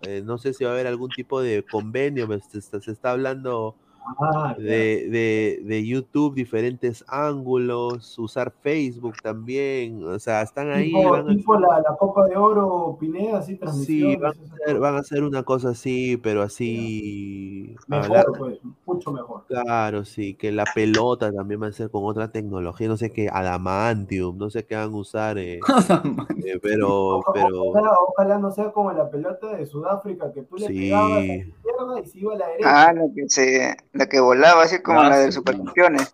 eh, 0.04 0.22
no 0.24 0.38
sé 0.38 0.54
si 0.54 0.64
va 0.64 0.70
a 0.72 0.74
haber 0.74 0.88
algún 0.88 1.10
tipo 1.10 1.42
de 1.42 1.64
convenio, 1.64 2.28
se 2.50 2.62
se 2.62 2.92
está 2.92 3.12
hablando 3.12 3.76
Ah, 4.20 4.56
de, 4.58 5.10
de- 5.10 5.62
de 5.64 5.86
YouTube, 5.86 6.34
diferentes 6.36 7.04
ángulos, 7.10 8.18
usar 8.18 8.52
Facebook 8.62 9.16
también, 9.22 10.04
o 10.04 10.18
sea, 10.20 10.42
están 10.42 10.72
ahí, 10.72 10.86
Tipo, 10.94 11.10
van 11.12 11.30
a- 11.30 11.36
tipo 11.36 11.56
la, 11.60 11.82
la 11.82 11.96
Copa 11.98 12.26
de 12.28 12.38
Oro 12.38 12.98
Pineda, 13.00 13.40
así 13.40 13.60
Sí, 13.86 14.16
van 14.16 14.26
a, 14.26 14.30
hacer, 14.30 14.80
van 14.80 14.96
a 14.96 15.00
hacer 15.00 15.24
una 15.24 15.44
cosa 15.44 15.70
así, 15.70 16.18
pero 16.18 16.42
así. 16.42 17.76
hablar- 17.90 18.26
Mejor, 18.28 18.38
pues, 18.38 18.60
mucho 18.86 19.12
mejor. 19.12 19.46
claro, 19.48 20.06
sí, 20.06 20.36
que 20.36 20.52
la 20.52 20.66
pelota 20.74 21.32
también 21.32 21.62
va 21.62 21.68
a 21.68 21.72
ser 21.72 21.90
con 21.92 22.04
otra 22.06 22.32
tecnología, 22.32 22.88
no 22.88 22.98
sé 22.98 23.12
qué, 23.12 23.28
adamantium, 23.32 24.38
no 24.38 24.50
sé 24.50 24.66
qué 24.66 24.76
van 24.76 24.94
a 24.94 24.98
usar, 24.98 25.38
eh, 25.38 25.60
eh, 26.46 26.60
pero, 26.62 27.22
pero, 27.34 27.62
Ojalá, 27.72 27.92
ojalá 28.08 28.40
no 28.40 28.52
sea 28.52 28.72
como 28.72 28.92
la 28.94 29.10
pelota 29.10 29.56
de 29.58 29.66
Sudáfrica, 29.66 30.32
que 30.32 30.44
tú 30.44 30.56
le 30.58 30.68
Sí. 30.68 30.74
pegabas 30.80 31.12
a 31.12 31.20
la 31.20 31.36
izquierda 31.36 32.00
y 32.04 32.06
se 32.08 32.20
iba 32.20 32.34
a 32.34 32.38
la 32.38 32.48
derecha. 32.48 32.88
Ah, 32.88 32.94
la 32.94 33.02
que, 33.14 33.30
se, 33.30 33.78
la 33.98 34.08
que 34.08 34.20
volaba, 34.20 34.64
así 34.64 34.82
como 34.82 35.02
Ah, 35.02 35.10
la 35.10 35.18
sí, 35.18 35.24
del 35.24 35.32
Supercampeones. 35.34 36.12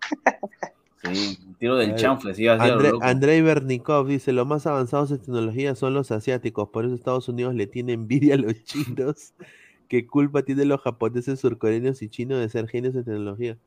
Sí, 1.02 1.38
tiro 1.58 1.76
del 1.76 1.94
chanfle, 1.96 2.34
sí, 2.34 2.48
así 2.48 2.62
André- 2.70 2.90
loco. 2.92 3.04
Andrei 3.04 3.42
Bernikov 3.42 4.06
dice, 4.06 4.32
los 4.32 4.46
más 4.46 4.66
avanzados 4.66 5.10
en 5.10 5.18
tecnología 5.18 5.74
son 5.74 5.92
los 5.92 6.10
asiáticos, 6.10 6.70
por 6.70 6.86
eso 6.86 6.94
Estados 6.94 7.28
Unidos 7.28 7.54
le 7.54 7.66
tiene 7.66 7.92
envidia 7.92 8.34
a 8.36 8.38
los 8.38 8.54
chinos. 8.64 9.34
¿Qué 9.88 10.06
culpa 10.06 10.42
tienen 10.42 10.68
los 10.70 10.80
japoneses, 10.80 11.40
surcoreanos 11.40 12.00
y 12.00 12.08
chinos 12.08 12.38
de 12.40 12.48
ser 12.48 12.68
genios 12.68 12.94
en 12.94 13.04
tecnología? 13.04 13.58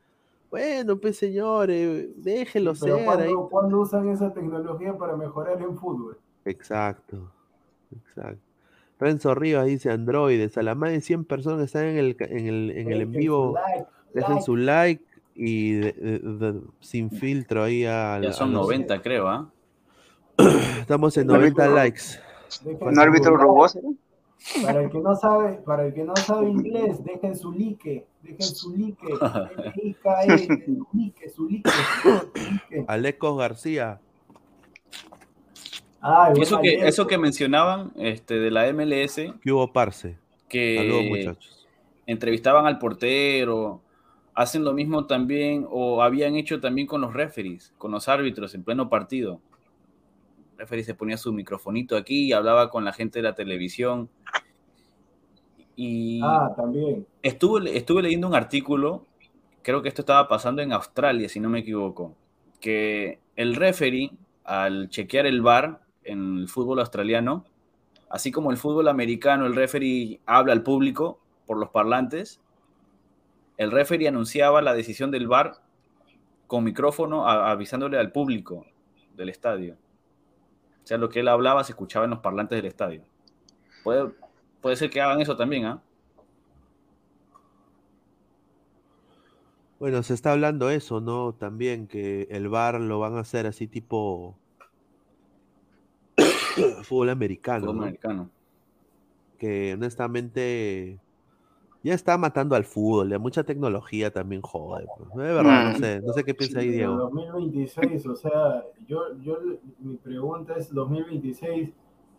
Bueno, 0.50 0.98
pues 0.98 1.16
señores, 1.16 2.08
déjenlo 2.16 2.74
ser 2.74 3.04
¿cuándo, 3.04 3.24
ahí. 3.24 3.32
cuándo 3.50 3.80
usan 3.80 4.08
esa 4.08 4.32
tecnología 4.32 4.96
para 4.96 5.16
mejorar 5.16 5.60
en 5.62 5.78
fútbol? 5.78 6.18
Exacto, 6.44 7.30
exacto. 7.94 8.40
Renzo 8.98 9.32
Rivas 9.34 9.66
dice 9.66 9.90
androides, 9.90 10.58
a 10.58 10.62
la 10.62 10.74
más 10.74 10.90
de 10.90 11.00
100 11.02 11.24
personas 11.24 11.58
que 11.60 11.64
están 11.66 11.84
en 11.84 11.98
el, 11.98 12.16
en 12.18 12.46
el, 12.48 12.70
en 12.72 12.90
el 12.90 13.00
en 13.02 13.12
vivo, 13.12 13.54
like, 13.54 13.86
dejen 14.14 14.30
like. 14.34 14.44
su 14.44 14.56
like 14.56 15.04
y 15.34 15.72
de- 15.72 15.92
de- 15.92 16.18
de- 16.52 16.60
sin 16.80 17.10
filtro 17.10 17.62
ahí 17.64 17.84
a, 17.84 18.18
Ya 18.20 18.30
a 18.30 18.32
son 18.32 18.52
los- 18.52 18.62
90, 18.62 19.00
creo, 19.02 19.28
¿ah? 19.28 19.50
Estamos 20.80 21.16
en 21.16 21.26
No 21.26 21.34
le 21.34 21.50
90 21.50 21.62
digo. 21.64 21.74
likes. 21.76 22.02
Dejen 22.64 22.94
¿No 22.94 23.00
árbitro 23.02 23.36
robó? 23.36 23.66
like. 23.66 23.88
Para 24.62 24.82
el 24.82 24.90
que 24.90 24.98
no 25.00 25.16
sabe, 25.16 25.54
para 25.66 25.86
el 25.86 25.92
que 25.94 26.04
no 26.04 26.14
sabe 26.16 26.48
inglés, 26.48 27.02
dejen 27.04 27.36
su 27.36 27.52
like, 27.52 28.06
dejen 28.22 28.42
su 28.42 28.70
like, 28.76 28.96
su 29.04 30.86
like, 30.94 31.30
su 31.30 31.48
like. 31.48 32.84
Alecos 32.86 33.36
García, 33.36 34.00
eso 36.40 36.60
que, 36.60 36.86
eso 36.86 37.06
que 37.06 37.18
mencionaban 37.18 37.92
este, 37.96 38.34
de 38.38 38.50
la 38.50 38.72
MLS, 38.72 39.16
¿qué 39.42 39.52
hubo 39.52 39.72
parce? 39.72 40.10
Saludos 40.10 40.48
que 40.48 41.08
muchachos. 41.08 41.66
entrevistaban 42.06 42.66
al 42.66 42.78
portero, 42.78 43.80
hacen 44.38 44.62
lo 44.62 44.72
mismo 44.72 45.04
también, 45.06 45.66
o 45.68 46.00
habían 46.00 46.36
hecho 46.36 46.60
también 46.60 46.86
con 46.86 47.00
los 47.00 47.12
referees, 47.12 47.74
con 47.76 47.90
los 47.90 48.08
árbitros 48.08 48.54
en 48.54 48.62
pleno 48.62 48.88
partido. 48.88 49.40
El 50.52 50.58
referee 50.60 50.84
se 50.84 50.94
ponía 50.94 51.16
su 51.16 51.32
microfonito 51.32 51.96
aquí 51.96 52.26
y 52.26 52.32
hablaba 52.32 52.70
con 52.70 52.84
la 52.84 52.92
gente 52.92 53.18
de 53.18 53.24
la 53.24 53.34
televisión. 53.34 54.08
Y 55.74 56.20
Ah, 56.22 56.52
también. 56.56 57.04
estuve, 57.20 57.76
estuve 57.76 58.02
leyendo 58.02 58.28
un 58.28 58.34
artículo, 58.36 59.06
creo 59.62 59.82
que 59.82 59.88
esto 59.88 60.02
estaba 60.02 60.28
pasando 60.28 60.62
en 60.62 60.72
Australia, 60.72 61.28
si 61.28 61.40
no 61.40 61.48
me 61.48 61.58
equivoco, 61.58 62.14
que 62.60 63.18
el 63.34 63.56
referee, 63.56 64.12
al 64.44 64.88
chequear 64.88 65.26
el 65.26 65.42
VAR 65.42 65.80
en 66.04 66.38
el 66.38 66.48
fútbol 66.48 66.78
australiano, 66.78 67.44
así 68.08 68.30
como 68.30 68.52
el 68.52 68.56
fútbol 68.56 68.86
americano, 68.86 69.46
el 69.46 69.56
referee 69.56 70.20
habla 70.26 70.52
al 70.52 70.62
público 70.62 71.18
por 71.44 71.58
los 71.58 71.70
parlantes, 71.70 72.40
el 73.58 73.70
referee 73.70 74.08
anunciaba 74.08 74.62
la 74.62 74.72
decisión 74.72 75.10
del 75.10 75.28
VAR 75.28 75.56
con 76.46 76.64
micrófono 76.64 77.28
a- 77.28 77.50
avisándole 77.50 77.98
al 77.98 78.10
público 78.10 78.64
del 79.14 79.28
estadio. 79.28 79.74
O 79.74 80.86
sea, 80.88 80.96
lo 80.96 81.10
que 81.10 81.20
él 81.20 81.28
hablaba 81.28 81.62
se 81.64 81.72
escuchaba 81.72 82.06
en 82.06 82.10
los 82.12 82.20
parlantes 82.20 82.56
del 82.56 82.64
estadio. 82.66 83.02
Puede, 83.84 84.10
puede 84.62 84.76
ser 84.76 84.88
que 84.88 85.02
hagan 85.02 85.20
eso 85.20 85.36
también, 85.36 85.66
¿ah? 85.66 85.82
Bueno, 89.78 90.02
se 90.02 90.14
está 90.14 90.32
hablando 90.32 90.70
eso, 90.70 91.00
¿no? 91.00 91.34
También 91.34 91.86
que 91.86 92.26
el 92.30 92.48
VAR 92.48 92.80
lo 92.80 92.98
van 92.98 93.14
a 93.16 93.20
hacer 93.20 93.46
así 93.46 93.68
tipo 93.68 94.36
fútbol 96.82 97.10
americano, 97.10 97.60
Fútbol 97.66 97.76
¿no? 97.76 97.82
americano. 97.82 98.30
Que 99.38 99.74
honestamente 99.74 100.98
ya 101.82 101.94
está 101.94 102.18
matando 102.18 102.54
al 102.56 102.64
fútbol, 102.64 103.10
ya 103.10 103.18
mucha 103.18 103.44
tecnología 103.44 104.12
también 104.12 104.42
jode. 104.42 104.86
pues. 104.96 105.14
De 105.14 105.32
verdad, 105.32 105.64
no 105.64 105.70
Mm. 105.70 105.80
sé, 105.80 106.00
no 106.00 106.12
sé 106.12 106.24
qué 106.24 106.34
piensa 106.34 106.60
ahí 106.60 106.68
Diego. 106.70 106.94
2026, 106.96 108.06
o 108.06 108.16
sea, 108.16 108.64
yo, 108.86 109.16
yo, 109.20 109.38
mi 109.78 109.96
pregunta 109.96 110.54
es 110.56 110.72
2026, 110.74 111.70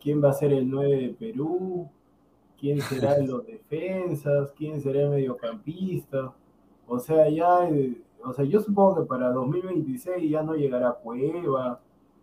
¿quién 0.02 0.24
va 0.24 0.30
a 0.30 0.34
ser 0.34 0.54
el 0.54 0.70
9 0.70 0.96
de 0.98 1.10
Perú? 1.10 1.90
¿Quién 2.60 2.82
será 2.82 3.18
los 3.20 3.46
defensas? 3.48 4.52
¿Quién 4.58 4.82
será 4.82 5.02
el 5.04 5.10
mediocampista? 5.10 6.34
O 6.88 7.00
sea, 7.00 7.30
ya, 7.30 7.70
eh, 7.70 8.02
o 8.24 8.34
sea, 8.34 8.46
yo 8.46 8.60
supongo 8.60 8.96
que 9.02 9.08
para 9.08 9.30
2026 9.32 10.30
ya 10.30 10.42
no 10.44 10.56
llegará 10.56 10.92
Cueva, 10.94 11.80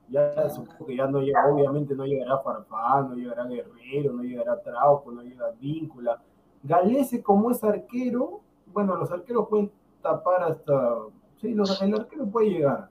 ya 0.08 0.48
supongo 0.50 0.86
que 0.86 0.96
ya 0.96 1.06
no 1.06 1.20
llega, 1.20 1.46
obviamente 1.52 1.94
no 1.94 2.04
llegará 2.04 2.38
Farfán, 2.38 3.10
no 3.10 3.14
llegará 3.16 3.44
Guerrero, 3.44 4.12
no 4.12 4.22
llegará 4.22 4.60
Trauco, 4.60 5.10
no 5.12 5.22
llegará 5.22 5.52
Víncula. 5.60 6.20
Galese 6.62 7.22
como 7.22 7.50
es 7.50 7.62
arquero, 7.62 8.40
bueno, 8.72 8.96
los 8.96 9.10
arqueros 9.10 9.48
pueden 9.48 9.70
tapar 10.02 10.42
hasta, 10.44 10.96
sí, 11.40 11.54
los, 11.54 11.80
el 11.82 11.94
arquero 11.94 12.26
puede 12.26 12.50
llegar, 12.50 12.88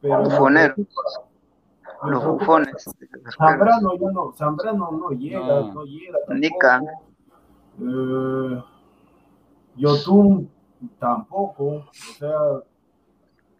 pero 0.00 0.18
me 0.18 0.24
Bufonero. 0.24 0.74
preocupa- 0.74 1.02
me 2.04 2.10
Los 2.10 2.20
preocupa 2.22 2.44
bufones. 2.44 2.84
Zambrano 3.38 3.94
ya 3.98 4.10
no, 4.10 4.32
Zambrano 4.32 4.90
no 4.92 5.10
llega, 5.10 5.40
No. 5.40 5.72
no, 5.74 5.84
llega 5.84 6.18
tampoco. 6.26 6.34
Nica. 6.34 6.82
Eh, 7.80 8.62
Yotun 9.76 10.50
tampoco, 10.98 11.64
o 11.64 11.84
sea, 12.18 12.30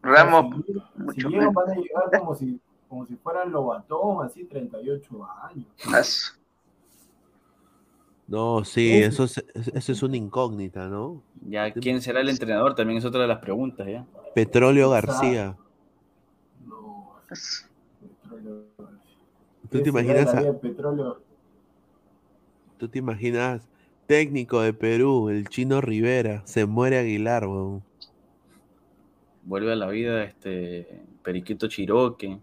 Ramos, 0.03 0.55
si, 0.55 0.73
llegan- 0.73 1.15
si 1.15 1.21
llegan 1.29 1.53
van 1.53 1.71
a 1.71 1.75
llegar 1.75 2.19
como 2.19 2.35
si, 2.35 2.61
como 2.89 3.05
si 3.07 3.17
fueran 3.17 3.51
Lobatón, 3.53 4.25
así 4.25 4.45
38 4.45 5.29
años. 5.43 5.67
As- 5.93 6.39
No, 8.29 8.65
sí, 8.65 8.93
Eso. 8.95 9.25
eso 9.25 9.41
es, 9.55 9.69
eso 9.69 9.93
es 9.93 10.03
una 10.03 10.17
incógnita, 10.17 10.89
¿no? 10.89 11.23
Ya, 11.49 11.73
¿quién 11.73 12.03
será 12.03 12.21
el 12.21 12.29
entrenador? 12.29 12.75
También 12.75 12.99
es 12.99 13.05
otra 13.05 13.23
de 13.23 13.29
las 13.29 13.39
preguntas, 13.39 13.87
¿ya? 13.87 14.05
Petróleo. 14.35 14.91
García. 14.91 15.57
No, 16.67 17.13
petróleo. 17.99 18.65
¿Tú 19.71 19.79
¿Qué 19.79 19.81
te 19.81 19.89
imaginas, 19.91 20.35
a- 20.35 20.43
tú 22.79 22.89
te 22.89 22.99
imaginas 22.99 23.69
técnico 24.07 24.61
de 24.61 24.73
Perú, 24.73 25.29
el 25.29 25.49
chino 25.49 25.81
Rivera, 25.81 26.43
se 26.47 26.67
muere 26.67 26.99
Aguilar, 26.99 27.47
weón. 27.47 27.83
Vuelve 29.43 29.73
a 29.73 29.77
la 29.77 29.87
vida 29.89 30.25
este 30.25 31.03
Periquito 31.23 31.69
Chiroque. 31.69 32.39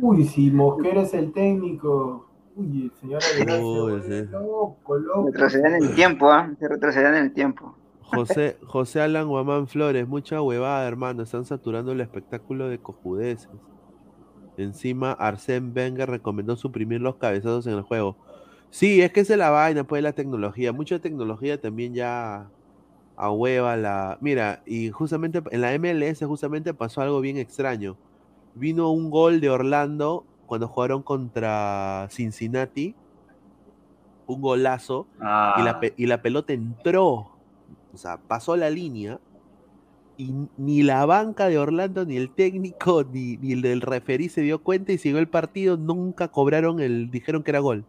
Uy, 0.00 0.24
si 0.24 0.50
Mosquera 0.50 1.02
es 1.02 1.14
el 1.14 1.32
técnico. 1.32 2.26
Uy, 2.60 2.84
el 2.84 3.00
señor 3.00 3.22
Aguilar 3.34 3.56
se 3.56 3.64
Uy, 3.64 4.02
sí. 4.02 4.28
loco, 4.30 4.98
loco. 4.98 5.26
Retroceden 5.26 5.74
en 5.74 5.82
el 5.84 5.94
tiempo, 5.94 6.30
¿ah? 6.30 6.50
Se 6.58 6.68
retroceden 6.68 7.14
en 7.14 7.24
el 7.24 7.32
tiempo. 7.32 7.74
José, 8.02 8.58
José 8.66 9.00
Alan 9.00 9.28
Guamán 9.28 9.68
Flores, 9.68 10.06
mucha 10.06 10.42
huevada, 10.42 10.86
hermano. 10.86 11.22
Están 11.22 11.44
saturando 11.44 11.92
el 11.92 12.00
espectáculo 12.00 12.68
de 12.68 12.78
cojudeces. 12.78 13.48
Encima, 14.56 15.16
Arsène 15.18 15.72
Wenger 15.74 16.10
recomendó 16.10 16.56
suprimir 16.56 17.00
los 17.00 17.16
cabezazos 17.16 17.66
en 17.66 17.74
el 17.74 17.82
juego. 17.82 18.16
Sí, 18.70 19.00
es 19.00 19.12
que 19.12 19.20
esa 19.20 19.34
es 19.34 19.38
la 19.38 19.50
vaina, 19.50 19.84
pues, 19.84 20.02
la 20.02 20.12
tecnología. 20.12 20.72
Mucha 20.72 20.98
tecnología 20.98 21.60
también 21.60 21.94
ya 21.94 22.50
a 23.16 23.30
hueva 23.30 23.76
la. 23.76 24.18
Mira, 24.20 24.62
y 24.66 24.90
justamente 24.90 25.42
en 25.50 25.60
la 25.60 25.76
MLS 25.78 26.24
justamente 26.24 26.74
pasó 26.74 27.00
algo 27.00 27.20
bien 27.20 27.36
extraño. 27.36 27.96
Vino 28.54 28.90
un 28.90 29.10
gol 29.10 29.40
de 29.40 29.50
Orlando 29.50 30.24
cuando 30.50 30.66
jugaron 30.66 31.04
contra 31.04 32.08
Cincinnati. 32.10 32.96
Un 34.26 34.40
golazo 34.40 35.06
y, 35.16 35.22
la, 35.22 35.78
Ah, 35.80 35.80
y 35.96 36.06
la 36.06 36.22
pelota 36.22 36.52
entró, 36.52 37.36
o 37.94 37.96
sea, 37.96 38.16
pasó 38.16 38.56
la 38.56 38.68
línea 38.68 39.20
y 40.16 40.34
ni 40.56 40.82
la 40.82 41.06
banca 41.06 41.46
de 41.46 41.56
Orlando, 41.56 42.04
ni 42.04 42.16
el 42.16 42.30
técnico, 42.30 43.04
ni, 43.12 43.36
ni 43.36 43.52
el 43.52 43.62
del 43.62 43.80
referí 43.80 44.28
se 44.28 44.40
dio 44.40 44.60
cuenta 44.60 44.90
y 44.90 44.98
siguió 44.98 45.20
el 45.20 45.28
partido, 45.28 45.76
nunca 45.76 46.26
cobraron 46.26 46.80
el, 46.80 47.12
dijeron 47.12 47.44
que 47.44 47.52
era 47.52 47.60
gol. 47.60 47.84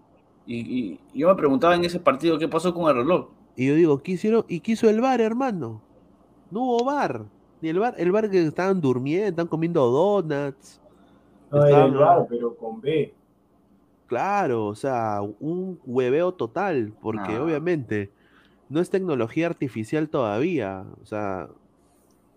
Y, 0.45 0.59
y 0.59 0.99
yo 1.15 1.29
me 1.29 1.35
preguntaba 1.35 1.75
en 1.75 1.83
ese 1.83 1.99
partido 1.99 2.38
qué 2.38 2.47
pasó 2.47 2.75
con 2.75 2.88
el 2.89 2.95
reloj. 2.97 3.29
Y 3.55 3.65
yo 3.69 3.73
digo, 3.73 4.03
¿qué 4.03 4.11
hicieron? 4.11 4.45
¿Y 4.47 4.59
qué 4.59 4.73
hizo 4.73 4.88
el 4.88 5.01
bar, 5.01 5.19
hermano? 5.19 5.81
No 6.51 6.61
hubo 6.61 6.85
bar. 6.85 7.25
Ni 7.59 7.69
el 7.69 7.79
bar, 7.79 7.95
el 7.97 8.11
bar 8.11 8.29
que 8.29 8.45
estaban 8.45 8.81
durmiendo, 8.81 9.29
estaban 9.29 9.47
comiendo 9.47 9.83
donuts. 9.89 10.80
No, 11.52 11.65
era 11.65 12.26
pero 12.30 12.56
con 12.56 12.80
B. 12.82 13.14
Claro, 14.07 14.65
o 14.68 14.76
sea, 14.76 15.22
un 15.40 15.80
hueveo 15.86 16.34
total, 16.34 16.94
porque 17.02 17.36
Ah. 17.36 17.44
obviamente 17.44 18.11
no 18.69 18.80
es 18.80 18.90
tecnología 18.90 19.48
artificial 19.48 20.10
todavía. 20.10 20.86
O 21.02 21.06
sea, 21.06 21.48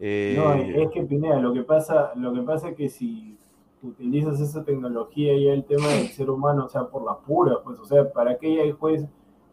eh, 0.00 0.34
No, 0.36 0.52
es 0.54 0.90
que 0.90 1.02
Pineda, 1.02 1.38
lo 1.40 1.52
que 1.52 1.62
pasa, 1.62 2.12
lo 2.16 2.32
que 2.32 2.42
pasa 2.42 2.70
es 2.70 2.76
que 2.76 2.88
si 2.88 3.36
utilizas 3.82 4.40
esa 4.40 4.64
tecnología 4.64 5.34
y 5.34 5.48
el 5.48 5.64
tema 5.64 5.88
del 5.88 6.08
ser 6.08 6.30
humano, 6.30 6.64
o 6.64 6.68
sea, 6.68 6.84
por 6.84 7.04
la 7.04 7.16
pura, 7.18 7.56
pues, 7.62 7.78
o 7.78 7.84
sea, 7.84 8.10
¿para 8.12 8.38
qué 8.38 8.60
hay 8.60 8.72
juez, 8.72 9.04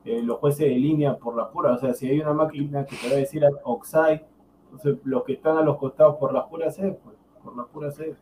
eh, 0.06 0.22
los 0.24 0.38
jueces 0.40 0.68
de 0.70 0.76
línea 0.76 1.18
por 1.18 1.36
la 1.36 1.50
pura? 1.50 1.74
O 1.74 1.78
sea, 1.78 1.94
si 1.94 2.08
hay 2.10 2.20
una 2.20 2.34
máquina 2.34 2.86
que 2.86 2.96
te 2.96 3.08
va 3.10 3.14
a 3.14 3.18
decir 3.18 3.44
Oxide, 3.64 4.26
entonces 4.66 4.98
los 5.04 5.24
que 5.24 5.34
están 5.34 5.58
a 5.58 5.62
los 5.64 5.78
costados 5.78 6.16
por 6.18 6.34
la 6.34 6.48
pura 6.48 6.72
sed, 6.72 6.94
pues, 7.04 7.16
por 7.44 7.56
la 7.58 7.66
pura 7.66 7.92
sed. 7.92 8.14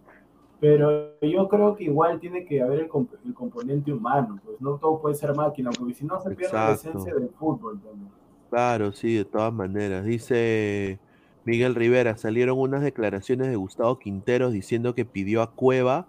Pero 0.60 1.20
yo 1.22 1.48
creo 1.48 1.76
que 1.76 1.86
igual 1.86 2.20
tiene 2.20 2.46
que 2.46 2.62
haber 2.62 2.80
el, 2.82 2.90
comp- 2.90 3.18
el 3.26 3.34
componente 3.34 3.94
humano, 3.94 4.40
pues 4.44 4.60
no 4.60 4.78
todo 4.78 5.02
puede 5.02 5.16
ser 5.16 5.34
máquina, 5.34 5.70
porque 5.72 5.94
si 5.94 6.06
no 6.06 6.20
se 6.20 6.32
pierde 6.32 6.54
la 6.54 6.74
esencia 6.74 7.14
del 7.16 7.30
fútbol 7.30 7.80
también. 7.80 8.10
Claro, 8.50 8.92
sí, 8.92 9.16
de 9.16 9.26
todas 9.26 9.54
maneras. 9.54 10.06
Dice 10.06 11.00
Miguel 11.46 11.76
Rivera, 11.76 12.18
salieron 12.18 12.60
unas 12.60 12.82
declaraciones 12.82 13.48
de 13.48 13.56
Gustavo 13.56 14.00
Quinteros 14.00 14.52
diciendo 14.52 14.96
que 14.96 15.06
pidió 15.06 15.42
a 15.42 15.52
Cueva 15.52 16.08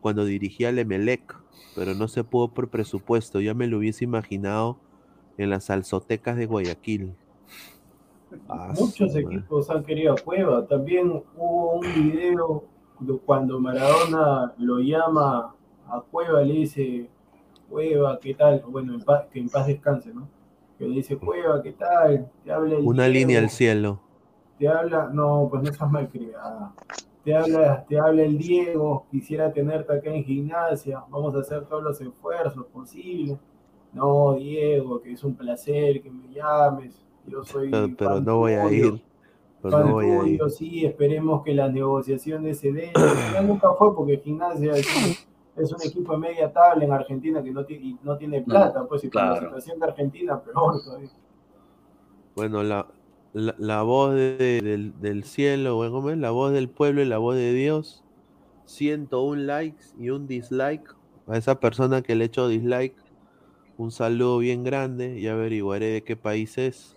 cuando 0.00 0.24
dirigía 0.24 0.70
al 0.70 0.78
Emelec, 0.78 1.36
pero 1.74 1.94
no 1.94 2.08
se 2.08 2.24
pudo 2.24 2.48
por 2.48 2.68
presupuesto. 2.68 3.40
Ya 3.40 3.52
me 3.52 3.66
lo 3.66 3.78
hubiese 3.78 4.04
imaginado 4.04 4.78
en 5.38 5.50
las 5.50 5.64
salsotecas 5.64 6.36
de 6.36 6.46
Guayaquil. 6.46 7.12
Muchos 8.78 9.14
equipos 9.16 9.68
han 9.70 9.84
querido 9.84 10.14
a 10.14 10.16
Cueva. 10.16 10.66
También 10.66 11.22
hubo 11.36 11.74
un 11.74 11.80
video 11.80 12.64
de 12.64 12.71
cuando 13.24 13.58
Maradona 13.60 14.52
lo 14.58 14.78
llama 14.78 15.54
a 15.88 16.00
Cueva, 16.00 16.42
le 16.42 16.54
dice, 16.54 17.08
Cueva, 17.68 18.18
¿qué 18.20 18.34
tal? 18.34 18.62
Bueno, 18.68 18.94
en 18.94 19.00
paz- 19.02 19.26
que 19.32 19.40
en 19.40 19.48
paz 19.48 19.66
descanse, 19.66 20.12
¿no? 20.12 20.28
Que 20.78 20.86
le 20.86 20.96
dice, 20.96 21.16
Cueva, 21.16 21.62
¿qué 21.62 21.72
tal? 21.72 22.30
Te 22.44 22.52
habla 22.52 22.76
el 22.76 22.86
Una 22.86 23.08
línea 23.08 23.38
al 23.40 23.50
cielo. 23.50 24.00
Te 24.58 24.68
habla, 24.68 25.10
no, 25.12 25.48
pues 25.50 25.62
no 25.62 25.70
estás 25.70 25.90
mal 25.90 26.08
criada. 26.08 26.72
Te 27.24 27.34
habla, 27.34 27.84
te 27.88 27.98
habla 27.98 28.22
el 28.24 28.36
Diego, 28.36 29.06
quisiera 29.10 29.52
tenerte 29.52 29.92
acá 29.92 30.10
en 30.10 30.24
gimnasia, 30.24 31.04
vamos 31.08 31.34
a 31.36 31.38
hacer 31.38 31.64
todos 31.66 31.82
los 31.82 32.00
esfuerzos 32.00 32.66
posibles. 32.66 33.38
No, 33.92 34.34
Diego, 34.34 35.00
que 35.00 35.12
es 35.12 35.22
un 35.22 35.34
placer 35.34 36.02
que 36.02 36.10
me 36.10 36.32
llames. 36.32 37.00
Yo 37.26 37.44
soy 37.44 37.70
Pero, 37.70 37.88
pero 37.96 38.20
no 38.20 38.38
voy 38.38 38.52
a 38.54 38.72
ir. 38.72 39.02
Pero 39.62 39.78
Fan 39.78 39.86
no 39.86 39.92
voy 39.92 40.40
sí, 40.50 40.84
esperemos 40.84 41.44
que 41.44 41.54
las 41.54 41.72
negociaciones 41.72 42.58
se 42.58 42.72
den. 42.72 42.90
Ya 43.32 43.42
nunca 43.42 43.72
fue 43.74 43.94
porque 43.94 44.18
Gimnasia 44.18 44.72
es 44.72 44.86
un, 44.96 45.62
es 45.62 45.72
un 45.72 45.82
equipo 45.82 46.12
de 46.12 46.18
media 46.18 46.52
tabla 46.52 46.84
en 46.84 46.92
Argentina 46.92 47.42
que 47.42 47.52
no, 47.52 47.64
tiene, 47.64 47.86
y 47.86 47.98
no 48.02 48.16
tiene 48.18 48.42
plata, 48.42 48.84
pues 48.88 49.04
y 49.04 49.10
con 49.10 49.22
la 49.22 49.30
claro. 49.30 49.46
situación 49.46 49.78
de 49.78 49.86
Argentina 49.86 50.40
peor 50.42 50.82
todavía. 50.82 51.10
Bueno, 52.34 52.64
la, 52.64 52.88
la, 53.34 53.54
la 53.58 53.82
voz 53.82 54.14
de- 54.14 54.60
del, 54.62 55.00
del 55.00 55.22
cielo, 55.22 55.76
bueno. 55.76 56.16
La 56.16 56.30
voz 56.32 56.52
del 56.52 56.68
pueblo 56.68 57.00
y 57.02 57.04
la 57.04 57.18
voz 57.18 57.36
de 57.36 57.52
Dios. 57.52 58.02
101 58.64 59.42
likes 59.42 59.84
y 59.98 60.10
un 60.10 60.26
dislike. 60.26 60.88
A 61.28 61.36
esa 61.36 61.60
persona 61.60 62.02
que 62.02 62.16
le 62.16 62.24
echó 62.24 62.48
dislike, 62.48 62.96
un 63.76 63.92
saludo 63.92 64.38
bien 64.38 64.64
grande. 64.64 65.20
Ya 65.20 65.34
averiguaré 65.34 65.86
de 65.86 66.02
qué 66.02 66.16
país 66.16 66.58
es. 66.58 66.96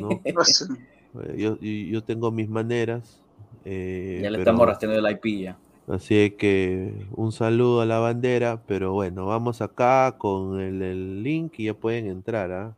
¿no? 0.00 0.08
Eh, 1.22 1.34
Yo, 1.38 1.56
yo, 1.58 2.02
tengo 2.04 2.30
mis 2.30 2.48
maneras. 2.48 3.20
eh, 3.64 4.20
Ya 4.22 4.30
le 4.30 4.38
pero- 4.38 4.50
estamos 4.50 4.66
rastreando 4.66 5.06
el 5.06 5.12
IP 5.14 5.40
ya. 5.42 5.58
Así 5.88 6.30
que 6.38 6.94
un 7.16 7.32
saludo 7.32 7.80
a 7.80 7.86
la 7.86 7.98
bandera. 7.98 8.62
Pero 8.66 8.92
bueno, 8.92 9.26
vamos 9.26 9.60
acá 9.60 10.14
con 10.18 10.60
el, 10.60 10.80
el 10.82 11.22
link 11.22 11.54
y 11.58 11.64
ya 11.64 11.74
pueden 11.74 12.06
entrar. 12.06 12.52
¿ah? 12.52 12.74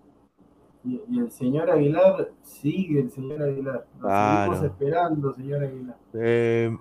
Y, 0.85 1.01
y 1.11 1.19
el 1.21 1.31
señor 1.31 1.71
Aguilar 1.71 2.31
sigue, 2.43 3.01
el 3.01 3.11
señor 3.11 3.43
Aguilar. 3.43 3.87
Nos 3.95 4.01
Claro. 4.03 4.53
seguimos 4.55 4.73
esperando, 4.73 5.35
señor 5.35 5.63
Aguilar. 5.65 5.97
Eh, 6.15 6.77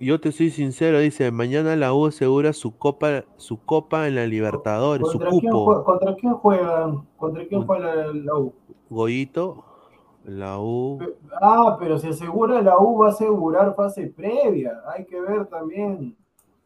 yo 0.00 0.18
te 0.18 0.32
soy 0.32 0.48
sincero, 0.50 0.98
dice, 0.98 1.30
mañana 1.30 1.76
la 1.76 1.92
U 1.92 2.06
asegura 2.06 2.54
su 2.54 2.74
copa, 2.74 3.24
su 3.36 3.58
copa 3.62 4.08
en 4.08 4.14
la 4.14 4.26
Libertadores, 4.26 5.06
su 5.06 5.18
¿Contra 5.18 5.28
quién, 5.28 5.52
cupo. 5.52 5.74
jue- 5.76 5.84
¿Contra 5.84 6.14
quién 6.16 6.32
juegan? 6.34 7.02
¿Contra 7.18 7.46
quién 7.46 7.66
juega 7.66 7.94
la, 7.94 8.06
la 8.14 8.34
U? 8.34 8.54
Goyito, 8.88 9.62
la 10.24 10.58
U. 10.60 10.98
Ah, 11.40 11.76
pero 11.78 11.98
si 11.98 12.08
asegura 12.08 12.60
la 12.62 12.78
U 12.78 12.98
va 12.98 13.06
a 13.06 13.10
asegurar 13.10 13.74
fase 13.74 14.06
previa. 14.08 14.80
Hay 14.94 15.04
que 15.04 15.20
ver 15.20 15.46
también. 15.46 16.16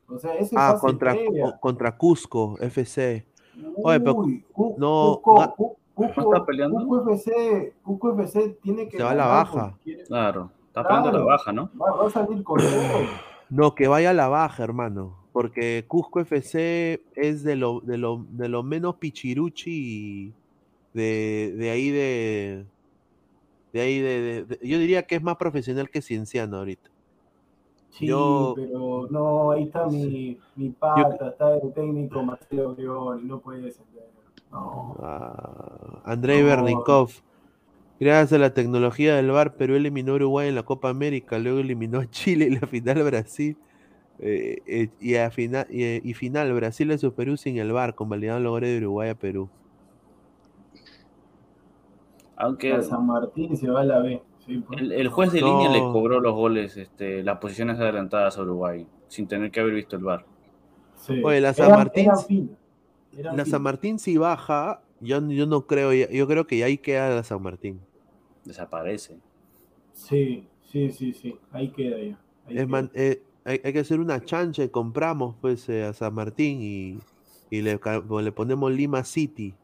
O 0.08 0.18
sea, 0.18 0.34
ese 0.34 0.54
Ah, 0.58 0.72
fase 0.72 0.80
contra, 0.86 1.12
previa. 1.12 1.56
contra 1.60 1.96
Cusco, 1.96 2.56
FC. 2.60 3.26
Oye, 3.82 4.00
pero 4.00 4.14
Uy, 4.16 4.44
Cu- 4.52 4.74
no, 4.78 5.20
Cusco, 5.22 5.76
Cusco- 5.94 6.22
¿No 6.22 6.32
está 6.34 6.44
peleando? 6.44 6.84
Cusco 6.86 7.10
FC, 7.12 7.72
Cusco 7.82 8.10
FC 8.20 8.58
tiene 8.62 8.88
que 8.88 8.96
Se 8.96 9.02
va 9.02 9.10
a 9.12 9.14
la 9.14 9.26
baja. 9.26 9.78
Claro. 10.08 10.50
Está 10.66 10.82
peleando 10.82 11.10
Claro. 11.10 11.24
la 11.24 11.32
baja, 11.32 11.52
¿no? 11.52 11.70
Va, 11.80 11.92
va 11.92 12.06
a 12.06 12.10
salir 12.10 12.42
con 12.42 12.58
todo. 12.58 12.66
No, 13.50 13.74
que 13.74 13.86
vaya 13.86 14.10
a 14.10 14.14
la 14.14 14.26
baja, 14.26 14.64
hermano. 14.64 15.16
Porque 15.32 15.84
Cusco 15.86 16.18
FC 16.20 17.02
es 17.14 17.44
de 17.44 17.54
lo, 17.56 17.80
de 17.80 17.98
lo, 17.98 18.24
de 18.30 18.48
lo 18.48 18.62
menos 18.64 18.96
pichiruchi 18.96 20.32
de, 20.92 21.54
de 21.56 21.70
ahí 21.70 21.90
de. 21.90 22.66
De 23.74 23.80
ahí 23.80 23.98
de, 23.98 24.20
de- 24.20 24.44
de- 24.44 24.58
Yo 24.68 24.78
diría 24.78 25.02
que 25.02 25.16
es 25.16 25.22
más 25.22 25.36
profesional 25.36 25.90
que 25.90 26.00
Cienciano 26.00 26.58
ahorita. 26.58 26.90
Sí, 27.90 28.06
Yo- 28.06 28.52
pero 28.54 29.08
no, 29.10 29.50
ahí 29.50 29.64
está 29.64 29.86
mi, 29.86 30.38
mi 30.54 30.70
pata, 30.70 31.30
está 31.30 31.56
el 31.56 31.72
técnico 31.72 32.22
Marcelo 32.22 32.72
Brioni, 32.74 33.24
no 33.24 33.40
puede 33.40 33.62
descender. 33.62 34.04
No. 34.52 34.96
Ah, 35.00 36.00
Andrei 36.04 36.40
No. 36.40 36.46
Bernikov. 36.46 37.10
Gracias 37.98 38.32
a 38.34 38.38
la 38.38 38.54
tecnología 38.54 39.16
del 39.16 39.32
VAR, 39.32 39.56
Perú 39.56 39.74
eliminó 39.74 40.12
a 40.12 40.16
Uruguay 40.16 40.48
en 40.48 40.54
la 40.54 40.62
Copa 40.62 40.88
América, 40.88 41.38
luego 41.40 41.58
eliminó 41.58 41.98
a 41.98 42.06
Chile 42.08 42.46
en 42.46 42.54
la 42.60 42.66
final 42.68 43.02
Brasil. 43.02 43.56
eh, 44.20 44.58
eh, 44.66 44.88
y, 45.00 45.16
a 45.16 45.28
final, 45.32 45.66
y, 45.68 45.82
eh, 45.82 46.00
y 46.04 46.14
final 46.14 46.52
Brasil 46.54 46.86
le 46.86 46.96
Perú 47.10 47.36
sin 47.36 47.58
el 47.58 47.72
VAR, 47.72 47.96
convalidando 47.96 48.38
el 48.38 48.44
logro 48.44 48.66
de 48.68 48.76
Uruguay 48.78 49.08
a 49.10 49.14
Perú. 49.16 49.50
Aunque 52.36 52.72
A 52.72 52.82
San 52.82 53.06
Martín 53.06 53.56
se 53.56 53.68
va 53.70 53.82
a 53.82 53.84
la 53.84 54.00
B. 54.00 54.22
sí, 54.44 54.58
pues. 54.58 54.80
el, 54.80 54.92
el 54.92 55.08
juez 55.08 55.32
de 55.32 55.40
No. 55.40 55.46
línea 55.62 55.70
le 55.70 55.80
cobró 55.80 56.20
los 56.20 56.34
goles, 56.34 56.76
este, 56.76 57.22
las 57.22 57.38
posiciones 57.38 57.78
adelantadas 57.78 58.36
a 58.38 58.42
Uruguay, 58.42 58.86
sin 59.08 59.26
tener 59.28 59.50
que 59.50 59.60
haber 59.60 59.74
visto 59.74 59.96
el 59.96 60.02
VAR. 60.04 60.24
Sí. 60.96 61.20
Oye, 61.24 61.40
la 61.40 61.52
San 61.54 61.70
Martín- 61.70 62.56
La 63.12 63.44
San. 63.44 63.62
Martín 63.62 63.98
si 63.98 64.16
baja, 64.16 64.82
yo, 65.00 65.20
yo 65.28 65.46
no 65.46 65.66
creo, 65.66 65.92
ya- 65.92 66.10
yo 66.10 66.26
creo 66.26 66.46
que 66.46 66.64
ahí 66.64 66.78
queda 66.78 67.10
la 67.14 67.22
San 67.22 67.40
Martín. 67.42 67.80
Desaparece. 68.44 69.18
Sí, 69.92 70.46
sí, 70.62 70.90
sí, 70.90 71.12
sí. 71.12 71.36
Ahí 71.52 71.68
queda 71.70 71.98
ya. 71.98 72.18
Ahí 72.46 72.48
Es 72.48 72.54
queda. 72.54 72.66
man- 72.66 72.90
eh, 72.94 73.22
hay, 73.44 73.60
hay 73.64 73.72
que 73.72 73.78
hacer 73.78 74.00
una 74.00 74.20
chancha 74.24 74.64
y 74.64 74.68
compramos 74.68 75.36
pues 75.40 75.68
eh, 75.68 75.84
a 75.84 75.92
San 75.92 76.14
Martín 76.14 76.58
y, 76.60 76.98
y 77.50 77.62
le, 77.62 77.78
ca- 77.78 78.02
le 78.22 78.32
ponemos 78.32 78.72
Lima 78.72 79.04
City. 79.04 79.54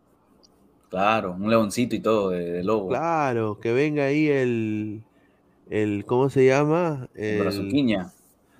Claro, 0.91 1.33
un 1.33 1.49
leoncito 1.49 1.95
y 1.95 2.01
todo 2.01 2.31
de, 2.31 2.51
de 2.51 2.65
lobo. 2.65 2.89
Claro, 2.89 3.59
que 3.61 3.73
venga 3.73 4.05
ahí 4.07 4.27
el, 4.29 5.03
el 5.71 6.05
¿cómo 6.05 6.29
se 6.31 6.45
llama? 6.47 7.09
El 7.15 7.37
El- 7.37 7.41
brazuquiña. 7.43 8.12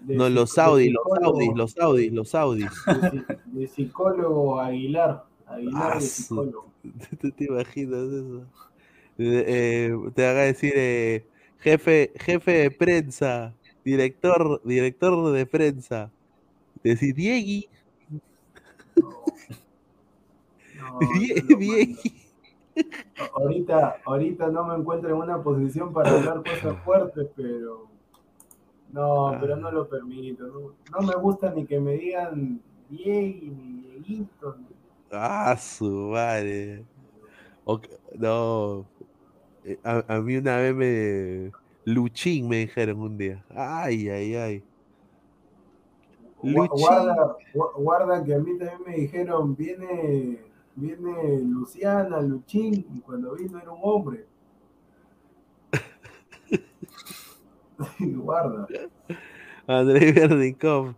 No, 0.07 0.29
los 0.31 0.51
Saudis, 0.53 0.93
los 0.93 1.03
Saudis, 1.21 1.51
los 1.55 1.73
Saudis, 1.73 2.13
los 2.13 2.29
Saudis. 2.31 2.71
De, 2.87 2.93
psi- 2.95 3.27
de 3.47 3.67
psicólogo 3.67 4.61
Aguilar. 4.61 5.25
Aguilar 5.47 5.93
Ah, 5.93 5.95
de 5.97 6.01
psicólogo. 6.01 6.71
¿Tú 7.21 7.31
te 7.33 7.45
imaginas 7.45 8.01
eso? 8.05 8.43
Eh, 9.19 9.93
te 10.15 10.27
haga 10.27 10.43
decir 10.43 10.73
eh, 10.77 11.27
jefe, 11.59 12.13
jefe 12.19 12.53
de 12.53 12.71
prensa, 12.71 13.53
director, 13.85 14.63
director 14.65 15.33
de 15.33 15.45
prensa. 15.47 16.11
Decir 16.83 17.15
Diegui, 17.15 17.69
No, 18.97 19.25
Die- 21.15 21.35
no 21.43 21.49
lo 21.51 21.57
Diegui. 21.59 22.15
Ahorita, 23.35 23.97
ahorita 24.05 24.49
no 24.49 24.65
me 24.65 24.75
encuentro 24.77 25.11
en 25.11 25.17
una 25.17 25.43
posición 25.43 25.93
para 25.93 26.11
hablar 26.11 26.43
cosas 26.43 26.77
fuertes, 26.85 27.29
pero 27.37 27.87
no, 28.93 29.37
pero 29.41 29.57
no 29.57 29.71
lo 29.71 29.89
permito. 29.89 30.47
No, 30.47 31.01
no 31.01 31.07
me 31.07 31.15
gusta 31.17 31.51
ni 31.53 31.67
que 31.67 31.79
me 31.81 31.93
digan 31.93 32.61
Diegui 32.89 33.51
ni 33.51 33.83
Dieguito. 34.01 34.57
ni- 34.59 34.67
Ah, 35.13 35.57
su 35.57 35.85
madre. 36.13 36.85
No. 38.19 38.85
Eh, 39.65 39.79
A, 39.85 40.03
a 40.17 40.21
mí 40.21 40.37
una 40.37 40.57
vez 40.57 40.75
me. 40.75 41.53
Luchín 41.85 42.49
me 42.49 42.59
dijeron 42.59 43.01
un 43.01 43.17
día. 43.19 43.45
Ay, 43.55 44.09
ay, 44.09 44.35
ay. 44.37 44.63
Luchín. 46.43 46.69
Guarda, 46.71 47.37
gua- 47.55 47.73
guarda 47.77 48.25
que 48.25 48.35
a 48.35 48.39
mí 48.39 48.57
también 48.59 48.81
me 48.87 48.95
dijeron, 48.97 49.55
viene, 49.57 50.41
viene 50.75 51.41
Luciana, 51.43 52.21
Luchín, 52.21 52.87
y 52.95 53.01
cuando 53.01 53.35
vino 53.35 53.59
era 53.59 53.71
un 53.71 53.81
hombre. 53.83 54.27
guarda. 57.99 58.67
André 59.67 60.13
Vernikov. 60.13 60.95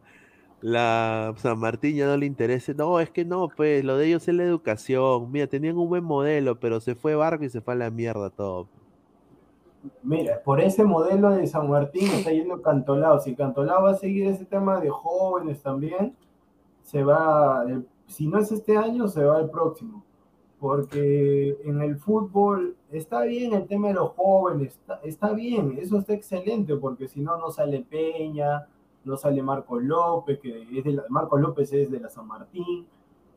La 0.60 1.34
San 1.38 1.58
Martín 1.58 1.96
ya 1.96 2.06
no 2.06 2.16
le 2.16 2.24
interesa. 2.24 2.72
No, 2.72 3.00
es 3.00 3.10
que 3.10 3.24
no, 3.24 3.48
pues 3.48 3.84
lo 3.84 3.96
de 3.96 4.06
ellos 4.06 4.28
es 4.28 4.34
la 4.34 4.44
educación. 4.44 5.30
Mira, 5.32 5.48
tenían 5.48 5.76
un 5.76 5.88
buen 5.88 6.04
modelo, 6.04 6.58
pero 6.60 6.78
se 6.80 6.94
fue 6.94 7.16
Barco 7.16 7.44
y 7.44 7.50
se 7.50 7.60
fue 7.60 7.74
a 7.74 7.76
la 7.76 7.90
mierda 7.90 8.30
todo. 8.30 8.68
Mira, 10.04 10.40
por 10.44 10.60
ese 10.60 10.84
modelo 10.84 11.30
de 11.30 11.48
San 11.48 11.68
Martín 11.68 12.08
está 12.12 12.30
yendo 12.30 12.62
Cantolao. 12.62 13.18
Si 13.18 13.34
Cantolao 13.34 13.82
va 13.82 13.90
a 13.90 13.94
seguir 13.96 14.28
ese 14.28 14.44
tema 14.44 14.78
de 14.80 14.88
jóvenes 14.88 15.60
también, 15.62 16.14
se 16.84 17.02
va, 17.02 17.64
el- 17.66 17.88
si 18.12 18.26
no 18.28 18.38
es 18.38 18.52
este 18.52 18.76
año, 18.76 19.08
se 19.08 19.24
va 19.24 19.40
el 19.40 19.50
próximo. 19.50 20.04
Porque 20.60 21.58
en 21.64 21.82
el 21.82 21.96
fútbol 21.96 22.76
está 22.92 23.22
bien 23.22 23.52
el 23.52 23.66
tema 23.66 23.88
de 23.88 23.94
los 23.94 24.10
jóvenes, 24.10 24.74
está, 24.74 25.00
está 25.02 25.32
bien, 25.32 25.76
eso 25.80 25.98
está 25.98 26.14
excelente, 26.14 26.76
porque 26.76 27.08
si 27.08 27.20
no, 27.20 27.36
no 27.36 27.50
sale 27.50 27.80
Peña, 27.80 28.68
no 29.04 29.16
sale 29.16 29.42
Marco 29.42 29.80
López, 29.80 30.38
que 30.38 30.62
es 30.78 30.84
de 30.84 30.92
la, 30.92 31.04
Marco 31.08 31.36
López 31.36 31.72
es 31.72 31.90
de 31.90 31.98
la 31.98 32.08
San 32.08 32.28
Martín, 32.28 32.86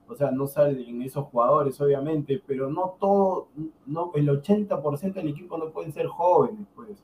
o 0.07 0.15
sea, 0.15 0.29
no 0.29 0.45
salen 0.45 1.01
esos 1.01 1.25
jugadores, 1.25 1.81
obviamente, 1.81 2.43
pero 2.45 2.69
no 2.69 2.95
todo, 2.99 3.47
no, 3.87 4.11
el 4.13 4.29
80% 4.29 5.13
del 5.13 5.29
equipo 5.29 5.57
no 5.57 5.71
pueden 5.71 5.91
ser 5.91 6.05
jóvenes, 6.05 6.67
pues. 6.75 7.03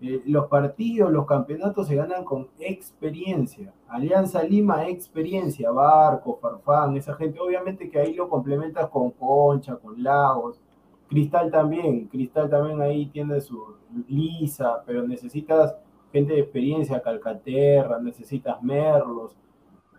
Eh, 0.00 0.22
los 0.26 0.46
partidos, 0.48 1.10
los 1.10 1.26
campeonatos 1.26 1.88
se 1.88 1.96
ganan 1.96 2.24
con 2.24 2.48
experiencia. 2.58 3.72
Alianza 3.88 4.42
Lima, 4.42 4.88
experiencia. 4.88 5.70
Barco, 5.70 6.38
Farfán, 6.40 6.96
esa 6.96 7.14
gente. 7.14 7.40
Obviamente 7.40 7.88
que 7.88 7.98
ahí 7.98 8.14
lo 8.14 8.28
complementas 8.28 8.88
con 8.90 9.10
Concha, 9.12 9.76
con 9.76 10.02
Lagos. 10.02 10.60
Cristal 11.08 11.50
también. 11.50 12.08
Cristal 12.08 12.50
también 12.50 12.80
ahí 12.82 13.06
tiene 13.06 13.40
su 13.40 13.76
lisa, 14.08 14.82
pero 14.84 15.06
necesitas 15.06 15.76
gente 16.12 16.34
de 16.34 16.40
experiencia, 16.40 17.00
Calcaterra, 17.00 17.98
necesitas 17.98 18.62
Merlos. 18.62 19.36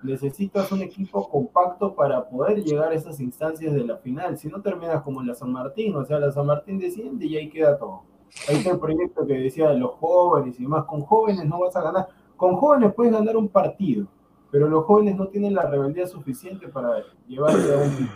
Necesitas 0.03 0.72
un 0.72 0.84
equipo 0.84 1.28
compacto 1.28 1.95
para 1.95 2.30
poder 2.30 2.64
llegar 2.64 2.91
a 2.91 2.95
esas 2.95 3.19
instancias 3.19 3.74
de 3.74 3.84
la 3.84 3.98
final. 3.98 4.38
Si 4.38 4.48
no 4.48 4.61
terminas 4.61 5.02
como 5.02 5.24
la 5.24 5.34
San 5.34 5.52
Martín, 5.52 5.95
o 5.95 6.06
sea, 6.06 6.19
la 6.19 6.32
San 6.32 6.45
Martín 6.45 6.78
desciende 6.78 7.26
y 7.26 7.36
ahí 7.36 7.49
queda 7.49 7.80
todo. 7.80 8.03
Ahí 8.48 8.58
está 8.58 8.72
el 8.72 8.80
proyecto 8.80 9.26
que 9.26 9.34
decía 9.34 9.70
de 9.70 9.78
los 9.80 9.91
jóvenes 9.95 10.60
y 10.60 10.68
más. 10.68 10.86
Con 10.86 11.02
jóvenes 11.02 11.45
no 11.45 11.60
vas 11.60 11.76
a 11.76 11.82
ganar. 11.82 12.08
Con 12.36 12.56
jóvenes 12.56 12.94
puedes 12.94 13.12
ganar 13.14 13.36
un 13.36 13.48
partido, 13.49 14.08
pero 14.52 14.68
los 14.70 14.86
jóvenes 14.86 15.16
no 15.16 15.28
tienen 15.28 15.54
la 15.56 15.70
rebeldía 15.70 16.06
suficiente 16.08 16.68
para 16.68 17.04
llevarte 17.28 17.74
a 17.74 17.78
un. 17.78 18.10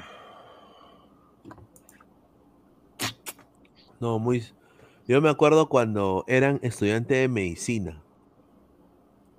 No, 3.99 4.19
muy. 4.19 4.43
Yo 5.07 5.21
me 5.21 5.29
acuerdo 5.29 5.67
cuando 5.69 6.23
eran 6.27 6.59
estudiantes 6.61 7.17
de 7.17 7.27
medicina. 7.27 8.01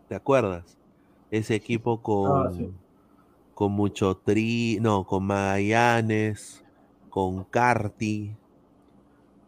¿Te 0.09 0.15
acuerdas? 0.15 0.77
Ese 1.31 1.55
equipo 1.55 2.03
con, 2.03 2.47
Ah, 2.47 2.51
sí. 2.53 2.71
con 3.55 3.73
mucho 3.73 4.17
tri, 4.17 4.79
no, 4.81 5.05
con 5.05 5.25
Magallanes, 5.25 6.65
con 7.09 7.45
Carti, 7.45 8.37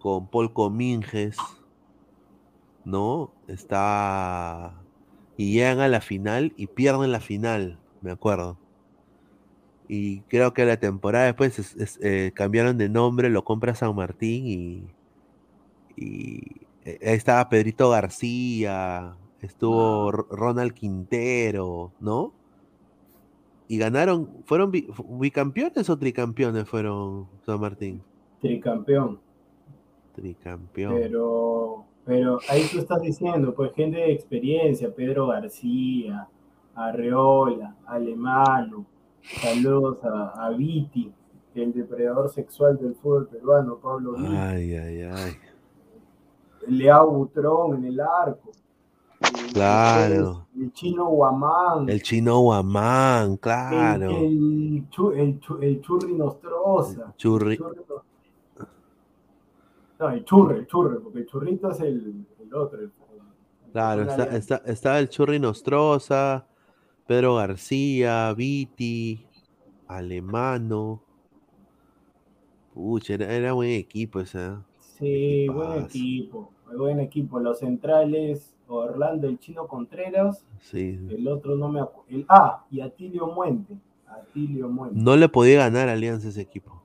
con 0.04 0.26
Paul 0.28 0.52
Cominges, 0.52 1.38
¿no? 2.84 3.32
Está. 3.48 4.78
Y 5.38 5.54
llegan 5.54 5.80
a 5.80 5.88
la 5.88 6.02
final 6.02 6.52
y 6.58 6.66
pierden 6.66 7.10
la 7.10 7.20
final, 7.20 7.78
me 8.02 8.10
acuerdo. 8.10 8.58
Y 9.88 10.20
creo 10.28 10.52
que 10.52 10.66
la 10.66 10.76
temporada 10.78 11.24
después 11.24 11.58
es- 11.58 11.74
es, 11.76 11.98
eh, 12.02 12.32
cambiaron 12.34 12.76
de 12.76 12.90
nombre, 12.90 13.30
lo 13.30 13.44
compra 13.44 13.74
San 13.74 13.96
Martín 13.96 14.46
y, 14.46 14.82
y 15.96 16.36
eh, 16.84 16.98
ahí 17.02 17.14
estaba 17.14 17.48
Pedrito 17.48 17.88
García, 17.88 19.16
estuvo 19.40 20.10
R- 20.10 20.24
Ronald 20.30 20.74
Quintero, 20.74 21.92
¿no? 21.98 22.34
Y 23.68 23.78
ganaron, 23.78 24.28
¿fueron 24.44 24.70
bi- 24.70 24.86
fu- 24.92 25.18
bicampeones 25.18 25.88
o 25.88 25.96
tricampeones 25.98 26.68
fueron 26.68 27.26
San 27.46 27.58
Martín? 27.58 28.02
tricampeón. 28.42 29.23
Tricampeón. 30.14 30.94
Pero, 30.94 31.84
pero 32.04 32.38
ahí 32.48 32.62
tú 32.70 32.78
estás 32.78 33.00
diciendo, 33.02 33.54
pues 33.54 33.72
gente 33.74 33.98
de 33.98 34.12
experiencia, 34.12 34.94
Pedro 34.94 35.26
García, 35.28 36.28
Arreola, 36.74 37.74
Alemano, 37.86 38.84
saludos 39.40 40.04
a, 40.04 40.46
a 40.46 40.50
Viti, 40.50 41.12
el 41.54 41.72
depredador 41.72 42.28
sexual 42.30 42.78
del 42.78 42.94
fútbol 42.96 43.28
peruano, 43.28 43.76
Pablo 43.76 44.12
Viti, 44.14 44.34
Ay, 44.36 44.74
ay, 44.74 45.02
ay. 45.02 45.32
Leao 46.68 47.10
Butrón 47.10 47.76
en 47.76 47.84
el 47.86 48.00
arco, 48.00 48.50
el- 49.20 49.52
Claro. 49.52 50.46
el, 50.58 50.72
chino 50.72 51.06
Guamán, 51.08 51.88
El 51.88 52.02
chino 52.02 52.40
Guamán, 52.40 53.36
claro. 53.36 54.10
el, 54.10 54.84
chu- 54.90 55.12
el 55.12 55.38
chu- 55.40 55.58
el 55.62 55.80
Churri 55.80 56.14
Nostroza, 56.14 57.14
Churri. 57.16 57.56
Churri 57.56 57.80
no, 59.98 60.08
el 60.10 60.24
churre, 60.24 60.58
el 60.58 60.66
churre, 60.66 60.98
porque 61.00 61.20
el 61.20 61.26
churrito 61.26 61.70
es 61.70 61.80
el, 61.80 62.26
el 62.40 62.54
otro. 62.54 62.78
el- 62.80 62.84
el- 62.86 62.92
Claro, 63.72 64.02
está, 64.02 64.24
está, 64.36 64.56
estaba 64.66 64.98
el 65.00 65.08
Churri 65.08 65.40
Nostroza, 65.40 66.46
Pedro 67.08 67.34
García, 67.34 68.32
Viti, 68.34 69.26
Alemano. 69.88 71.02
Pucha, 72.72 73.14
era, 73.14 73.32
era 73.32 73.52
buen 73.52 73.70
equipo 73.70 74.20
ese. 74.20 74.46
¿eh? 74.46 74.56
Sí, 74.78 75.46
¿Qué 75.46 75.50
buen 75.52 75.82
equipo, 75.84 76.52
buen 76.76 77.00
equipo. 77.00 77.40
Los 77.40 77.58
centrales, 77.60 78.54
Orlando, 78.68 79.26
el 79.28 79.38
chino 79.38 79.66
Contreras, 79.66 80.44
Sí. 80.60 80.98
el 81.10 81.26
otro 81.28 81.56
no 81.56 81.68
me 81.68 81.80
acuerdo. 81.80 82.24
Ah, 82.28 82.64
y 82.70 82.80
Atilio 82.80 83.26
Muente. 83.26 83.76
Atilio 84.06 84.68
Muente. 84.68 85.00
No 85.00 85.16
le 85.16 85.28
podía 85.28 85.58
ganar 85.58 85.88
a 85.88 85.92
Alianza 85.94 86.28
ese 86.28 86.42
equipo. 86.42 86.80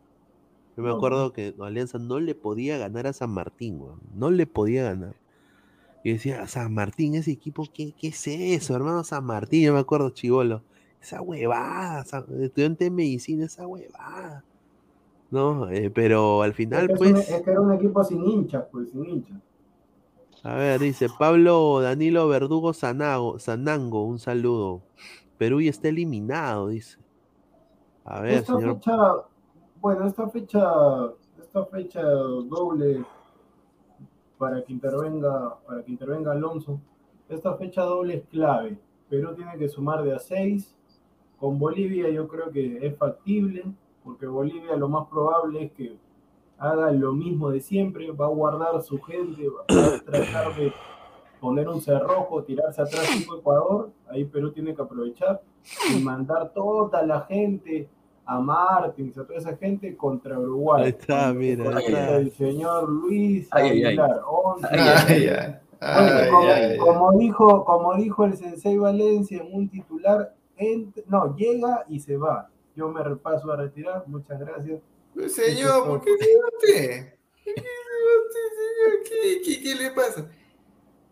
Yo 0.80 0.84
me 0.86 0.92
acuerdo 0.92 1.34
que 1.34 1.54
Alianza 1.60 2.00
no 2.00 2.22
le 2.22 2.36
podía 2.36 2.78
ganar 2.78 3.06
a 3.06 3.12
San 3.14 3.32
Martín, 3.32 3.76
weón. 3.82 4.00
No 4.14 4.32
le 4.32 4.48
podía 4.48 4.84
ganar. 4.84 5.18
Y 6.04 6.14
decía, 6.14 6.48
San 6.48 6.74
Martín, 6.74 7.16
ese 7.16 7.32
equipo, 7.32 7.66
¿qué, 7.74 7.94
qué 7.98 8.08
es 8.10 8.28
eso, 8.28 8.76
hermano? 8.76 9.04
San 9.04 9.26
Martín, 9.26 9.64
yo 9.66 9.74
me 9.74 9.80
acuerdo, 9.80 10.12
chivolo. 10.12 10.64
Esa 11.02 11.22
huevada, 11.22 12.06
San- 12.06 12.26
estudiante 12.42 12.86
de 12.86 12.92
medicina, 12.92 13.46
esa 13.46 13.68
huevada. 13.68 14.46
No, 15.32 15.70
Eh, 15.70 15.92
pero 15.92 16.44
al 16.44 16.54
Es 16.54 16.56
final, 16.56 16.88
que, 16.88 16.94
es 16.94 17.02
un- 17.06 17.16
pues, 17.16 17.30
es 17.30 17.42
que 17.44 17.52
era 17.52 17.62
un 17.62 17.74
equipo 17.74 18.04
sin 18.04 18.24
hinchas, 18.26 18.66
pues, 18.72 18.90
sin 18.92 19.06
hinchas. 19.06 19.38
a 20.44 20.56
ver, 20.56 20.80
dice 20.80 21.08
Pablo 21.10 21.82
Danilo 21.82 22.28
Verdugo 22.28 22.74
Sanago, 22.74 23.40
Sanango, 23.40 24.06
un 24.06 24.20
saludo. 24.20 24.82
Perú 25.38 25.62
ya 25.62 25.70
está 25.70 25.90
eliminado, 25.90 26.70
dice. 26.70 26.98
A 28.06 28.22
ver, 28.22 28.40
Esta 28.40 28.54
señor. 28.54 28.76
fecha, 28.76 28.92
bueno, 29.82 30.06
esta 30.06 30.28
fecha, 30.30 30.72
esta 31.40 31.66
fecha 31.66 32.02
doble 32.02 33.04
para 34.38 34.64
que 34.64 34.74
intervenga, 34.74 35.58
para 35.66 35.84
que 35.84 35.92
intervenga 35.92 36.32
Alonso, 36.32 36.80
esta 37.28 37.56
fecha 37.56 37.84
doble 37.84 38.16
es 38.16 38.24
clave. 38.28 38.78
Perú 39.10 39.34
tiene 39.36 39.58
que 39.58 39.70
sumar 39.70 40.04
de 40.04 40.14
a 40.14 40.20
6. 40.20 40.76
Con 41.38 41.58
Bolivia 41.58 42.10
yo 42.10 42.28
creo 42.28 42.52
que 42.52 42.86
es 42.86 42.98
factible, 42.98 43.64
porque 44.04 44.26
Bolivia 44.28 44.76
lo 44.76 44.90
más 44.90 45.08
probable 45.08 45.66
es 45.66 45.72
que 45.72 45.98
haga 46.58 46.92
lo 46.92 47.14
mismo 47.14 47.50
de 47.50 47.62
siempre, 47.62 48.12
va 48.12 48.26
a 48.26 48.30
guardar 48.30 48.82
su 48.82 49.00
gente, 49.02 49.48
va 49.48 49.62
a 49.62 50.00
tratar 50.00 50.56
de 50.56 50.74
poner 51.40 51.70
un 51.70 51.80
cerrojo, 51.80 52.44
tirarse 52.44 52.82
atrás 52.82 53.10
tipo 53.18 53.38
Ecuador, 53.38 53.92
ahí 54.10 54.26
Perú 54.26 54.52
tiene 54.52 54.76
que 54.76 54.82
aprovechar 54.82 55.42
y 55.90 56.04
mandar 56.04 56.52
toda 56.52 57.02
la 57.04 57.22
gente 57.22 57.88
a 58.32 58.40
Martins, 58.40 59.18
a 59.18 59.26
toda 59.26 59.40
esa 59.40 59.58
gente 59.58 59.98
contra 59.98 60.38
Uruguay. 60.38 60.84
Ahí 60.84 60.90
está, 60.90 61.34
mira, 61.34 61.76
ahí 61.78 61.86
está. 61.86 62.16
El 62.18 62.32
señor 62.34 62.88
Luis. 62.88 63.48
Aguilar, 63.52 64.22
11. 64.28 64.68
Ay, 64.70 64.78
Ay, 65.08 65.28
ay, 65.82 66.30
Bueno, 66.30 66.54
ay, 66.54 66.78
como, 66.78 67.12
dijo, 67.18 67.66
como 67.66 67.96
dijo 67.96 68.26
el 68.26 68.38
Sensei 68.38 68.78
Valencia 68.78 69.42
en 69.42 69.54
un 69.56 69.70
titular, 69.70 70.36
ent- 70.58 71.04
no, 71.08 71.36
llega 71.36 71.86
y 71.90 72.00
se 72.00 72.18
va. 72.18 72.50
Yo 72.76 72.90
me 72.90 73.02
repaso 73.04 73.52
a 73.52 73.56
retirar, 73.56 74.04
muchas 74.08 74.40
gracias. 74.40 74.80
Pues, 75.16 75.34
Señor, 75.34 75.88
¿por 75.88 76.02
qué 76.02 76.12
se 76.20 76.26
usted? 76.26 77.14
¿Por 77.44 77.54
qué 77.56 77.62
se 77.62 77.68
usted, 78.22 78.46
señor? 78.60 79.04
¿Qué, 79.06 79.42
qué, 79.44 79.64
qué 79.64 79.76
le 79.84 79.92
pasa? 79.92 80.30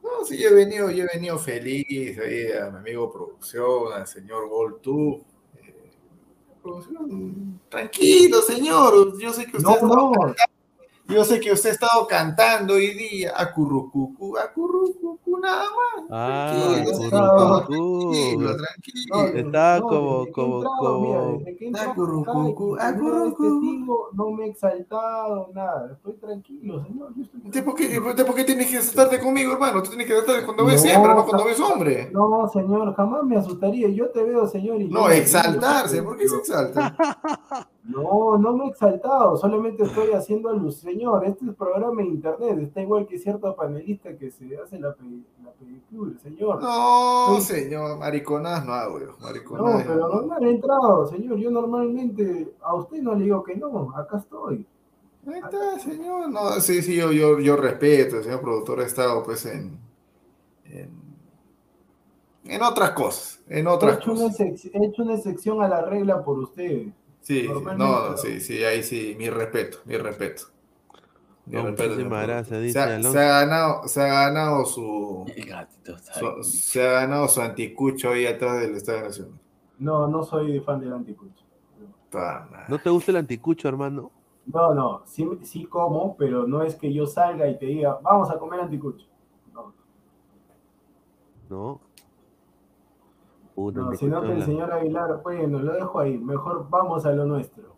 No, 0.03 0.23
sí, 0.23 0.37
yo 0.37 0.49
he 0.49 0.53
venido, 0.53 0.91
yo 0.91 1.03
he 1.05 1.07
venido 1.15 1.37
feliz 1.39 2.19
ahí 2.19 2.51
a 2.51 2.69
mi 2.69 2.77
amigo 2.77 3.11
producción, 3.11 3.91
al 3.93 4.05
señor 4.07 4.47
Goltú. 4.49 5.23
Tranquilo, 7.69 8.41
señor. 8.41 9.19
Yo 9.19 9.33
sé 9.33 9.45
que 9.45 9.57
usted 9.57 9.81
No, 9.81 10.11
no, 10.11 10.35
Yo 11.09 11.23
sé 11.23 11.39
que 11.39 11.51
usted 11.53 11.69
ha 11.69 11.73
estado 11.73 12.05
cantando 12.07 12.73
hoy 12.73 12.93
día, 12.93 13.31
acurrucucu, 13.35 14.37
acurrucucu, 14.37 15.39
nada 15.39 15.63
más. 15.63 16.05
Ah, 16.11 16.51
Tranquilo, 16.53 17.09
currucucú. 17.65 18.11
tranquilo, 18.11 18.55
tranquilo. 18.57 19.47
Está 19.47 19.79
no, 19.79 19.87
como- 19.87 20.27
como- 20.31 20.57
entrado, 20.57 20.99
mira, 20.99 21.19
como- 21.19 21.95
curru, 21.95 22.75
a 22.79 22.89
este 22.89 23.35
cu. 23.35 23.61
tipo, 23.61 24.09
no 24.13 24.31
me 24.31 24.45
he 24.45 24.49
exaltado, 24.49 25.49
nada. 25.53 25.93
Estoy 25.93 26.13
tranquilo, 26.17 26.83
señor. 26.85 27.13
Yo 27.15 27.23
estoy 27.23 27.41
¿Usted 27.45 27.63
por, 27.65 27.75
tranquilo. 27.75 28.15
qué, 28.15 28.23
por 28.25 28.35
qué 28.35 28.43
tienes 28.43 28.67
que 28.69 28.77
asustarte 28.77 29.19
conmigo, 29.19 29.53
hermano? 29.53 29.81
Tú 29.83 29.89
tienes 29.89 30.07
que 30.07 30.13
asustarte 30.13 30.45
cuando 30.45 30.65
ves 30.65 30.83
No, 30.83 30.91
hembra, 30.91 31.15
no 31.15 31.25
cuando 31.25 31.45
ves 31.45 31.59
hombre. 31.59 32.09
No, 32.11 32.49
señor, 32.51 32.93
jamás 32.95 33.23
me 33.23 33.37
asustaría. 33.37 33.87
Yo 33.89 34.09
te 34.09 34.23
veo, 34.23 34.45
señor. 34.47 34.81
Y 34.81 34.89
No, 34.89 35.09
exaltarse. 35.09 36.03
¿Por 36.03 36.17
qué 36.17 36.27
se 36.27 36.35
exalta? 36.37 36.95
No, 37.87 38.37
no 38.37 38.53
me 38.57 38.65
he 38.65 38.67
exaltado, 38.69 39.37
solamente 39.37 39.83
estoy 39.83 40.11
haciendo 40.11 40.51
luz. 40.53 40.77
Señor, 40.77 41.23
este 41.25 41.45
es 41.45 41.55
programa 41.55 42.01
de 42.01 42.07
internet, 42.09 42.59
está 42.59 42.81
igual 42.81 43.07
que 43.07 43.17
cierto 43.17 43.55
panelista 43.55 44.15
que 44.17 44.29
se 44.29 44.57
hace 44.57 44.77
la, 44.77 44.93
pe- 44.93 45.03
la 45.43 45.51
pedicure, 45.51 46.17
señor. 46.19 46.61
No, 46.61 47.39
señor, 47.39 47.97
mariconadas 47.97 48.65
no 48.65 48.73
hago 48.73 48.99
yo. 48.99 49.05
No, 49.07 49.77
pero 49.85 50.07
normal 50.09 50.43
he 50.45 50.49
entrado, 50.51 51.07
señor. 51.07 51.37
Yo 51.37 51.49
normalmente 51.49 52.53
a 52.61 52.75
usted 52.75 53.01
no 53.01 53.15
le 53.15 53.23
digo 53.23 53.41
que 53.43 53.55
no, 53.55 53.93
acá 53.95 54.17
estoy. 54.17 54.65
Ahí 55.25 55.39
está, 55.39 55.79
señor. 55.79 56.29
No, 56.29 56.51
sí, 56.59 56.81
sí, 56.81 56.95
yo, 56.95 57.11
yo, 57.13 57.39
yo 57.39 57.55
respeto. 57.55 58.17
El 58.17 58.23
señor 58.25 58.41
productor 58.41 58.81
ha 58.81 58.85
estado, 58.85 59.23
pues, 59.23 59.45
en. 59.45 59.77
En, 60.65 60.89
en 62.45 62.61
otras 62.61 62.91
cosas. 62.91 63.39
En 63.47 63.65
He 63.65 63.69
otras 63.69 63.97
hecho, 63.99 64.11
una 64.11 64.23
cosas. 64.23 64.39
he 64.41 64.85
hecho 64.85 65.03
una 65.03 65.15
excepción 65.15 65.61
a 65.61 65.67
la 65.69 65.81
regla 65.83 66.23
por 66.23 66.39
ustedes. 66.39 66.93
Sí, 67.27 67.45
no, 67.49 67.61
pero- 67.61 68.17
sí, 68.17 68.39
sí, 68.39 68.63
ahí 68.63 68.81
sí, 68.83 69.15
mi 69.19 69.29
respeto, 69.29 69.79
mi 69.83 69.97
respeto. 69.97 70.43
Mi 71.45 71.57
No, 71.57 71.63
gracias, 71.73 72.61
dice 72.61 72.71
se, 72.73 72.79
ha, 72.79 72.83
Alonso. 72.95 73.11
se 73.11 73.19
ha 73.19 73.27
ganado, 73.41 73.87
se 73.89 74.01
ha 74.01 74.05
ganado 74.07 74.65
su, 74.65 75.25
El 75.35 75.45
gatito 75.45 75.95
está 75.95 76.13
su- 76.13 76.25
ahí. 76.25 76.43
se 76.43 76.87
ha 76.87 76.91
ganado 77.01 77.27
su 77.27 77.41
anticucho 77.41 78.11
ahí 78.11 78.25
atrás 78.25 78.61
del 78.61 78.75
Estadio 78.75 79.01
Nacional. 79.03 79.39
No, 79.77 80.07
no 80.07 80.23
soy 80.23 80.57
fan 80.61 80.79
del 80.79 80.93
anticucho. 80.93 81.43
¿No 82.69 82.79
te 82.79 82.89
gusta 82.89 83.11
el 83.11 83.17
anticucho, 83.17 83.67
hermano? 83.67 84.09
No, 84.45 84.73
no, 84.73 85.01
sí, 85.05 85.27
sí 85.43 85.65
como, 85.65 86.15
pero 86.15 86.47
no 86.47 86.63
es 86.63 86.75
que 86.75 86.93
yo 86.93 87.05
salga 87.05 87.49
y 87.49 87.57
te 87.59 87.65
diga, 87.65 87.99
vamos 88.01 88.31
a 88.31 88.39
comer 88.39 88.61
anticucho. 88.61 89.05
No, 89.53 89.73
No. 91.49 91.81
Puta, 93.57 93.79
no, 93.79 93.93
sino 93.95 94.21
que 94.21 94.33
el 94.33 94.39
la- 94.39 94.45
señor 94.45 94.71
Aguilar, 94.71 95.19
bueno, 95.23 95.57
lo 95.57 95.73
dejo 95.73 95.99
ahí, 95.99 96.15
mejor 96.15 96.67
vamos 96.69 97.03
a 97.07 97.11
lo 97.11 97.25
nuestro. 97.25 97.75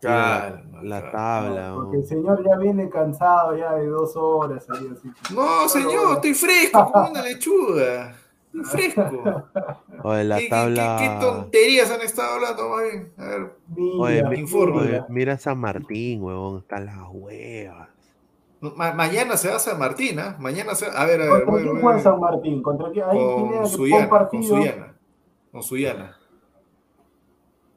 Calma, 0.00 0.82
la 0.82 1.00
calma. 1.00 1.12
tabla. 1.12 1.72
Porque 1.74 1.96
el 1.96 2.04
señor 2.04 2.44
ya 2.48 2.56
viene 2.58 2.88
cansado 2.88 3.56
ya 3.56 3.74
de 3.74 3.86
dos 3.88 4.14
horas 4.16 4.64
ahí 4.70 4.88
así. 4.92 5.10
No, 5.34 5.68
señor, 5.68 6.14
estoy 6.14 6.34
fresco 6.34 6.92
como 6.92 7.10
una 7.10 7.22
lechuga. 7.22 8.14
Estoy 8.54 8.64
fresco. 8.64 9.42
Oye, 10.04 10.24
la 10.24 10.38
¿Qué, 10.38 10.48
tabla. 10.48 10.96
qué- 11.00 11.04
qué 11.08 11.20
tonterías 11.20 11.90
han 11.90 12.00
estado 12.02 12.34
hablando, 12.34 12.68
más 12.68 12.82
bien? 12.82 13.12
A 13.16 13.24
ver, 13.24 13.56
Oye, 13.98 14.14
Mira, 14.16 14.30
mi- 14.30 14.38
informe. 14.38 14.80
oye, 14.80 15.02
mira 15.08 15.38
San 15.38 15.58
Martín, 15.58 16.22
huevón, 16.22 16.58
están 16.58 16.86
las 16.86 16.98
huevas. 17.10 17.88
Ma- 18.76 18.92
mañana 18.94 19.36
se 19.36 19.48
va 19.48 19.56
a 19.56 19.58
San 19.58 19.78
Martín, 19.78 20.18
¿ah? 20.20 20.36
Mañana 20.38 20.74
se 20.74 20.86
A 20.86 21.04
ver, 21.04 21.20
a 21.20 21.24
ver, 21.24 21.44
¿Contra 21.44 21.50
voy, 21.52 21.62
quién 21.62 21.72
voy, 21.74 21.82
juega 21.82 21.96
voy. 21.96 22.02
San 22.04 22.20
Martín? 22.20 22.62
¿Contra 22.62 22.90
quién? 22.90 23.04
Ahí 23.04 23.18
Pineda 23.18 23.58
Con 23.62 23.66
Suyana, 23.68 24.08
con 24.08 24.18
partidos. 24.18 24.46
Suyana. 24.46 24.94
Con 25.50 25.62
Suyana. 25.62 26.16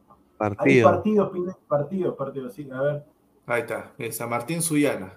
Hay 0.07 0.49
Partido. 0.49 0.89
partidos, 0.91 1.31
Pineda, 1.31 1.57
partidos, 1.67 2.15
partidos, 2.15 2.53
sí, 2.53 2.69
a 2.71 2.81
ver. 2.81 3.05
Ahí 3.47 3.61
está, 3.61 3.91
bien, 3.97 4.11
San 4.11 4.29
Martín 4.29 4.61
Suyana. 4.61 5.13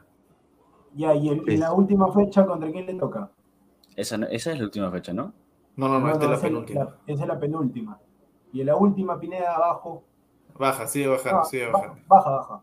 Ya, 0.94 1.14
y 1.14 1.28
en, 1.28 1.44
Sí. 1.44 1.56
la 1.56 1.72
última 1.72 2.12
fecha, 2.12 2.46
¿contra 2.46 2.70
quién 2.70 2.86
le 2.86 2.94
toca? 2.94 3.30
Esa, 3.96 4.16
esa 4.30 4.52
es 4.52 4.58
la 4.58 4.64
última 4.64 4.90
fecha, 4.90 5.12
¿no? 5.12 5.32
No, 5.76 5.88
no, 5.88 5.98
no, 6.00 6.10
esta 6.10 6.24
es 6.24 6.30
la 6.30 6.38
penúltima. 6.40 6.84
la- 6.84 6.96
esa 7.06 7.22
es 7.22 7.28
la 7.28 7.38
penúltima. 7.38 7.98
Y 8.52 8.60
en 8.60 8.66
la 8.66 8.76
última, 8.76 9.18
Pineda, 9.18 9.54
abajo. 9.56 10.04
Baja, 10.58 10.86
sigue 10.86 11.08
bajando, 11.08 11.40
Ah, 11.40 11.44
sigue 11.44 11.66
ba- 11.66 11.72
bajando. 11.72 12.02
baja, 12.08 12.30
baja. 12.30 12.62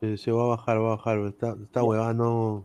Sí, 0.00 0.30
va 0.30 0.44
a 0.44 0.46
bajar, 0.48 0.80
va 0.80 0.92
a 0.92 0.96
bajar. 0.96 1.18
Esta, 1.20 1.56
esta 1.62 1.82
huevada 1.82 2.14
no, 2.14 2.64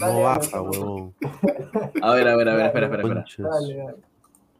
no 0.00 0.06
dale, 0.06 0.22
baja, 0.22 0.40
dale. 0.52 0.68
huevón. 0.68 1.14
A 2.02 2.14
ver, 2.14 2.28
a 2.28 2.36
ver, 2.36 2.48
a 2.48 2.54
ver, 2.54 2.58
Dale, 2.58 2.66
espera, 2.66 2.86
espera, 2.86 3.02
espera. 3.24 3.24
Dale, 3.50 3.76
dale. 3.76 3.94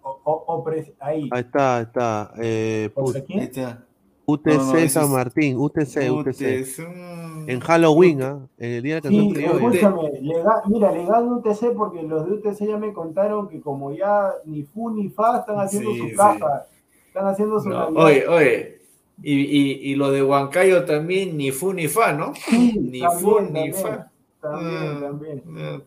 O, 0.02 0.20
o- 0.24 0.44
o 0.46 0.64
pres- 0.64 0.92
ahí. 1.00 1.28
Ahí 1.30 1.40
está, 1.40 1.76
ahí 1.76 1.82
está. 1.82 2.32
Eh, 2.38 2.90
¿Contra 2.94 3.20
Ahí 3.28 3.38
está. 3.40 3.84
UTC 4.24 4.46
No, 4.58 4.72
no, 4.74 4.88
San 4.88 5.10
Martín, 5.12 5.56
UTC, 5.58 6.10
UTC. 6.10 6.40
es 6.60 6.78
un- 6.78 7.44
En 7.48 7.60
Halloween, 7.60 8.22
¿ah? 8.22 8.38
En 8.58 8.70
el 8.72 8.82
día 8.82 8.96
de 8.96 9.02
canción 9.02 9.24
Sí, 9.34 9.44
escúchame, 9.44 10.10
le 10.20 10.42
ga- 10.42 10.62
mira, 10.66 10.92
le 10.92 11.06
gano 11.06 11.36
UTC 11.38 11.70
porque 11.74 12.02
los 12.02 12.26
de 12.26 12.32
UTC 12.34 12.66
ya 12.66 12.76
me 12.78 12.92
contaron 12.92 13.48
que 13.48 13.60
como 13.60 13.90
ya 13.92 14.30
ni 14.44 14.64
fu 14.64 14.90
ni 14.90 15.08
fa 15.08 15.38
están 15.40 15.58
haciendo 15.60 15.92
Sí, 15.92 15.98
su 16.00 16.06
sí. 16.08 16.14
caja, 16.14 16.66
están 17.06 17.26
haciendo 17.26 17.58
su 17.60 17.68
No, 17.70 17.86
oye, 17.88 18.26
oye. 18.28 18.77
Y, 19.22 19.34
y, 19.40 19.72
y 19.92 19.94
lo 19.96 20.10
de 20.12 20.22
Huancayo 20.22 20.84
también, 20.84 21.36
ni 21.36 21.50
fu 21.50 21.72
ni 21.72 21.88
fa, 21.88 22.12
¿no? 22.12 22.32
Ni 22.52 23.00
también, 23.00 23.10
fu 23.20 23.40
ni 23.40 23.46
también, 23.46 23.74
fa. 23.74 24.10
También, 24.40 24.76
Ah, 24.80 24.98
también. 25.00 25.42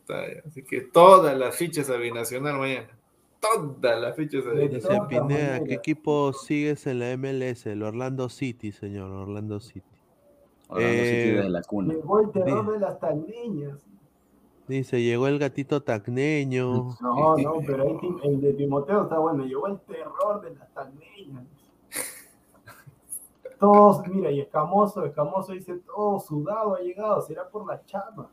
ya. 0.10 0.42
Así 0.46 0.64
que 0.64 0.82
todas 0.82 1.38
las 1.38 1.56
fichas 1.56 1.90
a 1.90 1.96
Binacional 1.98 2.58
mañana. 2.60 2.90
Todas 3.40 4.00
las 4.02 4.16
fichas 4.16 4.46
a 4.46 4.50
De 4.50 4.68
Dice 4.68 4.90
Pineda. 5.08 5.64
¿qué 5.64 5.74
equipo 5.76 6.34
sigues 6.34 6.86
en 6.88 7.00
la 7.00 7.16
MLS? 7.18 7.66
El 7.68 7.82
Orlando 7.84 8.28
City, 8.30 8.72
señor, 8.74 9.10
Orlando 9.12 9.60
City. 9.62 9.86
Orlando 10.68 11.04
City 11.04 11.16
Eh, 11.30 11.34
desde 11.38 11.50
la 11.50 11.62
cuna. 11.64 11.94
Llegó 11.94 12.20
el 12.20 12.32
terror 12.32 12.72
de 12.74 12.80
las 12.80 13.00
talmeñas. 13.00 13.78
Dice, 14.68 15.02
llegó 15.02 15.28
el 15.28 15.40
gatito 15.40 15.82
tacneño. 15.84 16.96
No, 17.02 17.36
no, 17.38 17.60
pero 17.66 17.84
ahí 17.84 17.98
el 18.24 18.42
de 18.42 18.54
Timoteo 18.54 19.04
está 19.04 19.18
bueno. 19.18 19.46
Llegó 19.46 19.68
el 19.68 19.80
terror 19.82 20.42
de 20.42 20.54
las 20.56 20.74
talmeñas. 20.74 21.44
Todos, 23.62 24.06
mira, 24.08 24.30
y 24.32 24.42
Escamoso, 24.42 25.06
Escamoso 25.06 25.54
dice, 25.54 25.76
todo 25.86 26.20
sudado 26.20 26.76
ha 26.76 26.80
llegado, 26.80 27.22
será 27.22 27.48
por 27.48 27.66
las 27.68 27.86
chamas. 27.86 28.28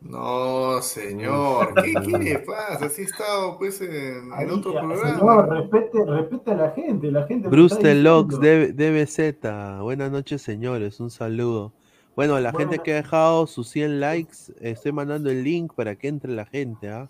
No, 0.00 0.82
señor. 0.82 1.74
¿Qué, 1.74 1.92
qué 2.10 2.18
le 2.18 2.38
pasa? 2.40 2.86
Así 2.86 3.02
he 3.02 3.04
estado, 3.04 3.56
pues, 3.58 3.80
en 3.82 4.32
Ahí, 4.32 4.48
otro 4.50 4.72
ya, 4.72 4.80
programa. 4.80 5.18
señor, 5.18 5.48
respete, 5.50 6.04
respete 6.06 6.50
a 6.50 6.54
la 6.56 6.70
gente, 6.70 7.12
la 7.12 7.26
gente. 7.26 7.48
Bruce 7.48 7.76
Deluxe, 7.80 8.38
DBZ. 8.40 9.80
Buenas 9.82 10.10
noches, 10.10 10.42
señores. 10.42 10.98
Un 10.98 11.10
saludo. 11.10 11.72
Bueno, 12.16 12.40
la 12.40 12.50
Bueno, 12.50 12.70
gente 12.70 12.82
que 12.82 12.92
ha 12.94 12.96
dejado 12.96 13.46
sus 13.46 13.68
100 13.68 14.00
likes, 14.00 14.36
estoy 14.60 14.92
mandando 14.92 15.30
el 15.30 15.44
link 15.44 15.72
para 15.74 15.96
que 15.96 16.08
entre 16.08 16.32
la 16.32 16.46
gente, 16.46 16.90
¿ah? 16.90 17.08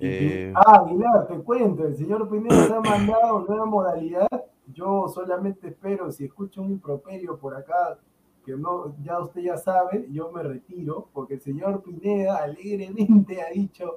Eh, 0.00 0.52
Ah, 0.56 0.82
Aguilar, 0.84 1.26
te 1.28 1.34
cuento, 1.38 1.84
el 1.86 1.96
señor 1.96 2.28
Pineda 2.30 2.66
se 2.66 2.72
ha 2.74 2.80
mandado 2.80 3.44
nueva 3.48 3.64
modalidad. 3.66 4.28
Yo 4.74 5.08
solamente 5.08 5.68
espero, 5.68 6.10
si 6.12 6.24
escucho 6.26 6.60
un 6.62 6.70
improperio 6.72 7.36
por 7.38 7.56
acá, 7.56 7.98
que 8.44 8.52
no, 8.56 8.94
ya 9.02 9.18
usted 9.20 9.42
ya 9.42 9.56
sabe, 9.58 10.06
yo 10.10 10.30
me 10.30 10.42
retiro, 10.42 11.08
porque 11.12 11.34
el 11.34 11.40
señor 11.40 11.82
Pineda 11.82 12.36
alegremente 12.38 13.42
ha 13.42 13.50
dicho, 13.50 13.94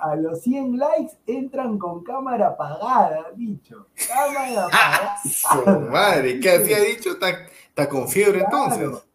a 0.00 0.14
los 0.16 0.40
100 0.42 0.78
likes 0.78 1.14
entran 1.26 1.78
con 1.78 2.02
cámara 2.04 2.48
apagada, 2.48 3.26
ha 3.28 3.32
dicho. 3.32 3.86
Cámara 4.08 4.66
apagada. 4.66 5.16
Su 5.24 5.80
madre, 5.90 6.38
¿qué 6.40 6.50
así 6.50 6.72
ha 6.72 6.80
dicho? 6.80 7.10
¿Está, 7.12 7.88
con 7.88 8.08
fiebre 8.08 8.40
Claro. 8.40 8.64
entonces? 8.64 9.08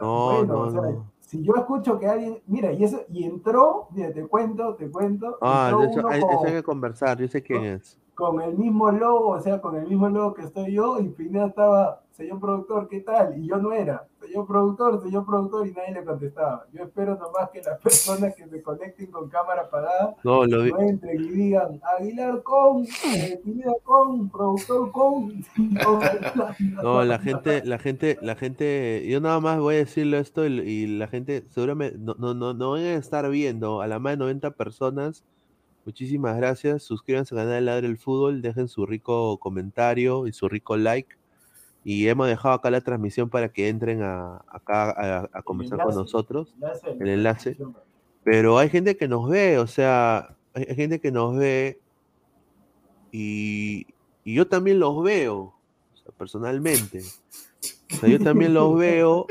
No, 0.00 0.24
bueno, 0.26 0.44
no, 0.54 0.60
o 0.60 0.70
sea, 0.70 0.80
no. 0.82 1.10
si 1.20 1.42
yo 1.42 1.54
escucho 1.56 1.98
que 1.98 2.06
alguien, 2.06 2.40
mira, 2.46 2.70
y 2.72 2.84
eso, 2.84 3.02
y 3.08 3.24
entró, 3.24 3.88
mira, 3.92 4.12
te 4.12 4.26
cuento, 4.26 4.74
te 4.74 4.90
cuento, 4.90 5.38
Ah, 5.40 5.70
entró 5.70 5.86
de 5.88 5.98
uno 6.00 6.08
hay, 6.10 6.20
con- 6.20 6.30
eso 6.30 6.46
hay 6.46 6.52
que 6.52 6.62
conversar. 6.62 7.18
Yo 7.18 7.26
sé 7.28 7.42
quién 7.42 7.64
es. 7.64 7.98
Con 8.16 8.40
el 8.40 8.56
mismo 8.56 8.90
logo, 8.90 9.28
o 9.28 9.40
sea, 9.40 9.60
con 9.60 9.76
el 9.76 9.86
mismo 9.86 10.08
logo 10.08 10.32
que 10.32 10.42
estoy 10.42 10.72
yo, 10.72 10.98
y 11.00 11.10
Pineda 11.10 11.48
estaba, 11.48 12.00
señor 12.12 12.40
productor, 12.40 12.88
¿qué 12.88 13.00
tal? 13.00 13.38
Y 13.38 13.46
yo 13.46 13.58
no 13.58 13.72
era, 13.72 14.06
señor 14.18 14.46
productor, 14.46 15.02
señor 15.02 15.26
productor, 15.26 15.66
y 15.66 15.72
nadie 15.72 15.92
le 15.92 16.04
contestaba. 16.04 16.64
Yo 16.72 16.84
espero 16.84 17.16
nomás 17.16 17.50
que 17.50 17.60
las 17.60 17.78
personas 17.82 18.34
que 18.34 18.48
se 18.48 18.62
conecten 18.62 19.10
con 19.10 19.28
cámara 19.28 19.62
apagada 19.62 20.16
No, 20.24 20.46
lo 20.46 20.64
no 20.64 20.78
entren 20.80 21.20
y 21.20 21.28
digan, 21.28 21.78
Aguilar 21.98 22.42
con, 22.42 22.84
eh, 22.84 23.38
Pineda 23.44 23.74
con, 23.84 24.30
productor 24.30 24.90
con. 24.92 25.44
No, 26.82 27.04
la 27.04 27.18
gente, 27.18 27.62
la 27.66 27.78
gente, 27.78 28.18
la 28.22 28.34
gente, 28.34 29.06
yo 29.06 29.20
nada 29.20 29.40
más 29.40 29.60
voy 29.60 29.74
a 29.74 29.78
decirle 29.78 30.20
esto 30.20 30.46
y, 30.46 30.58
y 30.60 30.86
la 30.86 31.06
gente 31.06 31.44
seguramente 31.50 31.98
no, 31.98 32.14
no, 32.18 32.32
no, 32.32 32.54
no 32.54 32.70
van 32.70 32.80
a 32.80 32.94
estar 32.94 33.28
viendo 33.28 33.82
a 33.82 33.86
la 33.86 33.98
más 33.98 34.12
de 34.14 34.16
90 34.16 34.52
personas. 34.52 35.22
Muchísimas 35.86 36.36
gracias. 36.36 36.82
Suscríbanse 36.82 37.34
al 37.34 37.42
canal 37.42 37.54
de 37.54 37.60
Ladre 37.62 37.86
el 37.86 37.96
Fútbol, 37.96 38.42
dejen 38.42 38.66
su 38.68 38.84
rico 38.86 39.38
comentario 39.38 40.26
y 40.26 40.32
su 40.32 40.48
rico 40.48 40.76
like. 40.76 41.16
Y 41.84 42.08
hemos 42.08 42.26
dejado 42.26 42.56
acá 42.56 42.70
la 42.70 42.80
transmisión 42.80 43.30
para 43.30 43.48
que 43.50 43.68
entren 43.68 44.02
a, 44.02 44.42
acá 44.48 44.90
a, 44.90 45.30
a 45.32 45.42
conversar 45.42 45.80
con 45.84 45.94
nosotros. 45.94 46.52
Enlace, 46.56 46.90
El 46.98 47.08
enlace. 47.08 47.56
Pero 48.24 48.58
hay 48.58 48.68
gente 48.68 48.96
que 48.96 49.06
nos 49.06 49.28
ve, 49.30 49.58
o 49.58 49.68
sea, 49.68 50.34
hay 50.52 50.66
hay 50.68 50.74
gente 50.74 51.00
que 51.00 51.12
nos 51.12 51.36
ve 51.36 51.78
y, 53.12 53.86
y 54.24 54.34
yo 54.34 54.48
también 54.48 54.80
los 54.80 55.00
veo, 55.04 55.36
o 55.36 55.96
sea, 56.02 56.12
personalmente. 56.18 57.02
O 57.92 57.96
sea, 57.96 58.08
yo 58.08 58.18
también 58.18 58.52
los 58.52 58.76
veo 58.78 59.26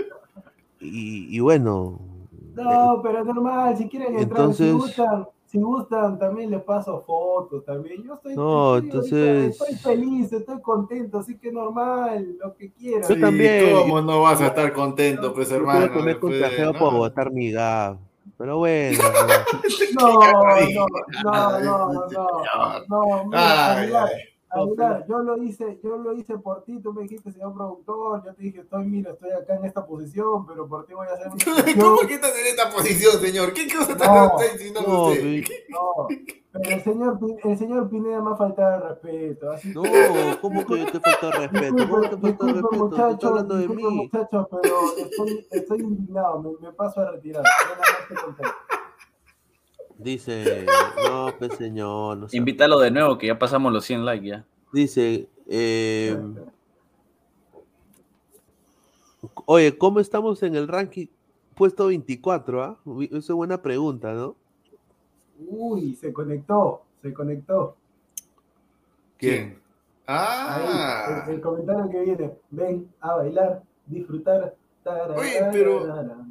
y, 0.80 1.36
y 1.36 1.40
bueno. 1.42 2.00
No, 2.56 3.02
pero 3.04 3.26
normal, 3.26 3.78
si 3.78 3.90
quieren 3.90 4.18
entrar, 4.18 4.54
si 4.54 4.64
Entonces- 4.64 4.74
gustan, 4.74 5.28
si 5.56 5.62
gustan, 5.62 6.20
también 6.20 6.52
les 6.52 6.62
paso 6.64 7.02
fotos 7.06 7.64
también. 7.66 8.04
Yo 8.04 8.14
estoy, 8.16 8.36
No, 8.36 8.78
estoy 8.78 8.90
ahorita- 8.92 8.96
entonces- 9.16 9.62
estoy 9.62 9.76
feliz, 9.76 10.34
estoy 10.34 10.62
contento, 10.62 11.20
así 11.20 11.38
que 11.38 11.52
normal, 11.52 12.36
lo 12.44 12.54
que 12.56 12.72
quieran. 12.74 13.04
Yo 13.08 13.20
también. 13.20 13.74
¿Cómo 13.74 14.02
no 14.02 14.22
vas 14.22 14.42
a 14.42 14.48
estar 14.48 14.74
contento, 14.74 15.34
pues, 15.34 15.52
hermano? 15.52 15.86
creo 15.86 15.94
que 15.94 16.00
me 16.04 16.12
he 16.12 16.14
Después 16.14 16.34
de- 16.34 16.40
contagiado 16.42 16.74
no. 16.74 16.80
por 16.80 16.94
botar 16.94 17.32
mi 17.32 17.52
gab. 17.52 17.98
Pero 18.38 18.58
bueno. 18.58 19.00
No, 19.98 20.14
no, 20.14 20.20
no, 21.24 21.60
no, 21.60 21.60
no, 22.90 23.24
no, 23.24 23.24
no. 23.26 24.08
Aguilar, 24.56 25.06
yo 25.08 25.20
lo 25.20 25.42
hice, 25.44 25.80
yo 25.84 25.98
lo 25.98 26.14
hice 26.14 26.38
por 26.38 26.64
ti, 26.64 26.80
tú 26.80 26.94
me 26.94 27.04
dijiste, 27.04 27.32
señor 27.32 27.54
productor, 27.54 28.24
yo 28.26 28.34
te 28.34 28.44
dije, 28.44 28.62
estoy, 28.62 28.86
mira, 28.86 29.12
estoy 29.12 29.32
acá 29.32 29.56
en 29.56 29.66
esta 29.66 29.86
posición, 29.86 30.46
pero 30.46 30.68
por 30.68 30.86
ti 30.86 30.94
voy 30.94 31.08
a 31.08 31.14
hacer 31.14 31.28
¿Cómo 31.80 31.98
que 32.08 32.14
estás 32.16 32.38
en 32.38 32.48
esta 32.48 32.70
posición, 32.70 33.20
señor? 33.20 33.54
¿Qué 33.54 33.68
cosa 33.68 33.92
está 33.92 34.08
No, 34.08 34.40
está 34.40 34.54
diciendo 34.54 34.82
No, 34.88 35.08
usted? 35.08 35.44
No, 35.70 36.08
pero 36.54 36.76
el 36.76 36.84
señor, 36.84 37.20
el 37.44 37.58
señor 37.58 37.90
Pineda 37.90 38.22
me 38.22 38.32
ha 38.32 38.36
faltado 38.38 38.76
el 38.76 38.90
respeto, 38.90 39.52
así 39.52 39.74
no, 39.74 39.84
que... 39.84 40.38
¿cómo 40.40 40.66
que 40.66 40.80
yo 40.80 40.86
te 40.86 41.00
falta 41.02 41.32
respeto? 41.32 41.76
¿Cómo 41.90 42.02
te 42.02 42.18
falta 42.18 42.46
respeto? 42.46 42.72
Muchachos, 42.72 43.24
hablando 43.30 43.56
de 43.56 43.68
mí. 43.68 43.84
muchachos, 43.84 44.48
pero 44.50 44.98
estoy, 44.98 45.48
estoy 45.52 45.80
indignado, 45.82 46.42
me, 46.42 46.68
me 46.68 46.74
paso 46.74 47.02
a 47.02 47.12
retirar. 47.12 47.44
Ya 47.44 47.76
nada 47.76 47.82
más 47.82 48.08
te 48.08 48.16
conté. 48.16 48.44
Dice, 49.98 50.66
no, 51.08 51.34
pues 51.40 51.56
señor. 51.58 52.18
No 52.18 52.28
Invítalo 52.32 52.80
de 52.80 52.92
nuevo, 52.92 53.18
que 53.18 53.28
ya 53.28 53.40
pasamos 53.40 53.72
los 53.72 53.86
100 53.86 54.06
likes 54.06 54.28
ya. 54.28 54.46
Dice, 54.74 55.30
eh, 55.48 56.18
oye, 59.46 59.78
¿cómo 59.78 60.00
estamos 60.00 60.44
en 60.44 60.56
el 60.56 60.68
ranking? 60.68 61.08
Puesto 61.56 61.88
24, 61.88 62.64
¿ah? 62.64 62.80
Uy, 62.84 63.06
Esa 63.06 63.18
es 63.18 63.32
buena 63.32 63.62
pregunta, 63.62 64.14
¿no? 64.14 64.36
Uy, 65.48 65.96
se 65.96 66.12
conectó, 66.12 66.82
se 67.02 67.14
conectó. 67.14 67.76
¿Quién? 69.18 69.60
Ahí, 70.08 70.64
Ah, 70.68 71.24
el, 71.28 71.36
el 71.36 71.42
comentario 71.42 71.90
que 71.90 72.02
viene, 72.02 72.32
ven 72.52 72.94
a 73.00 73.16
bailar, 73.16 73.64
disfrutar. 73.88 74.56
Oye, 75.16 75.40
pero- 75.52 75.86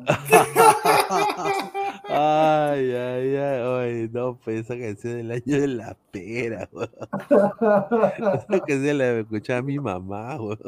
Ay, 2.08 2.92
ay, 2.94 3.36
ay, 3.36 3.62
ay, 3.62 4.10
no, 4.12 4.38
pues 4.44 4.60
esa 4.60 4.78
canción 4.78 5.16
del 5.16 5.30
año 5.32 5.60
de 5.60 5.66
la 5.68 5.96
pera, 6.10 6.68
weón. 6.72 6.90
Esa 7.30 8.60
canción 8.66 8.98
la 8.98 9.10
escuchaba 9.20 9.62
mi 9.62 9.78
mamá, 9.78 10.36
weón. 10.40 10.58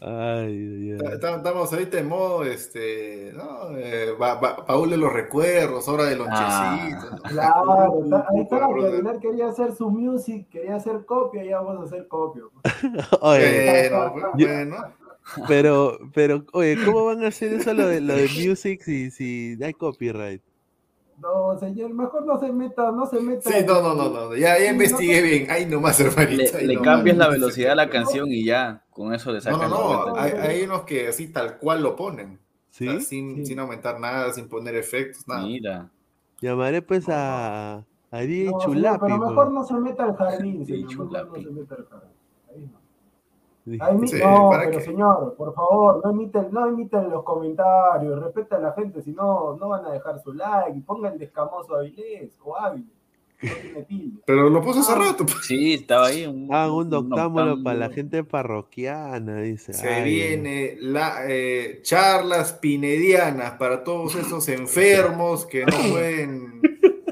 Ay, 0.00 0.52
ay, 0.52 0.98
ay. 1.00 1.12
estamos 1.14 1.72
ahorita 1.72 1.98
en 1.98 2.08
modo, 2.08 2.44
este, 2.44 3.32
¿no? 3.34 3.70
Eh, 3.78 4.12
ba- 4.18 4.34
ba- 4.34 4.64
baúl 4.68 4.90
de 4.90 4.98
los 4.98 5.10
recuerdos, 5.12 5.88
hora 5.88 6.04
de 6.04 6.16
lonchecito. 6.16 7.10
¿no? 7.12 7.22
Claro, 7.22 8.00
está- 8.04 8.26
ahí 8.30 8.40
está, 8.42 9.12
que 9.14 9.20
quería 9.28 9.48
hacer 9.48 9.74
su 9.74 9.90
music, 9.90 10.48
quería 10.50 10.76
hacer 10.76 11.06
copia, 11.06 11.44
ya 11.44 11.60
vamos 11.60 11.80
a 11.80 11.84
hacer 11.86 12.06
copia. 12.08 12.42
Oye, 13.20 13.88
Bueno, 13.90 14.12
pues, 14.12 14.24
Yo- 14.36 14.46
bueno. 14.48 14.76
Pero, 15.48 15.98
pero, 16.14 16.44
oye, 16.52 16.76
¿cómo 16.84 17.04
van 17.06 17.24
a 17.24 17.28
hacer 17.28 17.52
eso 17.54 17.74
lo 17.74 17.86
de, 17.88 18.00
lo 18.00 18.14
de 18.14 18.28
music 18.28 18.82
si, 18.82 19.10
si 19.10 19.58
hay 19.62 19.74
copyright? 19.74 20.42
No, 21.18 21.58
señor, 21.58 21.94
mejor 21.94 22.26
no 22.26 22.38
se 22.38 22.52
meta, 22.52 22.92
no 22.92 23.06
se 23.06 23.20
meta. 23.20 23.50
Sí, 23.50 23.64
no, 23.66 23.80
no, 23.80 23.94
no, 23.94 24.10
no, 24.10 24.36
ya, 24.36 24.58
ya 24.58 24.70
investigué 24.70 25.22
bien. 25.22 25.50
Ahí 25.50 25.64
nomás, 25.64 25.98
hermanito. 26.00 26.58
Le, 26.58 26.58
ahí 26.58 26.66
le 26.66 26.74
nomás. 26.74 26.96
cambias 26.96 27.16
la 27.16 27.28
velocidad 27.28 27.72
a 27.72 27.76
la 27.76 27.88
canción 27.90 28.30
y 28.30 28.44
ya, 28.44 28.84
con 28.90 29.14
eso 29.14 29.30
le 29.32 29.40
No, 29.40 29.40
sacas 29.40 29.70
no, 29.70 29.78
no, 29.78 30.12
vuelta. 30.12 30.22
hay, 30.22 30.32
hay 30.58 30.62
unos 30.64 30.82
que 30.82 31.08
así 31.08 31.28
tal 31.32 31.58
cual 31.58 31.82
lo 31.82 31.96
ponen. 31.96 32.40
O 32.80 32.84
¿Sí? 32.84 32.86
sea, 32.86 33.00
sin, 33.00 33.44
Sí. 33.44 33.46
sin 33.46 33.58
aumentar 33.60 33.98
nada, 33.98 34.32
sin 34.34 34.48
poner 34.48 34.74
efectos, 34.76 35.26
nada. 35.26 35.46
Mira. 35.46 35.90
Llamaré 36.40 36.82
pues 36.82 37.08
a, 37.08 37.86
a 38.10 38.20
DJ 38.20 38.52
No, 38.52 38.60
señor, 38.60 38.76
Chulapi. 38.76 39.00
pero 39.00 39.18
pues. 39.18 39.30
mejor 39.30 39.52
no 39.52 39.64
se 39.64 39.74
meta 39.74 40.04
al 40.04 40.16
jardín, 40.16 40.66
Sí, 40.66 40.72
señor, 40.74 40.90
mejor 40.90 41.06
no 41.30 41.32
Chulapi. 41.32 41.44
se 41.44 41.50
meta 41.50 41.74
al 41.76 41.86
jardín. 41.88 42.15
Ahí 43.66 43.72
no. 43.72 43.72
Dije, 43.72 43.84
Ahí 43.84 43.96
mi- 43.98 44.08
Sí, 44.08 44.18
no, 44.22 44.48
¿para 44.50 44.64
pero 44.66 44.78
qué? 44.78 44.84
señor, 44.84 45.34
por 45.36 45.54
favor, 45.54 46.00
no 46.04 46.10
imiten, 46.12 46.48
no 46.52 46.68
imiten 46.68 47.10
los 47.10 47.22
comentarios, 47.24 48.22
respeta 48.22 48.56
a 48.56 48.60
la 48.60 48.72
gente, 48.72 49.02
si 49.02 49.12
no, 49.12 49.56
no 49.56 49.68
van 49.68 49.84
a 49.86 49.90
dejar 49.90 50.20
su 50.20 50.32
like, 50.32 50.80
pongan 50.86 51.18
de 51.18 51.24
escamoso 51.26 51.74
Avilés 51.76 52.38
o 52.44 52.56
Ávila, 52.56 52.86
no 53.42 53.50
tiene 53.60 53.82
tilde. 53.82 54.20
Pero 54.24 54.48
lo 54.48 54.62
puso 54.62 54.80
hace 54.80 54.94
rato. 54.94 55.24
pues. 55.26 55.44
Sí, 55.46 55.74
estaba 55.74 56.06
ahí. 56.06 56.24
Un, 56.26 56.48
Ah, 56.50 56.70
un 56.72 56.88
doctámbulo 56.88 57.62
para 57.62 57.76
la 57.78 57.90
gente 57.90 58.24
parroquiana, 58.24 59.40
dice. 59.42 59.72
Se 59.74 59.88
Ay, 59.88 60.04
viene 60.10 60.76
la 60.80 61.24
eh, 61.28 61.80
charlas 61.82 62.54
pinedianas 62.54 63.52
para 63.58 63.84
todos 63.84 64.14
esos 64.14 64.48
enfermos 64.48 65.44
que 65.44 65.66
no 65.66 65.76
pueden, 65.90 66.62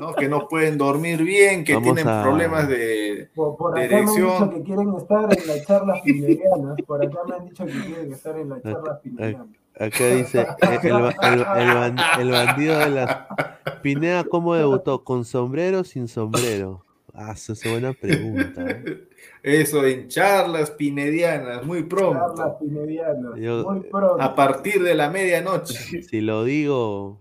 ¿no? 0.06 0.14
que 0.14 0.28
no 0.28 0.48
pueden 0.48 0.78
dormir 0.78 1.22
bien, 1.22 1.64
que 1.64 1.74
Vamos 1.74 1.94
tienen 1.94 2.08
a- 2.08 2.22
problemas 2.22 2.68
de 2.68 3.28
Por, 3.34 3.56
por 3.56 3.78
acá 3.78 3.88
me 3.88 3.96
han 4.00 4.06
dicho 4.06 4.50
que 4.50 4.62
quieren 4.62 4.94
estar 4.94 5.24
en 5.38 5.46
las 5.46 5.66
charlas 5.66 6.00
pinedianas, 6.02 6.76
por 6.86 7.04
acá 7.04 7.18
me 7.28 7.34
han 7.36 7.44
dicho 7.48 7.64
que 7.66 7.72
quieren 7.72 8.12
estar 8.12 8.38
en 8.38 8.48
las 8.50 8.62
charlas 8.62 9.00
pinedianas. 9.02 9.46
Acá 9.78 10.06
dice, 10.06 10.40
eh, 10.42 10.78
el, 10.84 10.92
ba- 10.92 11.14
el- 11.22 11.40
el 11.62 11.74
ban- 11.74 12.20
el 12.20 12.30
bandido 12.30 12.78
de 12.78 12.90
las... 12.90 13.18
Pineda, 13.82 14.22
¿cómo 14.24 14.54
debutó? 14.54 15.02
¿Con 15.02 15.24
sombrero 15.24 15.80
o 15.80 15.84
sin 15.84 16.06
sombrero? 16.06 16.84
Ah, 17.12 17.32
esa 17.32 17.52
es 17.54 17.62
buena 17.68 17.92
pregunta. 17.92 18.64
¿eh? 18.70 19.08
eso 19.42 19.84
en 19.84 20.08
charlas 20.08 20.70
pinedianas, 20.70 21.64
muy 21.64 21.86
Charlas 21.88 22.32
pronto, 22.34 22.58
pinedianas, 22.60 23.32
Yo- 23.36 23.64
muy 23.70 23.80
pronto. 23.80 24.20
a 24.22 24.34
partir 24.34 24.82
de 24.82 24.94
la 24.94 25.10
medianoche. 25.10 26.02
Si 26.02 26.20
lo 26.20 26.44
digo... 26.44 27.18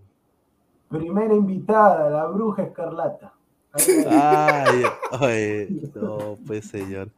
Primera 0.98 1.34
invitada, 1.34 2.08
la 2.10 2.26
bruja 2.26 2.62
escarlata. 2.62 3.32
Ay, 4.08 4.84
oye, 5.20 5.90
no, 5.94 6.38
pues 6.46 6.66
señor. 6.66 7.08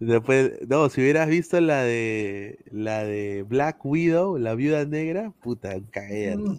Después, 0.00 0.66
no, 0.68 0.88
si 0.88 1.02
hubieras 1.02 1.28
visto 1.28 1.60
la 1.60 1.82
de 1.82 2.58
la 2.70 3.04
de 3.04 3.44
Black 3.46 3.84
Widow, 3.84 4.38
la 4.38 4.54
viuda 4.54 4.84
negra, 4.84 5.32
puta, 5.42 5.74
cae 5.90 6.36
Mm. 6.36 6.58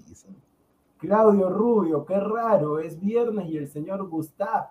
Claudio 0.99 1.49
Rubio, 1.49 2.05
qué 2.05 2.19
raro, 2.19 2.79
es 2.79 2.99
viernes 2.99 3.49
y 3.49 3.57
el 3.57 3.69
señor 3.69 4.07
Gustav 4.09 4.67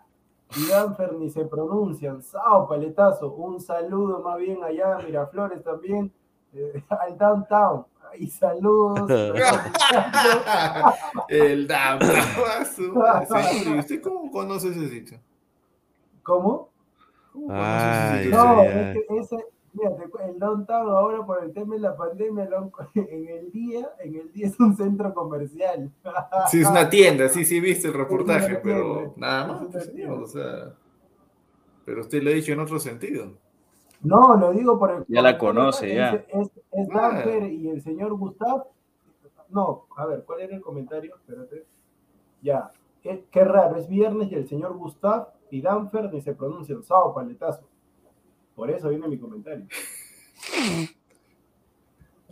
y 0.57 0.69
Danfer 0.69 1.15
ni 1.15 1.31
se 1.31 1.47
pronuncian. 1.47 2.23
Sao, 2.23 2.69
paletazo, 2.69 3.33
un 3.33 3.61
saludo 3.61 4.21
más 4.21 4.37
bien 4.39 4.63
allá 4.63 4.99
Miraflores 5.05 5.65
también, 5.65 6.13
eh, 6.53 6.83
al 6.91 7.17
downtown. 7.17 7.85
Y 8.19 8.29
saludos. 8.29 9.11
El 11.29 11.67
Damaso. 11.67 12.83
¿y 13.67 13.79
usted 13.79 14.03
cómo 14.03 14.31
conoce 14.31 14.69
ese 14.69 14.89
sitio? 14.89 15.19
¿Cómo? 16.23 16.71
¿Cómo 17.33 17.49
Ay, 17.51 17.51
conoce 17.51 18.09
ese 18.09 18.25
sitio? 18.25 18.39
No, 18.39 18.61
ay, 18.61 18.69
es 18.69 18.95
que 18.95 19.07
ese, 19.19 19.37
mira, 19.73 19.91
el 20.27 20.39
downtown 20.39 20.89
ahora 20.89 21.25
por 21.25 21.43
el 21.43 21.53
tema 21.53 21.75
de 21.75 21.81
la 21.81 21.97
pandemia, 21.97 22.49
en 22.95 23.29
el 23.29 23.53
día, 23.53 23.91
en 24.01 24.17
el 24.17 24.33
día 24.33 24.47
es 24.47 24.59
un 24.61 24.77
centro 24.77 25.13
comercial. 25.15 25.91
Sí, 26.49 26.61
es 26.61 26.69
una 26.69 26.89
tienda, 26.89 27.29
sí, 27.29 27.45
sí, 27.45 27.61
viste 27.61 27.89
el 27.89 27.95
reportaje, 27.95 28.61
pero 28.63 28.99
tienda, 28.99 29.15
nada 29.17 29.47
más, 29.47 29.63
pues, 29.71 29.91
o 30.09 30.27
sea. 30.27 30.75
Pero 31.85 32.03
usted 32.03 32.23
lo 32.23 32.31
ha 32.31 32.35
dicho 32.35 32.53
en 32.53 32.61
otro 32.61 32.79
sentido. 32.79 33.33
No, 34.01 34.37
lo 34.37 34.53
digo 34.53 34.79
por 34.79 34.91
el. 34.93 35.05
Ya 35.09 35.23
la 35.23 35.37
conoce, 35.39 35.95
ya. 35.95 36.11
Es, 36.15 36.25
es, 36.29 36.51
es 36.73 36.89
Ah. 36.93 37.11
Danfer 37.13 37.45
y 37.45 37.69
el 37.69 37.83
señor 37.83 38.15
Gustav. 38.17 38.67
No, 39.51 39.87
a 39.97 40.07
ver, 40.07 40.25
¿cuál 40.25 40.41
era 40.43 40.55
el 40.55 40.61
comentario? 40.63 41.15
Espérate. 41.17 41.65
Ya. 42.43 42.71
Qué, 43.03 43.25
qué 43.31 43.45
raro, 43.45 43.77
es 43.77 43.89
viernes 43.89 44.31
y 44.31 44.35
el 44.35 44.49
señor 44.49 44.77
Gustav 44.77 45.29
y 45.51 45.63
Danfer 45.63 46.13
ni 46.13 46.21
se 46.21 46.35
pronuncian. 46.35 46.83
Sao, 46.83 47.15
paletazo. 47.15 47.67
Por 48.55 48.71
eso 48.71 48.89
viene 48.89 49.09
mi 49.09 49.19
comentario. 49.19 49.67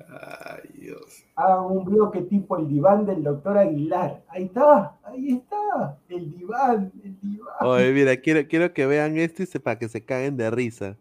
Ay, 0.08 0.68
Dios. 0.74 1.24
Hagan 1.36 1.64
un 1.64 1.84
bloque 1.84 2.22
tipo 2.22 2.56
el 2.58 2.68
diván 2.68 3.06
del 3.06 3.22
doctor 3.22 3.56
Aguilar. 3.58 4.22
Ahí 4.28 4.44
está, 4.44 4.98
ahí 5.04 5.32
está. 5.32 5.98
El 6.08 6.32
diván, 6.36 6.92
el 7.02 7.18
diván. 7.20 7.54
Oye, 7.62 7.92
mira, 7.92 8.16
quiero, 8.18 8.46
quiero 8.46 8.72
que 8.72 8.86
vean 8.86 9.16
esto 9.16 9.42
y 9.42 9.46
se, 9.46 9.58
para 9.58 9.78
que 9.78 9.88
se 9.88 10.04
caguen 10.04 10.36
de 10.36 10.50
risa. 10.50 10.96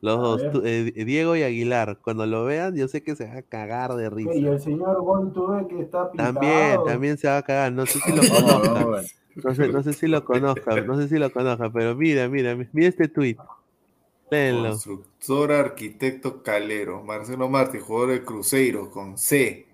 Los 0.00 0.18
A 0.18 0.20
dos, 0.20 0.42
eh, 0.64 0.92
Diego 1.04 1.36
y 1.36 1.42
Aguilar. 1.42 1.98
Cuando 2.02 2.24
lo 2.26 2.44
vean, 2.44 2.74
yo 2.76 2.88
sé 2.88 3.02
que 3.02 3.14
se 3.16 3.26
va 3.26 3.36
a 3.38 3.42
cagar 3.42 3.94
de 3.94 4.06
Y 4.06 4.08
risa. 4.08 4.32
el 4.32 4.60
señor 4.60 5.02
Gontube 5.02 5.68
que 5.68 5.80
está 5.80 6.10
pintado. 6.10 6.32
También, 6.34 6.80
también 6.86 7.18
se 7.18 7.28
va 7.28 7.38
a 7.38 7.42
cagar. 7.42 7.72
No 7.72 7.84
sé 7.86 7.98
si 8.00 8.12
lo 8.12 8.22
conozcan. 8.34 9.04
No 9.44 9.54
sé, 9.54 9.68
no 9.68 9.82
sé 9.82 9.92
si 9.92 10.06
lo 10.08 10.24
conozcan, 10.24 10.86
no 10.86 10.96
sé 10.98 11.08
si 11.08 11.16
lo 11.16 11.30
conozcan, 11.32 11.72
pero 11.72 11.94
mira, 11.94 12.28
mira, 12.28 12.56
mira 12.72 12.88
este 12.88 13.08
tweet. 13.08 13.36
Léenlo. 14.30 14.70
Constructor 14.70 15.52
arquitecto 15.52 16.42
Calero. 16.42 17.02
Marcelo 17.02 17.48
Martí, 17.48 17.78
jugador 17.78 18.10
de 18.10 18.24
Cruzeiro 18.24 18.90
con 18.90 19.18
C. 19.18 19.66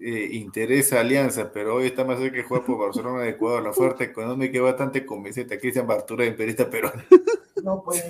Eh, 0.00 0.28
interesa 0.32 1.00
alianza, 1.00 1.50
pero 1.52 1.76
hoy 1.76 1.86
está 1.86 2.04
más 2.04 2.18
cerca 2.18 2.36
que 2.36 2.42
juega 2.42 2.64
por 2.64 2.78
Barcelona 2.78 3.22
de 3.22 3.30
Ecuador. 3.30 3.62
La 3.62 3.70
oferta 3.70 4.04
económica 4.04 4.56
es 4.56 4.62
bastante 4.62 5.04
convincente. 5.04 5.58
Cristian 5.58 5.86
Bartura, 5.86 6.24
imperista 6.24 6.68
peruano. 6.68 7.02
No 7.62 7.82
pues, 7.82 8.04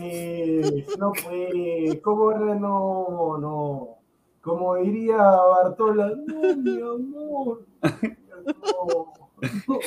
no 0.99 1.13
pues, 1.13 2.01
¿cómo 2.03 2.33
era? 2.33 2.55
No, 2.57 3.39
no. 3.39 3.99
como 4.43 4.75
diría 4.77 5.17
Bartola, 5.17 6.13
no, 6.27 6.57
mi 6.57 6.81
amor. 6.81 7.67
No, 7.83 9.15
no. 9.67 9.81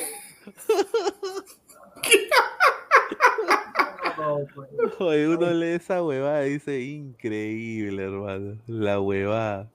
No, 4.18 4.38
pues. 4.54 4.68
Oye, 5.00 5.28
uno 5.28 5.50
lee 5.50 5.74
esa 5.74 6.02
huevada 6.02 6.46
y 6.46 6.54
dice, 6.54 6.80
increíble, 6.80 8.04
hermano. 8.04 8.58
La 8.66 9.00
huevada. 9.00 9.70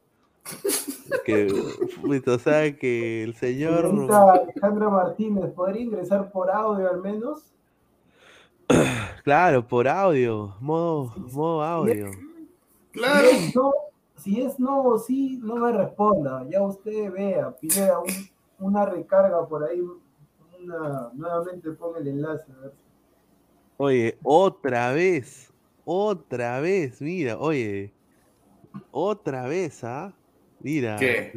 Que, 1.25 1.47
o 2.27 2.39
sea, 2.39 2.75
que 2.77 3.23
el 3.23 3.33
señor... 3.35 3.85
Alejandra 4.11 4.89
Martínez, 4.89 5.51
¿podría 5.53 5.81
ingresar 5.81 6.31
por 6.31 6.49
audio 6.51 6.89
al 6.89 7.01
menos? 7.01 7.51
Claro, 9.23 9.67
por 9.67 9.87
audio, 9.87 10.55
modo, 10.59 11.11
modo 11.31 11.63
audio. 11.63 12.11
Claro. 12.91 13.27
Si 13.27 13.35
es 13.47 13.55
no, 13.55 13.71
si 14.17 14.41
es 14.41 14.59
no 14.59 14.83
o 14.83 14.99
sí, 14.99 15.39
no 15.41 15.55
me 15.55 15.71
responda. 15.71 16.45
Ya 16.47 16.61
usted 16.61 17.11
vea, 17.11 17.49
pide 17.59 17.89
un- 17.97 18.29
una 18.67 18.85
recarga 18.85 19.43
por 19.47 19.63
ahí. 19.63 19.81
Una, 20.61 21.09
nuevamente 21.13 21.71
ponga 21.71 21.99
el 21.99 22.07
enlace. 22.09 22.51
a 22.51 22.61
ver 22.61 22.71
si- 22.71 22.83
Oye, 23.77 24.17
otra 24.23 24.91
vez, 24.93 25.51
otra 25.85 26.59
vez, 26.59 27.01
mira, 27.01 27.37
oye, 27.39 27.91
otra 28.91 29.47
vez, 29.47 29.83
¿ah? 29.83 30.13
Mira, 30.65 30.95
¿Qué? 30.95 31.31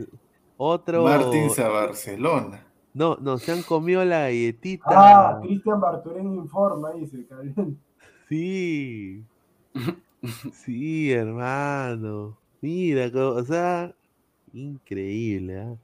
otro... 0.56 1.04
Martins 1.04 1.58
a 1.58 1.68
Barcelona. 1.68 2.66
No, 2.94 3.18
no, 3.20 3.36
se 3.36 3.52
han 3.52 3.62
comido 3.62 4.02
la 4.02 4.20
galletita. 4.20 4.84
Ah, 4.88 5.38
Cristian 5.42 5.78
Barturén 5.78 6.32
informa, 6.32 6.92
dice. 6.92 7.26
cabrón. 7.28 7.78
Sí. 8.28 9.22
Sí, 10.52 11.12
hermano. 11.12 12.38
Mira, 12.62 13.08
o 13.14 13.44
sea, 13.44 13.94
increíble, 14.52 15.60
¿ah? 15.60 15.76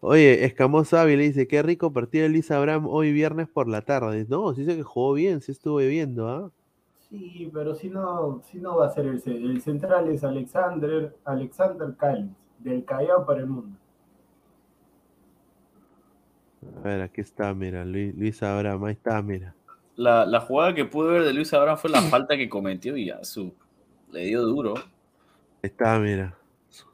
Oye, 0.00 0.44
Escamoso 0.44 0.98
Ávila 0.98 1.22
dice, 1.22 1.46
qué 1.46 1.62
rico 1.62 1.92
partido 1.92 2.22
de 2.24 2.30
Luis 2.30 2.50
Abraham 2.50 2.86
hoy 2.88 3.12
viernes 3.12 3.46
por 3.46 3.68
la 3.68 3.82
tarde. 3.82 4.26
No, 4.28 4.54
sí 4.54 4.62
dice 4.62 4.74
que 4.74 4.82
jugó 4.82 5.12
bien, 5.12 5.42
sí 5.42 5.52
estuve 5.52 5.86
viendo, 5.86 6.28
¿ah? 6.28 6.50
Sí, 7.10 7.50
pero 7.52 7.74
si 7.74 7.88
no, 7.88 8.40
si 8.44 8.58
no 8.58 8.76
va 8.76 8.86
a 8.86 8.90
ser 8.90 9.06
el, 9.06 9.22
el 9.26 9.60
central 9.62 10.08
es 10.08 10.24
Alexander, 10.24 11.16
Alexander 11.24 11.94
Callens, 11.96 12.36
del 12.58 12.84
Callao 12.84 13.24
para 13.26 13.40
el 13.40 13.46
mundo. 13.46 13.76
A 16.76 16.80
ver, 16.80 17.02
aquí 17.02 17.20
está, 17.20 17.54
mira, 17.54 17.84
Luis, 17.84 18.14
Luis 18.16 18.42
Abraham, 18.42 18.84
ahí 18.84 18.92
está, 18.94 19.22
mira. 19.22 19.54
La, 19.96 20.26
la 20.26 20.40
jugada 20.40 20.74
que 20.74 20.84
pude 20.84 21.10
ver 21.12 21.24
de 21.24 21.32
Luis 21.32 21.52
Abraham 21.54 21.78
fue 21.78 21.90
la 21.90 22.02
falta 22.02 22.36
que 22.36 22.48
cometió 22.48 22.96
y 22.96 23.06
ya 23.06 23.24
su, 23.24 23.52
le 24.10 24.24
dio 24.26 24.42
duro. 24.42 24.74
Ahí 24.76 25.70
está, 25.70 25.98
mira. 25.98 26.36
Su- 26.68 26.86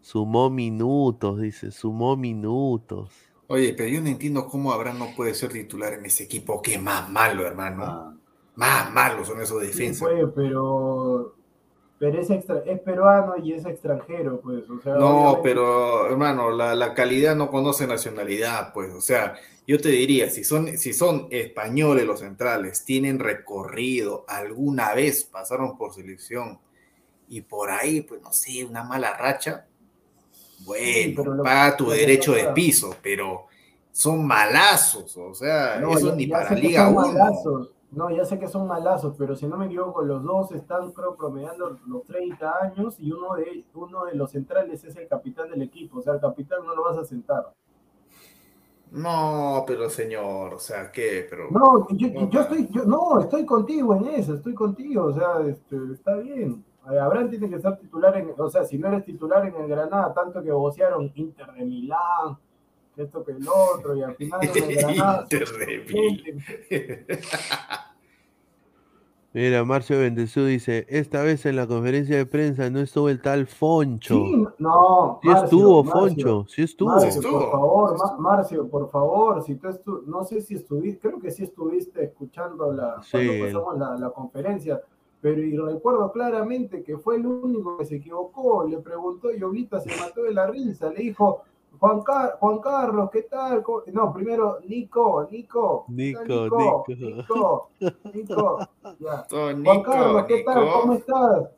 Sumó 0.00 0.50
minutos, 0.50 1.40
dice, 1.40 1.70
sumó 1.70 2.16
minutos. 2.16 3.10
Oye, 3.48 3.72
pero 3.74 3.88
yo 3.88 4.00
no 4.00 4.08
entiendo 4.08 4.46
cómo 4.46 4.72
Abraham 4.72 4.98
no 4.98 5.06
puede 5.16 5.34
ser 5.34 5.50
titular 5.52 5.94
en 5.94 6.04
ese 6.06 6.24
equipo 6.24 6.60
que 6.60 6.74
es 6.74 6.82
más 6.82 7.08
malo, 7.10 7.46
hermano. 7.46 7.84
Ah, 7.84 8.14
Más 8.58 8.90
malos 8.92 9.28
son 9.28 9.40
esos 9.40 9.60
Sí, 9.62 9.68
defensas. 9.68 10.00
pues, 10.08 10.24
pero, 10.34 11.32
pero 11.96 12.20
es, 12.20 12.28
extra- 12.28 12.62
es 12.66 12.80
peruano 12.80 13.34
y 13.40 13.52
es 13.52 13.64
extranjero, 13.64 14.40
pues. 14.40 14.68
O 14.68 14.80
sea, 14.82 14.94
No, 14.94 15.10
obviamente- 15.30 15.40
pero 15.44 16.06
hermano, 16.10 16.50
la, 16.50 16.74
la 16.74 16.92
calidad 16.92 17.36
no 17.36 17.50
conoce 17.52 17.86
nacionalidad, 17.86 18.72
pues, 18.74 18.92
o 18.92 19.00
sea, 19.00 19.36
yo 19.64 19.78
te 19.80 19.90
diría, 19.90 20.28
si 20.28 20.42
son, 20.42 20.76
si 20.76 20.92
son 20.92 21.28
españoles 21.30 22.04
los 22.04 22.18
centrales, 22.18 22.84
tienen 22.84 23.20
recorrido, 23.20 24.24
alguna 24.26 24.92
vez 24.92 25.22
pasaron 25.22 25.78
por 25.78 25.94
selección 25.94 26.58
y 27.28 27.42
por 27.42 27.70
ahí, 27.70 28.00
pues 28.00 28.20
no 28.22 28.32
sé, 28.32 28.64
una 28.64 28.82
mala 28.82 29.16
racha, 29.16 29.66
bueno, 30.64 31.24
lo- 31.36 31.42
paga 31.44 31.76
tu 31.76 31.90
derecho 31.90 32.32
de 32.32 32.48
piso, 32.54 32.96
pero 33.02 33.46
son 33.92 34.26
malazos, 34.26 35.16
o 35.16 35.32
sea, 35.32 35.78
No, 35.80 35.92
eso 35.96 36.08
ya- 36.10 36.16
ni 36.16 36.26
ya 36.26 36.32
para 36.38 36.54
Liga 36.56 36.84
son 36.86 36.96
1. 36.96 37.06
malazos. 37.12 37.70
No, 37.90 38.10
ya 38.10 38.24
sé 38.24 38.38
que 38.38 38.48
son 38.48 38.66
malazos, 38.66 39.14
pero 39.16 39.34
si 39.34 39.46
no 39.46 39.56
me 39.56 39.66
equivoco, 39.66 40.02
los 40.02 40.22
dos 40.22 40.52
están, 40.52 40.92
creo, 40.92 41.16
promediando 41.16 41.78
los 41.86 42.04
30 42.04 42.56
años 42.62 42.96
y 43.00 43.10
uno 43.12 43.34
de, 43.34 43.64
uno 43.74 44.04
de 44.04 44.14
los 44.14 44.30
centrales 44.32 44.84
es 44.84 44.94
el 44.96 45.08
capitán 45.08 45.48
del 45.50 45.62
equipo. 45.62 45.98
O 45.98 46.02
sea, 46.02 46.14
el 46.14 46.20
capitán 46.20 46.64
no 46.66 46.74
lo 46.74 46.84
vas 46.84 46.98
a 46.98 47.04
sentar. 47.04 47.54
No, 48.90 49.64
pero 49.66 49.90
señor, 49.90 50.54
o 50.54 50.58
sea, 50.58 50.90
¿qué? 50.90 51.26
Pero, 51.28 51.50
No, 51.50 51.86
yo, 51.90 52.08
No, 52.12 52.28
yo 52.30 52.40
pa. 52.40 52.40
estoy, 52.40 52.68
yo, 52.70 52.84
no, 52.84 53.20
estoy 53.20 53.44
contigo 53.44 53.94
en 53.96 54.06
eso, 54.06 54.34
estoy 54.34 54.54
contigo, 54.54 55.04
o 55.06 55.12
sea, 55.14 55.40
este, 55.46 55.76
está 55.92 56.16
bien. 56.16 56.64
Eh, 56.90 56.98
Abraham 56.98 57.28
tiene 57.28 57.50
que 57.50 57.58
ser 57.60 57.76
titular 57.78 58.16
en, 58.16 58.32
o 58.38 58.48
sea, 58.48 58.64
si 58.64 58.78
no 58.78 58.88
eres 58.88 59.04
titular 59.04 59.44
en 59.46 59.54
el 59.56 59.68
Granada, 59.68 60.14
tanto 60.14 60.42
que 60.42 60.50
vocearon 60.52 61.12
Inter 61.14 61.52
de 61.52 61.64
Milán, 61.66 62.38
que 62.98 63.04
esto 63.04 63.24
que 63.24 63.30
el 63.32 63.46
otro, 63.48 63.94
y 63.96 64.02
al 64.02 64.16
final 64.16 64.40
Mira, 69.34 69.62
Marcio 69.64 69.98
Bendezú 70.00 70.44
dice, 70.46 70.86
esta 70.88 71.22
vez 71.22 71.44
en 71.46 71.54
la 71.54 71.66
conferencia 71.68 72.16
de 72.16 72.26
prensa 72.26 72.70
no 72.70 72.80
estuvo 72.80 73.08
el 73.08 73.20
tal 73.20 73.46
Foncho. 73.46 74.14
Sí, 74.14 74.44
no, 74.58 75.20
Sí 75.22 75.28
Marcio, 75.28 75.44
estuvo, 75.44 75.84
Marcio, 75.84 76.00
Foncho, 76.00 76.44
sí 76.48 76.62
estuvo. 76.62 76.88
Marcio, 76.90 77.10
Sí 77.12 77.18
estuvo. 77.18 77.38
por 77.38 77.50
favor, 77.52 77.98
Ma- 77.98 78.16
Marcio, 78.18 78.68
por 78.68 78.90
favor, 78.90 79.42
si 79.44 79.54
tú 79.56 79.68
estu 79.68 80.02
no 80.06 80.24
sé 80.24 80.40
si 80.40 80.54
estuviste, 80.54 80.98
creo 81.08 81.20
que 81.20 81.30
sí 81.30 81.44
estuviste 81.44 82.02
escuchando 82.04 82.72
la, 82.72 83.00
Sí. 83.02 83.10
cuando 83.12 83.44
pasamos 83.44 83.78
la, 83.78 83.96
la 84.06 84.10
conferencia, 84.10 84.80
pero 85.20 85.40
y 85.42 85.56
recuerdo 85.56 86.10
claramente 86.10 86.82
que 86.82 86.96
fue 86.96 87.16
el 87.16 87.26
único 87.26 87.76
que 87.76 87.84
se 87.84 87.96
equivocó, 87.96 88.66
le 88.66 88.78
preguntó 88.78 89.30
y 89.32 89.40
Oblita 89.42 89.78
se 89.78 89.90
mató 90.00 90.22
de 90.22 90.32
la 90.32 90.46
risa, 90.48 90.90
le 90.90 91.00
dijo, 91.02 91.42
Juan, 91.78 92.02
Car- 92.02 92.36
Juan 92.40 92.58
Carlos, 92.60 93.10
¿qué 93.12 93.22
tal? 93.22 93.62
¿Cómo-?" 93.62 93.82
No, 93.92 94.12
primero, 94.12 94.58
Nico, 94.66 95.26
Nico, 95.30 95.84
¿qué 95.88 95.94
tal, 96.14 96.24
Nico, 96.28 96.84
Nico, 96.86 96.86
Nico, 96.88 97.70
Nico, 98.12 98.58
ya. 98.98 99.26
Juan 99.30 99.62
Nico, 99.62 99.82
Carlos, 99.82 100.24
¿qué 100.26 100.42
tal? 100.44 100.68
¿Cómo 100.72 100.92
estás? 100.94 101.48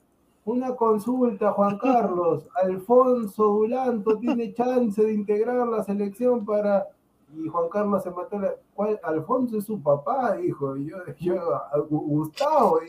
Una 0.45 0.75
consulta, 0.75 1.53
Juan 1.53 1.79
Carlos. 1.83 2.47
Alfonso 2.63 3.45
Dulanto 3.45 4.19
tiene 4.19 4.53
chance 4.55 5.03
de 5.03 5.13
integrar 5.13 5.67
la 5.69 5.83
selección 5.85 6.45
para. 6.45 6.89
Y 7.37 7.47
Juan 7.49 7.69
Carlos 7.69 8.03
se 8.03 8.11
mató. 8.11 8.39
La... 8.41 8.55
¿Cuál? 8.75 8.99
Alfonso 9.05 9.59
es 9.59 9.65
su 9.65 9.81
papá, 9.81 10.35
dijo. 10.37 10.77
Y 10.77 10.91
yo, 10.91 10.97
yo 11.21 11.61
Gustavo. 11.89 12.81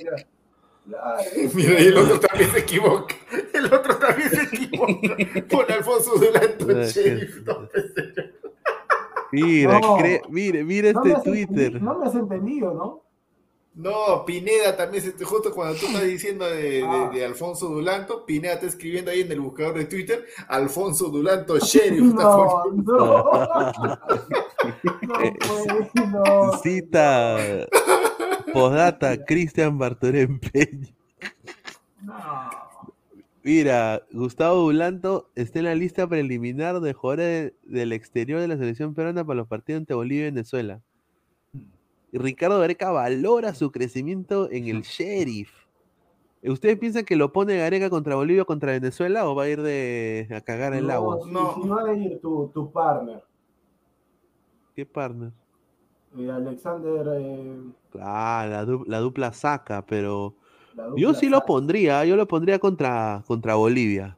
Claro, 0.88 1.20
ese 1.20 1.52
Mira, 1.56 1.80
y 1.80 1.88
el 1.88 1.98
otro 1.98 2.20
también 2.20 2.50
se 2.50 2.60
equivoca. 2.60 3.14
El 3.66 3.74
otro 3.74 3.98
también 3.98 4.30
se 4.30 4.44
equivoca. 4.44 5.48
Pon 5.50 5.66
Alfonso 5.72 6.12
Dulanto 6.16 6.66
No, 7.46 7.68
Mira, 9.32 9.80
No. 9.80 9.98
cre- 9.98 10.22
mire, 10.30 10.64
mire 10.64 10.94
no 10.94 11.02
este 11.04 11.14
has 11.16 11.24
Twitter. 11.24 11.82
No 11.82 11.98
me 12.00 12.06
has 12.08 12.16
entendido, 12.16 12.74
¿no? 12.74 13.02
No, 13.74 14.26
Pineda 14.26 14.76
también, 14.76 15.02
se, 15.02 15.24
justo 15.24 15.54
cuando 15.54 15.80
tú 15.80 15.86
estás 15.86 16.04
diciendo 16.04 16.44
de, 16.46 16.62
de- 16.62 16.84
Ah. 16.86 17.10
de 17.14 17.24
Alfonso 17.26 17.68
Dulanto, 17.70 18.26
Pineda 18.26 18.56
está 18.56 18.66
escribiendo 18.68 19.12
ahí 19.12 19.22
en 19.22 19.32
el 19.32 19.40
buscador 19.40 19.76
de 19.76 19.86
Twitter, 19.86 20.26
Alfonso 20.50 21.08
Dulanto 21.08 21.58
Sheriff. 21.60 22.08
está 22.10 22.24
No, 22.24 22.66
no. 22.76 23.32
No, 25.02 25.14
pues, 25.40 26.12
no. 26.12 26.58
Cita 26.62 27.38
Postdata 28.54 29.24
Cristian 29.26 29.78
Bartorén 29.78 30.40
Peña. 30.40 30.88
No. 32.02 32.61
Mira, 33.44 34.04
Gustavo 34.12 34.64
Bulanto 34.64 35.30
está 35.36 35.60
en 35.60 35.66
la 35.66 35.76
lista 35.76 36.08
preliminar 36.08 36.80
de 36.80 36.94
jugadores 36.94 37.54
de- 37.64 37.80
del 37.80 37.92
exterior 37.94 38.40
de 38.40 38.48
la 38.48 38.58
selección 38.58 38.94
peruana 38.94 39.26
para 39.26 39.38
los 39.38 39.48
partidos 39.48 39.80
ante 39.80 39.94
Bolivia 39.96 40.28
y 40.28 40.32
Venezuela. 40.32 40.82
Y 42.12 42.18
Ricardo 42.20 42.60
Gareca 42.60 42.92
valora 42.92 43.56
su 43.56 43.72
crecimiento 43.72 44.50
en 44.52 44.68
el 44.68 44.82
Sheriff. 44.84 45.52
¿Ustedes 46.44 46.78
piensan 46.78 47.06
que 47.06 47.16
lo 47.16 47.32
pone 47.32 47.58
Gareca 47.58 47.90
contra 47.90 48.16
Bolivia 48.16 48.44
o 48.44 48.46
contra 48.46 48.72
Venezuela 48.74 49.28
o 49.28 49.36
va 49.36 49.44
a 49.44 49.50
ir 49.50 49.62
de 49.62 50.28
a 50.36 50.42
cagar 50.42 50.74
el 50.74 50.88
No, 50.88 50.94
agua? 50.94 51.20
si- 51.24 51.32
No. 51.32 51.56
si 51.56 51.68
va 51.70 51.84
a 51.90 51.94
ir 51.96 52.20
tu, 52.20 52.48
tu 52.54 52.72
partner. 52.72 53.24
¿Qué 54.76 54.86
partner? 54.86 55.32
Eh, 56.18 56.30
Alexander. 56.30 57.08
eh, 57.20 57.58
Ah, 58.00 58.46
la, 58.50 58.66
du- 58.66 58.84
la 58.88 59.00
dupla 59.00 59.34
saca, 59.34 59.86
pero 59.86 60.36
yo 60.96 61.14
sí 61.14 61.30
lo 61.30 61.42
pondría, 61.46 62.04
yo 62.06 62.16
lo 62.16 62.28
pondría 62.28 62.60
contra, 62.60 63.24
contra 63.28 63.56
Bolivia, 63.56 64.16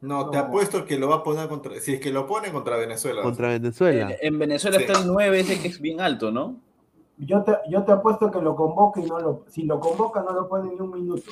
No, 0.00 0.30
te 0.30 0.38
apuesto 0.38 0.84
que 0.84 0.98
lo 0.98 1.08
va 1.08 1.16
a 1.16 1.22
poner 1.24 1.48
contra. 1.48 1.78
Si 1.80 1.94
es 1.94 2.00
que 2.00 2.12
lo 2.12 2.26
pone 2.26 2.52
contra 2.52 2.76
Venezuela. 2.76 3.22
contra 3.22 3.48
Venezuela. 3.48 4.10
En, 4.20 4.34
en 4.34 4.38
Venezuela 4.38 4.78
Sí. 4.78 4.84
está 4.84 5.00
el 5.00 5.06
9 5.08 5.40
ese 5.40 5.60
que 5.60 5.68
es 5.68 5.80
bien 5.80 6.00
alto, 6.00 6.30
¿no? 6.30 6.56
Yo 7.16 7.42
te, 7.42 7.56
yo 7.68 7.82
te 7.82 7.90
apuesto 7.90 8.30
que 8.30 8.40
lo 8.40 8.54
convoca 8.54 9.00
y 9.00 9.06
no 9.06 9.18
lo. 9.18 9.44
Si 9.48 9.64
lo 9.64 9.80
convoca, 9.80 10.22
no 10.22 10.32
lo 10.32 10.48
pone 10.48 10.70
ni 10.72 10.78
un 10.80 10.90
minuto. 10.92 11.30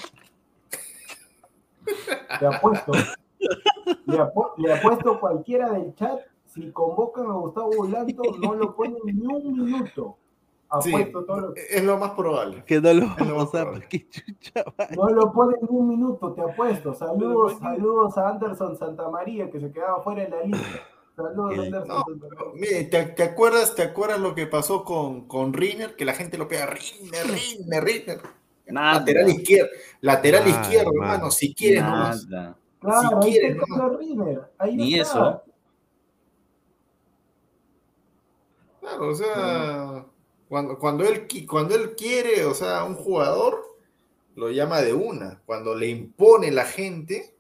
Te 2.39 2.47
apuesto. 2.47 2.93
Le, 4.07 4.19
apu- 4.19 4.51
le 4.57 4.73
apuesto 4.73 5.21
cualquiera 5.21 5.71
del 5.71 5.95
chat. 5.95 6.19
Si 6.47 6.73
convocan 6.73 7.27
a 7.27 7.35
Gustavo 7.35 7.71
Volanto, 7.77 8.23
no 8.41 8.55
lo 8.55 8.75
pone 8.75 8.97
ni 9.05 9.25
un 9.27 9.53
minuto. 9.65 10.17
Sí, 10.83 10.91
Apuesto 10.93 11.25
todo 11.25 11.41
lo 11.41 11.55
es 11.55 11.85
lo 11.85 11.97
más 11.97 12.11
probable. 12.13 12.65
Que 12.67 12.81
no 12.81 12.93
lo 12.93 13.07
vamos 13.17 13.49
a... 13.55 13.63
probable. 13.63 13.87
¿Qué 13.89 14.09
chucha? 14.09 14.65
No 14.97 15.09
lo 15.11 15.33
ponen 15.33 15.61
ni 15.63 15.69
un 15.79 15.89
minuto, 15.89 16.33
te 16.33 16.43
apuesto. 16.43 16.93
Saludos, 16.93 17.59
saludos 17.61 18.19
a 18.19 18.29
Anderson 18.31 18.77
Santamaría, 18.77 19.49
que 19.51 19.61
se 19.61 19.71
quedaba 19.71 20.03
fuera 20.03 20.25
de 20.25 20.31
la 20.31 20.43
lista. 20.43 20.81
Saludos, 21.15 21.55
¿Qué? 21.55 21.61
Anderson 21.67 21.89
No, 21.89 22.05
Santamaría. 22.05 22.53
Mire, 22.55 22.85
¿te, 22.85 23.05
te 23.05 23.23
acuerdas, 23.23 23.75
¿te 23.77 23.83
acuerdas 23.85 24.19
lo 24.19 24.35
que 24.35 24.47
pasó 24.49 24.83
con, 24.85 25.29
con 25.29 25.53
Rinner? 25.53 25.95
Que 25.95 26.05
la 26.05 26.15
gente 26.15 26.37
lo 26.37 26.49
pega 26.49 26.67
Rinner, 26.67 27.27
Rinner, 27.27 27.85
Rinner. 27.85 28.21
Nada. 28.67 28.99
Lateral 28.99 29.29
izquierdo, 29.29 29.71
lateral 30.01 30.45
Nada, 30.49 30.61
izquierdo, 30.63 30.91
hermano. 30.91 31.13
hermano, 31.13 31.31
si 31.31 31.55
quieres 31.55 31.83
nomás. 31.85 32.27
Nada. 32.27 32.57
Claro, 32.81 33.23
Si 33.23 33.37
el 33.37 33.57
de 33.57 33.97
Rinner. 34.01 34.51
Ahí 34.59 34.77
Ni 34.77 34.99
está. 34.99 35.03
eso. 35.19 35.43
Claro, 38.81 39.09
o 39.09 39.15
sea, 39.15 40.07
cuando, 40.49 40.79
cuando, 40.79 41.05
él, 41.05 41.27
cuando 41.49 41.75
él 41.75 41.95
quiere, 41.97 42.45
o 42.45 42.55
sea, 42.55 42.85
un 42.85 42.95
jugador, 42.95 43.63
lo 44.35 44.51
llama 44.51 44.81
de 44.83 44.93
una. 44.95 45.41
Cuando 45.47 45.75
le 45.75 45.89
impone 45.89 46.51
la 46.51 46.65
gente, 46.65 47.35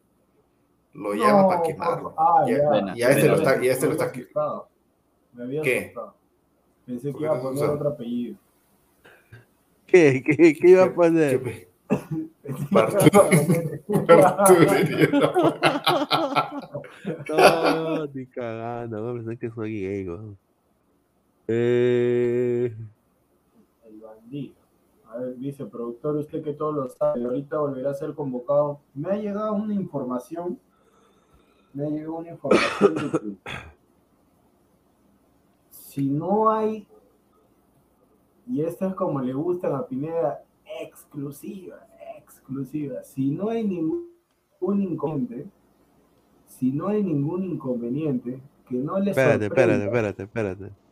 lo 0.93 1.15
llama 1.15 1.43
No, 1.43 1.49
para 1.49 1.63
quemarlo. 1.63 2.15
Ah, 2.17 2.45
Y 2.47 2.51
ya. 2.53 2.95
Y 2.97 3.03
a 3.03 3.11
este 3.11 3.29
lo 3.29 3.37
está, 3.37 3.63
y 3.65 3.69
a 3.69 3.73
este 3.73 3.87
lo 3.87 3.93
Me 3.95 3.97
está, 3.97 4.05
había 4.07 4.23
asustado. 4.23 4.69
Me 5.33 5.43
había 5.45 5.63
¿Qué? 5.63 5.79
asustado. 5.79 6.15
Pensé 6.87 7.13
¿Por 7.13 7.19
que 7.21 7.25
iba 7.27 7.37
a 7.37 7.41
poner 7.43 7.65
otro 7.65 7.89
apellido. 7.91 8.37
¿Qué? 9.87 10.23
¿Qué, 10.25 10.55
qué 10.55 10.69
iba 10.69 10.85
a 10.85 10.95
poner? 10.95 11.43
¿Qué- 11.43 11.69
No, 17.29 18.07
ni 18.07 18.27
cagando, 18.27 19.01
no 19.01 19.15
pensé 19.25 19.39
que 19.39 19.51
soy 19.55 19.81
gay, 19.83 20.09
weón. 20.09 20.39
Eh, 21.49 22.75
El 24.27 24.31
bandido. 24.31 24.55
A 25.09 25.19
ver, 25.19 25.35
viceproductor, 25.37 26.17
usted 26.17 26.43
que 26.43 26.53
todo 26.53 26.73
lo 26.73 26.89
sabe, 26.89 27.25
ahorita 27.25 27.59
volverá 27.59 27.91
a 27.91 27.95
ser 27.95 28.15
convocado. 28.15 28.81
Me 28.95 29.11
ha 29.11 29.17
llegado 29.17 29.53
una 29.55 29.75
información. 29.75 30.59
Me 31.73 31.87
ha 31.87 31.91
llegado 31.91 32.17
una 32.17 32.31
información 32.31 32.95
de 32.95 33.11
que 33.19 33.37
si 35.71 36.09
no 36.11 36.51
hay, 36.51 36.87
y 38.47 38.63
esto 38.63 38.87
es 38.87 38.95
como 38.95 39.21
le 39.21 39.33
gustan 39.33 39.75
a 39.75 39.87
Pineda, 39.87 40.43
exclusiva, 40.83 41.87
exclusiva. 42.19 43.03
Si 43.03 43.31
no 43.31 43.49
hay 43.49 43.67
ningún 43.67 44.11
inconveniente, 44.83 45.49
si 46.47 46.73
no 46.73 46.89
hay 46.89 47.03
ningún 47.03 47.45
inconveniente, 47.45 48.41
que 48.69 48.77
no 48.77 48.99
le 48.99 49.11
espérate, 49.13 49.47
espérate, 49.47 49.85
sorprenda- 49.85 49.85
espérate, 49.87 50.23
espérate. 50.25 50.65
no 50.65 50.86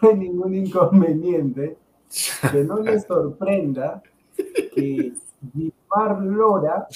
hay 0.02 0.16
ningún 0.16 0.54
inconveniente, 0.54 1.76
que 2.50 2.64
no 2.64 2.78
les 2.78 3.04
sorprenda 3.04 4.02
que 4.36 5.12
Gilmar 5.52 6.22
Lora, 6.22 6.86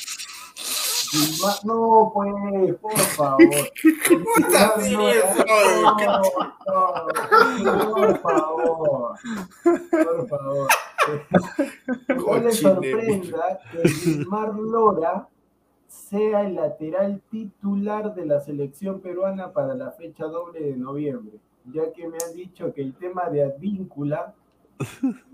Gilmar- 0.54 1.64
no 1.64 2.10
pues, 2.12 2.74
por 2.76 2.98
favor. 2.98 3.48
Gilmar 3.74 4.90
Lora, 4.90 6.20
no, 6.66 7.74
no, 7.76 7.94
por 7.94 8.18
favor, 8.20 9.18
por 9.90 10.28
favor. 10.28 10.68
Que 12.06 12.14
no 12.14 12.38
les 12.38 12.58
sorprenda 12.58 13.58
que 13.72 13.88
Gilmar 13.88 14.54
Lora 14.54 15.28
sea 15.86 16.42
el 16.46 16.54
lateral 16.56 17.22
titular 17.30 18.14
de 18.14 18.26
la 18.26 18.40
selección 18.40 19.00
peruana 19.00 19.52
para 19.52 19.74
la 19.74 19.90
fecha 19.92 20.26
doble 20.26 20.60
de 20.60 20.76
noviembre, 20.76 21.38
ya 21.72 21.92
que 21.92 22.08
me 22.08 22.18
han 22.24 22.34
dicho 22.34 22.72
que 22.72 22.82
el 22.82 22.94
tema 22.94 23.28
de 23.30 23.42
Advíncula 23.44 24.34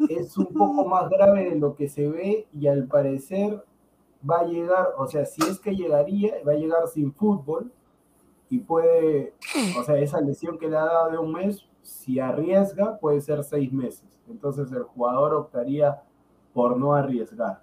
es 0.08 0.36
un 0.38 0.46
poco 0.46 0.86
más 0.86 1.08
grave 1.10 1.50
de 1.50 1.56
lo 1.56 1.74
que 1.74 1.88
se 1.88 2.08
ve 2.08 2.46
y 2.52 2.66
al 2.66 2.86
parecer 2.86 3.62
va 4.28 4.40
a 4.40 4.44
llegar, 4.44 4.94
o 4.96 5.06
sea, 5.06 5.24
si 5.26 5.42
es 5.42 5.60
que 5.60 5.76
llegaría, 5.76 6.34
va 6.46 6.52
a 6.52 6.56
llegar 6.56 6.86
sin 6.88 7.12
fútbol 7.12 7.70
y 8.48 8.58
puede, 8.58 9.34
o 9.78 9.82
sea, 9.82 9.98
esa 9.98 10.20
lesión 10.20 10.58
que 10.58 10.68
le 10.68 10.76
ha 10.76 10.84
dado 10.84 11.10
de 11.10 11.18
un 11.18 11.32
mes, 11.32 11.66
si 11.82 12.18
arriesga, 12.18 12.98
puede 12.98 13.20
ser 13.20 13.44
seis 13.44 13.72
meses. 13.72 14.18
Entonces 14.28 14.72
el 14.72 14.84
jugador 14.84 15.34
optaría 15.34 16.02
por 16.54 16.78
no 16.78 16.94
arriesgar. 16.94 17.60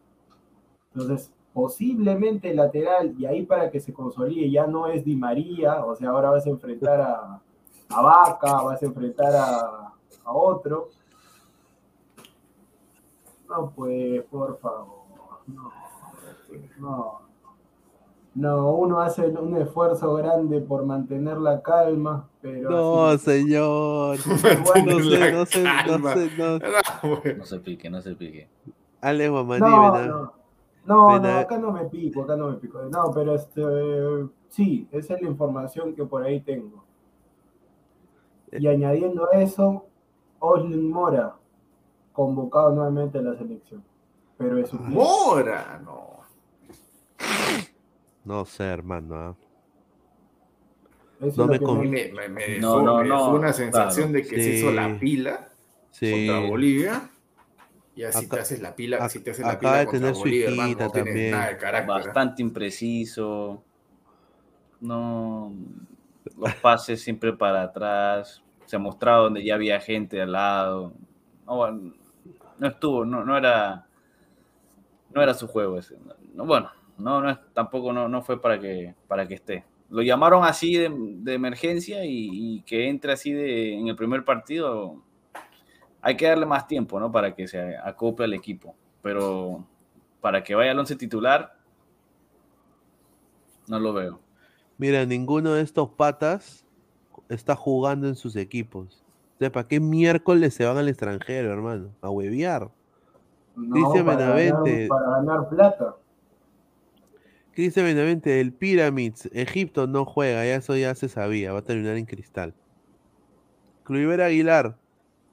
Entonces, 0.94 1.34
posiblemente 1.54 2.54
lateral, 2.54 3.16
y 3.18 3.26
ahí 3.26 3.46
para 3.46 3.72
que 3.72 3.80
se 3.80 3.94
consolide, 3.94 4.52
ya 4.52 4.68
no 4.68 4.88
es 4.88 5.04
Di 5.04 5.16
María, 5.16 5.84
o 5.86 5.96
sea, 5.96 6.10
ahora 6.10 6.30
vas 6.30 6.46
a 6.46 6.50
enfrentar 6.50 7.02
a, 7.02 7.42
a 7.94 8.02
Vaca, 8.02 8.62
vas 8.62 8.82
a 8.82 8.86
enfrentar 8.86 9.36
a, 9.36 9.94
a 10.26 10.32
otro. 10.32 10.90
No, 13.50 13.72
pues, 13.76 14.24
por 14.26 14.58
favor, 14.60 15.04
no, 15.48 15.72
no. 16.80 17.22
No, 18.34 18.72
uno 18.76 19.02
hace 19.02 19.28
un 19.28 19.58
esfuerzo 19.58 20.14
grande 20.14 20.62
por 20.62 20.86
mantener 20.86 21.38
la 21.38 21.62
calma, 21.62 22.30
pero... 22.42 22.70
No, 22.70 23.06
así- 23.08 23.26
señor. 23.26 24.18
No 24.26 24.38
sé, 24.38 25.32
no 25.34 25.46
sé, 25.46 25.64
no 25.64 26.10
sé, 26.14 26.32
no. 26.38 26.60
No, 26.60 27.18
güey. 27.22 27.36
No 27.38 27.46
se 27.46 27.60
pique, 27.60 27.90
no 27.90 28.02
se 28.02 28.16
pique. 28.16 28.48
Mamani, 29.02 29.60
No, 29.60 29.92
ven 29.92 30.02
a- 30.02 30.06
no, 30.08 30.34
no, 30.86 31.08
ven 31.08 31.22
no, 31.24 31.28
a- 31.30 31.40
acá 31.42 31.58
no 31.58 31.74
me 31.74 31.84
pico, 31.86 32.24
acá 32.24 32.38
no 32.38 32.52
me 32.52 32.56
pico. 32.56 32.82
No, 32.84 33.12
pero 33.14 33.36
este, 33.36 33.62
sí, 34.48 34.88
esa 34.94 35.16
es 35.16 35.22
la 35.24 35.28
información 35.28 35.94
que 35.94 36.06
por 36.06 36.24
ahí 36.24 36.40
tengo. 36.40 36.86
Y 38.52 38.68
añadiendo 38.68 39.28
a 39.32 39.42
eso, 39.42 39.86
Oslin 40.40 40.90
Mora, 40.92 41.36
convocado 42.14 42.72
nuevamente 42.76 43.18
a 43.20 43.22
la 43.22 43.38
selección. 43.38 43.84
Pero 44.38 44.58
es 44.58 44.70
su 44.70 44.78
Mora, 44.78 45.80
no. 45.86 46.10
No 48.26 48.46
sé, 48.46 48.64
hermano. 48.66 49.36
Eso 51.22 51.46
no 51.46 51.52
me 51.52 51.60
con- 51.60 51.90
me- 51.90 52.12
Me, 52.12 52.30
me, 52.30 52.60
No, 52.60 52.78
dejó, 52.80 52.82
no, 52.86 52.98
me 52.98 53.04
dejó 53.04 53.16
no, 53.32 53.36
una 53.36 53.54
sensación 53.54 54.12
claro. 54.12 54.24
de 54.26 54.30
que 54.30 54.44
se 54.44 54.50
hizo 54.56 54.72
la 54.72 55.00
pila 55.00 55.50
Sí. 55.92 56.28
contra 56.28 56.50
Bolivia. 56.50 57.10
Y 57.96 58.04
así 58.04 58.26
Acá- 58.26 58.38
te 58.38 58.42
haces 58.42 58.62
la 58.62 58.76
pila, 58.76 59.08
si 59.10 59.20
te 59.20 59.32
haces 59.32 59.46
la 59.46 59.52
acaba 59.52 59.60
pila 59.74 59.80
de 59.80 59.86
contra 59.86 60.00
tener 60.14 60.16
su 60.16 60.50
hermano, 60.50 60.76
no 60.80 60.90
también. 60.92 61.32
nada 61.32 61.48
de 61.50 61.58
carácter. 61.58 61.84
¿eh? 61.84 62.06
Bastante 62.06 62.42
impreciso. 62.42 63.64
No. 64.80 65.54
Los 66.38 66.56
pases 66.56 67.02
siempre 67.02 67.34
para 67.34 67.64
atrás. 67.64 68.44
Se 68.66 68.78
mostraba 68.78 69.24
donde 69.24 69.44
ya 69.44 69.56
había 69.56 69.80
gente 69.80 70.22
al 70.22 70.32
lado. 70.32 70.94
No, 71.46 72.68
estuvo, 72.68 73.06
no, 73.06 73.26
no 73.26 73.38
era. 73.38 73.88
No 75.14 75.22
era 75.22 75.34
su 75.34 75.48
juego 75.48 75.78
ese. 75.78 75.98
No, 76.34 76.46
bueno, 76.46 76.72
no, 76.98 77.22
no 77.22 77.38
tampoco 77.54 77.92
no, 77.92 78.08
no 78.08 78.22
fue 78.22 78.42
para 78.42 78.60
que, 78.60 78.96
para 79.08 79.28
que 79.28 79.34
esté. 79.36 79.66
Lo 79.90 80.02
llamaron 80.02 80.46
así 80.46 80.78
de, 80.78 81.34
emergencia 81.34 82.06
y, 82.06 82.30
y 82.32 82.62
que 82.62 82.88
entre 82.88 83.12
así 83.12 83.34
de, 83.34 83.74
en 83.74 83.88
el 83.88 83.96
primer 83.96 84.24
partido. 84.24 85.04
Hay 86.02 86.16
que 86.16 86.28
darle 86.28 86.46
más 86.46 86.66
tiempo, 86.66 87.00
¿no? 87.00 87.12
Para 87.12 87.36
que 87.36 87.48
se 87.48 87.78
acople 87.78 88.26
al 88.26 88.34
equipo. 88.34 88.76
Pero 89.02 89.68
para 90.22 90.44
que 90.44 90.56
vaya 90.56 90.72
al 90.72 90.80
once 90.80 90.96
titular, 90.96 91.56
no 93.68 93.80
lo 93.80 93.94
veo. 93.94 94.20
Mira, 94.78 95.06
ninguno 95.06 95.54
de 95.54 95.62
estos 95.62 95.90
patas 95.90 96.66
está 97.30 97.56
jugando 97.56 98.08
en 98.08 98.16
sus 98.16 98.36
equipos. 98.36 99.04
O 99.36 99.38
sea, 99.40 99.52
¿para 99.52 99.68
qué 99.68 99.80
miércoles 99.80 100.54
se 100.54 100.66
van 100.66 100.78
al 100.78 100.90
extranjero, 100.90 101.52
hermano? 101.52 101.90
A 102.02 102.10
huevear. 102.10 102.70
no, 103.56 103.76
dice 103.76 104.04
para 104.04 104.18
ganar- 104.18 104.36
Benavente. 104.36 104.88
para 104.88 105.10
ganar 105.18 105.50
plata. 105.50 105.96
Cristian 107.54 107.86
Benavente, 107.86 108.40
el 108.40 108.54
Pyramids, 108.54 109.30
Egipto 109.34 109.86
no 109.86 110.06
juega, 110.06 110.46
ya 110.46 110.56
eso 110.56 110.76
ya 110.78 110.96
se 110.96 111.10
sabía, 111.10 111.52
va 111.52 111.60
a 111.60 111.64
terminar 111.64 111.98
en 111.98 112.06
cristal. 112.06 112.54
Cluiver 113.84 114.22
Aguilar, 114.22 114.78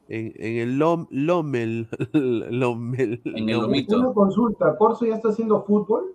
en, 0.08 0.32
en 0.36 0.56
el 0.56 0.78
Lom, 0.78 1.06
Lomel, 1.10 1.88
Lomel, 2.12 3.20
En 3.24 3.48
el 3.48 3.56
Lom- 3.56 3.62
Lomito. 3.62 3.98
Una 4.00 4.12
consulta, 4.12 4.76
¿Corso 4.76 5.06
ya 5.06 5.14
está 5.14 5.28
haciendo 5.28 5.62
fútbol? 5.64 6.12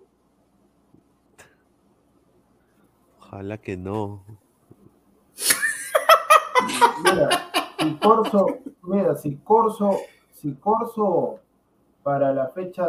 Ojalá 3.34 3.58
que 3.58 3.76
no. 3.76 4.22
Mira, 7.02 7.28
si 7.80 7.94
Corso, 7.96 8.46
mira, 8.84 9.16
si 9.16 9.36
Corso, 9.38 9.90
si 10.30 10.54
Corso 10.54 11.40
para 12.04 12.32
la 12.32 12.50
fecha, 12.50 12.86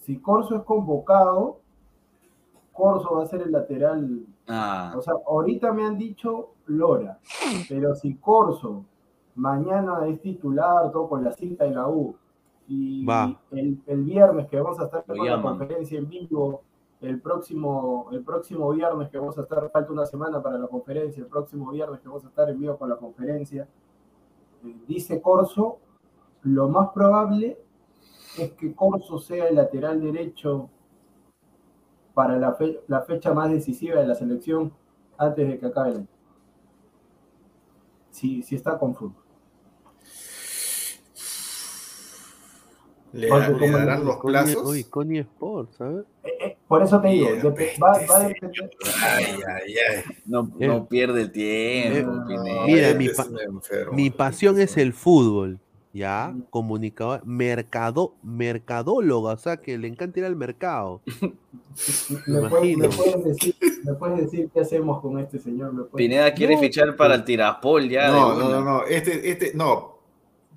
si 0.00 0.18
Corso 0.18 0.56
es 0.56 0.62
convocado, 0.64 1.60
Corso 2.72 3.14
va 3.14 3.22
a 3.22 3.26
ser 3.26 3.42
el 3.42 3.52
lateral. 3.52 4.26
Ah, 4.48 4.94
O 4.96 5.00
sea, 5.00 5.14
ahorita 5.24 5.72
me 5.72 5.84
han 5.84 5.96
dicho 5.96 6.54
Lora, 6.66 7.20
pero 7.68 7.94
si 7.94 8.16
Corso 8.16 8.84
mañana 9.36 10.04
es 10.08 10.20
titular, 10.20 10.90
todo 10.90 11.08
con 11.08 11.22
la 11.22 11.30
cinta 11.30 11.62
de 11.66 11.70
la 11.70 11.86
U, 11.86 12.16
y 12.66 13.04
Va. 13.06 13.40
el, 13.52 13.80
el 13.86 14.02
viernes 14.02 14.48
que 14.48 14.58
vamos 14.60 14.80
a 14.80 14.86
estar 14.86 15.04
con 15.04 15.24
la 15.24 15.40
conferencia 15.40 15.98
en 16.00 16.08
vivo, 16.08 16.62
el 17.08 17.20
próximo, 17.20 18.08
el 18.12 18.22
próximo 18.22 18.70
viernes 18.72 19.08
que 19.08 19.18
vamos 19.18 19.38
a 19.38 19.42
estar, 19.42 19.70
falta 19.70 19.92
una 19.92 20.06
semana 20.06 20.42
para 20.42 20.58
la 20.58 20.66
conferencia, 20.66 21.22
el 21.22 21.28
próximo 21.28 21.70
viernes 21.70 22.00
que 22.00 22.08
vamos 22.08 22.24
a 22.24 22.28
estar 22.28 22.48
en 22.50 22.58
vivo 22.58 22.76
con 22.76 22.88
la 22.88 22.96
conferencia, 22.96 23.68
eh, 24.64 24.76
dice 24.86 25.20
Corso, 25.20 25.78
lo 26.42 26.68
más 26.68 26.90
probable 26.90 27.58
es 28.38 28.52
que 28.52 28.74
Corso 28.74 29.18
sea 29.18 29.48
el 29.48 29.56
lateral 29.56 30.00
derecho 30.00 30.68
para 32.14 32.38
la, 32.38 32.54
fe- 32.54 32.80
la 32.86 33.02
fecha 33.02 33.34
más 33.34 33.50
decisiva 33.50 34.00
de 34.00 34.06
la 34.06 34.14
selección 34.14 34.72
antes 35.18 35.46
de 35.48 35.58
que 35.58 35.66
acabe 35.66 35.90
el 35.90 35.96
año. 35.98 36.08
Si, 38.10 38.42
si 38.42 38.54
está 38.54 38.78
con 38.78 38.94
fútbol. 38.94 39.25
¿Le, 43.16 43.28
Porque 43.28 43.48
le 43.52 43.58
como 43.58 43.78
darán 43.78 44.04
los 44.04 44.16
Connie- 44.16 44.30
plazos? 44.32 44.66
Uy, 44.68 44.84
Connie 44.84 45.20
Sports, 45.20 45.76
¿sabes? 45.78 46.04
Eh, 46.24 46.28
eh, 46.40 46.56
por 46.68 46.82
eso 46.82 47.00
te 47.00 47.08
digo, 47.08 47.28
Bien, 47.30 47.42
dep- 47.42 47.82
va, 47.82 47.90
va 47.92 47.96
a 47.96 48.28
este 48.28 48.46
depender. 48.46 48.70
Ay, 49.02 49.24
ay, 49.24 49.74
ay. 49.96 50.02
No, 50.26 50.50
Eh, 50.60 50.66
no 50.66 50.86
pierde 50.86 51.22
el 51.22 51.32
tiempo, 51.32 52.10
eh, 52.12 52.24
Pineda. 52.28 52.66
Mira, 52.66 52.88
Este 52.88 52.98
mi 52.98 53.08
pa- 53.08 53.26
enfermo. 53.48 53.92
Mi 53.92 54.10
pasión 54.10 54.60
es 54.60 54.76
el 54.76 54.92
fútbol, 54.92 55.58
¿ya? 55.92 56.32
Mm. 56.34 56.42
Comunicador, 56.50 57.24
mercado, 57.26 58.14
mercadóloga, 58.22 59.32
o 59.34 59.38
sea, 59.38 59.56
que 59.56 59.78
le 59.78 59.88
encanta 59.88 60.18
ir 60.20 60.26
al 60.26 60.36
mercado. 60.36 61.00
¿Me 62.26 62.48
puedes, 62.48 62.76
me 62.76 62.88
puedes 62.88 63.24
decir, 63.24 63.54
¿Me 63.84 63.92
puedes 63.94 64.18
decir 64.20 64.48
qué 64.52 64.60
hacemos 64.60 65.00
con 65.00 65.18
este 65.20 65.38
señor? 65.38 65.72
¿Me 65.72 65.84
Pineda 65.84 66.32
quiere 66.34 66.54
No, 66.54 66.60
fichar 66.60 66.96
para 66.96 67.14
el 67.14 67.24
Tiraspol 67.24 67.88
ya. 67.88 68.08
No, 68.08 68.34
no, 68.34 68.48
no, 68.48 68.60
no. 68.62 68.84
Este, 68.84 69.30
este, 69.30 69.52
no. 69.54 69.95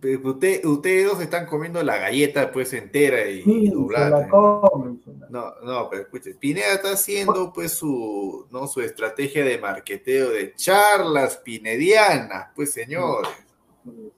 Pero 0.02 0.30
Usted, 0.30 0.64
ustedes 0.66 1.06
dos 1.12 1.22
están 1.22 1.46
comiendo 1.46 1.84
la 1.84 1.98
galleta 1.98 2.52
pues 2.52 2.72
entera 2.74 3.28
y, 3.28 3.42
Sí, 3.42 3.52
y 3.64 3.68
se 3.68 3.74
doblada. 3.76 4.20
la 4.22 4.28
comen. 4.30 5.02
se 5.04 5.12
la- 5.12 5.28
No, 5.30 5.54
no, 5.64 5.90
pero 5.90 6.04
escuche, 6.04 6.36
Pineda 6.36 6.74
está 6.74 6.92
haciendo 6.94 7.52
pues 7.54 7.74
su, 7.74 8.46
¿no? 8.50 8.66
su 8.68 8.80
estrategia 8.82 9.44
de 9.44 9.58
marqueteo 9.58 10.30
de 10.30 10.54
charlas 10.56 11.38
pinedianas, 11.38 12.48
pues 12.56 12.72
señores, 12.72 13.30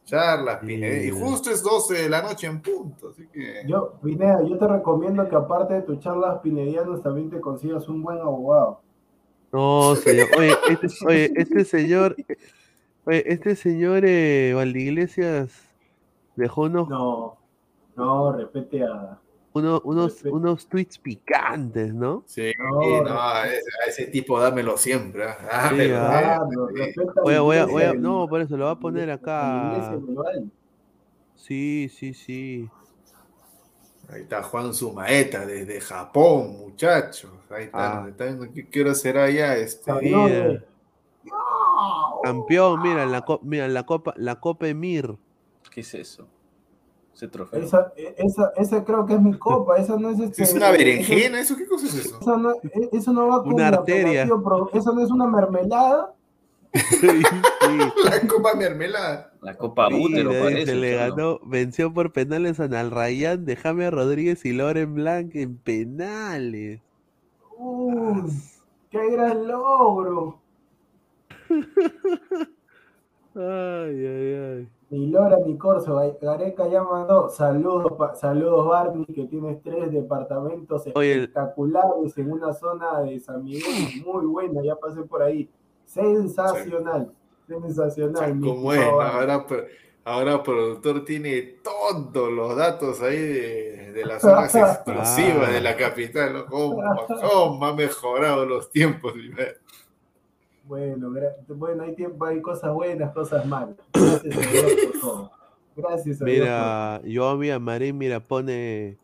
charlas 0.05 0.57
pinedianas. 0.59 1.05
Y 1.05 1.11
Sí. 1.11 1.19
justo 1.19 1.49
es 1.49 1.63
12 1.63 1.95
de 2.03 2.09
la 2.09 2.21
noche 2.21 2.45
en 2.47 2.61
punto, 2.61 3.09
así 3.09 3.27
que... 3.33 3.63
Yo, 3.67 3.93
Pineda, 4.03 4.41
yo 4.47 4.57
te 4.59 4.67
recomiendo 4.67 5.27
que 5.27 5.35
aparte 5.35 5.73
de 5.75 5.81
tus 5.81 5.99
charlas 5.99 6.39
pinedianas 6.41 7.01
también 7.01 7.29
te 7.31 7.39
consigas 7.39 7.87
un 7.89 8.03
buen 8.03 8.19
abogado. 8.19 8.81
No, 9.51 9.95
señor. 9.95 10.27
Oye, 10.37 10.53
este, 10.69 10.87
oye, 11.07 11.31
este 11.35 11.65
señor, 11.65 12.15
oye, 13.05 13.23
este 13.33 13.55
señor 13.55 14.03
eh, 14.05 14.53
Valdeiglesias 14.55 15.51
dejó 16.35 16.63
unos, 16.63 16.87
No, 16.89 17.37
no, 17.95 18.31
respete 18.33 18.83
a. 18.83 19.17
unos, 19.53 19.81
unos, 19.83 20.23
unos 20.23 20.67
tweets 20.67 20.97
picantes, 20.97 21.93
¿no? 21.93 22.23
Sí, 22.25 22.53
No, 22.57 23.03
no, 23.03 23.21
a 23.21 23.47
ese, 23.47 23.69
a 23.85 23.89
ese 23.89 24.05
tipo 24.07 24.39
dámelo 24.39 24.77
siempre. 24.77 25.25
¿ah? 25.25 25.69
Sí, 25.69 25.87
Dámelo, 25.87 25.97
ah. 25.99 26.39
Voy 27.23 27.33
a, 27.35 27.41
voy 27.41 27.57
a, 27.57 27.65
voy 27.65 27.83
no, 27.97 28.27
por 28.27 28.41
eso 28.41 28.55
lo 28.57 28.65
voy 28.65 28.73
a 28.73 28.79
poner 28.79 29.11
acá. 29.11 29.97
Sí, 31.35 31.89
sí, 31.89 32.13
sí. 32.13 32.69
Ahí 34.09 34.21
está 34.23 34.43
Juan 34.43 34.73
Sumaeta 34.73 35.45
desde 35.45 35.79
Japón, 35.79 36.57
muchachos. 36.59 37.31
Ahí 37.49 37.65
está, 37.65 38.03
Ah. 38.03 38.07
está 38.09 38.49
qué 38.53 38.67
quiero 38.67 38.91
hacer 38.91 39.17
allá. 39.17 39.55
Este. 39.55 39.91
Campeón, 42.23 42.81
mira, 42.81 43.05
la, 43.05 43.25
mira, 43.41 43.67
la 43.67 43.85
copa, 43.85 44.13
la 44.17 44.39
copa 44.39 44.67
Emir. 44.67 45.15
¿Qué 45.72 45.81
es 45.81 45.93
eso? 45.95 46.27
Ese 47.15 47.27
trofeo. 47.27 47.60
Esa, 47.60 47.91
esa, 48.18 48.52
esa 48.57 48.84
creo 48.85 49.06
que 49.06 49.14
es 49.15 49.22
mi 49.22 49.34
copa, 49.38 49.77
esa 49.77 49.98
no 49.98 50.11
es 50.11 50.19
este. 50.19 50.43
¿Es 50.43 50.53
una 50.53 50.69
berenjena? 50.69 51.39
¿Eso 51.39 51.56
qué 51.57 51.65
cosa 51.65 51.88
es 51.88 51.95
eso? 51.95 52.19
Eso 52.22 52.38
no, 52.38 52.52
e- 52.53 52.89
eso 52.91 53.11
no 53.14 53.27
va 53.27 53.41
con 53.43 53.53
Una 53.53 53.69
arteria. 53.69 54.23
eso 54.73 54.93
no 54.93 55.02
es 55.03 55.10
una 55.10 55.26
mermelada. 55.27 56.14
Sí, 56.73 57.22
La 58.06 58.22
copa 58.27 58.53
mermelada. 58.56 59.34
La 59.41 59.57
Copa 59.57 59.88
Útero 59.89 60.30
parece. 60.31 60.68
se 60.68 60.76
le 60.76 60.95
ganó, 60.95 61.39
venció 61.43 61.93
por 61.93 62.11
penales 62.14 62.60
a 62.60 62.68
Nalrayán 62.68 63.43
de 63.45 63.56
James 63.56 63.91
Rodríguez 63.91 64.45
y 64.45 64.53
Loren 64.53 64.93
Blanc 64.95 65.35
en 65.35 65.57
penales. 65.57 66.80
Uy, 67.57 68.23
qué 68.89 69.10
gran 69.11 69.48
logro. 69.48 70.39
Ay, 73.35 74.06
ay, 74.06 74.34
ay. 74.35 74.68
Ni 74.91 75.07
Lora 75.07 75.38
ni 75.45 75.57
Corso, 75.57 75.95
Ga- 75.95 76.18
Gareca 76.22 76.68
ya 76.68 76.84
mandó 76.84 77.30
saludos, 77.30 77.93
pa- 77.97 78.13
saludos 78.13 78.68
Barney, 78.68 79.05
que 79.05 79.23
tienes 79.26 79.63
tres 79.63 79.89
departamentos 79.91 80.85
espectaculares 80.85 82.18
en 82.18 82.31
una 82.31 82.51
zona 82.53 82.99
de 83.01 83.18
San 83.22 83.41
Miguel, 83.43 83.63
muy 84.05 84.26
buena, 84.26 84.61
ya 84.61 84.76
pasé 84.76 85.01
por 85.03 85.23
ahí. 85.23 85.49
Sensacional, 85.85 87.11
sensacional. 87.47 88.35
mi 88.35 88.47
¿Cómo 88.49 88.73
estimado 88.73 89.01
es? 89.01 89.07
Ahora, 89.13 89.45
ahora 90.03 90.43
productor 90.43 91.05
tiene 91.05 91.41
todos 91.63 92.31
los 92.31 92.55
datos 92.57 93.01
ahí 93.01 93.18
de, 93.18 93.91
de 93.93 94.05
las 94.05 94.22
zonas 94.22 94.53
exclusivas 94.55 95.49
Ah. 95.49 95.51
de 95.51 95.61
la 95.61 95.76
capital. 95.77 96.45
¿Cómo, 96.49 96.81
cómo 97.31 97.65
ha 97.65 97.73
mejorado 97.73 98.45
los 98.45 98.69
tiempos? 98.72 99.13
Bueno, 100.72 101.10
gra- 101.11 101.35
bueno, 101.49 101.84
hay 101.84 101.93
tiempo, 101.95 102.23
hay 102.23 102.41
cosas 102.41 102.73
buenas, 102.73 103.11
cosas 103.11 103.45
malas. 103.45 103.76
Gracias 103.93 104.38
a 104.38 104.39
Dios 104.52 104.72
por 104.93 105.02
todo. 105.02 105.31
Gracias 105.76 106.22
a 106.22 106.26
Dios. 106.26 106.39
Mira, 106.39 107.02
yo 107.03 107.27
a 107.27 107.60
Marín, 107.60 107.98
mira, 107.98 108.22
pone 108.22 108.98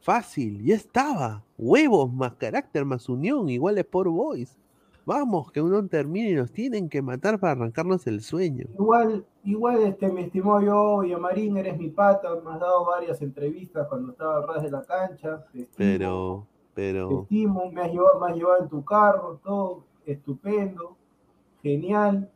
fácil, 0.00 0.64
ya 0.64 0.76
estaba. 0.76 1.44
Huevos 1.58 2.10
más 2.10 2.32
carácter 2.36 2.86
más 2.86 3.06
unión, 3.10 3.50
iguales 3.50 3.84
por 3.84 4.08
Boys. 4.08 4.56
Vamos, 5.04 5.52
que 5.52 5.60
uno 5.60 5.86
termine 5.88 6.30
y 6.30 6.34
nos 6.36 6.50
tienen 6.52 6.88
que 6.88 7.02
matar 7.02 7.38
para 7.38 7.52
arrancarnos 7.52 8.06
el 8.06 8.22
sueño. 8.22 8.64
por- 8.68 8.80
Igual, 8.82 9.24
igual, 9.44 9.82
este, 9.82 10.10
mi 10.10 10.22
estimado 10.22 11.02
yo, 11.04 11.18
Marín, 11.18 11.54
eres 11.58 11.76
mi 11.76 11.90
pata, 11.90 12.30
me 12.42 12.50
has 12.52 12.60
dado 12.60 12.86
varias 12.86 13.20
entrevistas 13.20 13.86
cuando 13.88 14.12
estaba 14.12 14.38
al 14.38 14.48
ras 14.48 14.62
de 14.62 14.70
la 14.70 14.82
cancha. 14.84 15.44
Te 15.52 15.58
estimo, 15.60 15.74
Pero, 15.76 16.46
te 16.74 16.92
pero, 16.92 17.20
estimo, 17.24 17.70
me 17.72 17.82
has 17.82 17.92
llevado, 17.92 18.18
me 18.20 18.26
has 18.30 18.36
llevado 18.38 18.62
en 18.62 18.68
tu 18.70 18.82
carro, 18.86 19.38
todo 19.44 19.84
estupendo, 20.06 20.96
genial, 21.62 22.30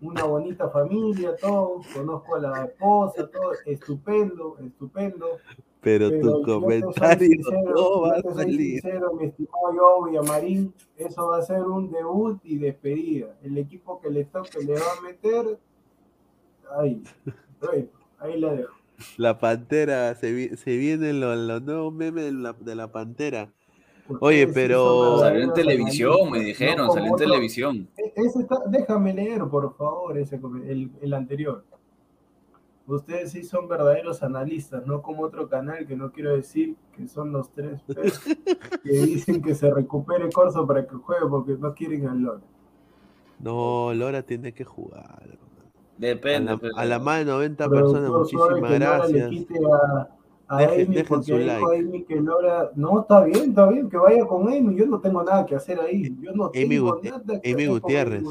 una 0.00 0.24
bonita 0.24 0.70
familia, 0.70 1.36
todo, 1.36 1.82
conozco 1.94 2.36
a 2.36 2.40
la 2.40 2.64
esposa, 2.66 3.28
todo, 3.30 3.52
estupendo, 3.66 4.58
estupendo. 4.60 5.42
pero 5.80 6.10
Pero 6.10 6.40
tu 6.40 6.42
comentario 6.42 7.18
sincero, 7.18 7.74
no 7.74 8.00
va 8.02 8.16
a 8.16 8.22
salir. 8.34 8.82
sincero, 8.82 9.14
mi 9.14 9.26
estimado 9.26 9.74
yo, 9.74 10.04
Villamarín, 10.04 10.74
eso 10.96 11.28
va 11.28 11.38
a 11.38 11.42
ser 11.42 11.62
un 11.62 11.90
debut 11.90 12.40
y 12.44 12.58
despedida. 12.58 13.36
El 13.42 13.58
equipo 13.58 14.00
que 14.00 14.10
le 14.10 14.24
toque 14.24 14.60
le 14.62 14.74
va 14.74 14.92
a 14.98 15.00
meter, 15.02 15.58
ay, 16.78 17.02
bueno, 17.60 17.88
ahí 18.18 18.40
la 18.40 18.52
dejo. 18.54 18.74
La 19.16 19.38
pantera, 19.38 20.14
se, 20.14 20.32
vi- 20.32 20.56
se 20.56 20.76
vienen 20.78 21.20
los, 21.20 21.36
los 21.36 21.60
nuevos 21.62 21.92
memes 21.92 22.24
de 22.24 22.32
la, 22.32 22.52
de 22.54 22.74
la 22.74 22.90
pantera. 22.90 23.52
Oye, 24.20 24.46
pero- 24.48 25.18
Salió 25.18 25.42
en 25.42 25.52
televisión, 25.52 26.30
me 26.30 26.40
dijeron, 26.40 26.86
no 26.86 26.92
salió 26.92 27.08
en 27.08 27.12
otro- 27.14 27.26
televisión. 27.26 27.88
E- 27.96 28.12
ese 28.16 28.40
está- 28.40 28.62
déjame 28.66 29.12
leer, 29.14 29.44
por 29.46 29.74
favor, 29.76 30.16
ese, 30.18 30.36
el, 30.66 30.90
el 31.00 31.14
anterior. 31.14 31.64
Ustedes 32.86 33.32
sí 33.32 33.44
son 33.44 33.68
verdaderos 33.68 34.22
analistas, 34.22 34.86
no 34.86 35.02
como 35.02 35.22
otro 35.22 35.46
canal 35.48 35.86
que 35.86 35.94
no 35.94 36.10
quiero 36.10 36.34
decir 36.34 36.74
que 36.96 37.06
son 37.06 37.32
los 37.32 37.50
tres 37.52 37.82
que 38.82 38.90
dicen 38.90 39.42
que 39.42 39.54
se 39.54 39.70
recupere 39.70 40.30
Corso 40.32 40.66
para 40.66 40.86
que 40.86 40.94
juegue 40.96 41.26
porque 41.28 41.52
no 41.58 41.74
quieren 41.74 42.08
al 42.08 42.18
LOL. 42.20 42.40
No, 43.40 43.92
Lora 43.94 44.22
tiene 44.22 44.52
que 44.54 44.64
jugar. 44.64 45.04
A 45.04 45.38
Depende. 45.98 46.52
la, 46.52 46.56
pero- 46.58 46.76
a 46.78 46.84
la 46.86 46.98
más 46.98 47.18
de 47.18 47.24
90 47.26 47.68
personas, 47.68 48.10
muchísimas 48.10 48.48
Lora 48.60 48.68
le 48.68 48.78
gracias. 48.78 49.28
quite 49.30 49.54
a, 49.58 50.08
a 50.48 50.58
Dejen- 50.62 50.86
Amy 50.86 50.94
dejen 50.96 51.22
su 51.22 51.36
like. 51.38 51.64
Amy 51.78 52.04
que 52.04 52.16
Lora, 52.16 52.70
no, 52.74 53.00
está 53.02 53.22
bien, 53.24 53.50
está 53.50 53.68
bien, 53.68 53.88
que 53.90 53.96
vaya 53.98 54.26
con 54.26 54.48
Amy, 54.48 54.74
yo 54.76 54.86
no 54.86 55.00
tengo 55.00 55.22
nada 55.22 55.44
que 55.46 55.54
hacer 55.54 55.78
ahí, 55.80 56.16
yo 56.20 56.32
no 56.32 56.46
Amy 56.46 56.68
tengo 56.68 56.96
Guti- 57.00 57.10
nada 57.10 57.40
que 57.40 57.52
Amy 57.52 57.62
hacer 57.64 57.68
con 57.68 57.80
Gutiérrez. 57.80 58.22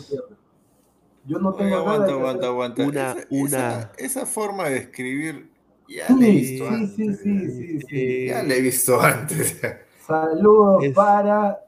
Yo 1.26 1.39
no 1.39 1.49
Oye, 1.49 1.57
tengo 1.57 1.69
nada 1.76 1.81
aguanta, 1.81 2.06
que 2.07 2.11
aguanta, 2.14 2.39
hacer. 2.39 2.49
aguanta. 2.49 2.84
Una- 2.85 3.11
esa, 3.11 3.27
una- 3.30 3.48
esa- 3.80 3.91
esa 3.98 4.26
forma 4.26 4.69
de 4.69 4.77
escribir 4.77 5.49
ya 5.89 6.07
Sí, 6.07 6.14
la 6.19 6.26
he 6.27 6.31
visto 6.31 6.68
sí, 6.68 6.73
antes. 6.73 6.95
sí, 6.95 7.14
sí, 7.15 7.52
sí, 7.52 7.80
sí. 7.88 8.26
Ya 8.27 8.44
la 8.44 8.53
he 8.56 8.61
visto 8.61 8.99
antes. 9.02 9.61
Saludos 10.06 10.84
Es- 10.85 10.94
para 10.94 11.60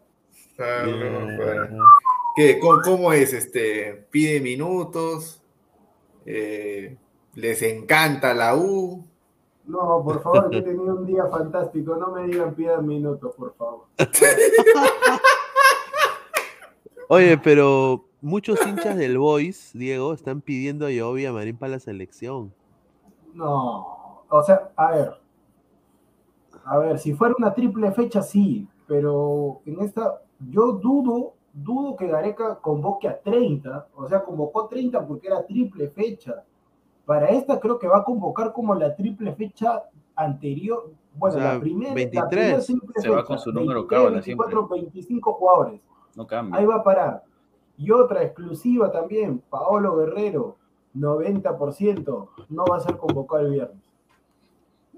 Saludos, 0.57 1.31
para-. 1.38 1.69
¿Qué? 2.35 2.59
¿Cómo, 2.59 2.81
cómo 2.84 3.13
es? 3.13 3.34
Este, 3.34 4.05
pide 4.11 4.39
minutos, 4.39 5.41
eh, 6.26 6.95
les 7.35 7.61
encanta 7.61 8.34
la 8.34 8.55
U. 8.55 9.05
No, 9.69 10.01
por 10.03 10.21
favor, 10.23 10.49
que 10.49 10.57
he 10.57 10.61
tenido 10.63 10.95
un 10.95 11.05
día 11.05 11.27
fantástico. 11.27 11.95
No 11.95 12.11
me 12.11 12.25
digan 12.25 12.55
pidan 12.55 12.87
minutos, 12.87 13.35
por 13.35 13.53
favor. 13.53 13.85
Oye, 17.07 17.37
pero 17.37 18.05
muchos 18.19 18.65
hinchas 18.65 18.97
del 18.97 19.19
Boys, 19.19 19.69
Diego, 19.75 20.13
están 20.13 20.41
pidiendo 20.41 20.87
a 20.87 20.91
Yobi 20.91 21.27
Marín 21.27 21.55
para 21.55 21.73
la 21.73 21.79
selección. 21.79 22.51
No, 23.35 24.23
o 24.27 24.43
sea, 24.43 24.71
a 24.75 24.91
ver. 24.91 25.13
A 26.65 26.79
ver, 26.79 26.97
si 26.97 27.13
fuera 27.13 27.35
una 27.37 27.53
triple 27.53 27.91
fecha, 27.91 28.23
sí. 28.23 28.67
pero 28.87 29.61
en 29.67 29.81
esta, 29.81 30.19
yo 30.49 30.71
dudo, 30.71 31.35
dudo 31.53 31.95
que 31.95 32.07
Gareca 32.07 32.57
convoque 32.59 33.07
a 33.07 33.21
30, 33.21 33.87
o 33.95 34.07
sea, 34.07 34.23
convocó 34.23 34.67
30 34.67 35.07
porque 35.07 35.27
era 35.27 35.45
triple 35.45 35.89
fecha. 35.89 36.43
Para 37.10 37.30
esta 37.30 37.60
creo 37.60 37.80
que 37.80 37.88
va 37.88 37.98
a 37.98 38.03
convocar 38.03 38.53
como 38.53 38.76
la 38.76 38.95
triple 38.95 39.34
fecha 39.34 39.81
anterior, 40.15 40.91
bueno, 41.15 41.38
O 41.38 41.40
sea, 41.40 41.53
la 41.56 41.60
primera, 41.60 41.90
la 41.90 41.95
23. 41.95 42.30
primera 42.30 42.61
simple 42.61 42.94
Se 42.98 43.10
va 43.10 43.15
fecha, 43.15 43.27
con 43.27 43.40
su 43.40 43.52
número 43.52 43.80
23, 43.80 43.99
cábala 43.99 44.22
siempre. 44.22 44.45
24, 44.45 44.76
25 44.76 45.34
jugadores. 45.34 45.81
No 46.15 46.27
cambia. 46.27 46.60
Ahí 46.60 46.68
va 46.68 46.76
a 46.76 46.84
parar. 46.84 47.23
Y 47.80 47.90
otra 47.90 48.22
exclusiva 48.22 48.91
también, 48.91 49.41
Paolo 49.49 49.95
Guerrero, 49.95 50.57
90%, 50.94 52.30
no 52.48 52.65
va 52.65 52.77
a 52.77 52.80
ser 52.80 52.95
convocado 52.98 53.44
el 53.48 53.53
viernes. 53.53 53.81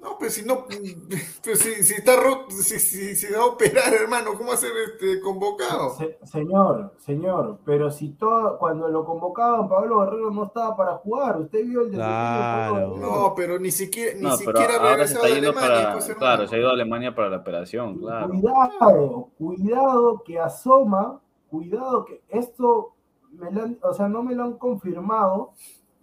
No, 0.01 0.17
pues 0.17 0.33
si 0.33 0.43
no, 0.43 0.65
pues 1.43 1.59
si, 1.59 1.83
si 1.83 1.93
está 1.93 2.15
roto, 2.15 2.49
si, 2.49 2.79
si, 2.79 3.15
si 3.15 3.31
va 3.31 3.41
a 3.41 3.45
operar, 3.45 3.93
hermano, 3.93 4.33
¿cómo 4.35 4.49
va 4.49 4.55
a 4.55 4.57
ser 4.57 4.71
este 4.93 5.19
convocado? 5.21 5.91
Se- 5.91 6.17
señor, 6.23 6.95
señor, 6.97 7.59
pero 7.65 7.91
si 7.91 8.09
todo, 8.13 8.57
cuando 8.57 8.87
lo 8.87 9.05
convocaban, 9.05 9.69
Pablo 9.69 9.99
Guerrero 9.99 10.31
no 10.31 10.45
estaba 10.45 10.75
para 10.75 10.93
jugar. 10.97 11.39
Usted 11.41 11.63
vio 11.65 11.81
el 11.81 11.91
de 11.91 11.97
Claro. 11.97 12.97
No, 12.97 13.33
pero 13.35 13.59
ni 13.59 13.69
siquiera, 13.69 14.15
ni 14.15 14.21
No, 14.21 14.29
pero 14.43 14.59
siquiera 14.59 14.81
ahora 14.89 15.07
se 15.07 15.13
está 15.13 15.27
yendo 15.29 15.49
Alemania, 15.51 15.81
para. 15.83 15.93
pues, 15.93 16.15
claro, 16.15 16.47
se 16.47 16.55
ha 16.55 16.59
ido 16.59 16.69
a 16.69 16.73
Alemania 16.73 17.13
para 17.13 17.29
la 17.29 17.37
operación, 17.37 17.99
claro. 17.99 18.29
Cuidado, 18.29 19.29
cuidado 19.37 20.23
que 20.23 20.39
asoma, 20.39 21.19
cuidado 21.49 22.05
que 22.05 22.23
esto, 22.29 22.93
me 23.33 23.51
lo 23.51 23.61
han- 23.61 23.77
o 23.83 23.93
sea, 23.93 24.07
no 24.07 24.23
me 24.23 24.33
lo 24.33 24.43
han 24.45 24.53
confirmado, 24.57 25.51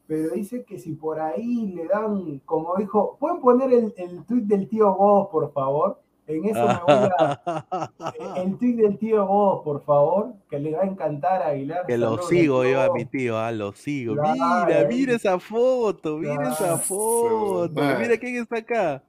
pero 0.09 0.31
dice 0.31 0.65
que 0.65 0.79
si 0.79 0.93
por 0.93 1.21
ahí 1.21 1.67
le 1.75 1.87
dan, 1.87 2.39
como 2.47 2.75
dijo, 2.77 3.19
¿pueden 3.21 3.43
poner 3.43 3.71
el, 3.71 3.93
el 3.99 4.25
tweet 4.25 4.41
del 4.41 4.67
tío 4.67 4.97
Vos, 4.97 5.29
por 5.31 5.53
favor? 5.53 6.01
En 6.27 6.47
eso 6.47 6.67
me 6.67 6.79
voy 6.87 7.11
a... 7.19 7.93
El 8.37 8.57
tweet 8.59 8.77
del 8.77 8.97
tío 8.99 9.27
Vos, 9.27 9.63
por 9.63 9.83
favor, 9.85 10.33
que 10.49 10.59
le 10.59 10.75
va 10.75 10.83
a 10.83 10.87
encantar 10.87 11.43
a 11.43 11.49
Aguilar. 11.49 11.85
Que 11.87 11.99
lo 11.99 12.23
sigo 12.23 12.65
yo 12.65 12.81
a 12.81 12.91
mi 12.93 13.05
tío, 13.05 13.39
ah, 13.39 13.53
lo 13.53 13.73
sigo. 13.73 14.15
Claro, 14.15 14.67
Mira, 14.67 14.89
mira 14.89 15.15
esa 15.15 15.39
foto, 15.39 16.17
mira 16.17 16.53
esa 16.53 16.79
foto. 16.79 17.71
Mira 17.75 18.17
quién 18.19 18.37
está 18.37 18.57
acá. 18.59 19.03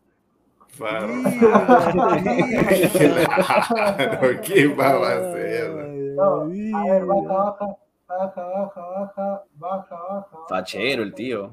Mira, 0.80 1.00
Claro, 3.70 4.42
¿quién 4.44 4.78
va 4.78 4.90
a 4.90 5.34
ser? 5.34 5.70
No, 6.16 6.42
a 6.42 6.46
ver, 6.46 7.06
baja, 7.06 7.28
baja, 7.28 7.78
baja, 8.10 8.44
baja, 8.44 8.82
baja, 8.82 9.44
baja, 9.56 9.96
baja. 9.96 10.38
Fachero 10.50 11.04
el 11.04 11.14
tío. 11.14 11.52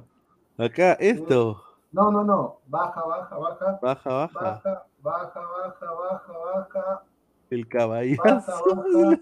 Acá, 0.58 0.92
esto. 0.94 1.62
No, 1.92 2.10
no, 2.10 2.24
no, 2.24 2.58
baja, 2.66 3.02
baja, 3.04 3.36
baja, 3.36 3.78
Baja, 3.80 4.10
baja. 4.10 4.40
baja, 4.40 4.86
baja, 5.02 5.40
baja, 5.40 5.92
baja, 5.92 6.32
baja, 6.32 7.02
El 7.50 7.64
baja, 7.64 7.70
caballazo. 7.78 8.62
baja. 8.74 9.20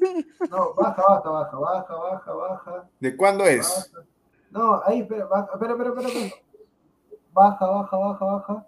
No, 0.51 0.75
baja, 0.75 1.03
baja, 1.03 1.31
baja, 1.31 1.57
baja, 1.59 1.95
baja, 1.97 2.33
baja. 2.33 2.85
¿De 3.01 3.17
cuándo 3.17 3.45
es? 3.45 3.91
baja. 3.93 4.07
No, 4.51 4.81
ahí, 4.87 5.01
espera, 5.01 5.27
baja, 5.27 5.51
espera, 5.55 5.73
espera, 5.73 5.91
espera, 5.91 6.09
espera. 6.09 6.35
Baja, 7.33 7.67
baja, 7.67 7.97
baja, 7.97 8.25
baja, 8.25 8.67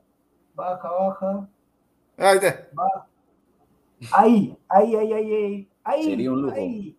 baja, 0.54 0.90
baja, 0.90 1.48
Ah, 2.18 2.30
ahí 2.30 2.36
está. 2.38 2.68
baja. 2.72 3.06
Ahí, 4.12 4.58
ahí, 4.68 4.94
ahí, 4.96 5.12
ahí, 5.12 5.32
ahí, 5.34 5.68
ahí. 5.84 6.02
Sería 6.04 6.32
un 6.32 6.42
lujo. 6.42 6.54
Ahí, 6.54 6.95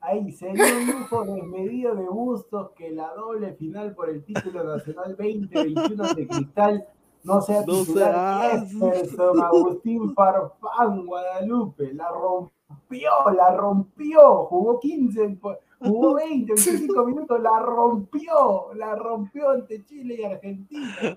ahí, 0.00 0.30
sería 0.32 0.64
un 0.64 0.86
lujo 1.00 1.24
desmedido 1.24 1.94
de 1.94 2.08
Bustos 2.08 2.70
que 2.76 2.90
la 2.90 3.12
doble 3.14 3.54
final 3.54 3.94
por 3.94 4.08
el 4.10 4.24
título 4.24 4.64
nacional 4.64 5.16
2021 5.16 6.14
de 6.14 6.28
Cristal 6.28 6.86
no 7.24 7.40
sea 7.40 7.60
No 7.66 7.80
titular 7.84 8.60
Jefferson 8.66 9.40
Agustín 9.42 10.14
Farfán 10.14 11.04
Guadalupe. 11.04 11.92
La 11.92 12.10
rompió, 12.10 13.10
la 13.36 13.56
rompió. 13.56 14.44
Jugó 14.46 14.78
15, 14.80 15.28
po- 15.40 15.56
jugó 15.80 16.14
20, 16.14 16.54
25 16.54 17.04
minutos, 17.04 17.40
la 17.40 17.58
rompió, 17.60 18.72
la 18.74 18.94
rompió 18.94 19.50
ante 19.50 19.84
Chile 19.84 20.16
y 20.18 20.24
Argentina. 20.24 20.96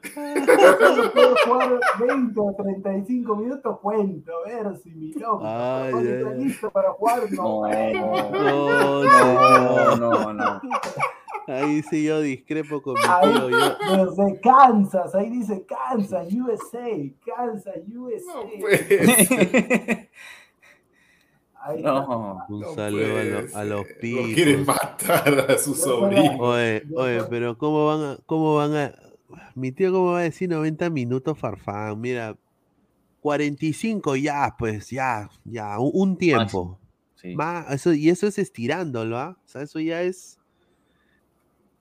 Puede 1.14 1.36
jugar 1.46 1.80
20 2.00 2.40
o 2.40 2.56
35 2.56 3.36
minutos, 3.36 3.80
cuento, 3.80 4.32
a 4.46 4.50
ver 4.50 4.78
si 4.78 4.92
mi 4.92 5.14
loco 5.14 5.46
está 5.46 6.34
listo 6.34 6.70
para 6.70 6.92
jugar. 6.94 7.32
No, 7.32 7.68
No, 7.68 8.32
No, 8.32 9.04
no, 9.04 9.96
no. 9.96 10.34
no, 10.34 10.34
no. 10.34 10.62
Ahí 11.48 11.82
sí 11.84 12.04
yo 12.04 12.22
discrepo 12.22 12.82
con 12.82 12.94
mi 12.94 13.00
Ahí, 13.08 13.34
tío. 13.34 13.50
Yo, 13.50 14.06
desde 14.06 14.40
Kansas, 14.42 15.16
ahí 15.16 15.30
dice 15.30 15.66
Kansas, 15.66 16.28
USA, 16.32 16.88
Kansas, 17.26 17.78
USA. 17.94 18.34
No 18.36 18.50
pues. 18.60 18.88
Ahí. 21.64 21.82
No. 21.84 22.46
un 22.50 22.60
No 22.62 22.74
saludo 22.74 23.06
a, 23.06 23.10
puede 23.12 23.32
lo- 23.50 23.58
a 23.58 23.64
los 23.64 23.88
ser. 23.88 24.04
Lo 24.04 24.24
quieren 24.34 24.66
matar 24.66 25.52
a 25.52 25.58
su 25.58 25.72
Yo 25.76 25.76
sobrino. 25.76 26.38
Oye, 26.40 26.84
oye, 26.96 27.24
pero 27.30 27.58
¿cómo 27.58 27.86
van 27.88 28.02
a, 28.04 28.18
cómo 28.26 28.56
van 28.56 28.76
a, 28.76 28.96
mi 29.56 29.72
tío 29.72 29.92
cómo 29.92 30.12
va 30.14 30.20
a 30.20 30.24
decir 30.24 30.50
90 30.50 30.90
minutos 30.90 31.38
Farfán? 31.38 32.00
Mira, 32.02 32.36
45 33.22 34.16
ya, 34.16 34.56
pues 34.58 34.90
ya, 34.90 35.30
ya, 35.46 35.78
un, 35.80 35.92
un 35.94 36.18
tiempo. 36.18 36.80
Sí. 37.16 37.36
Más, 37.36 37.72
eso, 37.72 37.94
y 37.94 38.10
eso 38.10 38.26
es 38.26 38.40
estirándolo, 38.40 39.18
¿ah? 39.20 39.38
O 39.46 39.48
sea, 39.48 39.62
eso 39.62 39.80
ya 39.80 40.02
es 40.02 40.40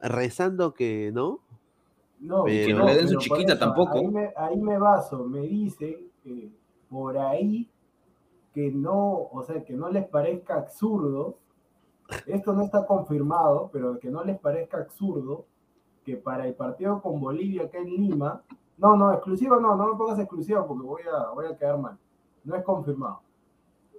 rezando 0.01 0.75
que, 0.75 1.11
¿no? 1.13 1.41
No, 2.21 2.45
Que 2.45 2.65
pero- 2.67 2.79
no 2.81 2.85
le 2.87 2.97
den 2.97 3.09
su 3.09 3.17
chiquita 3.19 3.59
tampoco. 3.59 3.99
Ahí 3.99 4.07
me, 4.09 4.31
ahí 4.37 4.57
me 4.61 4.77
baso, 4.79 5.25
me 5.25 5.41
dicen 5.41 5.97
que 6.23 6.51
por 6.91 7.17
ahí 7.17 7.67
que 8.53 8.71
no, 8.71 9.29
o 9.33 9.43
sea, 9.45 9.65
que 9.65 9.75
no 9.75 9.89
les 9.89 10.07
parezca 10.09 10.57
absurdo, 10.57 11.37
esto 12.27 12.53
no 12.53 12.63
está 12.63 12.87
confirmado, 12.87 13.71
pero 13.73 13.99
que 13.99 14.11
no 14.11 14.25
les 14.25 14.39
parezca 14.39 14.79
absurdo 14.79 15.47
que 16.05 16.17
para 16.17 16.47
el 16.47 16.55
partido 16.55 17.01
con 17.01 17.21
Bolivia 17.21 17.65
acá 17.65 17.79
en 17.79 17.89
Lima, 17.89 18.43
no, 18.79 18.97
no, 18.97 19.13
exclusiva 19.13 19.61
no, 19.61 19.77
no 19.77 19.93
me 19.93 19.99
pongas 19.99 20.19
exclusiva 20.19 20.67
porque 20.67 20.87
voy 20.87 21.03
a, 21.03 21.31
voy 21.31 21.47
a 21.47 21.57
quedar 21.57 21.79
mal, 21.79 21.99
no 22.45 22.57
es 22.57 22.65
confirmado, 22.65 23.21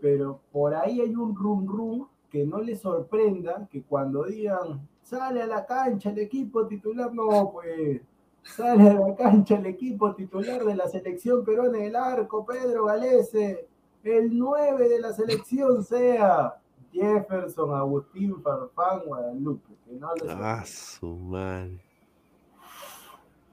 pero 0.02 0.40
por 0.52 0.74
ahí 0.74 1.00
hay 1.00 1.16
un 1.16 1.36
rum 1.36 1.68
rum 1.68 2.08
que 2.30 2.46
no 2.46 2.60
les 2.60 2.82
sorprenda 2.82 3.68
que 3.70 3.84
cuando 3.84 4.24
digan 4.24 4.88
sale 5.02 5.42
a 5.42 5.48
la 5.48 5.66
cancha 5.66 6.10
el 6.10 6.20
equipo 6.20 6.66
titular, 6.68 7.14
no, 7.14 7.52
pues 7.52 8.02
sale 8.44 8.90
a 8.90 8.94
la 8.94 9.16
cancha 9.16 9.58
el 9.58 9.66
equipo 9.66 10.16
titular 10.16 10.64
de 10.64 10.76
la 10.76 10.88
selección 10.88 11.44
peruana 11.44 11.78
del 11.78 11.96
arco, 11.96 12.46
Pedro 12.46 12.86
Galese, 12.86 13.68
el 14.04 14.38
9 14.38 14.90
de 14.90 15.00
la 15.00 15.14
selección 15.14 15.84
sea 15.84 16.56
Jefferson, 16.92 17.74
Agustín, 17.76 18.42
Farfán, 18.42 19.02
Guadalupe, 19.06 19.74
que 19.86 19.94
no 19.94 20.14
les, 20.16 20.30
Ah, 20.30 20.64
su 20.66 21.16
madre. 21.16 21.80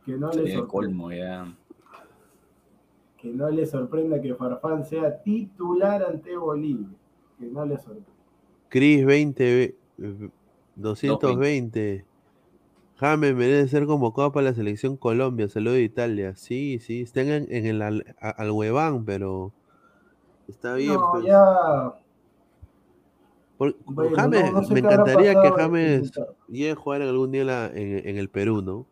que 0.04 0.12
no 0.12 0.28
les 0.28 0.36
Sería 0.36 0.54
el 0.54 0.60
sorprenda, 0.60 0.68
colmo 0.72 1.12
ya. 1.12 1.54
que 3.20 3.28
no 3.28 3.50
les 3.50 3.70
sorprenda 3.70 4.20
que 4.22 4.34
Farfán 4.34 4.84
sea 4.84 5.22
titular 5.22 6.02
ante 6.02 6.36
Bolivia, 6.36 6.88
que 7.38 7.46
no 7.46 7.64
les 7.66 7.82
sorprenda. 7.82 8.08
Cris 8.68 9.04
20, 9.04 9.64
eh, 9.64 9.74
220. 10.76 12.04
James 12.96 13.34
merece 13.34 13.68
ser 13.68 13.86
convocado 13.86 14.32
para 14.32 14.46
la 14.50 14.54
selección 14.54 14.96
Colombia. 14.96 15.48
Saludos 15.48 15.76
de 15.76 15.82
Italia. 15.82 16.34
Sí, 16.34 16.78
sí, 16.80 17.02
están 17.02 17.28
en, 17.28 17.46
en 17.52 17.66
el 17.66 17.82
al, 17.82 18.04
a- 18.20 18.30
al 18.30 18.50
hueván, 18.50 19.04
pero 19.04 19.52
está 20.48 20.74
bien. 20.74 20.94
No, 20.94 21.12
pues. 21.12 21.24
ya. 21.24 21.94
Por- 23.58 23.76
bueno, 23.86 24.16
James, 24.16 24.44
no- 24.52 24.60
no 24.60 24.64
sé 24.66 24.74
me 24.74 24.80
encantaría 24.80 25.40
que 25.42 25.50
James 25.50 26.12
llegue 26.48 26.70
a 26.70 26.76
jugar 26.76 27.02
algún 27.02 27.32
día 27.32 27.40
en, 27.42 27.46
la- 27.48 27.66
en- 27.66 28.08
en 28.08 28.16
el 28.18 28.28
Perú, 28.28 28.62
¿no? 28.62 28.86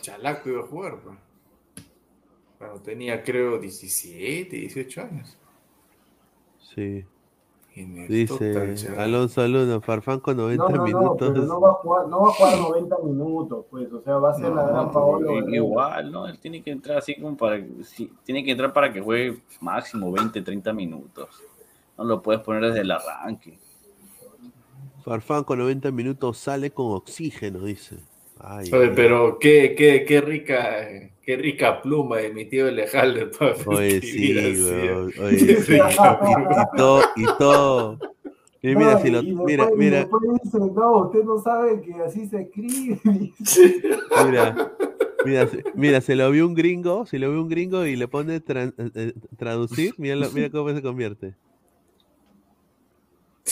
Chalaco 0.00 0.48
iba 0.48 0.60
a 0.62 0.66
jugar, 0.66 1.00
pues. 1.02 1.18
Cuando 2.58 2.80
tenía, 2.80 3.22
creo, 3.22 3.58
17, 3.58 4.56
18 4.56 5.02
años. 5.02 5.36
Sí. 6.74 7.04
Dice. 7.86 8.94
Alonso 8.98 9.40
Alonso, 9.42 9.80
Farfán 9.80 10.20
con 10.20 10.36
90 10.36 10.62
No, 10.64 10.68
no, 10.70 10.76
no, 10.76 10.82
minutos. 10.84 11.30
pero 11.32 11.44
no 11.46 11.60
va 11.60 11.70
a 11.70 11.74
jugar, 11.74 12.08
no 12.08 12.20
va 12.22 12.28
a 12.28 12.32
jugar 12.32 12.58
90 12.60 12.96
minutos, 13.04 13.64
pues, 13.70 13.92
o 13.92 14.02
sea, 14.02 14.16
va 14.16 14.30
a 14.30 14.34
ser 14.34 14.50
la 14.52 14.62
No, 14.62 14.68
gran 14.68 14.92
Paolo. 14.92 15.48
Igual, 15.54 16.10
¿no? 16.12 16.26
Él 16.26 16.38
tiene 16.38 16.62
que 16.62 16.70
entrar 16.70 16.98
así 16.98 17.14
como 17.20 17.36
para. 17.36 17.62
sí, 17.84 18.12
tiene 18.24 18.44
que 18.44 18.50
entrar 18.52 18.72
para 18.72 18.92
que 18.92 19.00
juegue 19.00 19.40
máximo 19.60 20.10
20, 20.12 20.42
30 20.42 20.72
minutos. 20.72 21.28
No 21.96 22.04
lo 22.04 22.22
puedes 22.22 22.42
poner 22.42 22.62
desde 22.64 22.80
el 22.80 22.90
arranque. 22.90 23.58
Farfán 25.04 25.44
con 25.44 25.58
90 25.58 25.90
minutos 25.90 26.38
sale 26.38 26.70
con 26.70 26.92
oxígeno, 26.92 27.60
dice. 27.60 27.98
Ay, 28.40 28.70
Oye, 28.72 28.90
pero 28.94 29.38
qué, 29.38 29.74
qué, 29.76 30.04
qué 30.06 30.20
rica, 30.20 30.86
qué 31.22 31.36
rica 31.36 31.82
pluma 31.82 32.18
de 32.18 32.32
mi 32.32 32.44
tío 32.44 32.70
Lejalde 32.70 33.26
para 33.38 33.54
Oye, 33.66 34.00
sí, 34.00 34.32
¿eh? 34.36 34.94
oye, 35.18 35.62
sí. 35.62 35.74
Y 35.74 36.76
todo, 36.76 37.02
y 37.16 37.26
todo. 37.38 37.98
Y 38.60 38.74
mira, 38.74 38.94
No, 38.94 39.00
si 39.00 39.10
lo, 39.10 39.20
y 39.20 39.32
mira, 39.34 39.64
después- 39.64 39.76
mira, 39.76 39.98
después 39.98 40.22
dice, 40.42 40.58
no, 40.58 40.98
usted 41.06 41.24
no 41.24 41.38
sabe 41.40 41.80
que 41.80 41.94
así 41.94 42.26
se 42.26 42.42
escribe. 42.42 43.00
mira. 44.26 44.72
Mira, 45.24 45.46
se- 45.48 45.64
mira, 45.74 46.00
se 46.00 46.14
lo 46.14 46.30
vio 46.30 46.46
un 46.46 46.54
gringo, 46.54 47.04
se 47.04 47.18
lo 47.18 47.30
vio 47.32 47.42
un 47.42 47.48
gringo 47.48 47.84
y 47.84 47.96
le 47.96 48.06
pone 48.06 48.40
tran- 48.40 48.72
eh, 48.78 48.90
eh, 48.94 49.12
traducir, 49.36 49.94
mira, 49.98 50.14
lo- 50.14 50.30
mira 50.30 50.48
cómo 50.50 50.72
se 50.72 50.80
convierte. 50.80 51.34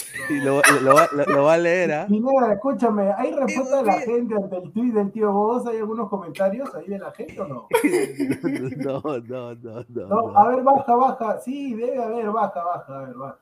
Y 0.29 0.39
lo, 0.41 0.61
lo- 0.71 0.81
lo 0.81 0.93
va, 0.95 1.07
lo- 1.13 1.25
lo 1.25 1.43
va 1.43 1.53
a 1.53 1.57
leer, 1.57 1.91
¿ah? 1.93 2.05
Pineda, 2.07 2.53
escúchame, 2.53 3.11
¿hay 3.17 3.33
respuesta 3.33 3.77
de 3.77 3.83
la 3.83 3.99
gente 4.01 4.35
ante 4.35 4.57
el 4.57 4.71
tweet 4.71 4.91
del 4.91 5.11
tío 5.11 5.31
Vos? 5.31 5.65
¿Hay 5.67 5.77
algunos 5.77 6.09
comentarios 6.09 6.73
ahí 6.75 6.87
de 6.87 6.99
la 6.99 7.11
gente 7.11 7.39
o 7.41 7.47
no? 7.47 7.67
No, 8.77 9.01
no, 9.01 9.55
no, 9.55 9.85
no. 9.89 10.07
No, 10.07 10.37
a 10.37 10.47
ver, 10.49 10.63
baja, 10.63 10.95
baja. 10.95 11.39
Sí, 11.39 11.73
debe 11.75 12.01
haber, 12.03 12.29
baja, 12.31 12.63
baja, 12.63 12.99
a 12.99 13.05
ver, 13.05 13.15
baja. 13.15 13.37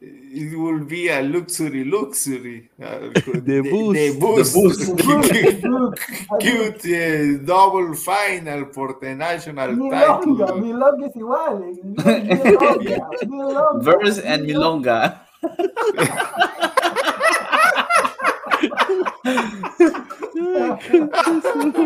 Y 0.00 0.54
volvía 0.54 1.20
Luxury, 1.22 1.82
Luxury. 1.84 2.70
al- 2.78 3.12
The 3.44 3.62
Boost. 3.62 3.98
The 3.98 4.12
Boost. 4.20 5.00
Cute 6.38 6.84
eh, 6.84 7.38
double 7.42 7.96
final 7.96 8.70
por 8.70 9.00
the 9.00 9.14
national 9.16 9.76
Milonga, 9.76 10.20
title. 10.20 10.60
Milonga 10.60 11.06
es 11.06 11.16
igual. 11.16 11.62
eh, 11.64 11.80
Milonga, 11.82 13.08
Milonga. 13.26 13.80
Verse 13.82 14.22
and 14.28 14.44
Milonga. 14.46 15.27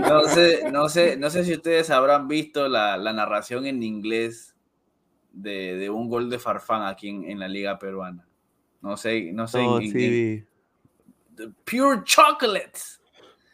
No 0.01 0.23
sé, 0.29 0.71
no 0.71 0.89
sé, 0.89 1.17
no 1.17 1.31
sé 1.31 1.45
si 1.45 1.53
ustedes 1.55 1.91
habrán 1.91 2.29
visto 2.29 2.69
la, 2.69 2.97
la 2.97 3.13
narración 3.13 3.67
en 3.67 3.83
inglés 3.83 4.55
de, 5.33 5.77
de 5.77 5.91
un 5.91 6.09
gol 6.09 6.29
de 6.31 6.39
Farfán 6.39 6.83
aquí 6.87 7.09
en, 7.09 7.25
en 7.29 7.39
la 7.39 7.49
liga 7.49 7.79
peruana. 7.79 8.27
No 8.81 8.97
sé, 8.97 9.31
no 9.33 9.47
sé. 9.49 9.59
No, 9.63 9.81
en- 9.81 9.91
sí, 9.93 10.45
Pure 11.65 12.03
chocolates. 12.05 13.01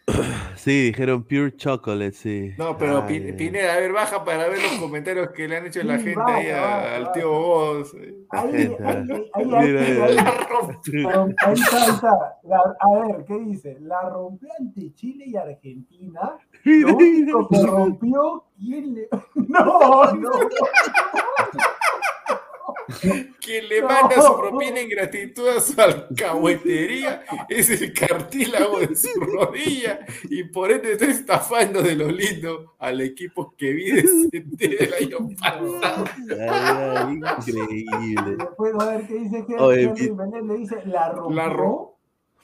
Sí, 0.57 0.87
dijeron 0.87 1.23
pure 1.23 1.55
chocolate, 1.55 2.13
sí. 2.13 2.51
No, 2.59 2.77
pero 2.77 3.05
Ay, 3.07 3.21
Pi- 3.21 3.27
ay. 3.27 3.33
Pineda, 3.35 3.75
a 3.75 3.77
ver, 3.79 3.93
baja 3.93 4.25
para 4.25 4.49
ver 4.49 4.61
los 4.61 4.73
comentarios 4.81 5.29
que 5.31 5.47
le 5.47 5.57
han 5.57 5.67
hecho 5.67 5.83
la 5.85 5.99
Sí, 5.99 6.05
gente 6.05 6.17
baja, 6.21 6.35
ahí 6.37 6.49
a- 6.51 6.61
baja, 6.61 6.97
al 6.97 7.13
tío 7.13 7.31
Vos. 7.31 7.95
Ahí, 8.31 8.55
ahí, 8.55 8.77
ahí, 8.85 9.31
ahí, 9.35 9.47
mira, 9.47 9.87
está, 9.87 10.05
ahí 11.47 11.55
está. 11.55 12.37
La- 12.43 12.77
a 12.81 13.07
ver, 13.07 13.25
¿qué 13.27 13.39
dice? 13.39 13.77
La 13.81 14.01
rompió 14.11 14.49
ante 14.59 14.93
Chile 14.95 15.25
y 15.29 15.37
Argentina. 15.37 16.37
Mira, 16.65 16.89
Lo 16.91 16.97
único 16.97 17.49
que 17.49 17.67
rompió, 17.67 18.45
¿quién 18.59 18.95
le.? 18.95 19.09
No, 19.35 20.13
no. 20.13 20.31
Quien 23.41 23.69
le 23.69 23.81
No. 23.81 23.89
manda 23.89 24.21
su 24.23 24.37
propina 24.37 24.81
en 24.81 24.89
gratitud 24.89 25.49
a 25.49 25.61
su 25.61 25.81
alcahuetería 25.81 27.23
es 27.49 27.71
el 27.71 27.93
cartílago 27.93 28.81
de 28.81 28.95
su 28.97 29.09
rodilla 29.21 30.01
y 30.31 30.45
por 30.45 30.71
ende 30.71 30.93
está 30.93 31.07
estafando 31.07 31.83
de 31.83 31.97
lo 31.97 32.09
lindo 32.09 32.75
al 32.79 33.01
equipo 33.01 33.55
que 33.57 33.73
vi 33.73 33.91
descender 33.91 34.83
el 34.83 34.95
año 34.95 35.29
pasado. 35.41 36.05
Ay, 36.51 37.15
increíble. 37.49 38.37
Después, 38.37 38.75
a 38.79 38.87
ver, 38.91 39.07
¿qué 39.07 39.15
dice 39.15 39.39
Henry, 39.39 39.55
Oye, 39.59 39.93
mi-? 39.93 40.49
Le 40.49 40.55
dice, 40.59 40.83
la 40.87 41.11
rompió. 41.13 41.37
La 41.37 41.49
ro- 41.49 41.95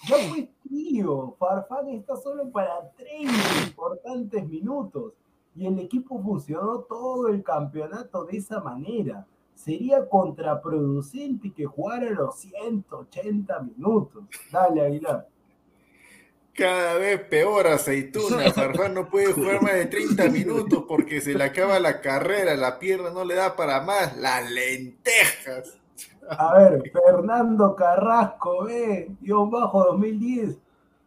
Ya 0.08 0.16
pues, 0.30 0.48
tío, 0.68 1.36
Farfán 1.38 1.88
está 1.90 2.16
solo 2.16 2.50
para 2.50 2.90
30 2.96 3.32
importantes 3.66 4.46
minutos. 4.48 5.12
Y 5.56 5.66
el 5.66 5.78
equipo 5.78 6.20
funcionó 6.20 6.80
todo 6.80 7.28
el 7.28 7.42
campeonato 7.44 8.24
de 8.24 8.38
esa 8.38 8.60
manera. 8.60 9.24
Sería 9.54 10.08
contraproducente 10.08 11.52
que 11.52 11.64
jugara 11.64 12.10
los 12.10 12.38
180 12.40 13.60
minutos. 13.60 14.24
Dale, 14.50 14.84
Aguilar. 14.84 15.28
Cada 16.54 16.94
vez 16.94 17.20
peor 17.24 17.66
aceituna. 17.66 18.50
Farfán 18.54 18.94
no 18.94 19.08
puede 19.08 19.32
jugar 19.32 19.62
más 19.62 19.74
de 19.74 19.86
30 19.86 20.28
minutos 20.28 20.84
porque 20.86 21.20
se 21.20 21.34
le 21.34 21.44
acaba 21.44 21.80
la 21.80 22.00
carrera, 22.00 22.54
la 22.54 22.78
pierna 22.78 23.10
no 23.10 23.24
le 23.24 23.34
da 23.34 23.56
para 23.56 23.80
más. 23.80 24.16
Las 24.16 24.50
lentejas. 24.50 25.78
A 26.28 26.54
ver, 26.54 26.82
Fernando 26.90 27.74
Carrasco, 27.74 28.64
ve, 28.64 29.10
guion 29.20 29.50
bajo 29.50 29.84
2010. 29.84 30.56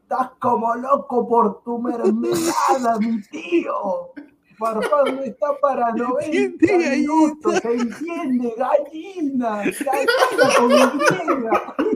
Estás 0.04 0.32
como 0.40 0.74
loco 0.76 1.28
por 1.28 1.64
tu 1.64 1.80
mermelada, 1.80 2.98
mi 3.00 3.22
tío. 3.24 4.14
Farfán 4.58 5.16
no 5.16 5.24
está 5.24 5.56
para 5.62 5.92
90 5.92 6.26
Entiende, 6.26 6.68
gallina. 6.68 6.96
minutos, 6.96 7.60
se 7.60 7.74
entiende, 7.74 8.54
gallina, 8.58 9.64
gallina 9.64 10.48
con. 10.58 10.70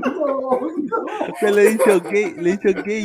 No, 0.02 0.60
no. 0.60 1.36
Se 1.40 1.52
le 1.52 1.62
he 1.62 1.70
dicho 1.72 2.04
que, 2.04 2.36
le 2.38 2.50
he 2.52 2.58
dicho 2.58 2.84
que 2.84 2.98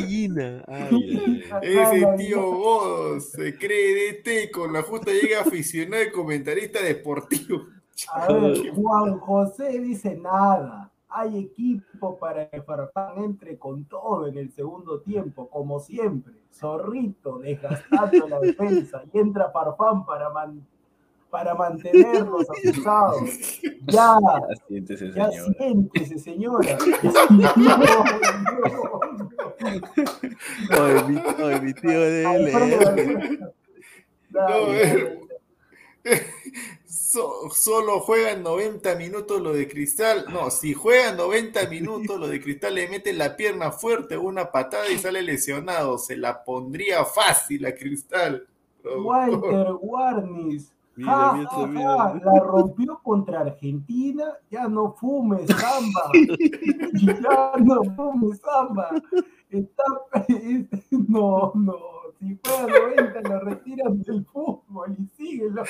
ay. 0.67 1.43
Ese 1.61 2.07
tío 2.17 2.41
vos 2.41 3.29
se 3.31 3.57
cree 3.57 4.13
DT 4.13 4.51
con 4.51 4.73
la 4.73 4.83
justa 4.83 5.11
llega 5.11 5.41
aficionado 5.41 6.03
y 6.03 6.11
comentarista 6.11 6.81
deportivo. 6.81 7.65
A 8.13 8.31
ver, 8.31 8.69
Juan 8.75 9.17
José 9.19 9.79
dice 9.79 10.15
nada. 10.15 10.91
Hay 11.19 11.39
equipo 11.39 12.15
para 12.19 12.47
que 12.47 12.61
Farfán 12.61 13.23
entre 13.23 13.57
con 13.57 13.85
todo 13.85 14.27
en 14.27 14.37
el 14.37 14.51
segundo 14.51 14.99
tiempo, 15.01 15.49
como 15.49 15.79
siempre. 15.79 16.33
Zorrito 16.53 17.39
desgastando 17.39 18.27
la 18.27 18.39
defensa 18.39 19.01
y 19.11 19.17
entra 19.17 19.49
Farfán 19.49 20.05
para, 20.05 20.29
man- 20.29 20.63
para 21.31 21.55
mantenerlos 21.55 22.45
asustados. 22.49 23.61
Ya, 23.87 24.17
Siéntese, 24.67 25.11
ya 25.11 25.31
siéntese, 25.31 26.19
señora. 26.19 26.77
No, 27.03 27.25
no, 27.31 27.77
no. 27.77 28.03
Oye, 30.83 31.03
mi, 31.07 31.17
oye, 31.43 31.61
mi 31.61 31.73
tío 31.73 31.99
debe 32.01 32.39
leer. 32.39 33.39
No. 34.29 34.47
So- 37.07 37.49
solo 37.55 38.01
juegan 38.01 38.43
90 38.43 38.95
minutos 38.95 39.41
lo 39.41 39.53
de 39.53 39.65
Cristal. 39.69 40.25
No, 40.29 40.49
si 40.49 40.73
juegan 40.73 41.15
90 41.15 41.67
minutos 41.69 42.19
lo 42.19 42.27
de 42.27 42.41
Cristal 42.41 42.75
le 42.75 42.89
meten 42.89 43.17
la 43.17 43.37
pierna 43.37 43.71
fuerte, 43.71 44.17
una 44.17 44.51
patada 44.51 44.89
y 44.89 44.97
sale 44.97 45.21
lesionado. 45.21 45.97
Se 45.97 46.17
la 46.17 46.43
pondría 46.43 47.05
fácil 47.05 47.65
a 47.65 47.73
Cristal. 47.73 48.45
Walter 48.83 49.67
Warnis. 49.81 50.73
Mira, 50.97 51.11
Ja, 51.11 51.33
mira, 51.33 51.49
ja, 51.51 51.67
mira. 51.67 51.97
ja, 51.97 52.21
la 52.25 52.39
rompió 52.41 52.99
contra 53.03 53.41
Argentina, 53.41 54.33
ya 54.49 54.67
no 54.67 54.93
fumes 54.99 55.45
samba, 55.47 56.11
ya 57.21 57.51
no 57.63 57.83
fumes 57.95 58.41
samba, 58.41 58.89
está, 59.51 59.83
no, 61.07 61.51
no, 61.53 61.75
si 62.19 62.37
fuera 62.43 62.65
90 62.65 63.21
lo 63.29 63.39
retiran 63.41 64.01
del 64.01 64.25
fútbol 64.25 64.95
y 64.97 65.07
síguelo. 65.17 65.63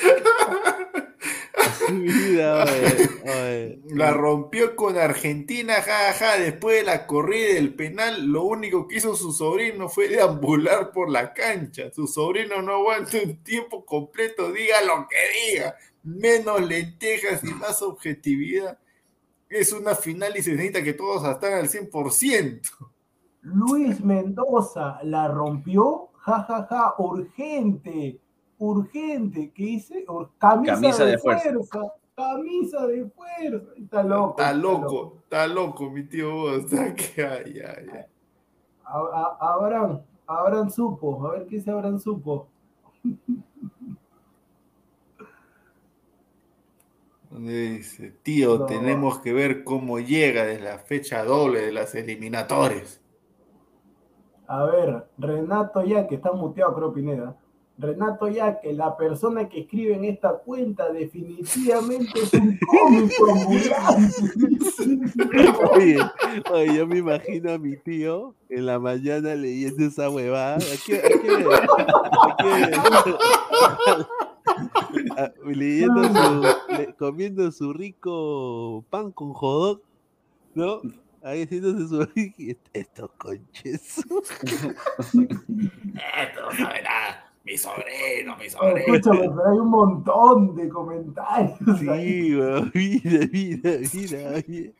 Mira, 1.91 2.63
oye, 2.63 3.09
oye. 3.23 3.81
La 3.89 4.11
rompió 4.11 4.75
con 4.75 4.97
Argentina, 4.97 5.75
jaja. 5.75 6.37
Después 6.37 6.77
de 6.77 6.83
la 6.83 7.07
corrida 7.07 7.53
del 7.55 7.73
penal, 7.73 8.27
lo 8.27 8.43
único 8.43 8.87
que 8.87 8.97
hizo 8.97 9.15
su 9.15 9.31
sobrino 9.31 9.89
fue 9.89 10.07
deambular 10.07 10.91
por 10.91 11.09
la 11.09 11.33
cancha. 11.33 11.91
Su 11.91 12.07
sobrino 12.07 12.61
no 12.61 12.73
aguanta 12.73 13.17
un 13.23 13.43
tiempo 13.43 13.85
completo, 13.85 14.51
diga 14.51 14.81
lo 14.81 15.07
que 15.07 15.53
diga. 15.53 15.75
Menos 16.03 16.61
lentejas 16.61 17.43
y 17.43 17.53
más 17.53 17.81
objetividad. 17.81 18.79
Es 19.49 19.71
una 19.71 19.95
final 19.95 20.35
y 20.35 20.41
se 20.41 20.51
necesita 20.51 20.83
que 20.83 20.93
todos 20.93 21.25
estén 21.25 21.53
al 21.53 21.69
100%. 21.69 22.61
Luis 23.41 24.03
Mendoza 24.03 24.99
la 25.03 25.29
rompió, 25.29 26.09
jajaja, 26.27 26.67
ja, 26.67 26.67
ja, 26.69 26.93
urgente, 26.97 28.19
urgente, 28.59 29.51
¿qué 29.55 29.63
dice? 29.63 30.05
Ur- 30.07 30.29
camisa, 30.37 30.73
Camisa 30.73 31.05
de, 31.05 31.11
de 31.11 31.17
fuerza. 31.17 31.43
fuerza. 31.51 31.93
camisa 32.15 32.87
de 32.87 33.05
fuerza, 33.09 33.67
está 33.77 34.03
loco. 34.03 34.41
Está 34.41 34.53
loco, 34.53 35.17
está 35.23 35.47
loco, 35.47 35.89
mi 35.89 36.03
tío 36.03 36.31
vos. 36.35 36.57
Está 36.65 36.93
que, 36.95 37.23
ay, 37.25 37.59
ay, 37.61 37.85
ay. 37.93 38.05
Abraham, 39.39 40.01
Abraham 40.25 40.69
supo, 40.69 41.25
a 41.27 41.31
ver 41.33 41.47
qué 41.47 41.57
dice 41.57 41.71
Abraham 41.71 41.99
supo. 41.99 42.47
Donde 47.29 47.53
dice, 47.71 48.11
tío, 48.23 48.59
No. 48.59 48.65
tenemos 48.65 49.19
que 49.19 49.33
ver 49.33 49.63
cómo 49.63 49.99
llega 49.99 50.45
desde 50.45 50.63
la 50.63 50.79
fecha 50.79 51.23
doble 51.23 51.61
de 51.61 51.71
las 51.73 51.93
eliminatorias. 51.93 53.01
A 54.47 54.63
ver, 54.65 55.05
Renato 55.17 55.83
Yaque, 55.83 56.15
está 56.15 56.31
muteado 56.31 56.73
creo 56.75 56.93
Pineda. 56.93 57.35
Renato 57.79 58.27
Yaque, 58.27 58.73
la 58.73 58.97
persona 58.97 59.47
que 59.49 59.59
escribe 59.61 59.93
en 59.95 60.05
esta 60.05 60.33
cuenta 60.39 60.91
definitivamente 60.91 62.09
es 62.21 62.33
un 62.33 62.57
cómico. 62.67 63.25
Oye, 65.75 65.99
oye, 66.51 66.75
yo 66.75 66.87
me 66.87 66.97
imagino 66.97 67.51
a 67.51 67.57
mi 67.59 67.77
tío 67.77 68.33
en 68.49 68.65
la 68.65 68.79
mañana 68.79 69.35
leyendo 69.35 69.85
esa 69.85 70.09
huevada. 70.09 70.55
¿A 70.55 70.59
qué- 70.85 70.97
a 70.97 71.01
qué- 71.01 71.45
a 72.39 73.01
qué- 73.03 73.15
a- 75.17 75.33
leyendo 75.45 76.03
su, 76.05 76.41
le- 76.73 76.93
comiendo 76.95 77.51
su 77.51 77.73
rico 77.73 78.83
pan 78.89 79.11
con 79.11 79.33
jodot, 79.33 79.83
¿no? 80.55 80.81
Ahí 81.27 81.43
haciéndose 81.43 81.87
su 81.89 82.07
estos 82.71 83.11
conches. 83.17 83.97
Esto 83.97 84.15
no 86.41 86.51
sabe 86.57 86.81
nada. 86.81 87.29
Mi 87.43 87.57
sobrino, 87.57 88.37
mi 88.37 88.49
sobrino. 88.49 88.77
escúchame, 88.77 89.29
pero 89.29 89.51
hay 89.51 89.57
un 89.57 89.69
montón 89.69 90.55
de 90.55 90.69
comentarios. 90.69 91.59
ahí. 91.89 92.23
Sí, 92.23 92.35
weón, 92.35 92.71
mira, 92.73 93.27
mira, 93.29 93.71
mira, 93.93 94.43
mira. 94.47 94.71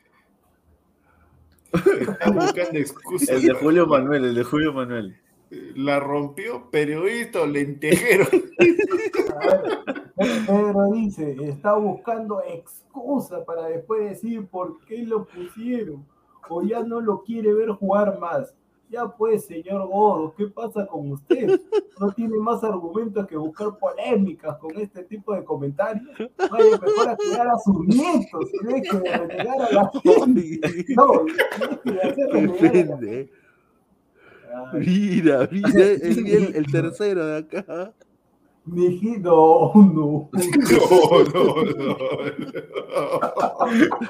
Está 1.74 2.32
buscando 2.32 2.80
excusas. 2.80 3.30
El 3.30 3.42
de 3.42 3.54
Julio 3.54 3.86
Manuel, 3.86 4.24
el 4.24 4.36
de 4.36 4.44
Julio 4.44 4.72
Manuel. 4.72 5.18
La 5.50 6.00
rompió 6.00 6.72
periodista 6.72 7.46
lentejero. 7.46 8.26
Pedro 10.16 10.92
dice, 10.94 11.36
está 11.42 11.74
buscando 11.74 12.42
excusa 12.42 13.44
para 13.44 13.68
después 13.68 14.10
decir 14.12 14.48
por 14.48 14.80
qué 14.86 15.04
lo 15.04 15.26
pusieron. 15.26 16.06
O 16.50 16.62
ya 16.62 16.84
no 16.84 17.02
lo 17.02 17.22
quiere 17.24 17.54
ver 17.54 17.70
jugar 17.70 18.20
más. 18.20 18.54
Ya 18.90 19.06
pues, 19.06 19.46
señor 19.46 19.86
Godo, 19.88 20.34
¿qué 20.38 20.48
pasa 20.48 20.88
con 20.88 21.12
usted? 21.12 21.60
¿No 22.00 22.10
tiene 22.14 22.38
más 22.38 22.64
argumentos 22.64 23.28
que 23.28 23.36
buscar 23.36 23.78
polémicas 23.78 24.58
con 24.60 24.78
este 24.78 25.04
tipo 25.04 25.34
de 25.36 25.44
comentarios? 25.44 26.08
Vaya 26.50 26.72
mejor 26.82 27.10
a 27.10 27.18
cuidar 27.18 27.48
a 27.50 27.58
sus 27.60 27.86
nietos, 27.86 28.50
deje 28.64 28.98
de 29.00 29.18
renegar 29.18 29.62
a 29.62 29.72
la 29.74 29.92
gente. 30.04 30.86
No, 30.96 31.26
deje 31.84 32.26
de 32.32 32.52
hacer 32.54 33.30
Mira, 34.74 35.48
mira, 35.52 35.70
el, 35.86 36.28
el- 36.28 36.56
el 36.56 36.72
tercero 36.72 37.26
de 37.26 37.38
acá. 37.40 37.94
Mijito, 38.68 39.72
no. 39.76 40.30
No, 40.32 40.32
no, 41.34 41.44
no. 41.64 41.98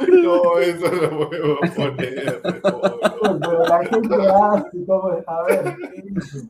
No, 0.07 0.23
no 0.23 0.59
eso 0.59 0.91
no 0.91 1.29
puedo 1.29 1.57
poner. 1.75 2.41
no. 2.43 3.39
Pero 3.39 3.63
la 3.67 3.85
gente 3.85 4.15
hace 4.15 4.85
como, 4.85 5.09
a 5.27 5.43
ver, 5.43 5.75
¿qué 5.93 6.01
dice? 6.01 6.47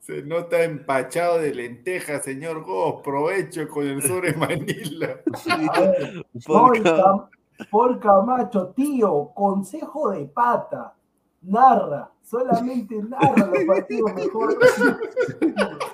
Se 0.00 0.22
nota 0.22 0.62
empachado 0.64 1.38
de 1.38 1.54
lentejas, 1.54 2.24
señor 2.24 2.64
Goss. 2.64 3.02
Provecho 3.04 3.68
con 3.68 3.86
el 3.86 4.02
sobre 4.02 4.32
Manila. 4.34 5.20
Ver, 5.46 6.26
Por 6.46 6.78
Cam- 6.82 8.00
Camacho, 8.00 8.68
tío, 8.74 9.30
consejo 9.34 10.10
de 10.10 10.24
pata. 10.26 10.94
Narra, 11.42 12.10
solamente 12.22 12.96
narra 13.02 13.46
los 13.46 13.64
partidos 13.64 14.14
mejor. 14.14 14.56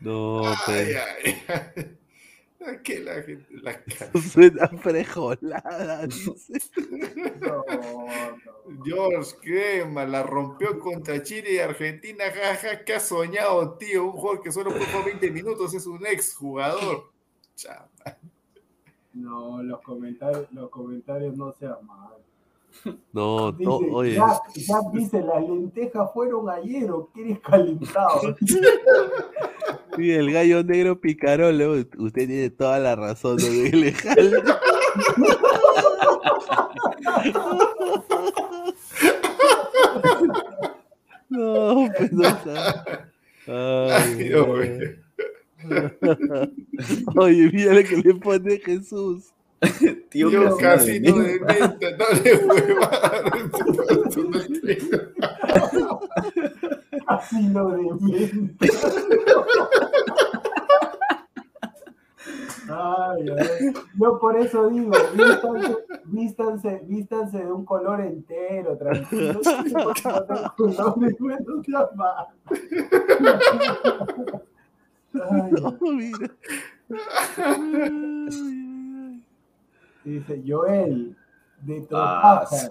No, 0.00 0.46
Ay, 0.46 0.56
pero 0.66 1.00
ay, 1.24 1.42
ay. 1.48 1.94
Que 2.82 3.00
la 3.00 3.22
gente 3.22 3.46
la 3.62 3.82
ca- 3.84 4.10
suena 4.20 4.68
frejolada, 4.68 6.06
dice. 6.06 6.60
No, 7.40 7.64
no. 7.68 8.84
George 8.84 9.36
Crema 9.40 10.04
la 10.04 10.22
rompió 10.22 10.78
contra 10.78 11.22
Chile 11.22 11.54
y 11.54 11.58
Argentina. 11.58 12.24
Jaja, 12.30 12.84
que 12.84 12.94
ha 12.94 13.00
soñado, 13.00 13.78
tío. 13.78 14.04
Un 14.06 14.12
jugador 14.12 14.42
que 14.42 14.52
solo 14.52 14.70
jugó 14.72 15.04
20 15.04 15.30
minutos 15.30 15.72
es 15.74 15.86
un 15.86 16.04
ex 16.06 16.34
jugador. 16.34 17.10
Chama. 17.54 17.88
No, 19.14 19.62
los 19.64 19.80
comentarios, 19.80 20.46
los 20.52 20.70
comentarios 20.70 21.36
no 21.36 21.52
sean 21.52 21.84
malos. 21.84 22.20
No, 23.12 23.52
Dice, 23.58 23.64
to- 23.64 23.78
oye, 23.92 24.14
Jack, 24.14 24.52
Jack 24.54 24.90
dice, 24.92 25.20
las 25.22 25.42
lentejas 25.42 26.10
fueron 26.12 26.48
ayer 26.50 26.90
o 26.90 27.08
quieres 27.12 27.40
calentado. 27.40 28.36
sí, 29.96 30.10
el 30.12 30.32
gallo 30.32 30.62
negro 30.64 31.00
picarolo, 31.00 31.72
usted 31.98 32.26
tiene 32.26 32.50
toda 32.50 32.78
la 32.78 32.96
razón, 32.96 33.36
no 33.36 33.92
jalar. 33.92 34.58
No, 41.28 41.88
pues 41.96 42.12
no 42.12 42.24
está. 42.26 43.08
Ay, 43.46 43.90
Ay, 43.92 44.14
Dios 44.14 44.46
ay. 44.60 44.68
mío. 44.70 44.88
Oye, 47.16 47.50
mira 47.52 47.74
lo 47.74 47.82
que 47.82 47.96
le 47.96 48.14
pone 48.14 48.58
Jesús. 48.58 49.32
Tío, 50.10 50.28
Tío 50.30 50.56
Casino 50.56 50.56
Casino 50.56 51.18
de 51.18 51.28
de 51.28 51.40
menta. 51.40 51.54
menta, 51.54 51.90
no 51.96 52.04
le 52.22 52.34
hueva. 52.46 52.90
Así 57.06 57.48
lo 57.48 57.68
de 57.70 57.94
mente. 58.00 58.68
Ay, 62.70 63.30
ay. 63.30 63.72
Yo 63.94 64.18
por 64.20 64.36
eso 64.38 64.68
digo, 64.68 64.92
vístanse, 65.14 65.76
vístanse, 66.04 66.82
vístanse 66.86 67.38
de 67.38 67.52
un 67.52 67.64
color 67.64 68.00
entero, 68.02 68.76
tranquilo. 68.76 69.40
Ay, 75.14 75.52
No, 75.62 75.78
mira. 75.80 76.28
Dice 80.08 80.42
Joel, 80.46 81.16
de 81.62 81.86
Ah, 81.92 82.44
Tropaja. 82.48 82.70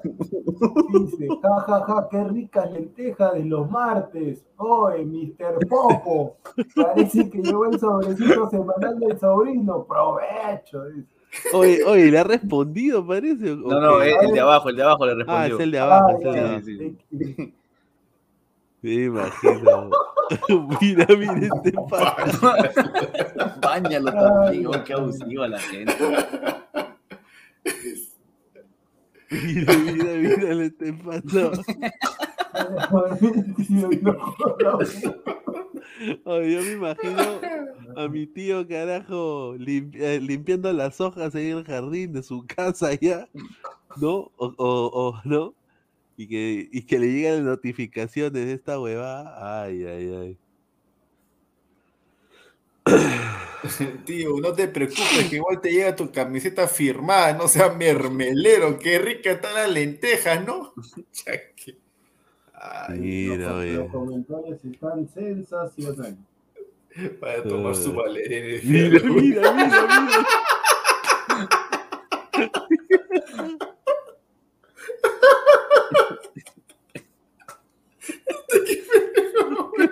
Dice, 0.94 1.28
ja, 1.42 1.60
ja, 1.68 1.84
ja, 1.86 2.08
qué 2.10 2.24
ricas 2.24 2.72
lentejas 2.72 3.34
de 3.34 3.46
los 3.46 3.70
martes. 3.70 4.44
Oye, 4.58 5.06
Mr. 5.06 5.68
Popo. 5.68 6.38
Parece 6.76 7.30
que 7.30 7.40
llegó 7.40 7.66
el 7.66 7.80
sobrecito 7.80 8.50
semanal 8.50 9.00
del 9.00 9.20
sobrino. 9.20 9.84
Provecho. 9.84 10.86
dice. 10.86 11.08
Oye, 11.54 11.84
oye, 11.84 12.10
¿le 12.10 12.18
ha 12.20 12.24
respondido, 12.24 13.06
parece? 13.06 13.56
No, 13.56 13.80
no, 13.82 14.02
el, 14.02 14.16
el 14.22 14.32
de 14.32 14.40
abajo, 14.40 14.70
el 14.70 14.76
de 14.78 14.84
abajo 14.84 15.06
le 15.06 15.12
Ah, 15.28 15.48
respondió. 15.48 15.56
es 15.58 15.62
el 15.62 15.72
de 15.72 15.80
abajo, 15.80 16.08
Ah, 16.08 16.14
es 16.14 16.26
el 16.26 16.32
de 16.32 16.40
ya, 16.40 16.48
abajo. 16.48 16.64
sí, 16.66 16.98
sí. 17.36 17.54
Me 18.82 18.94
imagino. 18.94 19.90
mira, 20.82 21.06
mira 21.18 21.48
este 21.56 21.72
pata. 21.90 23.58
Báñalo 23.62 24.12
también, 24.14 24.84
qué 24.86 24.94
abusiva 24.94 25.48
la 25.48 25.60
gente. 25.60 25.94
Mira, 29.30 29.74
mira, 29.78 30.14
mira 30.16 30.54
lo 30.54 30.64
este 30.64 30.94
pata. 30.94 31.52
Oye, 36.26 36.54
yo 36.54 36.62
me 36.62 36.72
imagino 36.74 37.42
a 37.96 38.08
mi 38.08 38.28
tío, 38.28 38.68
carajo, 38.68 39.56
eh, 39.56 40.20
limpiando 40.22 40.72
las 40.72 41.02
hojas 41.02 41.34
en 41.36 41.58
el 41.58 41.64
jardín 41.66 42.14
de 42.14 42.24
su 42.24 42.46
casa 42.46 42.94
ya, 42.94 43.28
¿no? 44.00 44.32
O, 44.38 44.54
o, 44.58 45.22
¿no? 45.26 45.54
Y 46.16 46.28
que, 46.28 46.70
y 46.72 46.82
que 46.84 47.00
le 47.00 47.08
lleguen 47.08 47.46
notificaciones 47.46 48.46
de 48.46 48.54
esta 48.54 48.80
huevada. 48.80 49.64
Ay, 49.64 49.84
ay, 49.86 50.16
ay. 50.16 50.38
Tío, 54.06 54.40
no 54.40 54.54
te 54.54 54.68
preocupes, 54.68 55.28
que 55.30 55.36
igual 55.38 55.60
te 55.60 55.72
llega 55.72 55.96
tu 55.96 56.12
camiseta 56.12 56.68
firmada, 56.68 57.34
no 57.34 57.48
sea 57.48 57.70
mermelero. 57.70 58.78
Qué 58.80 59.00
rica 59.00 59.32
están 59.32 59.56
las 59.56 59.70
lentejas, 59.70 60.46
¿no? 60.46 60.74
Ay, 62.60 63.00
Mira, 63.00 63.50
Los 63.50 63.58
oye. 63.60 63.88
comentarios 63.92 64.66
están 64.66 65.08
sensacionales. 65.10 66.16
para 67.20 67.44
tomar 67.44 67.76
su 67.76 67.94
valer. 67.94 68.62
Mira, 68.64 69.00
mira, 69.04 69.54
mira, 69.54 69.54
mira. 69.54 70.28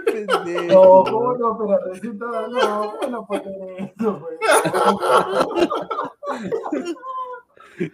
Qué 0.06 0.15
pendejo. 0.28 0.74
No, 0.74 1.04
¿cómo 1.12 1.34
no? 1.38 1.58
Pero 1.58 1.80
resulta, 1.94 2.26
no, 2.48 2.98
bueno, 2.98 3.26
pues 3.28 3.42
eso, 3.78 4.22
pues. 4.22 4.40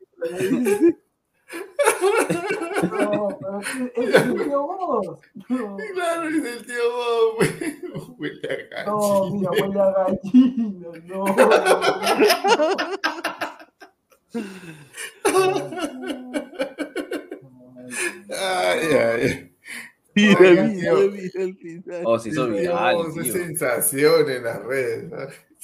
dice. 0.50 0.98
No, 2.90 3.28
pero 3.40 3.60
es 3.60 4.14
el 4.14 4.34
tío 4.44 4.62
vos. 4.66 5.20
No, 5.48 5.76
Claro, 5.94 6.28
es 6.28 6.44
el 6.44 6.66
tío 6.66 6.84
Bob, 6.92 7.36
güey. 7.36 7.50
Huele 8.18 8.68
a 8.76 8.84
no, 8.84 9.30
mira, 9.30 9.50
gallina. 9.50 9.68
huele 9.68 9.80
a 9.80 9.90
gallina, 9.92 10.88
no. 11.04 11.24
Ay, 18.30 18.88
ay. 18.92 19.50
Mira, 20.16 20.38
Oiga, 20.40 20.62
mira, 20.64 20.94
tío. 20.94 21.10
mira 21.10 21.42
el 21.42 21.56
final. 21.56 22.02
Oh, 22.04 22.18
se 22.18 22.28
hizo 22.28 22.46
Tío, 22.46 22.54
viral, 22.54 22.96
es 23.08 23.14
tío. 23.14 23.32
sensación 23.32 24.30
en 24.30 24.44
las 24.44 24.62
redes. 24.64 25.10
¿no? 25.10 25.16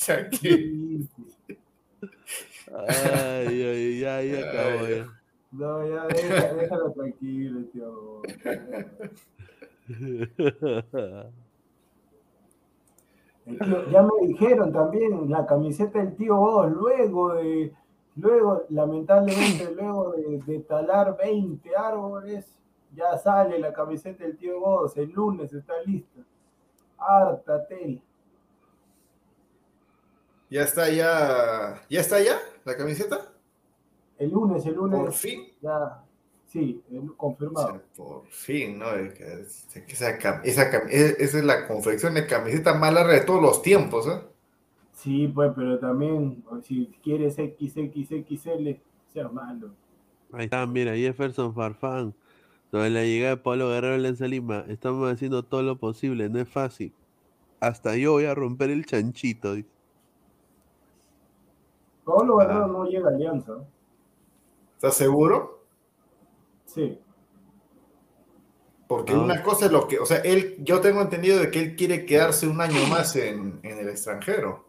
Ya 0.06 0.28
que- 0.28 1.00
Ay, 2.88 3.62
ay, 3.62 4.00
ya, 4.00 4.22
ya 4.22 4.48
acabó 4.48 4.86
ya. 4.88 5.06
No, 5.52 5.88
ya, 5.88 6.06
deja- 6.06 6.54
déjalo 6.54 6.92
tranquilo, 6.92 7.60
tío- 7.72 8.22
ya 13.92 14.02
me 14.02 14.26
dijeron 14.28 14.72
también 14.72 15.28
la 15.30 15.44
camiseta 15.46 15.98
del 15.98 16.14
tío 16.16 16.36
vos, 16.36 16.70
luego 16.70 17.34
de, 17.34 17.72
Luego, 18.16 18.64
lamentablemente, 18.70 19.70
luego 19.76 20.12
de, 20.12 20.38
de 20.46 20.60
talar 20.60 21.16
20 21.16 21.76
árboles, 21.76 22.46
ya 22.94 23.16
sale 23.18 23.58
la 23.58 23.72
camiseta 23.72 24.24
del 24.24 24.36
tío 24.36 24.60
Godos. 24.60 24.96
El 24.96 25.10
lunes 25.10 25.52
está 25.52 25.74
lista. 25.84 26.20
Harta 26.98 27.66
tela. 27.66 28.00
Ya 30.50 30.62
está 30.64 30.88
ya. 30.90 31.80
¿Ya 31.88 32.00
está 32.00 32.20
ya 32.20 32.38
la 32.64 32.76
camiseta? 32.76 33.32
El 34.18 34.30
lunes, 34.30 34.66
el 34.66 34.74
lunes. 34.74 34.98
Por 35.00 35.12
fin. 35.12 35.46
Ya, 35.62 36.02
sí, 36.46 36.82
O 36.92 37.16
confirmado. 37.16 37.68
sea, 37.68 37.80
por 37.96 38.26
fin, 38.26 38.78
¿no? 38.78 38.90
Esa, 38.94 39.78
esa 40.42 40.66
e- 40.88 41.16
esa 41.18 41.38
es 41.38 41.44
la 41.44 41.66
confección 41.68 42.14
de 42.14 42.26
camiseta 42.26 42.74
más 42.74 42.92
larga 42.92 43.12
de 43.14 43.20
todos 43.20 43.40
los 43.40 43.62
tiempos, 43.62 44.06
¿eh? 44.08 44.20
Sí, 45.02 45.28
pues, 45.28 45.52
pero 45.56 45.78
también, 45.78 46.44
si 46.62 46.86
quieres 47.02 47.36
XXXL, 47.36 48.76
sea 49.08 49.28
malo. 49.30 49.70
Ahí 50.32 50.44
está, 50.44 50.66
mira, 50.66 50.94
Jefferson 50.94 51.54
Farfán. 51.54 52.14
Sobre 52.70 52.90
la 52.90 53.02
llegada 53.02 53.36
de 53.36 53.42
Pablo 53.42 53.68
Guerrero 53.70 53.94
en 53.94 54.00
Alianza 54.00 54.26
Lima, 54.28 54.64
estamos 54.68 55.10
haciendo 55.10 55.42
todo 55.42 55.62
lo 55.62 55.76
posible, 55.78 56.28
no 56.28 56.38
es 56.38 56.48
fácil. 56.48 56.92
Hasta 57.60 57.96
yo 57.96 58.12
voy 58.12 58.26
a 58.26 58.34
romper 58.34 58.68
el 58.70 58.84
chanchito. 58.84 59.54
dice. 59.54 59.68
Pablo 62.04 62.38
Ah. 62.38 62.44
Guerrero 62.44 62.66
no 62.68 62.84
llega 62.84 63.08
a 63.08 63.12
Alianza. 63.14 63.54
¿Estás 64.76 64.94
seguro? 64.96 65.64
Sí. 66.66 66.98
Porque 68.86 69.12
Ah. 69.14 69.18
una 69.20 69.42
cosa 69.42 69.66
es 69.66 69.72
lo 69.72 69.88
que, 69.88 69.98
o 69.98 70.04
sea, 70.06 70.18
él, 70.18 70.56
yo 70.60 70.80
tengo 70.80 71.00
entendido 71.00 71.38
de 71.38 71.50
que 71.50 71.60
él 71.60 71.76
quiere 71.76 72.04
quedarse 72.04 72.46
un 72.46 72.60
año 72.60 72.86
más 72.90 73.16
en, 73.16 73.60
en 73.62 73.78
el 73.78 73.88
extranjero. 73.88 74.68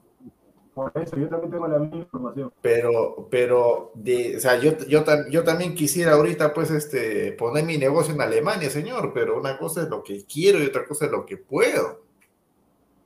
Por 0.74 0.92
eso 0.96 1.18
yo 1.18 1.28
también 1.28 1.52
tengo 1.52 1.68
la 1.68 1.80
misma 1.80 1.98
información. 1.98 2.54
Pero, 2.62 3.28
pero, 3.30 3.92
de, 3.94 4.38
o 4.38 4.40
sea, 4.40 4.58
yo, 4.58 4.72
yo, 4.88 5.04
yo 5.30 5.44
también 5.44 5.76
quisiera 5.76 6.14
ahorita, 6.14 6.54
pues, 6.54 6.72
este, 6.72 7.34
poner 7.34 7.66
mi 7.66 7.78
negocio 7.78 8.14
en 8.14 8.22
Alemania, 8.22 8.70
señor, 8.70 9.12
pero 9.14 9.38
una 9.38 9.58
cosa 9.58 9.82
es 9.82 9.90
lo 9.90 10.02
que 10.02 10.24
quiero 10.26 10.60
y 10.60 10.68
otra 10.68 10.86
cosa 10.86 11.06
es 11.06 11.12
lo 11.12 11.26
que 11.26 11.36
puedo. 11.38 12.02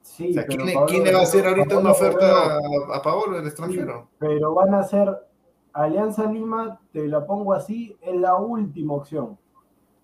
Sí, 0.03 0.29
O 0.29 0.33
sea, 0.33 0.45
¿quién, 0.45 0.65
le- 0.65 0.73
Pablo 0.73 0.87
quién 0.87 1.03
le 1.03 1.13
va 1.13 1.19
a 1.19 1.23
hacer 1.23 1.47
ahorita 1.47 1.77
una 1.79 1.91
oferta 1.91 2.55
a, 2.55 2.59
a 2.93 3.01
Paolo 3.01 3.37
del 3.37 3.47
extranjero? 3.47 4.09
Pero 4.19 4.53
van 4.53 4.75
a 4.75 4.83
ser 4.83 5.09
Alianza 5.73 6.31
Lima, 6.31 6.79
te 6.93 7.07
la 7.07 7.25
pongo 7.25 7.51
así, 7.53 7.97
es 7.99 8.15
la 8.15 8.35
última 8.35 8.93
opción. 8.93 9.37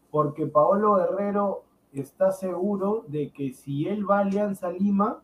Porque 0.10 0.48
Paolo 0.48 0.96
Guerrero 0.96 1.64
está 1.94 2.32
seguro 2.32 3.06
de 3.08 3.32
que 3.32 3.54
si 3.54 3.88
él 3.88 4.10
va 4.10 4.18
a 4.18 4.22
Alianza 4.22 4.70
Lima, 4.72 5.22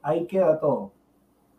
ahí 0.00 0.26
queda 0.26 0.60
todo. 0.60 0.92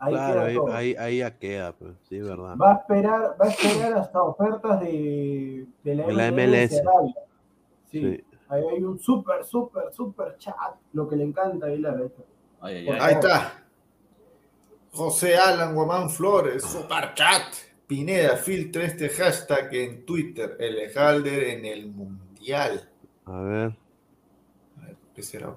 Ahí 0.04 0.14
Claro, 0.14 0.32
queda 0.34 0.44
ahí, 0.46 0.54
todo. 0.56 0.72
ahí, 0.74 0.94
ahí 0.98 1.18
ya 1.18 1.38
queda, 1.38 1.72
pues, 1.74 1.92
sí, 2.08 2.18
verdad. 2.20 2.56
Va 2.56 2.72
a 2.72 2.74
esperar, 2.78 3.36
va 3.40 3.44
a 3.46 3.48
esperar 3.48 3.92
hasta 3.98 4.22
ofertas 4.22 4.80
de, 4.80 5.66
de 5.84 5.94
la, 5.94 6.06
De 6.06 6.12
la 6.12 6.30
MLS. 6.32 6.70
Sí, 7.90 8.00
Sí. 8.00 8.24
Ahí 8.48 8.62
hay 8.68 8.82
un 8.82 8.98
súper, 8.98 9.44
súper, 9.44 9.92
súper 9.92 10.36
chat, 10.38 10.54
lo 10.92 11.08
que 11.08 11.14
le 11.16 11.24
encanta 11.24 11.66
a 11.66 11.68
Aguilar. 11.68 12.10
ahí. 12.60 12.88
Ahí 12.88 13.14
está. 13.14 13.62
José 14.92 15.36
Alan 15.38 15.74
Guamán 15.74 16.10
Flores, 16.10 16.62
super 16.64 17.14
chat. 17.14 17.42
Pineda, 17.86 18.36
filtra 18.36 18.84
este 18.84 19.08
hashtag 19.08 19.72
en 19.74 20.04
Twitter, 20.04 20.56
el 20.58 20.78
Halder 20.96 21.44
en 21.44 21.64
el 21.64 21.86
Mundial. 21.92 22.88
A 23.24 23.40
ver. 23.40 23.76
A 24.80 24.84
ver, 24.86 24.96
¿Qué 25.14 25.22
será? 25.22 25.54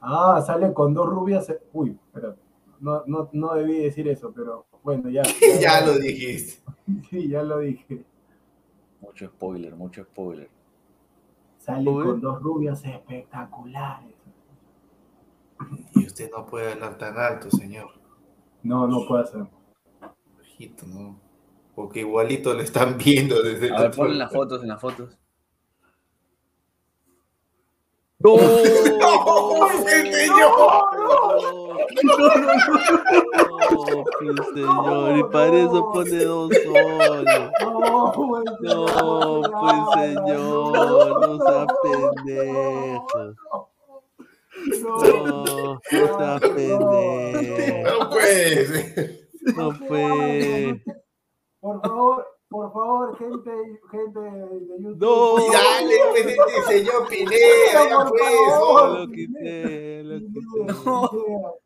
Ah, 0.00 0.42
sale 0.44 0.72
con 0.72 0.94
dos 0.94 1.06
rubias. 1.08 1.48
eh, 1.50 1.60
Uy, 1.72 1.96
espera. 2.06 2.34
No, 2.80 3.02
no, 3.06 3.28
no 3.32 3.54
debí 3.54 3.78
decir 3.78 4.08
eso, 4.08 4.32
pero 4.34 4.66
bueno, 4.82 5.08
ya. 5.08 5.22
Ya 5.60 5.84
lo 5.84 5.98
dijiste. 5.98 6.62
Sí, 7.10 7.28
ya 7.28 7.42
lo 7.42 7.58
dije. 7.58 8.04
Mucho 9.00 9.26
spoiler, 9.26 9.74
mucho 9.74 10.04
spoiler. 10.04 10.48
Sale 11.58 11.84
con 11.84 12.20
dos 12.20 12.40
rubias 12.42 12.84
espectaculares. 12.84 14.14
Y 15.94 16.06
usted 16.06 16.30
no 16.30 16.46
puede 16.46 16.72
hablar 16.72 16.96
tan 16.98 17.18
alto, 17.18 17.50
señor. 17.50 17.90
No, 18.62 18.86
no 18.86 19.06
puede 19.06 19.26
ser. 19.26 19.46
Ojito, 20.40 20.86
¿no? 20.86 21.18
Porque 21.74 22.00
igualito 22.00 22.54
lo 22.54 22.60
están 22.60 22.96
viendo 22.96 23.42
desde 23.42 23.66
el 23.66 23.74
A 23.74 23.78
ver, 23.78 23.88
otro 23.88 24.04
ponle 24.04 24.16
las 24.16 24.32
fotos, 24.32 24.62
en 24.62 24.68
las 24.68 24.80
fotos. 24.80 25.18
¡No! 28.18 28.36
¡No, 28.36 28.46
No, 30.96 31.65
pues, 34.18 34.46
señor, 34.54 35.18
y 35.18 35.24
para 35.24 35.58
eso 35.58 35.90
pone 35.92 36.24
dos 36.24 36.50
soles. 36.64 37.50
No, 37.60 38.12
pues, 38.14 38.44
No, 38.60 39.42
pues 39.60 39.78
señor, 39.94 41.20
no 41.20 41.38
sea 41.46 41.66
pendejo. 41.82 43.20
No, 44.82 45.80
no 45.92 46.18
sea 46.18 46.40
pendejo. 46.40 47.98
No 48.00 48.10
puede 48.10 48.66
ser. 48.66 49.28
No 49.56 49.72
pues. 49.86 50.74
Por 51.60 51.80
favor, 51.80 52.26
por 52.48 52.72
favor, 52.72 53.18
gente, 53.18 53.50
gente 53.90 54.20
de 54.20 54.66
YouTube. 54.82 54.98
No. 54.98 55.36
Dale, 55.52 55.96
pues, 56.10 56.26
este 56.26 56.62
señor 56.74 57.08
Pineda, 57.08 57.88
ya 57.88 58.04
pues. 58.08 58.22
favor. 58.22 58.98
Lo 59.00 59.06
quité, 59.08 60.02
lo 60.04 60.18
quité. 60.18 61.65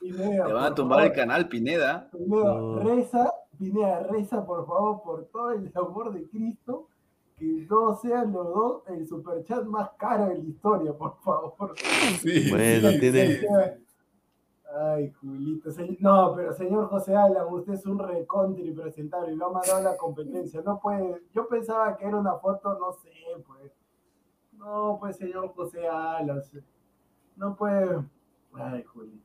Pineda, 0.00 0.46
Te 0.46 0.52
van 0.52 0.64
a 0.64 0.74
tumbar 0.74 1.04
el 1.06 1.12
canal, 1.12 1.48
Pineda. 1.48 2.08
Pineda, 2.10 2.54
No. 2.54 2.78
reza, 2.80 3.32
Pineda, 3.58 4.00
reza 4.04 4.44
por 4.44 4.66
favor 4.66 5.02
por 5.02 5.24
todo 5.26 5.50
el 5.52 5.70
amor 5.74 6.12
de 6.12 6.28
Cristo, 6.28 6.88
que 7.36 7.66
no 7.68 7.96
sean 7.96 8.32
los 8.32 8.46
dos 8.46 8.82
el 8.88 9.06
superchat 9.08 9.64
más 9.64 9.90
caro 9.98 10.26
de 10.26 10.38
la 10.38 10.44
historia, 10.44 10.92
por 10.92 11.16
favor. 11.22 11.74
Sí, 12.20 12.50
Bueno, 12.50 12.90
sí, 12.90 13.00
tiene- 13.00 13.36
sí. 13.38 13.46
Ay, 14.76 15.12
Julito. 15.20 15.70
No, 16.00 16.34
pero 16.34 16.52
señor 16.52 16.88
José 16.88 17.14
Alan, 17.14 17.46
usted 17.48 17.74
es 17.74 17.86
un 17.86 17.96
recontra 17.98 18.60
impresentable 18.64 19.32
y 19.32 19.36
no 19.36 19.46
ha 19.46 19.52
mandado 19.52 19.82
la 19.84 19.96
competencia. 19.96 20.62
No 20.62 20.80
puede. 20.80 21.22
Yo 21.32 21.46
pensaba 21.46 21.96
que 21.96 22.04
era 22.06 22.16
una 22.16 22.34
foto, 22.38 22.76
no 22.80 22.92
sé, 22.92 23.10
pues. 23.46 23.72
No, 24.58 24.96
pues, 24.98 25.16
señor 25.16 25.52
José 25.54 25.86
Alan. 25.88 26.42
No 27.36 27.56
puede. 27.56 28.02
Ay, 28.54 28.82
Julito. 28.84 29.24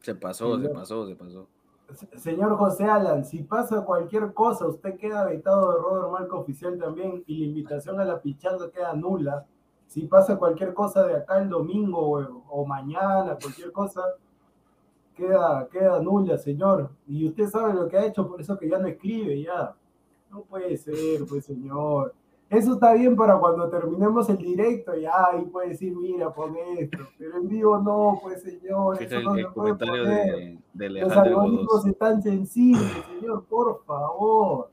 Se 0.00 0.14
pasó, 0.14 0.60
se 0.60 0.68
pasó, 0.68 1.06
se 1.06 1.14
pasó. 1.16 1.48
Se- 1.94 2.18
Señor 2.18 2.56
José 2.56 2.84
Alan, 2.84 3.24
si 3.24 3.42
pasa 3.42 3.84
cualquier 3.84 4.32
cosa, 4.34 4.66
usted 4.66 4.96
queda 4.96 5.24
vetado 5.26 5.72
de 5.72 5.78
Robert 5.78 6.10
Marco 6.10 6.38
Oficial 6.38 6.78
también 6.78 7.22
y 7.26 7.38
la 7.38 7.44
invitación 7.46 8.00
a 8.00 8.04
la 8.04 8.20
pichanga 8.20 8.70
queda 8.70 8.94
nula. 8.94 9.46
Si 9.86 10.06
pasa 10.06 10.38
cualquier 10.38 10.72
cosa 10.74 11.06
de 11.06 11.16
acá 11.16 11.38
el 11.42 11.50
domingo 11.50 11.98
o, 11.98 12.44
o 12.48 12.66
mañana, 12.66 13.36
cualquier 13.40 13.70
cosa, 13.72 14.02
queda, 15.14 15.68
queda 15.70 16.00
nula, 16.00 16.38
señor. 16.38 16.90
Y 17.06 17.28
usted 17.28 17.48
sabe 17.48 17.74
lo 17.74 17.88
que 17.88 17.98
ha 17.98 18.06
hecho, 18.06 18.26
por 18.26 18.40
eso 18.40 18.58
que 18.58 18.68
ya 18.68 18.78
no 18.78 18.88
escribe, 18.88 19.42
ya. 19.42 19.74
No 20.30 20.40
puede 20.42 20.76
ser, 20.78 21.26
pues, 21.28 21.44
señor. 21.44 22.14
Eso 22.52 22.74
está 22.74 22.92
bien 22.92 23.16
para 23.16 23.38
cuando 23.38 23.68
terminemos 23.70 24.28
el 24.28 24.36
directo, 24.36 24.94
ya 24.94 25.10
ahí 25.32 25.44
puede 25.46 25.70
decir, 25.70 25.96
mira, 25.96 26.32
pon 26.32 26.54
esto. 26.78 26.98
Pero 27.18 27.38
en 27.38 27.48
vivo 27.48 27.78
no, 27.78 28.18
pues, 28.22 28.42
señor. 28.42 29.02
Eso 29.02 29.16
el, 29.16 29.24
no 29.24 29.34
el 29.36 29.44
se 29.46 29.50
puede 29.50 29.76
comentario 29.78 30.04
poner. 30.04 30.26
de, 30.36 30.58
de 30.74 30.88
Los 31.00 31.12
algoritmos 31.16 31.86
están 31.86 32.22
sensibles, 32.22 32.92
señor, 33.18 33.44
por 33.46 33.82
favor. 33.86 34.68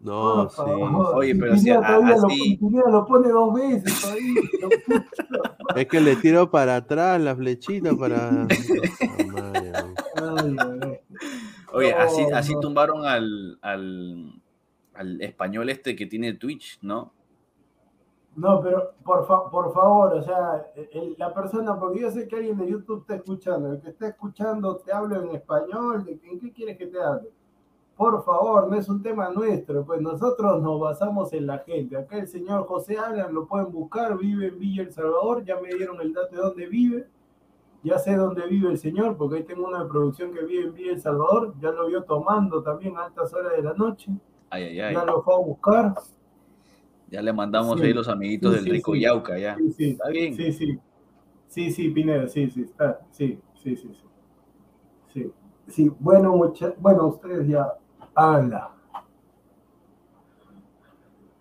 No, 0.00 0.34
Por 0.34 0.50
sí. 0.50 0.56
favor. 0.56 1.14
Oye, 1.16 1.34
pero 1.34 1.56
si 1.56 1.70
lo- 1.70 1.80
así- 1.80 2.58
lo 2.90 3.06
pone 3.06 3.28
dos 3.28 3.54
veces 3.54 4.00
todavía. 4.02 4.40
Es 5.76 5.86
que 5.86 6.00
le 6.00 6.14
tiro 6.16 6.50
para 6.50 6.76
atrás 6.76 7.20
la 7.20 7.34
flechita 7.34 7.94
para. 7.96 8.46
Ay. 10.22 10.56
Oye, 11.72 11.90
No, 11.92 11.98
así, 12.02 12.22
así 12.32 12.54
tumbaron 12.60 13.04
al, 13.04 13.58
al, 13.62 14.32
al 14.94 15.20
español 15.20 15.68
este 15.70 15.94
que 15.96 16.06
tiene 16.06 16.34
Twitch, 16.34 16.78
¿no? 16.82 17.12
No, 18.36 18.60
pero 18.60 18.94
por, 19.04 19.24
fa- 19.26 19.48
por 19.48 19.72
favor, 19.72 20.14
o 20.14 20.22
sea, 20.22 20.66
la 21.18 21.32
persona, 21.32 21.78
porque 21.78 22.00
yo 22.00 22.10
sé 22.10 22.26
que 22.26 22.34
alguien 22.36 22.58
de 22.58 22.68
YouTube 22.68 23.02
está 23.02 23.14
escuchando, 23.14 23.72
el 23.72 23.80
que 23.80 23.90
está 23.90 24.08
escuchando 24.08 24.76
te 24.78 24.92
hablo 24.92 25.22
en 25.22 25.36
español, 25.36 26.04
¿de 26.04 26.18
qué- 26.18 26.30
¿en 26.30 26.40
qué 26.40 26.52
quieres 26.52 26.76
que 26.76 26.86
te 26.88 27.00
hable? 27.00 27.30
Por 27.96 28.24
favor, 28.24 28.68
no 28.68 28.74
es 28.76 28.88
un 28.88 29.00
tema 29.02 29.30
nuestro, 29.30 29.84
pues 29.84 30.00
nosotros 30.00 30.60
nos 30.60 30.80
basamos 30.80 31.32
en 31.32 31.46
la 31.46 31.58
gente. 31.60 31.96
Acá 31.96 32.18
el 32.18 32.26
señor 32.26 32.66
José 32.66 32.98
Alan 32.98 33.32
lo 33.32 33.46
pueden 33.46 33.70
buscar, 33.70 34.18
vive 34.18 34.48
en 34.48 34.58
Villa 34.58 34.82
El 34.82 34.90
Salvador, 34.92 35.44
ya 35.44 35.60
me 35.60 35.68
dieron 35.72 36.00
el 36.00 36.12
dato 36.12 36.34
de 36.34 36.42
dónde 36.42 36.66
vive, 36.66 37.06
ya 37.84 37.98
sé 38.00 38.16
dónde 38.16 38.48
vive 38.48 38.68
el 38.70 38.78
señor, 38.78 39.16
porque 39.16 39.36
ahí 39.36 39.44
tengo 39.44 39.64
una 39.68 39.86
producción 39.86 40.32
que 40.32 40.42
vive 40.44 40.64
en 40.64 40.74
Villa 40.74 40.90
El 40.90 41.00
Salvador, 41.00 41.54
ya 41.60 41.70
lo 41.70 41.86
vio 41.86 42.02
tomando 42.02 42.64
también 42.64 42.96
a 42.96 43.04
altas 43.04 43.32
horas 43.32 43.52
de 43.52 43.62
la 43.62 43.74
noche, 43.74 44.10
Ay, 44.54 44.62
ay, 44.64 44.80
ay. 44.80 44.94
ya 44.94 45.04
lo 45.04 45.22
fue 45.22 45.34
a 45.34 45.38
buscar. 45.38 45.94
Ya 47.10 47.22
le 47.22 47.32
mandamos 47.32 47.78
Sí. 47.80 47.86
ahí 47.86 47.92
los 47.92 48.08
amiguitos 48.08 48.50
Sí, 48.52 48.56
del 48.56 48.64
sí, 48.64 48.70
Rico 48.70 48.92
sí. 48.94 49.00
Yauca, 49.00 49.38
ya. 49.38 49.56
Sí, 49.56 49.72
sí. 49.72 49.90
Está 49.90 50.08
bien. 50.10 50.34
Sí, 50.34 50.52
sí. 50.52 50.78
Sí, 51.48 51.70
sí, 51.70 51.88
Pineda, 51.90 52.28
sí, 52.28 52.50
sí, 52.50 52.62
está. 52.62 53.00
Sí, 53.10 53.40
sí, 53.62 53.76
sí, 53.76 53.88
sí. 53.88 54.00
Sí. 55.12 55.32
Sí, 55.68 55.92
bueno, 55.98 56.36
mucha, 56.36 56.74
bueno, 56.78 57.06
ustedes 57.06 57.48
ya 57.48 57.72
habla. 58.14 58.70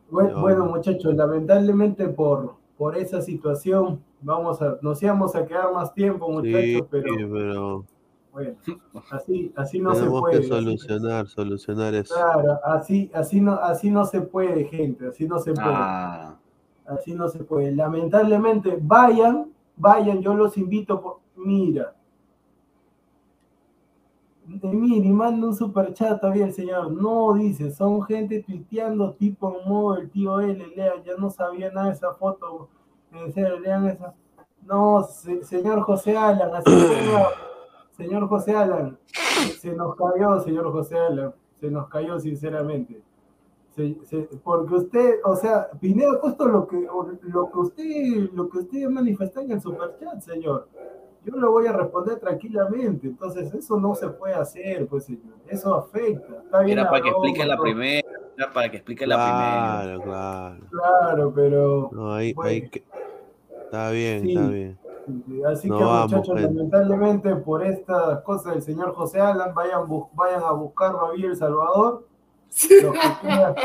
Bueno, 0.10 0.30
No. 0.32 0.42
bueno, 0.42 0.66
muchachos, 0.66 1.14
lamentablemente 1.16 2.08
por, 2.10 2.56
por 2.78 2.96
esa 2.98 3.22
situación 3.22 4.04
vamos 4.22 4.62
a, 4.62 4.78
nos 4.82 5.02
íbamos 5.02 5.36
a 5.36 5.46
quedar 5.46 5.74
más 5.74 5.94
tiempo, 5.94 6.30
muchachos, 6.30 6.62
Sí, 6.62 6.82
pero 6.90 7.06
pero 7.32 7.86
bueno, 8.34 8.56
así, 9.12 9.54
así 9.56 9.80
no 9.80 9.94
se 9.94 10.00
tenemos 10.02 10.22
puede. 10.22 10.42
que 10.42 10.48
solucionar, 10.48 11.28
solucionar 11.28 11.94
eso. 11.94 12.14
Claro, 12.16 12.60
así, 12.66 13.10
así 13.14 13.40
no, 13.40 13.54
así 13.54 13.90
no 13.92 14.04
se 14.06 14.22
puede, 14.22 14.66
gente, 14.66 15.08
así 15.08 15.26
no 15.28 15.40
se 15.40 15.54
puede. 15.54 15.68
Ah, 15.70 16.36
Así 16.86 17.14
no 17.14 17.30
se 17.30 17.42
puede. 17.46 17.72
Lamentablemente, 17.74 18.78
vayan, 18.82 19.54
vayan, 19.78 20.22
yo 20.22 20.34
los 20.36 20.58
invito. 20.58 21.00
Por... 21.00 21.20
Mira. 21.38 21.96
Mira, 24.46 25.06
y 25.06 25.10
manda 25.14 25.48
un 25.48 25.56
super 25.56 25.94
chat 25.94 26.20
todavía 26.20 26.46
el 26.46 26.54
señor. 26.54 26.92
No, 26.92 27.34
dice, 27.36 27.72
son 27.72 28.02
gente 28.04 28.44
tuiteando 28.44 29.14
tipo 29.14 29.58
en 29.62 29.70
modo 29.70 29.98
el 29.98 30.10
tío 30.10 30.42
L, 30.42 30.68
lean, 30.76 31.02
ya 31.06 31.16
no 31.18 31.30
sabía 31.30 31.72
nada 31.72 31.88
de 31.88 31.94
esa 31.94 32.14
foto. 32.16 32.68
En 33.14 33.32
serio, 33.32 33.60
lean 33.60 33.88
esa. 33.88 34.14
No, 34.64 35.04
se- 35.04 35.44
señor 35.46 35.82
José 35.84 36.18
Alan, 36.18 36.54
así 36.54 36.70
señor 37.98 38.28
José 38.28 38.56
Alan, 38.56 38.98
se 39.60 39.74
nos 39.74 39.96
cayó, 39.96 40.40
señor 40.42 40.72
José 40.72 40.98
Alan, 40.98 41.34
se 41.60 41.70
nos 41.72 41.88
cayó 41.88 42.20
sinceramente. 42.20 43.02
Se- 43.76 43.98
se- 44.06 44.30
porque 44.44 44.76
usted, 44.76 45.16
o 45.24 45.36
sea, 45.36 45.68
Pineda 45.80 46.12
ha 46.14 46.22
puesto 46.22 46.46
lo 46.48 46.68
que, 46.68 46.88
lo 47.24 47.50
que 47.52 47.58
usted, 47.60 48.30
lo 48.34 48.48
que 48.50 48.60
usted 48.60 48.88
manifestó 48.90 49.40
en 49.42 49.52
el 49.52 49.62
superchat, 49.62 50.22
señor. 50.22 50.68
Yo 51.26 51.36
lo 51.38 51.52
voy 51.52 51.66
a 51.68 51.72
responder 51.72 52.20
tranquilamente. 52.20 53.08
Entonces, 53.08 53.52
eso 53.54 53.80
no 53.80 53.96
se 53.96 54.10
puede 54.10 54.36
hacer, 54.36 54.86
pues, 54.88 55.06
señor. 55.06 55.34
Eso 55.48 55.74
afecta. 55.74 56.36
Está 56.44 56.60
bien 56.60 56.78
era 56.78 56.90
para 56.90 57.02
que 57.02 57.10
explique 57.10 57.46
la 57.46 57.58
primera, 57.58 58.08
era 58.38 58.52
para 58.54 58.70
que 58.70 58.78
explique 58.78 59.08
la 59.08 59.16
primera. 59.16 59.82
Claro, 59.84 60.02
claro. 60.04 60.66
Claro, 60.70 61.34
pero 61.34 61.90
No, 61.94 62.14
ahí, 62.14 62.34
Bueno. 62.34 62.50
ahí 62.52 62.70
que- 62.70 62.84
Está 63.64 63.90
bien, 63.90 64.22
Sí. 64.22 64.36
está 64.36 64.48
bien. 64.50 64.78
Así 65.48 65.70
No 65.70 65.78
que 65.78 65.84
vamos, 65.84 66.12
muchachos, 66.12 66.40
gente. 66.40 66.54
lamentablemente 66.54 67.36
por 67.36 67.64
estas 67.64 68.22
cosas 68.22 68.54
del 68.54 68.62
señor 68.62 68.94
José 68.94 69.20
Alan, 69.20 69.54
vayan, 69.54 69.82
bu- 69.88 70.10
vayan 70.14 70.42
a 70.44 70.52
buscarlo 70.52 71.06
a 71.08 71.12
Villa 71.12 71.28
El 71.28 71.36
Salvador. 71.36 72.08
Los 72.84 72.94
que 72.94 73.00
quieran, 73.22 73.56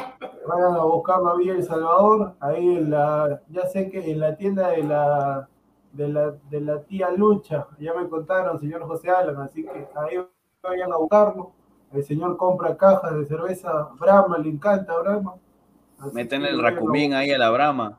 vayan 0.48 0.74
a 0.74 0.84
buscarlo 0.84 1.28
a 1.30 1.36
Villa 1.36 1.52
El 1.54 1.62
Salvador. 1.64 2.34
Ahí 2.40 2.76
en 2.78 2.90
la, 2.90 3.40
ya 3.48 3.66
sé 3.68 3.90
que 3.90 4.10
en 4.10 4.20
la 4.20 4.36
tienda 4.36 4.68
de 4.70 4.82
la, 4.82 5.48
de 5.92 6.08
la, 6.08 6.34
de 6.50 6.60
la 6.60 6.82
tía 6.82 7.10
Lucha, 7.10 7.66
ya 7.78 7.94
me 7.94 8.08
contaron, 8.08 8.58
señor 8.58 8.82
José 8.86 9.10
Alan, 9.10 9.36
así 9.42 9.62
que 9.64 9.88
ahí 9.94 10.16
vayan 10.62 10.92
a 10.92 10.96
buscarlo. 10.96 11.52
El 11.92 12.02
señor 12.04 12.36
compra 12.36 12.76
cajas 12.76 13.14
de 13.14 13.24
cerveza 13.26 13.88
Brahma, 13.98 14.38
le 14.38 14.50
encanta 14.50 14.98
Brahma. 14.98 15.34
Meten 16.12 16.44
el 16.44 16.62
racumín 16.62 17.14
ahí 17.14 17.30
a 17.30 17.38
la 17.38 17.50
brama. 17.50 17.98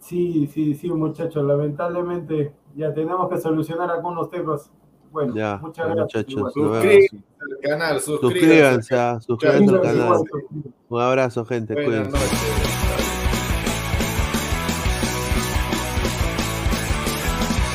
Sí, 0.00 0.46
sí, 0.52 0.74
sí, 0.74 0.90
muchachos, 0.90 1.44
lamentablemente 1.44 2.52
ya 2.74 2.92
tenemos 2.92 3.28
que 3.30 3.38
solucionar 3.38 3.90
algunos 3.90 4.28
temas. 4.30 4.70
Bueno, 5.12 5.34
Ya, 5.34 5.58
muchas 5.62 5.86
gracias. 5.94 6.24
muchachos, 6.26 6.32
igual. 6.32 6.52
nos 6.56 6.82
vemos. 6.82 6.82
Suscríbanse 6.82 7.24
al 7.40 7.70
canal, 7.70 8.00
suscríbanse. 8.00 8.88
Suscríbanse, 8.90 9.26
suscríbanse 9.26 9.74
al 9.74 9.80
canal. 9.82 10.22
Un 10.88 11.00
abrazo, 11.00 11.44
gente. 11.44 11.74
Buenas 11.74 12.08
Cuídense. 12.08 12.12
noches. 12.12 12.79